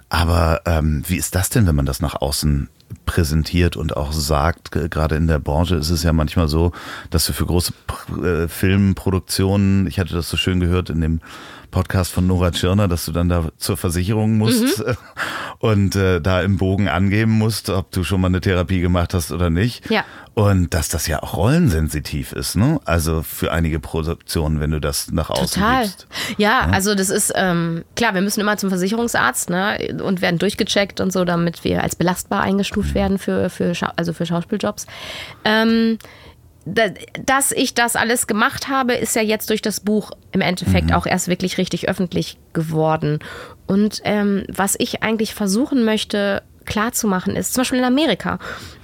aber 0.08 0.62
ähm, 0.64 1.02
wie 1.06 1.16
ist 1.16 1.34
das 1.34 1.50
denn, 1.50 1.66
wenn 1.66 1.74
man 1.74 1.86
das 1.86 2.00
nach 2.00 2.14
außen 2.14 2.70
präsentiert 3.04 3.76
und 3.76 3.96
auch 3.96 4.12
sagt, 4.12 4.70
gerade 4.70 5.16
in 5.16 5.26
der 5.26 5.38
Branche 5.38 5.76
ist 5.76 5.90
es 5.90 6.02
ja 6.02 6.12
manchmal 6.12 6.48
so, 6.48 6.72
dass 7.10 7.26
du 7.26 7.32
für 7.32 7.44
große 7.44 7.72
äh, 8.22 8.48
Filmproduktionen, 8.48 9.86
ich 9.86 9.98
hatte 9.98 10.14
das 10.14 10.30
so 10.30 10.36
schön 10.36 10.60
gehört 10.60 10.88
in 10.88 11.00
dem 11.00 11.20
Podcast 11.70 12.12
von 12.12 12.26
Nora 12.26 12.50
Tschirner, 12.50 12.88
dass 12.88 13.04
du 13.04 13.12
dann 13.12 13.28
da 13.28 13.50
zur 13.58 13.76
Versicherung 13.76 14.38
musst 14.38 14.78
mhm. 14.78 14.84
und 15.60 15.96
äh, 15.96 16.20
da 16.20 16.42
im 16.42 16.56
Bogen 16.56 16.88
angeben 16.88 17.32
musst, 17.32 17.68
ob 17.68 17.90
du 17.90 18.04
schon 18.04 18.20
mal 18.20 18.28
eine 18.28 18.40
Therapie 18.40 18.80
gemacht 18.80 19.12
hast 19.14 19.32
oder 19.32 19.50
nicht. 19.50 19.90
Ja. 19.90 20.04
Und 20.34 20.72
dass 20.72 20.88
das 20.88 21.08
ja 21.08 21.20
auch 21.20 21.36
rollensensitiv 21.36 22.32
ist, 22.32 22.54
ne? 22.54 22.78
Also 22.84 23.22
für 23.22 23.50
einige 23.50 23.80
Produktionen, 23.80 24.60
wenn 24.60 24.70
du 24.70 24.80
das 24.80 25.10
nach 25.10 25.30
außen 25.30 25.60
Total. 25.60 25.82
gibst. 25.82 26.06
Ja, 26.36 26.48
ja, 26.48 26.70
also 26.70 26.94
das 26.94 27.10
ist 27.10 27.32
ähm, 27.34 27.84
klar, 27.96 28.14
wir 28.14 28.20
müssen 28.20 28.40
immer 28.40 28.56
zum 28.56 28.68
Versicherungsarzt 28.68 29.50
ne? 29.50 29.98
und 30.00 30.20
werden 30.20 30.38
durchgecheckt 30.38 31.00
und 31.00 31.12
so, 31.12 31.24
damit 31.24 31.64
wir 31.64 31.82
als 31.82 31.96
belastbar 31.96 32.42
eingestuft 32.42 32.94
werden 32.94 33.18
für, 33.18 33.50
für, 33.50 33.72
also 33.96 34.12
für 34.12 34.26
Schauspieljobs. 34.26 34.86
Ähm, 35.44 35.98
dass 37.24 37.52
ich 37.52 37.74
das 37.74 37.96
alles 37.96 38.26
gemacht 38.26 38.68
habe, 38.68 38.94
ist 38.94 39.16
ja 39.16 39.22
jetzt 39.22 39.50
durch 39.50 39.62
das 39.62 39.80
Buch 39.80 40.10
im 40.32 40.40
Endeffekt 40.40 40.88
mhm. 40.88 40.94
auch 40.94 41.06
erst 41.06 41.28
wirklich 41.28 41.58
richtig 41.58 41.88
öffentlich 41.88 42.38
geworden. 42.52 43.20
Und 43.66 44.00
ähm, 44.04 44.44
was 44.48 44.76
ich 44.78 45.02
eigentlich 45.02 45.34
versuchen 45.34 45.84
möchte, 45.84 46.42
klarzumachen 46.68 47.34
ist, 47.34 47.54
zum 47.54 47.62
Beispiel 47.62 47.78
in 47.78 47.84
Amerika 47.84 48.38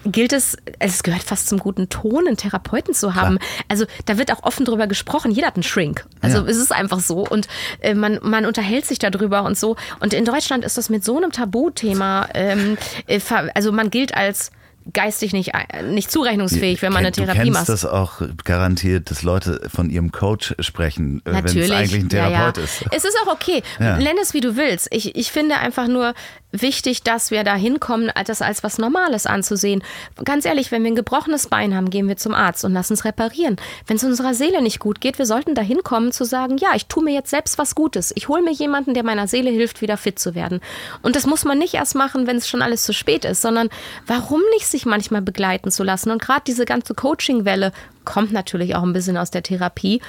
gilt 0.07 0.32
es, 0.32 0.57
es 0.78 1.03
gehört 1.03 1.22
fast 1.22 1.49
zum 1.49 1.59
guten 1.59 1.91
Ton, 1.91 2.26
einen 2.26 2.37
Therapeuten 2.37 2.95
zu 2.95 3.14
haben. 3.14 3.39
Klar. 3.39 3.51
Also 3.68 3.85
da 4.07 4.16
wird 4.18 4.32
auch 4.32 4.43
offen 4.43 4.64
drüber 4.64 4.87
gesprochen. 4.87 5.30
Jeder 5.30 5.49
hat 5.49 5.57
einen 5.57 5.62
Shrink. 5.62 6.07
Also 6.22 6.39
ja. 6.39 6.45
es 6.45 6.57
ist 6.57 6.72
einfach 6.72 7.01
so. 7.01 7.26
Und 7.26 7.47
äh, 7.80 7.95
man, 7.95 8.18
man 8.22 8.47
unterhält 8.47 8.87
sich 8.87 8.99
darüber 8.99 9.45
und 9.45 9.59
so. 9.59 9.76
Und 10.01 10.14
in 10.14 10.24
Deutschland 10.24 10.64
ist 10.64 10.78
das 10.78 10.89
mit 10.89 11.05
so 11.05 11.16
einem 11.16 11.30
Tabuthema, 11.30 12.28
ähm, 12.35 12.78
äh, 13.07 13.20
also 13.55 13.70
man 13.70 13.91
gilt 13.91 14.14
als 14.16 14.51
geistig 14.93 15.32
nicht, 15.32 15.53
äh, 15.55 15.82
nicht 15.82 16.11
zurechnungsfähig, 16.11 16.82
wenn 16.82 16.93
man 16.93 17.01
eine 17.01 17.12
du 17.12 17.22
Therapie 17.22 17.39
kennst 17.39 17.53
macht. 17.53 17.68
das 17.68 17.87
auch 17.87 18.20
garantiert, 18.45 19.11
dass 19.11 19.22
Leute 19.22 19.68
von 19.72 19.91
ihrem 19.91 20.12
Coach 20.12 20.55
sprechen, 20.61 21.22
äh, 21.24 21.32
wenn 21.32 21.45
es 21.45 21.70
eigentlich 21.70 22.03
ein 22.03 22.09
Therapeut 22.09 22.57
ja, 22.57 22.62
ja. 22.62 22.64
ist. 22.64 22.85
Es 22.91 23.05
ist 23.05 23.16
auch 23.24 23.32
okay. 23.32 23.62
Ja. 23.78 23.97
Nenn 23.97 24.16
es 24.20 24.35
wie 24.35 24.41
du 24.41 24.57
willst. 24.57 24.89
Ich, 24.91 25.16
ich 25.16 25.32
finde 25.32 25.57
einfach 25.57 25.89
nur 25.89 26.14
wichtig, 26.62 27.03
dass 27.03 27.30
wir 27.30 27.45
da 27.45 27.55
hinkommen, 27.55 28.11
das 28.26 28.43
als 28.43 28.62
was 28.62 28.78
Normales 28.78 29.26
anzusehen. 29.26 29.82
Ganz 30.24 30.45
ehrlich, 30.45 30.70
wenn 30.70 30.82
wir 30.85 30.93
ein 30.93 30.97
gebrochenes 30.97 31.49
Bein 31.49 31.74
haben, 31.74 31.91
gehen 31.91 32.09
wir 32.09 32.16
zum 32.16 32.35
Arzt 32.35 32.64
und 32.64 32.72
lassen 32.72 32.95
es 32.95 33.05
reparieren. 33.05 33.57
Wenn 33.87 33.97
es 33.97 34.05
unserer 34.05 34.35
Seele 34.35 34.62
nicht 34.62 34.78
gut 34.78 35.01
geht, 35.01 35.18
wir 35.18 35.26
sollten 35.26 35.55
da 35.55 35.62
hinkommen 35.62 36.12
zu 36.12 36.24
sagen, 36.24 36.57
ja, 36.59 36.68
ich 36.74 36.87
tue 36.87 37.03
mir 37.03 37.12
jetzt 37.12 37.30
selbst 37.30 37.59
was 37.59 37.74
Gutes. 37.74 38.12
Ich 38.14 38.28
hole 38.28 38.43
mir 38.43 38.53
jemanden, 38.53 38.95
der 38.95 39.05
meiner 39.05 39.26
Seele 39.26 39.51
hilft, 39.51 39.82
wieder 39.82 39.97
fit 39.97 40.18
zu 40.18 40.35
werden. 40.35 40.61
Und 41.03 41.16
das 41.16 41.26
muss 41.26 41.45
man 41.45 41.59
nicht 41.59 41.74
erst 41.74 41.95
machen, 41.95 42.26
wenn 42.26 42.37
es 42.37 42.49
schon 42.49 42.62
alles 42.62 42.85
zu 42.85 42.93
spät 42.93 43.24
ist, 43.24 43.43
sondern 43.43 43.68
warum 44.07 44.41
nicht 44.55 44.66
sich 44.75 44.87
manchmal 44.87 45.22
begleiten 45.22 45.70
zu 45.70 45.85
lassen? 45.85 46.11
Und 46.11 46.20
gerade 46.20 46.43
diese 46.47 46.64
ganze 46.64 46.95
Coaching-Welle 46.95 47.72
kommt 48.05 48.33
natürlich 48.33 48.75
auch 48.75 48.83
ein 48.83 48.93
bisschen 48.93 49.16
aus 49.16 49.31
der 49.31 49.45
Therapie. 49.45 50.03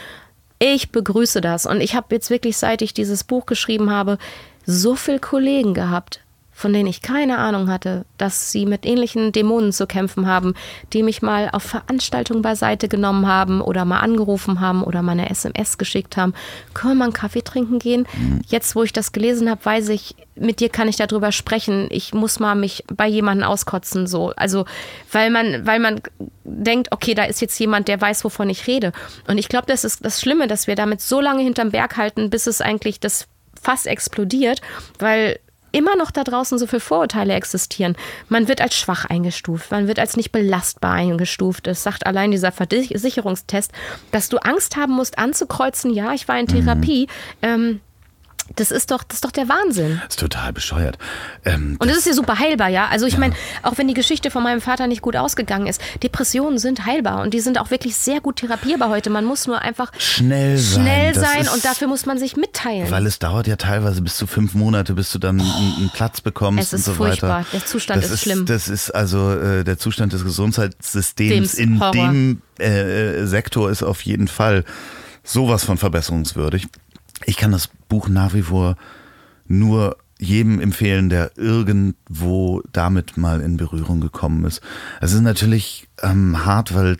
Ich 0.60 0.92
begrüße 0.92 1.40
das. 1.42 1.66
Und 1.66 1.82
ich 1.82 1.96
habe 1.96 2.16
jetzt 2.16 2.30
wirklich, 2.30 2.58
seit 2.58 2.82
ich 2.82 2.94
dieses 2.94 3.24
Buch 3.24 3.46
geschrieben 3.46 3.92
habe, 3.92 4.18
so 4.66 4.96
viele 4.96 5.20
Kollegen 5.20 5.74
gehabt, 5.74 6.22
von 6.56 6.72
denen 6.72 6.88
ich 6.88 7.02
keine 7.02 7.38
Ahnung 7.38 7.70
hatte, 7.70 8.06
dass 8.18 8.54
sie 8.54 8.66
mit 8.66 8.86
ähnlichen 8.86 9.34
Dämonen 9.34 9.74
zu 9.74 9.86
kämpfen 9.88 10.26
haben, 10.26 10.54
die 10.94 11.04
mich 11.04 11.22
mal 11.22 11.50
auf 11.52 11.64
Veranstaltungen 11.64 12.42
beiseite 12.42 12.88
genommen 12.88 13.28
haben 13.28 13.60
oder 13.60 13.84
mal 13.84 14.00
angerufen 14.00 14.62
haben 14.62 14.82
oder 14.82 15.02
mal 15.02 15.12
eine 15.12 15.30
SMS 15.30 15.78
geschickt 15.78 16.16
haben. 16.16 16.34
Können 16.74 16.94
wir 16.94 17.00
mal 17.00 17.04
einen 17.06 17.14
Kaffee 17.14 17.42
trinken 17.42 17.78
gehen? 17.78 18.08
Jetzt, 18.48 18.74
wo 18.74 18.84
ich 18.84 18.94
das 18.94 19.12
gelesen 19.12 19.50
habe, 19.50 19.66
weiß 19.66 19.90
ich, 19.90 20.16
mit 20.36 20.62
dir 20.62 20.70
kann 20.70 20.88
ich 20.88 20.96
darüber 20.96 21.34
sprechen. 21.34 21.88
Ich 21.92 22.14
muss 22.14 22.40
mal 22.40 22.56
mich 22.56 22.86
bei 22.88 23.08
jemandem 23.08 23.50
auskotzen, 23.50 24.08
so. 24.08 24.32
Also, 24.38 24.64
weil 25.12 25.32
man, 25.32 25.68
weil 25.68 25.80
man 25.80 26.00
denkt, 26.46 26.88
okay, 26.92 27.16
da 27.16 27.26
ist 27.26 27.42
jetzt 27.42 27.60
jemand, 27.60 27.90
der 27.90 28.00
weiß, 28.00 28.24
wovon 28.24 28.50
ich 28.50 28.66
rede. 28.66 28.94
Und 29.28 29.38
ich 29.38 29.50
glaube, 29.50 29.68
das 29.68 29.84
ist 29.84 30.06
das 30.06 30.22
Schlimme, 30.22 30.48
dass 30.48 30.68
wir 30.68 30.76
damit 30.76 31.02
so 31.02 31.20
lange 31.20 31.44
hinterm 31.44 31.72
Berg 31.72 31.98
halten, 31.98 32.30
bis 32.30 32.48
es 32.48 32.62
eigentlich 32.62 33.02
das 33.02 33.28
Fass 33.62 33.86
explodiert, 33.88 34.62
weil 35.00 35.40
immer 35.76 35.96
noch 35.98 36.12
da 36.12 36.24
draußen 36.24 36.58
so 36.58 36.68
viele 36.68 36.80
Vorurteile 36.80 37.34
existieren. 37.34 37.98
Man 38.30 38.48
wird 38.48 38.62
als 38.62 38.76
schwach 38.76 39.06
eingestuft, 39.06 39.72
man 39.72 39.88
wird 39.88 40.00
als 40.00 40.16
nicht 40.16 40.32
belastbar 40.32 40.94
eingestuft. 40.94 41.68
Das 41.68 41.84
sagt 41.84 42.06
allein 42.06 42.32
dieser 42.32 42.52
Versicherungstest, 42.54 43.72
dass 44.12 44.30
du 44.30 44.38
Angst 44.38 44.78
haben 44.78 44.94
musst, 44.94 45.20
anzukreuzen, 45.20 45.94
ja, 45.94 46.14
ich 46.14 46.28
war 46.28 46.40
in 46.40 46.48
Therapie. 46.48 47.08
Ähm, 47.42 47.82
das 48.56 48.72
ist 48.72 48.92
doch, 48.92 49.04
das 49.04 49.18
ist 49.18 49.26
doch 49.26 49.32
der 49.32 49.50
Wahnsinn. 49.50 50.00
Das 50.06 50.16
ist 50.16 50.20
total 50.20 50.54
bescheuert. 50.54 50.98
Ähm, 51.46 51.78
Und 51.80 51.90
das 51.90 51.98
ist 51.98 52.06
ja 52.06 52.14
super 52.14 52.38
heilbar, 52.40 52.70
ja. 52.70 52.88
Also 52.90 53.06
ich 53.08 53.18
meine, 53.18 53.34
auch 53.64 53.78
wenn 53.78 53.88
die 53.88 53.94
Geschichte 53.96 54.30
von 54.32 54.44
meinem 54.44 54.62
Vater 54.62 54.88
nicht 54.88 55.02
gut 55.02 55.16
ausgegangen 55.16 55.66
ist, 55.68 55.82
Depressionen 56.04 56.60
sind 56.60 56.86
heilbar 56.86 57.22
und 57.24 57.34
die 57.34 57.40
sind 57.40 57.60
auch 57.60 57.72
wirklich 57.72 57.96
sehr 57.96 58.22
gut 58.22 58.38
therapierbar 58.38 58.90
heute. 58.90 59.10
Man 59.10 59.26
muss 59.26 59.48
nur 59.48 59.62
einfach 59.62 59.92
Schnell 59.98 60.58
sein. 60.58 60.84
schnell 60.84 61.16
sein 61.16 61.42
ist- 61.42 61.54
und 61.54 61.66
dafür 61.66 61.88
muss 61.88 62.06
man 62.06 62.18
sich 62.20 62.38
mitteilen. 62.38 62.90
Weil 62.92 63.06
es 63.08 63.20
dauert 63.20 63.48
ja 63.48 63.56
teilweise 63.56 64.02
bis 64.02 64.16
zu 64.16 64.28
fünf 64.28 64.54
Monate, 64.54 64.94
bis 64.94 65.12
du 65.12 65.20
dann 65.20 65.40
einen, 65.42 65.74
einen 65.78 65.90
Platz 65.94 66.22
bekommst 66.22 66.64
Es 66.66 66.74
und 66.74 66.80
ist 66.80 66.86
so 66.86 66.94
furchtbar. 66.94 67.40
weiter. 67.40 67.48
Der 67.54 67.66
Zustand 67.66 68.04
das 68.04 68.12
ist 68.12 68.22
schlimm. 68.22 68.46
Das 68.46 68.68
ist 68.68 68.92
also 68.92 69.32
äh, 69.32 69.64
der 69.64 69.78
Zustand 69.78 70.14
des 70.14 70.24
Gesundheitssystems 70.24 71.16
Dems 71.16 71.54
in 71.56 71.80
Horror. 71.80 71.92
dem 71.92 72.42
äh, 72.60 73.26
Sektor 73.26 73.70
ist 73.70 73.84
auf 73.84 74.02
jeden 74.04 74.28
Fall 74.28 74.64
sowas 75.24 75.64
von 75.64 75.78
verbesserungswürdig. 75.78 76.68
Ich 77.26 77.38
kann 77.38 77.52
das 77.52 77.70
Buch 77.90 78.08
nach 78.08 78.34
wie 78.34 78.44
vor 78.44 78.78
nur 79.48 79.98
jedem 80.18 80.62
empfehlen, 80.62 81.10
der 81.10 81.32
irgendwo 81.38 82.62
damit 82.72 83.18
mal 83.18 83.42
in 83.42 83.58
Berührung 83.58 84.00
gekommen 84.00 84.46
ist. 84.46 84.62
Es 85.02 85.12
ist 85.14 85.22
natürlich 85.22 85.88
ähm, 86.02 86.46
hart, 86.46 86.74
weil 86.74 86.98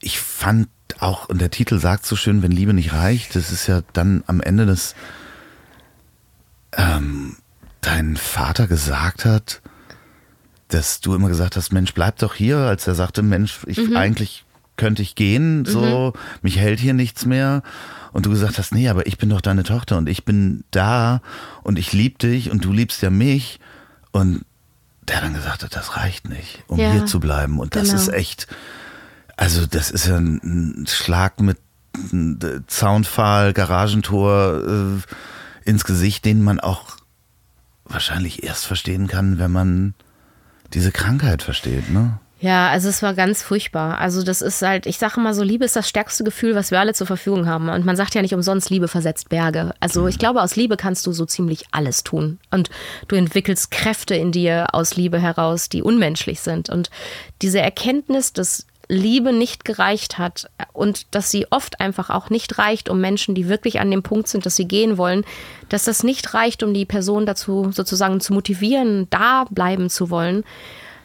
ich 0.00 0.20
fand 0.20 0.68
auch, 1.00 1.28
und 1.28 1.40
der 1.40 1.50
Titel 1.50 1.78
sagt 1.78 2.04
so 2.04 2.16
schön, 2.16 2.42
wenn 2.42 2.52
Liebe 2.52 2.74
nicht 2.74 2.92
reicht, 2.92 3.34
das 3.34 3.50
ist 3.50 3.66
ja 3.66 3.82
dann 3.92 4.24
am 4.26 4.40
Ende 4.40 4.66
des 4.66 4.94
ähm, 6.72 7.36
dein 7.80 8.16
Vater 8.16 8.66
gesagt 8.66 9.24
hat, 9.24 9.62
dass 10.68 11.00
du 11.00 11.14
immer 11.14 11.28
gesagt 11.28 11.56
hast, 11.56 11.72
Mensch, 11.72 11.94
bleib 11.94 12.18
doch 12.18 12.34
hier, 12.34 12.58
als 12.58 12.86
er 12.86 12.94
sagte, 12.94 13.22
Mensch, 13.22 13.60
ich 13.66 13.78
Mhm. 13.78 13.96
eigentlich 13.96 14.44
könnte 14.78 15.02
ich 15.02 15.14
gehen, 15.14 15.66
so, 15.66 16.14
mich 16.40 16.58
hält 16.58 16.80
hier 16.80 16.94
nichts 16.94 17.26
mehr. 17.26 17.62
Und 18.12 18.24
du 18.24 18.30
gesagt 18.30 18.56
hast, 18.56 18.72
nee, 18.72 18.88
aber 18.88 19.06
ich 19.06 19.18
bin 19.18 19.28
doch 19.28 19.42
deine 19.42 19.64
Tochter 19.64 19.98
und 19.98 20.08
ich 20.08 20.24
bin 20.24 20.64
da 20.70 21.20
und 21.62 21.78
ich 21.78 21.92
lieb 21.92 22.18
dich 22.18 22.50
und 22.50 22.64
du 22.64 22.72
liebst 22.72 23.02
ja 23.02 23.10
mich. 23.10 23.60
Und 24.12 24.46
der 25.02 25.20
dann 25.20 25.34
gesagt 25.34 25.62
hat, 25.62 25.76
das 25.76 25.96
reicht 25.96 26.28
nicht, 26.28 26.64
um 26.66 26.78
Ja, 26.78 26.92
hier 26.92 27.06
zu 27.06 27.20
bleiben. 27.20 27.58
Und 27.60 27.76
das 27.76 27.88
genau. 27.90 28.00
ist 28.00 28.08
echt, 28.08 28.46
also 29.36 29.66
das 29.66 29.90
ist 29.90 30.06
ja 30.06 30.16
ein, 30.16 30.86
Schlag 30.88 31.40
mit 31.40 31.58
Zaunpfahl, 32.66 33.52
Garagentor 33.52 34.62
äh, 34.66 35.68
ins 35.68 35.84
Gesicht, 35.84 36.24
den 36.24 36.42
man 36.42 36.60
auch 36.60 36.96
wahrscheinlich 37.84 38.42
erst 38.42 38.66
verstehen 38.66 39.06
kann, 39.06 39.38
wenn 39.38 39.50
man 39.50 39.94
diese 40.74 40.92
Krankheit 40.92 41.42
versteht, 41.42 41.90
ne? 41.90 42.20
Ja, 42.40 42.68
also 42.68 42.88
es 42.88 43.02
war 43.02 43.14
ganz 43.14 43.42
furchtbar. 43.42 43.98
Also 43.98 44.22
das 44.22 44.42
ist 44.42 44.62
halt, 44.62 44.86
ich 44.86 44.98
sage 44.98 45.20
mal 45.20 45.34
so, 45.34 45.42
Liebe 45.42 45.64
ist 45.64 45.74
das 45.74 45.88
stärkste 45.88 46.22
Gefühl, 46.22 46.54
was 46.54 46.70
wir 46.70 46.78
alle 46.78 46.94
zur 46.94 47.06
Verfügung 47.06 47.48
haben. 47.48 47.68
Und 47.68 47.84
man 47.84 47.96
sagt 47.96 48.14
ja 48.14 48.22
nicht 48.22 48.34
umsonst, 48.34 48.70
Liebe 48.70 48.86
versetzt 48.86 49.28
Berge. 49.28 49.74
Also 49.80 50.06
ich 50.06 50.18
glaube, 50.18 50.42
aus 50.42 50.54
Liebe 50.54 50.76
kannst 50.76 51.04
du 51.06 51.12
so 51.12 51.26
ziemlich 51.26 51.64
alles 51.72 52.04
tun. 52.04 52.38
Und 52.50 52.70
du 53.08 53.16
entwickelst 53.16 53.72
Kräfte 53.72 54.14
in 54.14 54.30
dir 54.30 54.68
aus 54.72 54.94
Liebe 54.94 55.18
heraus, 55.18 55.68
die 55.68 55.82
unmenschlich 55.82 56.38
sind. 56.40 56.70
Und 56.70 56.90
diese 57.42 57.60
Erkenntnis, 57.60 58.32
dass 58.32 58.66
Liebe 58.88 59.32
nicht 59.32 59.64
gereicht 59.64 60.16
hat 60.16 60.48
und 60.72 61.06
dass 61.10 61.30
sie 61.30 61.46
oft 61.50 61.80
einfach 61.80 62.08
auch 62.08 62.30
nicht 62.30 62.56
reicht, 62.56 62.88
um 62.88 63.00
Menschen, 63.00 63.34
die 63.34 63.48
wirklich 63.48 63.80
an 63.80 63.90
dem 63.90 64.02
Punkt 64.02 64.28
sind, 64.28 64.46
dass 64.46 64.56
sie 64.56 64.66
gehen 64.66 64.96
wollen, 64.96 65.24
dass 65.68 65.84
das 65.84 66.04
nicht 66.04 66.32
reicht, 66.34 66.62
um 66.62 66.72
die 66.72 66.86
Person 66.86 67.26
dazu 67.26 67.70
sozusagen 67.70 68.20
zu 68.20 68.32
motivieren, 68.32 69.06
da 69.10 69.44
bleiben 69.50 69.90
zu 69.90 70.08
wollen. 70.08 70.44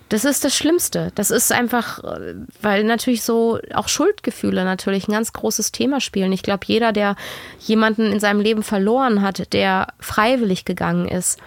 Das 0.10 0.26
ist 0.26 0.44
das 0.44 0.56
Schlimmste. 0.56 1.12
Das 1.16 1.32
ist 1.32 1.52
einfach, 1.52 2.04
äh, 2.04 2.36
weil 2.62 2.84
natürlich 2.84 3.24
so 3.24 3.60
auch 3.74 3.88
Schuldgefühle 3.88 4.64
natürlich 4.64 5.08
ein 5.08 5.14
ganz 5.14 5.34
großes 5.34 5.72
Thema 5.72 6.02
spielen. 6.02 6.32
Ich 6.32 6.44
glaube, 6.44 6.66
jeder, 6.68 6.92
der 6.92 7.16
jemanden 7.60 8.12
in 8.12 8.20
seinem 8.20 8.42
Leben 8.42 8.64
verloren 8.64 9.22
hat, 9.22 9.54
der 9.54 9.88
freiwillig 10.00 10.66
gegangen 10.66 11.08
ist, 11.08 11.40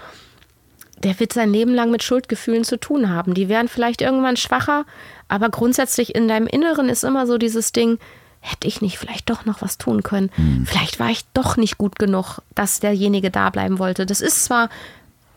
der 1.03 1.21
wird 1.21 1.33
sein 1.33 1.53
Leben 1.53 1.75
lang 1.75 1.91
mit 1.91 2.03
Schuldgefühlen 2.03 2.65
zu 2.65 2.79
tun 2.79 3.11
haben. 3.11 3.35
Die 3.35 3.49
werden 3.49 3.69
vielleicht 3.69 4.01
irgendwann 4.01 4.37
schwacher, 4.37 4.87
aber 5.29 5.51
grundsätzlich 5.51 6.15
in 6.15 6.27
deinem 6.27 6.47
Inneren 6.47 6.89
ist 6.89 7.05
immer 7.05 7.27
so 7.27 7.39
dieses 7.39 7.73
Ding, 7.73 7.99
hätte 8.41 8.69
ich 8.69 8.81
nicht 8.81 8.97
vielleicht 8.99 9.29
doch 9.29 9.45
noch 9.45 9.61
was 9.61 9.77
tun 9.77 10.03
können. 10.03 10.31
Vielleicht 10.67 11.01
war 11.01 11.11
ich 11.11 11.25
doch 11.35 11.57
nicht 11.57 11.79
gut 11.79 11.99
genug, 11.99 12.39
dass 12.55 12.81
derjenige 12.81 13.31
da 13.31 13.51
bleiben 13.51 13.79
wollte. 13.79 14.07
Das 14.07 14.21
ist 14.21 14.45
zwar 14.45 14.69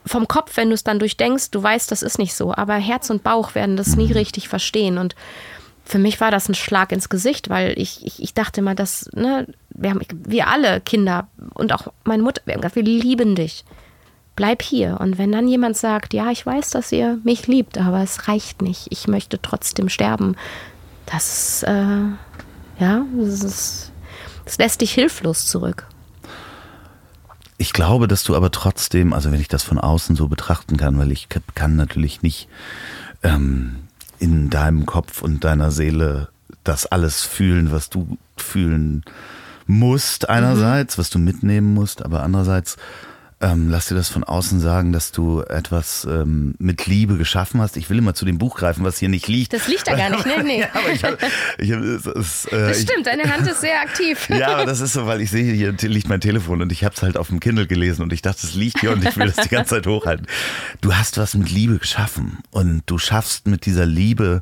vom 0.10 0.28
Kopf, 0.28 0.58
wenn 0.58 0.70
du 0.70 0.74
es 0.74 0.84
dann 0.84 0.98
durchdenkst, 0.98 1.52
du 1.52 1.62
weißt, 1.62 1.92
das 1.92 2.02
ist 2.02 2.18
nicht 2.18 2.34
so, 2.34 2.54
aber 2.54 2.74
Herz 2.74 3.12
und 3.12 3.22
Bauch 3.22 3.54
werden 3.54 3.78
das 3.78 3.96
nie 3.96 4.12
richtig 4.12 4.50
verstehen 4.50 4.98
und 4.98 5.16
für 5.86 6.00
mich 6.00 6.20
war 6.22 6.30
das 6.32 6.48
ein 6.50 6.56
Schlag 6.56 6.92
ins 6.92 7.10
Gesicht, 7.10 7.50
weil 7.50 7.74
ich, 7.78 8.06
ich, 8.06 8.22
ich 8.22 8.34
dachte 8.34 8.62
mal, 8.62 8.76
dass, 8.76 9.10
ne, 9.14 9.48
wir, 9.70 9.90
haben, 9.90 10.02
wir 10.12 10.48
alle 10.48 10.82
Kinder 10.82 11.28
und 11.56 11.74
auch 11.74 11.88
meine 12.04 12.22
Mutter, 12.22 12.42
wir 12.46 12.54
haben 12.54 12.62
gesagt, 12.62 12.76
wir 12.76 12.84
lieben 12.84 13.36
dich. 13.36 13.66
Bleib 14.36 14.62
hier. 14.62 15.00
Und 15.00 15.18
wenn 15.18 15.32
dann 15.32 15.48
jemand 15.48 15.78
sagt, 15.78 16.14
ja, 16.14 16.30
ich 16.30 16.46
weiß, 16.46 16.70
dass 16.70 16.92
ihr 16.92 17.20
mich 17.24 17.48
liebt, 17.48 17.80
aber 17.80 18.04
es 18.04 18.28
reicht 18.28 18.62
nicht, 18.62 18.88
ich 18.92 19.08
möchte 19.08 19.42
trotzdem 19.42 19.90
sterben, 19.90 20.36
das, 21.08 21.64
äh, 21.64 21.72
ja, 22.80 23.06
das, 23.18 23.44
ist, 23.44 23.92
das 24.46 24.60
lässt 24.60 24.82
dich 24.82 24.92
hilflos 24.92 25.48
zurück. 25.48 25.89
Ich 27.62 27.74
glaube, 27.74 28.08
dass 28.08 28.24
du 28.24 28.38
aber 28.38 28.52
trotzdem, 28.52 29.12
also 29.12 29.34
wenn 29.34 29.42
ich 29.42 29.50
das 29.50 29.64
von 29.64 29.80
außen 29.80 30.16
so 30.16 30.30
betrachten 30.30 30.78
kann, 30.78 30.98
weil 30.98 31.12
ich 31.12 31.28
kann 31.56 31.76
natürlich 31.76 32.22
nicht 32.22 32.48
ähm, 33.22 33.76
in 34.18 34.50
deinem 34.50 34.86
Kopf 34.86 35.22
und 35.22 35.44
deiner 35.44 35.70
Seele 35.70 36.30
das 36.64 36.86
alles 36.86 37.22
fühlen, 37.24 37.70
was 37.72 37.90
du 37.90 38.18
fühlen 38.38 39.04
musst 39.68 40.30
einerseits, 40.30 40.98
was 40.98 41.10
du 41.10 41.20
mitnehmen 41.20 41.74
musst, 41.74 42.04
aber 42.04 42.24
andererseits 42.24 42.78
ähm, 43.42 43.70
lass 43.70 43.88
dir 43.88 43.96
das 43.96 44.10
von 44.10 44.26
außen 44.26 44.60
sagen, 44.60 44.92
dass 44.92 45.14
du 45.14 45.42
etwas 45.42 46.06
ähm, 46.10 46.56
mit 46.60 46.88
Liebe 46.88 47.16
geschaffen 47.16 47.62
hast. 47.62 47.78
Ich 47.78 47.90
will 47.90 47.98
immer 47.98 48.14
zu 48.14 48.26
dem 48.26 48.38
Buch 48.38 48.58
greifen, 48.58 48.84
was 48.84 49.00
hier 49.00 49.08
nicht 49.08 49.28
liegt. 49.28 49.54
Das 49.54 49.68
liegt 49.70 49.88
da 49.88 49.96
gar 49.96 50.10
nicht, 50.10 50.26
ne? 50.26 50.44
Nee. 50.44 50.60
ja, 50.60 50.68
aber 50.74 50.92
ich 50.92 51.04
hab, 51.04 51.18
ich 51.58 51.72
hab, 51.72 51.80
es, 51.80 52.06
es, 52.06 52.46
äh, 52.46 52.68
Das 52.68 52.82
stimmt, 52.82 53.08
deine 53.08 53.24
Hand 53.24 53.48
ist 53.48 53.62
sehr 53.62 53.80
aktiv. 53.80 54.30
ja, 54.38 54.50
aber 54.50 54.66
das 54.66 54.82
ist 54.82 54.92
so, 54.92 55.06
weil 55.06 55.22
ich 55.22 55.32
sehe, 55.32 55.54
hier 55.54 55.72
liegt 55.90 56.10
mein 56.10 56.20
Telefon 56.20 56.62
und 56.62 56.72
ich 56.74 56.84
habe 56.84 56.96
es 56.96 57.02
halt 57.02 57.16
auf 57.16 57.30
dem 57.30 57.40
Kindle 57.40 57.66
gelesen 57.66 58.02
und 58.02 58.12
ich 58.12 58.22
dachte, 58.22 58.46
es 58.46 58.56
liegt 58.56 58.82
hier 58.82 58.92
und 58.92 59.06
ich 59.06 59.16
will 59.16 59.32
das 59.32 59.38
die 59.38 59.50
ganze 59.50 59.76
Zeit 59.76 59.88
hochhalten. 59.88 60.28
Du 60.82 60.94
hast 60.94 61.18
was 61.18 61.34
mit 61.34 61.50
Liebe 61.50 61.78
geschaffen 61.78 62.40
und 62.52 62.84
du 62.88 62.98
schaffst 62.98 63.48
mit 63.48 63.66
dieser 63.66 63.86
Liebe, 63.86 64.42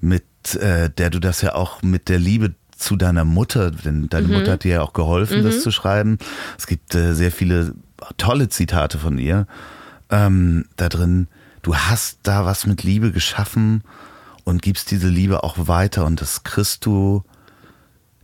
mit 0.00 0.24
äh, 0.54 0.90
der 0.90 1.10
du 1.10 1.20
das 1.20 1.42
ja 1.42 1.54
auch 1.54 1.82
mit 1.82 2.08
der 2.08 2.18
Liebe 2.18 2.54
zu 2.76 2.96
deiner 2.96 3.24
Mutter, 3.24 3.70
denn 3.70 4.08
deine 4.08 4.28
Mutter 4.28 4.52
hat 4.52 4.64
dir 4.64 4.74
ja 4.74 4.82
auch 4.82 4.92
geholfen, 4.92 5.42
das 5.42 5.62
zu 5.62 5.70
schreiben. 5.70 6.18
Es 6.58 6.66
gibt 6.66 6.94
äh, 6.94 7.14
sehr 7.14 7.32
viele 7.32 7.74
tolle 8.18 8.48
Zitate 8.48 8.98
von 8.98 9.18
ihr 9.18 9.46
ähm, 10.10 10.66
da 10.76 10.88
drin. 10.88 11.28
du 11.62 11.74
hast 11.74 12.20
da 12.22 12.44
was 12.44 12.66
mit 12.66 12.82
Liebe 12.82 13.12
geschaffen 13.12 13.82
und 14.44 14.62
gibst 14.62 14.90
diese 14.90 15.08
Liebe 15.08 15.42
auch 15.42 15.56
weiter 15.66 16.04
und 16.04 16.20
das 16.20 16.44
kriegst 16.44 16.86
du 16.86 17.24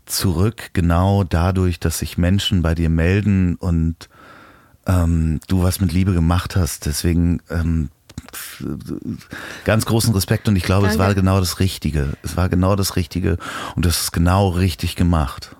zurück, 0.06 0.70
genau 0.72 1.24
dadurch, 1.24 1.80
dass 1.80 1.98
sich 1.98 2.18
Menschen 2.18 2.62
bei 2.62 2.74
dir 2.74 2.90
melden 2.90 3.56
und 3.56 4.08
ähm, 4.86 5.40
du 5.48 5.62
was 5.62 5.80
mit 5.80 5.92
Liebe 5.92 6.12
gemacht 6.12 6.56
hast. 6.56 6.86
Deswegen 6.86 7.40
ähm, 7.50 7.90
ganz 9.64 9.86
großen 9.86 10.12
Respekt 10.14 10.48
und 10.48 10.56
ich 10.56 10.62
glaube, 10.62 10.82
Danke. 10.82 10.94
es 10.94 10.98
war 10.98 11.14
genau 11.14 11.40
das 11.40 11.60
Richtige. 11.60 12.14
Es 12.22 12.36
war 12.36 12.48
genau 12.48 12.76
das 12.76 12.96
Richtige 12.96 13.38
und 13.76 13.86
hast 13.86 14.02
es 14.02 14.12
genau 14.12 14.48
richtig 14.48 14.96
gemacht. 14.96 15.54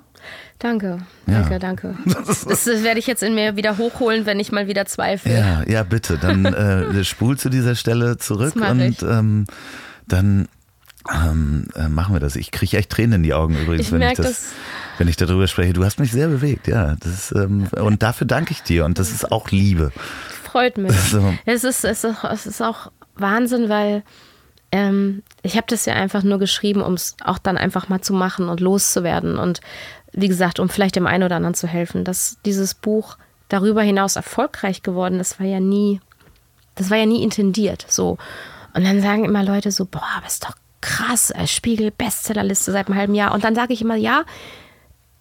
Danke, 0.59 0.99
danke, 1.27 1.53
ja. 1.53 1.59
danke. 1.59 1.97
Das 2.27 2.67
werde 2.67 3.01
ich 3.01 3.09
jetzt 3.09 3.25
in 3.25 3.35
mir 3.35 3.57
wieder 3.57 3.79
hochholen, 3.79 4.27
wenn 4.27 4.39
ich 4.39 4.53
mal 4.53 4.69
wieder 4.69 4.87
zweifle. 4.87 5.37
Ja, 5.37 5.63
ja, 5.67 5.83
bitte. 5.83 6.19
Dann 6.19 6.45
äh, 6.45 7.03
spul 7.05 7.37
zu 7.37 7.49
dieser 7.49 7.75
Stelle 7.75 8.17
zurück 8.17 8.55
und 8.55 9.03
ähm, 9.03 9.47
dann 10.07 10.49
ähm, 11.13 11.67
äh, 11.75 11.89
machen 11.89 12.15
wir 12.15 12.21
das. 12.21 12.37
Ich 12.37 12.53
kriege 12.53 12.77
echt 12.77 12.91
Tränen 12.91 13.15
in 13.15 13.23
die 13.25 13.35
Augen 13.35 13.57
übrigens, 13.57 13.87
ich 13.87 13.93
wenn, 13.93 14.03
ich 14.03 14.15
das, 14.15 14.27
das, 14.27 14.45
wenn 14.99 15.09
ich 15.09 15.17
darüber 15.17 15.49
spreche. 15.49 15.73
Du 15.73 15.85
hast 15.85 15.99
mich 15.99 16.13
sehr 16.13 16.29
bewegt, 16.29 16.69
ja. 16.69 16.95
Das, 17.01 17.33
ähm, 17.33 17.67
und 17.73 18.03
dafür 18.03 18.27
danke 18.27 18.53
ich 18.53 18.63
dir 18.63 18.85
und 18.85 19.01
das 19.01 19.11
ist 19.11 19.33
auch 19.33 19.51
Liebe. 19.51 19.91
Freut 20.53 20.77
mich. 20.77 20.93
So. 21.11 21.35
Es, 21.47 21.65
ist, 21.65 21.85
es, 21.85 22.05
ist, 22.05 22.25
es 22.25 22.47
ist 22.47 22.63
auch 22.63 22.93
Wahnsinn, 23.17 23.71
weil 23.71 24.03
ähm, 24.71 25.23
ich 25.43 25.57
habe 25.57 25.67
das 25.69 25.87
ja 25.87 25.95
einfach 25.95 26.23
nur 26.23 26.39
geschrieben, 26.39 26.83
um 26.83 26.93
es 26.95 27.17
auch 27.25 27.39
dann 27.39 27.57
einfach 27.57 27.89
mal 27.89 28.03
zu 28.03 28.13
machen 28.13 28.49
und 28.49 28.61
loszuwerden. 28.61 29.39
Und 29.39 29.63
wie 30.13 30.29
gesagt, 30.29 30.61
um 30.61 30.69
vielleicht 30.69 30.97
dem 30.97 31.07
einen 31.07 31.25
oder 31.25 31.37
anderen 31.37 31.55
zu 31.55 31.67
helfen, 31.67 32.05
dass 32.05 32.37
dieses 32.45 32.75
Buch 32.75 33.17
darüber 33.49 33.83
hinaus 33.83 34.17
erfolgreich 34.17 34.83
geworden 34.83 35.21
ist, 35.21 35.41
war 35.41 35.47
ja 35.47 35.61
nie, 35.61 36.01
das 36.75 36.91
war 36.91 36.99
ja 36.99 37.07
nie 37.07 37.23
intendiert. 37.23 37.87
So. 37.89 38.19
Und 38.75 38.85
dann 38.85 39.01
sagen 39.01 39.25
immer 39.25 39.43
Leute 39.43 39.71
so, 39.71 39.87
boah, 39.87 40.07
aber 40.17 40.27
ist 40.27 40.45
doch 40.45 40.57
krass, 40.83 41.33
Spiegel 41.47 41.91
Bestsellerliste 41.91 42.73
seit 42.73 42.89
einem 42.89 42.99
halben 42.99 43.15
Jahr. 43.15 43.33
Und 43.33 43.45
dann 43.45 43.55
sage 43.55 43.73
ich 43.73 43.81
immer, 43.81 43.97
ja, 43.97 44.25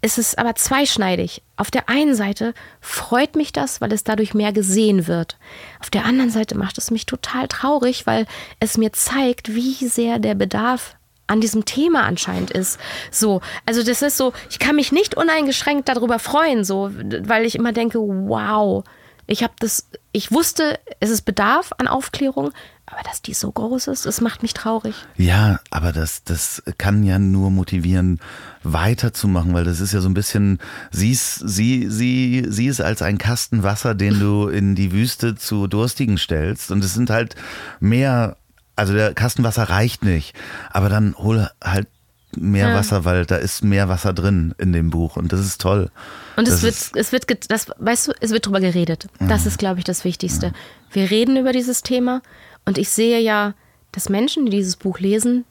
es 0.02 0.18
ist 0.18 0.40
aber 0.40 0.56
zweischneidig. 0.56 1.44
Auf 1.58 1.70
der 1.70 1.88
einen 1.88 2.16
Seite 2.16 2.54
freut 2.80 3.36
mich 3.36 3.54
das, 3.54 3.82
weil 3.82 3.94
es 3.94 4.04
dadurch 4.04 4.34
mehr 4.34 4.52
gesehen 4.52 5.08
wird. 5.08 5.38
Auf 5.80 5.92
der 5.92 6.06
anderen 6.06 6.32
Seite 6.32 6.58
macht 6.58 6.78
es 6.80 6.90
mich 6.90 7.06
total 7.06 7.48
traurig, 7.48 8.08
weil 8.08 8.26
es 8.60 8.78
mir 8.78 8.92
zeigt, 8.94 9.54
wie 9.54 9.74
sehr 9.74 10.18
der 10.18 10.34
Bedarf 10.34 10.96
an 11.28 11.40
diesem 11.40 11.66
Thema 11.66 12.04
anscheinend 12.04 12.52
ist. 12.52 12.80
So, 13.12 13.42
also 13.66 13.84
das 13.84 14.02
ist 14.02 14.18
so, 14.18 14.34
ich 14.50 14.60
kann 14.60 14.76
mich 14.76 14.92
nicht 14.92 15.16
uneingeschränkt 15.16 15.88
darüber 15.88 16.20
freuen, 16.20 16.64
so, 16.64 16.92
weil 16.94 17.46
ich 17.46 17.56
immer 17.56 17.72
denke, 17.72 18.00
wow, 18.00 18.84
ich 19.28 19.44
habe 19.44 19.54
das, 19.60 19.88
ich 20.12 20.32
wusste, 20.32 20.80
es 21.00 21.10
ist 21.10 21.22
Bedarf 21.22 21.72
an 21.78 21.88
Aufklärung, 21.88 22.52
aber 22.92 23.04
dass 23.04 23.22
die 23.22 23.34
so 23.34 23.52
groß 23.52 23.88
ist, 23.88 24.06
das 24.06 24.22
macht 24.22 24.42
mich 24.42 24.54
traurig. 24.54 24.96
Ja, 25.16 25.60
aber 25.70 25.92
das, 25.92 26.24
das 26.24 26.62
kann 26.78 27.04
ja 27.04 27.20
nur 27.20 27.50
motivieren, 27.50 28.20
weiterzumachen, 28.64 29.54
weil 29.54 29.64
das 29.64 29.80
ist 29.80 29.94
ja 29.94 30.02
so 30.02 30.10
ein 30.10 30.14
bisschen, 30.14 30.60
sie 30.92 31.14
sie, 31.16 31.88
sie, 31.90 32.46
sie 32.48 32.68
ist 32.68 32.82
als 32.82 33.02
ein 33.02 33.18
Kasten 33.18 33.64
Wasser, 33.64 33.96
den 33.96 34.20
du 34.20 34.48
in 34.50 34.76
die 34.76 34.92
Wüste 34.92 35.36
zu 35.36 35.68
Durstigen 35.68 36.18
stellst. 36.18 36.72
Und 36.72 36.84
es 36.84 36.94
sind 36.94 37.10
halt 37.10 37.36
mehr, 37.80 38.38
also 38.76 38.94
der 38.94 39.14
Kasten 39.14 39.44
Wasser 39.44 39.64
reicht 39.64 40.04
nicht. 40.04 40.36
Aber 40.72 40.90
dann 40.90 41.16
hole 41.16 41.52
halt 41.64 41.88
mehr 42.36 42.70
ja. 42.70 42.76
Wasser, 42.76 43.06
weil 43.06 43.26
da 43.26 43.36
ist 43.38 43.64
mehr 43.64 43.90
Wasser 43.90 44.14
drin 44.14 44.54
in 44.58 44.74
dem 44.74 44.90
Buch 44.90 45.18
und 45.18 45.34
das 45.34 45.42
ist 45.42 45.60
toll. 45.60 45.90
Und 46.38 46.48
es 46.48 46.64
wird, 46.64 46.76
es 46.96 47.12
wird, 47.12 47.52
das, 47.52 47.68
weißt 47.78 48.08
du, 48.08 48.12
es 48.20 48.32
wird 48.32 48.46
drüber 48.46 48.62
geredet. 48.62 49.08
Das 49.20 49.46
ist, 49.46 49.60
glaube 49.60 49.80
ich, 49.80 49.86
das 49.86 50.06
Wichtigste. 50.06 50.54
Wir 50.92 51.10
reden 51.12 51.38
über 51.38 51.52
dieses 51.52 51.84
Thema 51.84 52.22
und 52.66 52.78
ich 52.78 52.90
sehe 52.90 53.20
ja, 53.20 53.54
dass 53.92 54.10
Menschen, 54.10 54.46
die 54.46 54.52
dieses 54.52 54.76
Buch 54.76 55.00
lesen, 55.00 55.46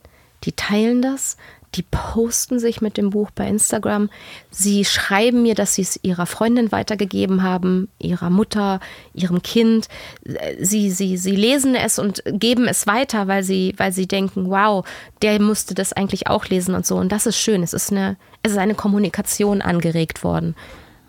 die 0.44 0.52
teilen 0.52 1.02
das, 1.02 1.36
die 1.76 1.84
posten 1.88 2.58
sich 2.58 2.80
mit 2.80 2.96
dem 2.96 3.10
Buch 3.10 3.30
bei 3.30 3.46
Instagram. 3.46 4.10
Sie 4.50 4.84
schreiben 4.84 5.42
mir, 5.42 5.54
dass 5.54 5.76
sie 5.76 5.82
es 5.82 6.00
ihrer 6.02 6.26
Freundin 6.26 6.72
weitergegeben 6.72 7.42
haben, 7.42 7.88
ihrer 7.98 8.30
Mutter, 8.30 8.80
ihrem 9.14 9.42
Kind. 9.42 9.88
Sie, 10.60 10.90
sie, 10.90 11.16
sie 11.16 11.36
lesen 11.36 11.76
es 11.76 11.98
und 11.98 12.22
geben 12.26 12.66
es 12.66 12.86
weiter, 12.88 13.28
weil 13.28 13.44
sie, 13.44 13.74
weil 13.76 13.92
sie 13.92 14.08
denken, 14.08 14.50
wow, 14.50 14.84
der 15.22 15.40
musste 15.40 15.74
das 15.74 15.92
eigentlich 15.92 16.26
auch 16.26 16.46
lesen 16.46 16.74
und 16.74 16.86
so. 16.86 16.96
Und 16.96 17.12
das 17.12 17.26
ist 17.26 17.38
schön. 17.38 17.62
Es 17.62 17.72
ist 17.72 17.92
eine, 17.92 18.16
es 18.42 18.52
ist 18.52 18.58
eine 18.58 18.74
Kommunikation 18.74 19.62
angeregt 19.62 20.24
worden. 20.24 20.56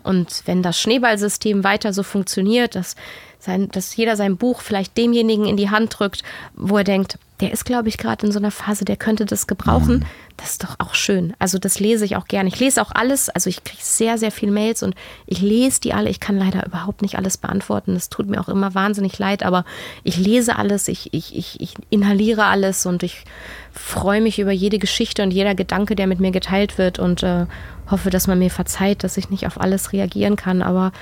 Und 0.04 0.42
wenn 0.46 0.62
das 0.62 0.80
Schneeballsystem 0.80 1.64
weiter 1.64 1.92
so 1.92 2.02
funktioniert, 2.02 2.74
dass, 2.76 2.94
sein, 3.42 3.68
dass 3.68 3.96
jeder 3.96 4.16
sein 4.16 4.36
Buch 4.36 4.60
vielleicht 4.60 4.96
demjenigen 4.96 5.46
in 5.46 5.56
die 5.56 5.70
Hand 5.70 5.98
drückt, 5.98 6.22
wo 6.54 6.78
er 6.78 6.84
denkt, 6.84 7.18
der 7.42 7.52
ist, 7.52 7.64
glaube 7.64 7.88
ich, 7.88 7.98
gerade 7.98 8.24
in 8.24 8.30
so 8.30 8.38
einer 8.38 8.52
Phase, 8.52 8.84
der 8.84 8.96
könnte 8.96 9.26
das 9.26 9.48
gebrauchen. 9.48 9.96
Mhm. 9.96 10.04
Das 10.36 10.52
ist 10.52 10.62
doch 10.62 10.76
auch 10.78 10.94
schön. 10.94 11.34
Also 11.40 11.58
das 11.58 11.80
lese 11.80 12.04
ich 12.04 12.14
auch 12.14 12.26
gerne. 12.26 12.48
Ich 12.48 12.60
lese 12.60 12.80
auch 12.80 12.92
alles. 12.92 13.28
Also 13.30 13.50
ich 13.50 13.64
kriege 13.64 13.82
sehr, 13.82 14.16
sehr 14.16 14.30
viele 14.30 14.52
Mails 14.52 14.84
und 14.84 14.94
ich 15.26 15.40
lese 15.40 15.80
die 15.80 15.92
alle. 15.92 16.08
Ich 16.08 16.20
kann 16.20 16.38
leider 16.38 16.64
überhaupt 16.64 17.02
nicht 17.02 17.18
alles 17.18 17.36
beantworten. 17.36 17.94
Das 17.94 18.08
tut 18.08 18.28
mir 18.28 18.40
auch 18.40 18.48
immer 18.48 18.74
wahnsinnig 18.76 19.18
leid, 19.18 19.42
aber 19.42 19.64
ich 20.04 20.18
lese 20.18 20.54
alles, 20.54 20.86
ich, 20.86 21.12
ich, 21.12 21.36
ich, 21.36 21.60
ich 21.60 21.74
inhaliere 21.90 22.44
alles 22.44 22.86
und 22.86 23.02
ich 23.02 23.24
freue 23.72 24.20
mich 24.20 24.38
über 24.38 24.52
jede 24.52 24.78
Geschichte 24.78 25.24
und 25.24 25.32
jeder 25.32 25.56
Gedanke, 25.56 25.96
der 25.96 26.06
mit 26.06 26.20
mir 26.20 26.30
geteilt 26.30 26.78
wird 26.78 27.00
und 27.00 27.24
äh, 27.24 27.46
hoffe, 27.90 28.10
dass 28.10 28.28
man 28.28 28.38
mir 28.38 28.50
verzeiht, 28.50 29.02
dass 29.02 29.16
ich 29.16 29.30
nicht 29.30 29.48
auf 29.48 29.60
alles 29.60 29.92
reagieren 29.92 30.36
kann. 30.36 30.62
Aber 30.62 30.92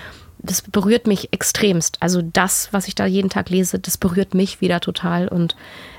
das 0.42 0.62
berührt 0.62 1.06
mich 1.06 1.32
extremst. 1.32 1.98
Also 2.00 2.22
das, 2.22 2.68
was 2.72 2.88
ich 2.88 2.94
da 2.94 3.06
jeden 3.06 3.30
Tag 3.30 3.50
lese, 3.50 3.78
das 3.78 3.98
berührt 3.98 4.34
mich 4.34 4.60
wieder 4.60 4.80
total 4.80 5.28
und 5.28 5.56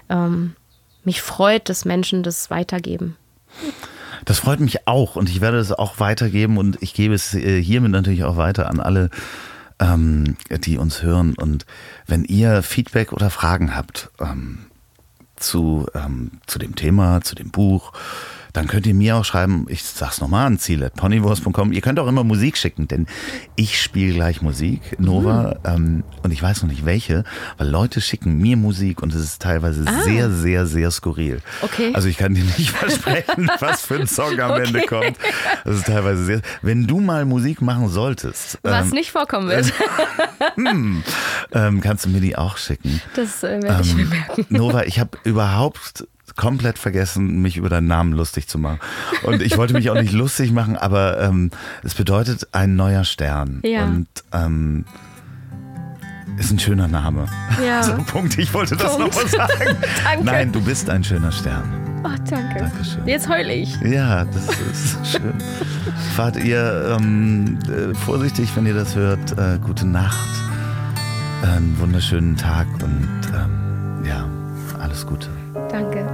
ähm, 0.09 0.55
mich 1.03 1.21
freut, 1.21 1.69
dass 1.69 1.85
Menschen 1.85 2.23
das 2.23 2.49
weitergeben. 2.49 3.17
Das 4.25 4.39
freut 4.39 4.59
mich 4.59 4.87
auch 4.87 5.15
und 5.15 5.29
ich 5.29 5.41
werde 5.41 5.57
es 5.57 5.71
auch 5.71 5.99
weitergeben 5.99 6.57
und 6.57 6.77
ich 6.81 6.93
gebe 6.93 7.13
es 7.13 7.33
äh, 7.33 7.61
hiermit 7.61 7.91
natürlich 7.91 8.23
auch 8.23 8.37
weiter 8.37 8.69
an 8.69 8.79
alle, 8.79 9.09
ähm, 9.79 10.37
die 10.49 10.77
uns 10.77 11.01
hören. 11.01 11.33
Und 11.35 11.65
wenn 12.05 12.23
ihr 12.23 12.61
Feedback 12.61 13.13
oder 13.13 13.29
Fragen 13.29 13.75
habt 13.75 14.11
ähm, 14.19 14.59
zu, 15.37 15.87
ähm, 15.95 16.31
zu 16.45 16.59
dem 16.59 16.75
Thema, 16.75 17.21
zu 17.21 17.35
dem 17.35 17.49
Buch, 17.49 17.93
dann 18.53 18.67
könnt 18.67 18.85
ihr 18.85 18.93
mir 18.93 19.17
auch 19.17 19.25
schreiben, 19.25 19.65
ich 19.69 19.83
sag's 19.83 20.19
nochmal 20.19 20.47
an 20.47 20.59
ziele.ponywurst.com. 20.59 21.71
Ihr 21.71 21.81
könnt 21.81 21.99
auch 21.99 22.07
immer 22.07 22.23
Musik 22.23 22.57
schicken, 22.57 22.87
denn 22.87 23.07
ich 23.55 23.81
spiele 23.81 24.13
gleich 24.13 24.41
Musik, 24.41 24.99
Nova, 24.99 25.59
mhm. 25.63 25.75
ähm, 25.75 26.03
und 26.23 26.31
ich 26.31 26.41
weiß 26.41 26.63
noch 26.63 26.69
nicht 26.69 26.85
welche, 26.85 27.23
weil 27.57 27.69
Leute 27.69 28.01
schicken 28.01 28.37
mir 28.37 28.57
Musik 28.57 29.01
und 29.01 29.13
es 29.13 29.23
ist 29.23 29.41
teilweise 29.41 29.83
ah. 29.85 30.01
sehr, 30.03 30.29
sehr, 30.31 30.65
sehr 30.65 30.91
skurril. 30.91 31.41
Okay. 31.61 31.91
Also 31.93 32.07
ich 32.07 32.17
kann 32.17 32.33
dir 32.33 32.43
nicht 32.43 32.69
versprechen, 32.71 33.49
was 33.59 33.81
für 33.81 33.95
ein 33.95 34.07
Song 34.07 34.39
am 34.39 34.51
okay. 34.51 34.63
Ende 34.65 34.81
kommt. 34.81 35.17
Das 35.63 35.77
ist 35.77 35.87
teilweise 35.87 36.25
sehr. 36.25 36.41
Wenn 36.61 36.87
du 36.87 36.99
mal 36.99 37.25
Musik 37.25 37.61
machen 37.61 37.89
solltest. 37.89 38.59
Was 38.63 38.87
ähm, 38.87 38.91
nicht 38.91 39.11
vorkommen 39.11 39.49
wird. 39.49 39.71
hm, 40.55 41.03
ähm, 41.53 41.81
kannst 41.81 42.05
du 42.05 42.09
mir 42.09 42.21
die 42.21 42.35
auch 42.35 42.57
schicken. 42.57 43.01
Das 43.15 43.43
äh, 43.43 43.61
werde 43.61 43.81
ich 43.81 43.95
mir 43.95 44.03
ähm, 44.03 44.09
merken. 44.09 44.45
Nova, 44.49 44.83
ich 44.83 44.99
habe 44.99 45.17
überhaupt 45.23 46.05
komplett 46.41 46.79
vergessen, 46.79 47.39
mich 47.43 47.55
über 47.55 47.69
deinen 47.69 47.85
Namen 47.85 48.13
lustig 48.13 48.47
zu 48.47 48.57
machen. 48.57 48.79
Und 49.21 49.43
ich 49.43 49.57
wollte 49.57 49.73
mich 49.73 49.91
auch 49.91 50.01
nicht 50.01 50.11
lustig 50.11 50.51
machen, 50.51 50.75
aber 50.75 51.21
ähm, 51.21 51.51
es 51.83 51.93
bedeutet 51.93 52.47
ein 52.51 52.75
neuer 52.75 53.03
Stern. 53.03 53.61
Ja. 53.63 53.85
Und 53.85 54.07
ähm, 54.33 54.85
ist 56.39 56.51
ein 56.51 56.57
schöner 56.57 56.87
Name. 56.87 57.27
Ja. 57.63 57.83
So, 57.91 57.93
Punkt. 58.07 58.39
Ich 58.39 58.51
wollte 58.55 58.75
das 58.75 58.97
nochmal 58.97 59.27
sagen. 59.27 59.77
danke. 60.03 60.25
Nein, 60.25 60.51
du 60.51 60.61
bist 60.61 60.89
ein 60.89 61.03
schöner 61.03 61.31
Stern. 61.31 61.63
Oh, 62.03 62.09
danke. 62.27 62.59
Dankeschön. 62.59 63.07
Jetzt 63.07 63.29
heule 63.29 63.53
ich. 63.53 63.79
Ja, 63.81 64.25
das 64.25 64.47
ist 64.47 65.11
schön. 65.11 65.33
Fahrt 66.15 66.43
ihr 66.43 66.97
ähm, 66.99 67.59
äh, 67.67 67.93
vorsichtig, 67.93 68.49
wenn 68.55 68.65
ihr 68.65 68.73
das 68.73 68.95
hört. 68.95 69.37
Äh, 69.37 69.59
gute 69.63 69.85
Nacht. 69.85 70.29
Einen 71.43 71.77
wunderschönen 71.79 72.35
Tag 72.35 72.67
und 72.81 73.21
ähm, 73.35 74.03
ja, 74.05 74.27
alles 74.79 75.05
Gute. 75.05 75.29
Danke. 75.69 76.10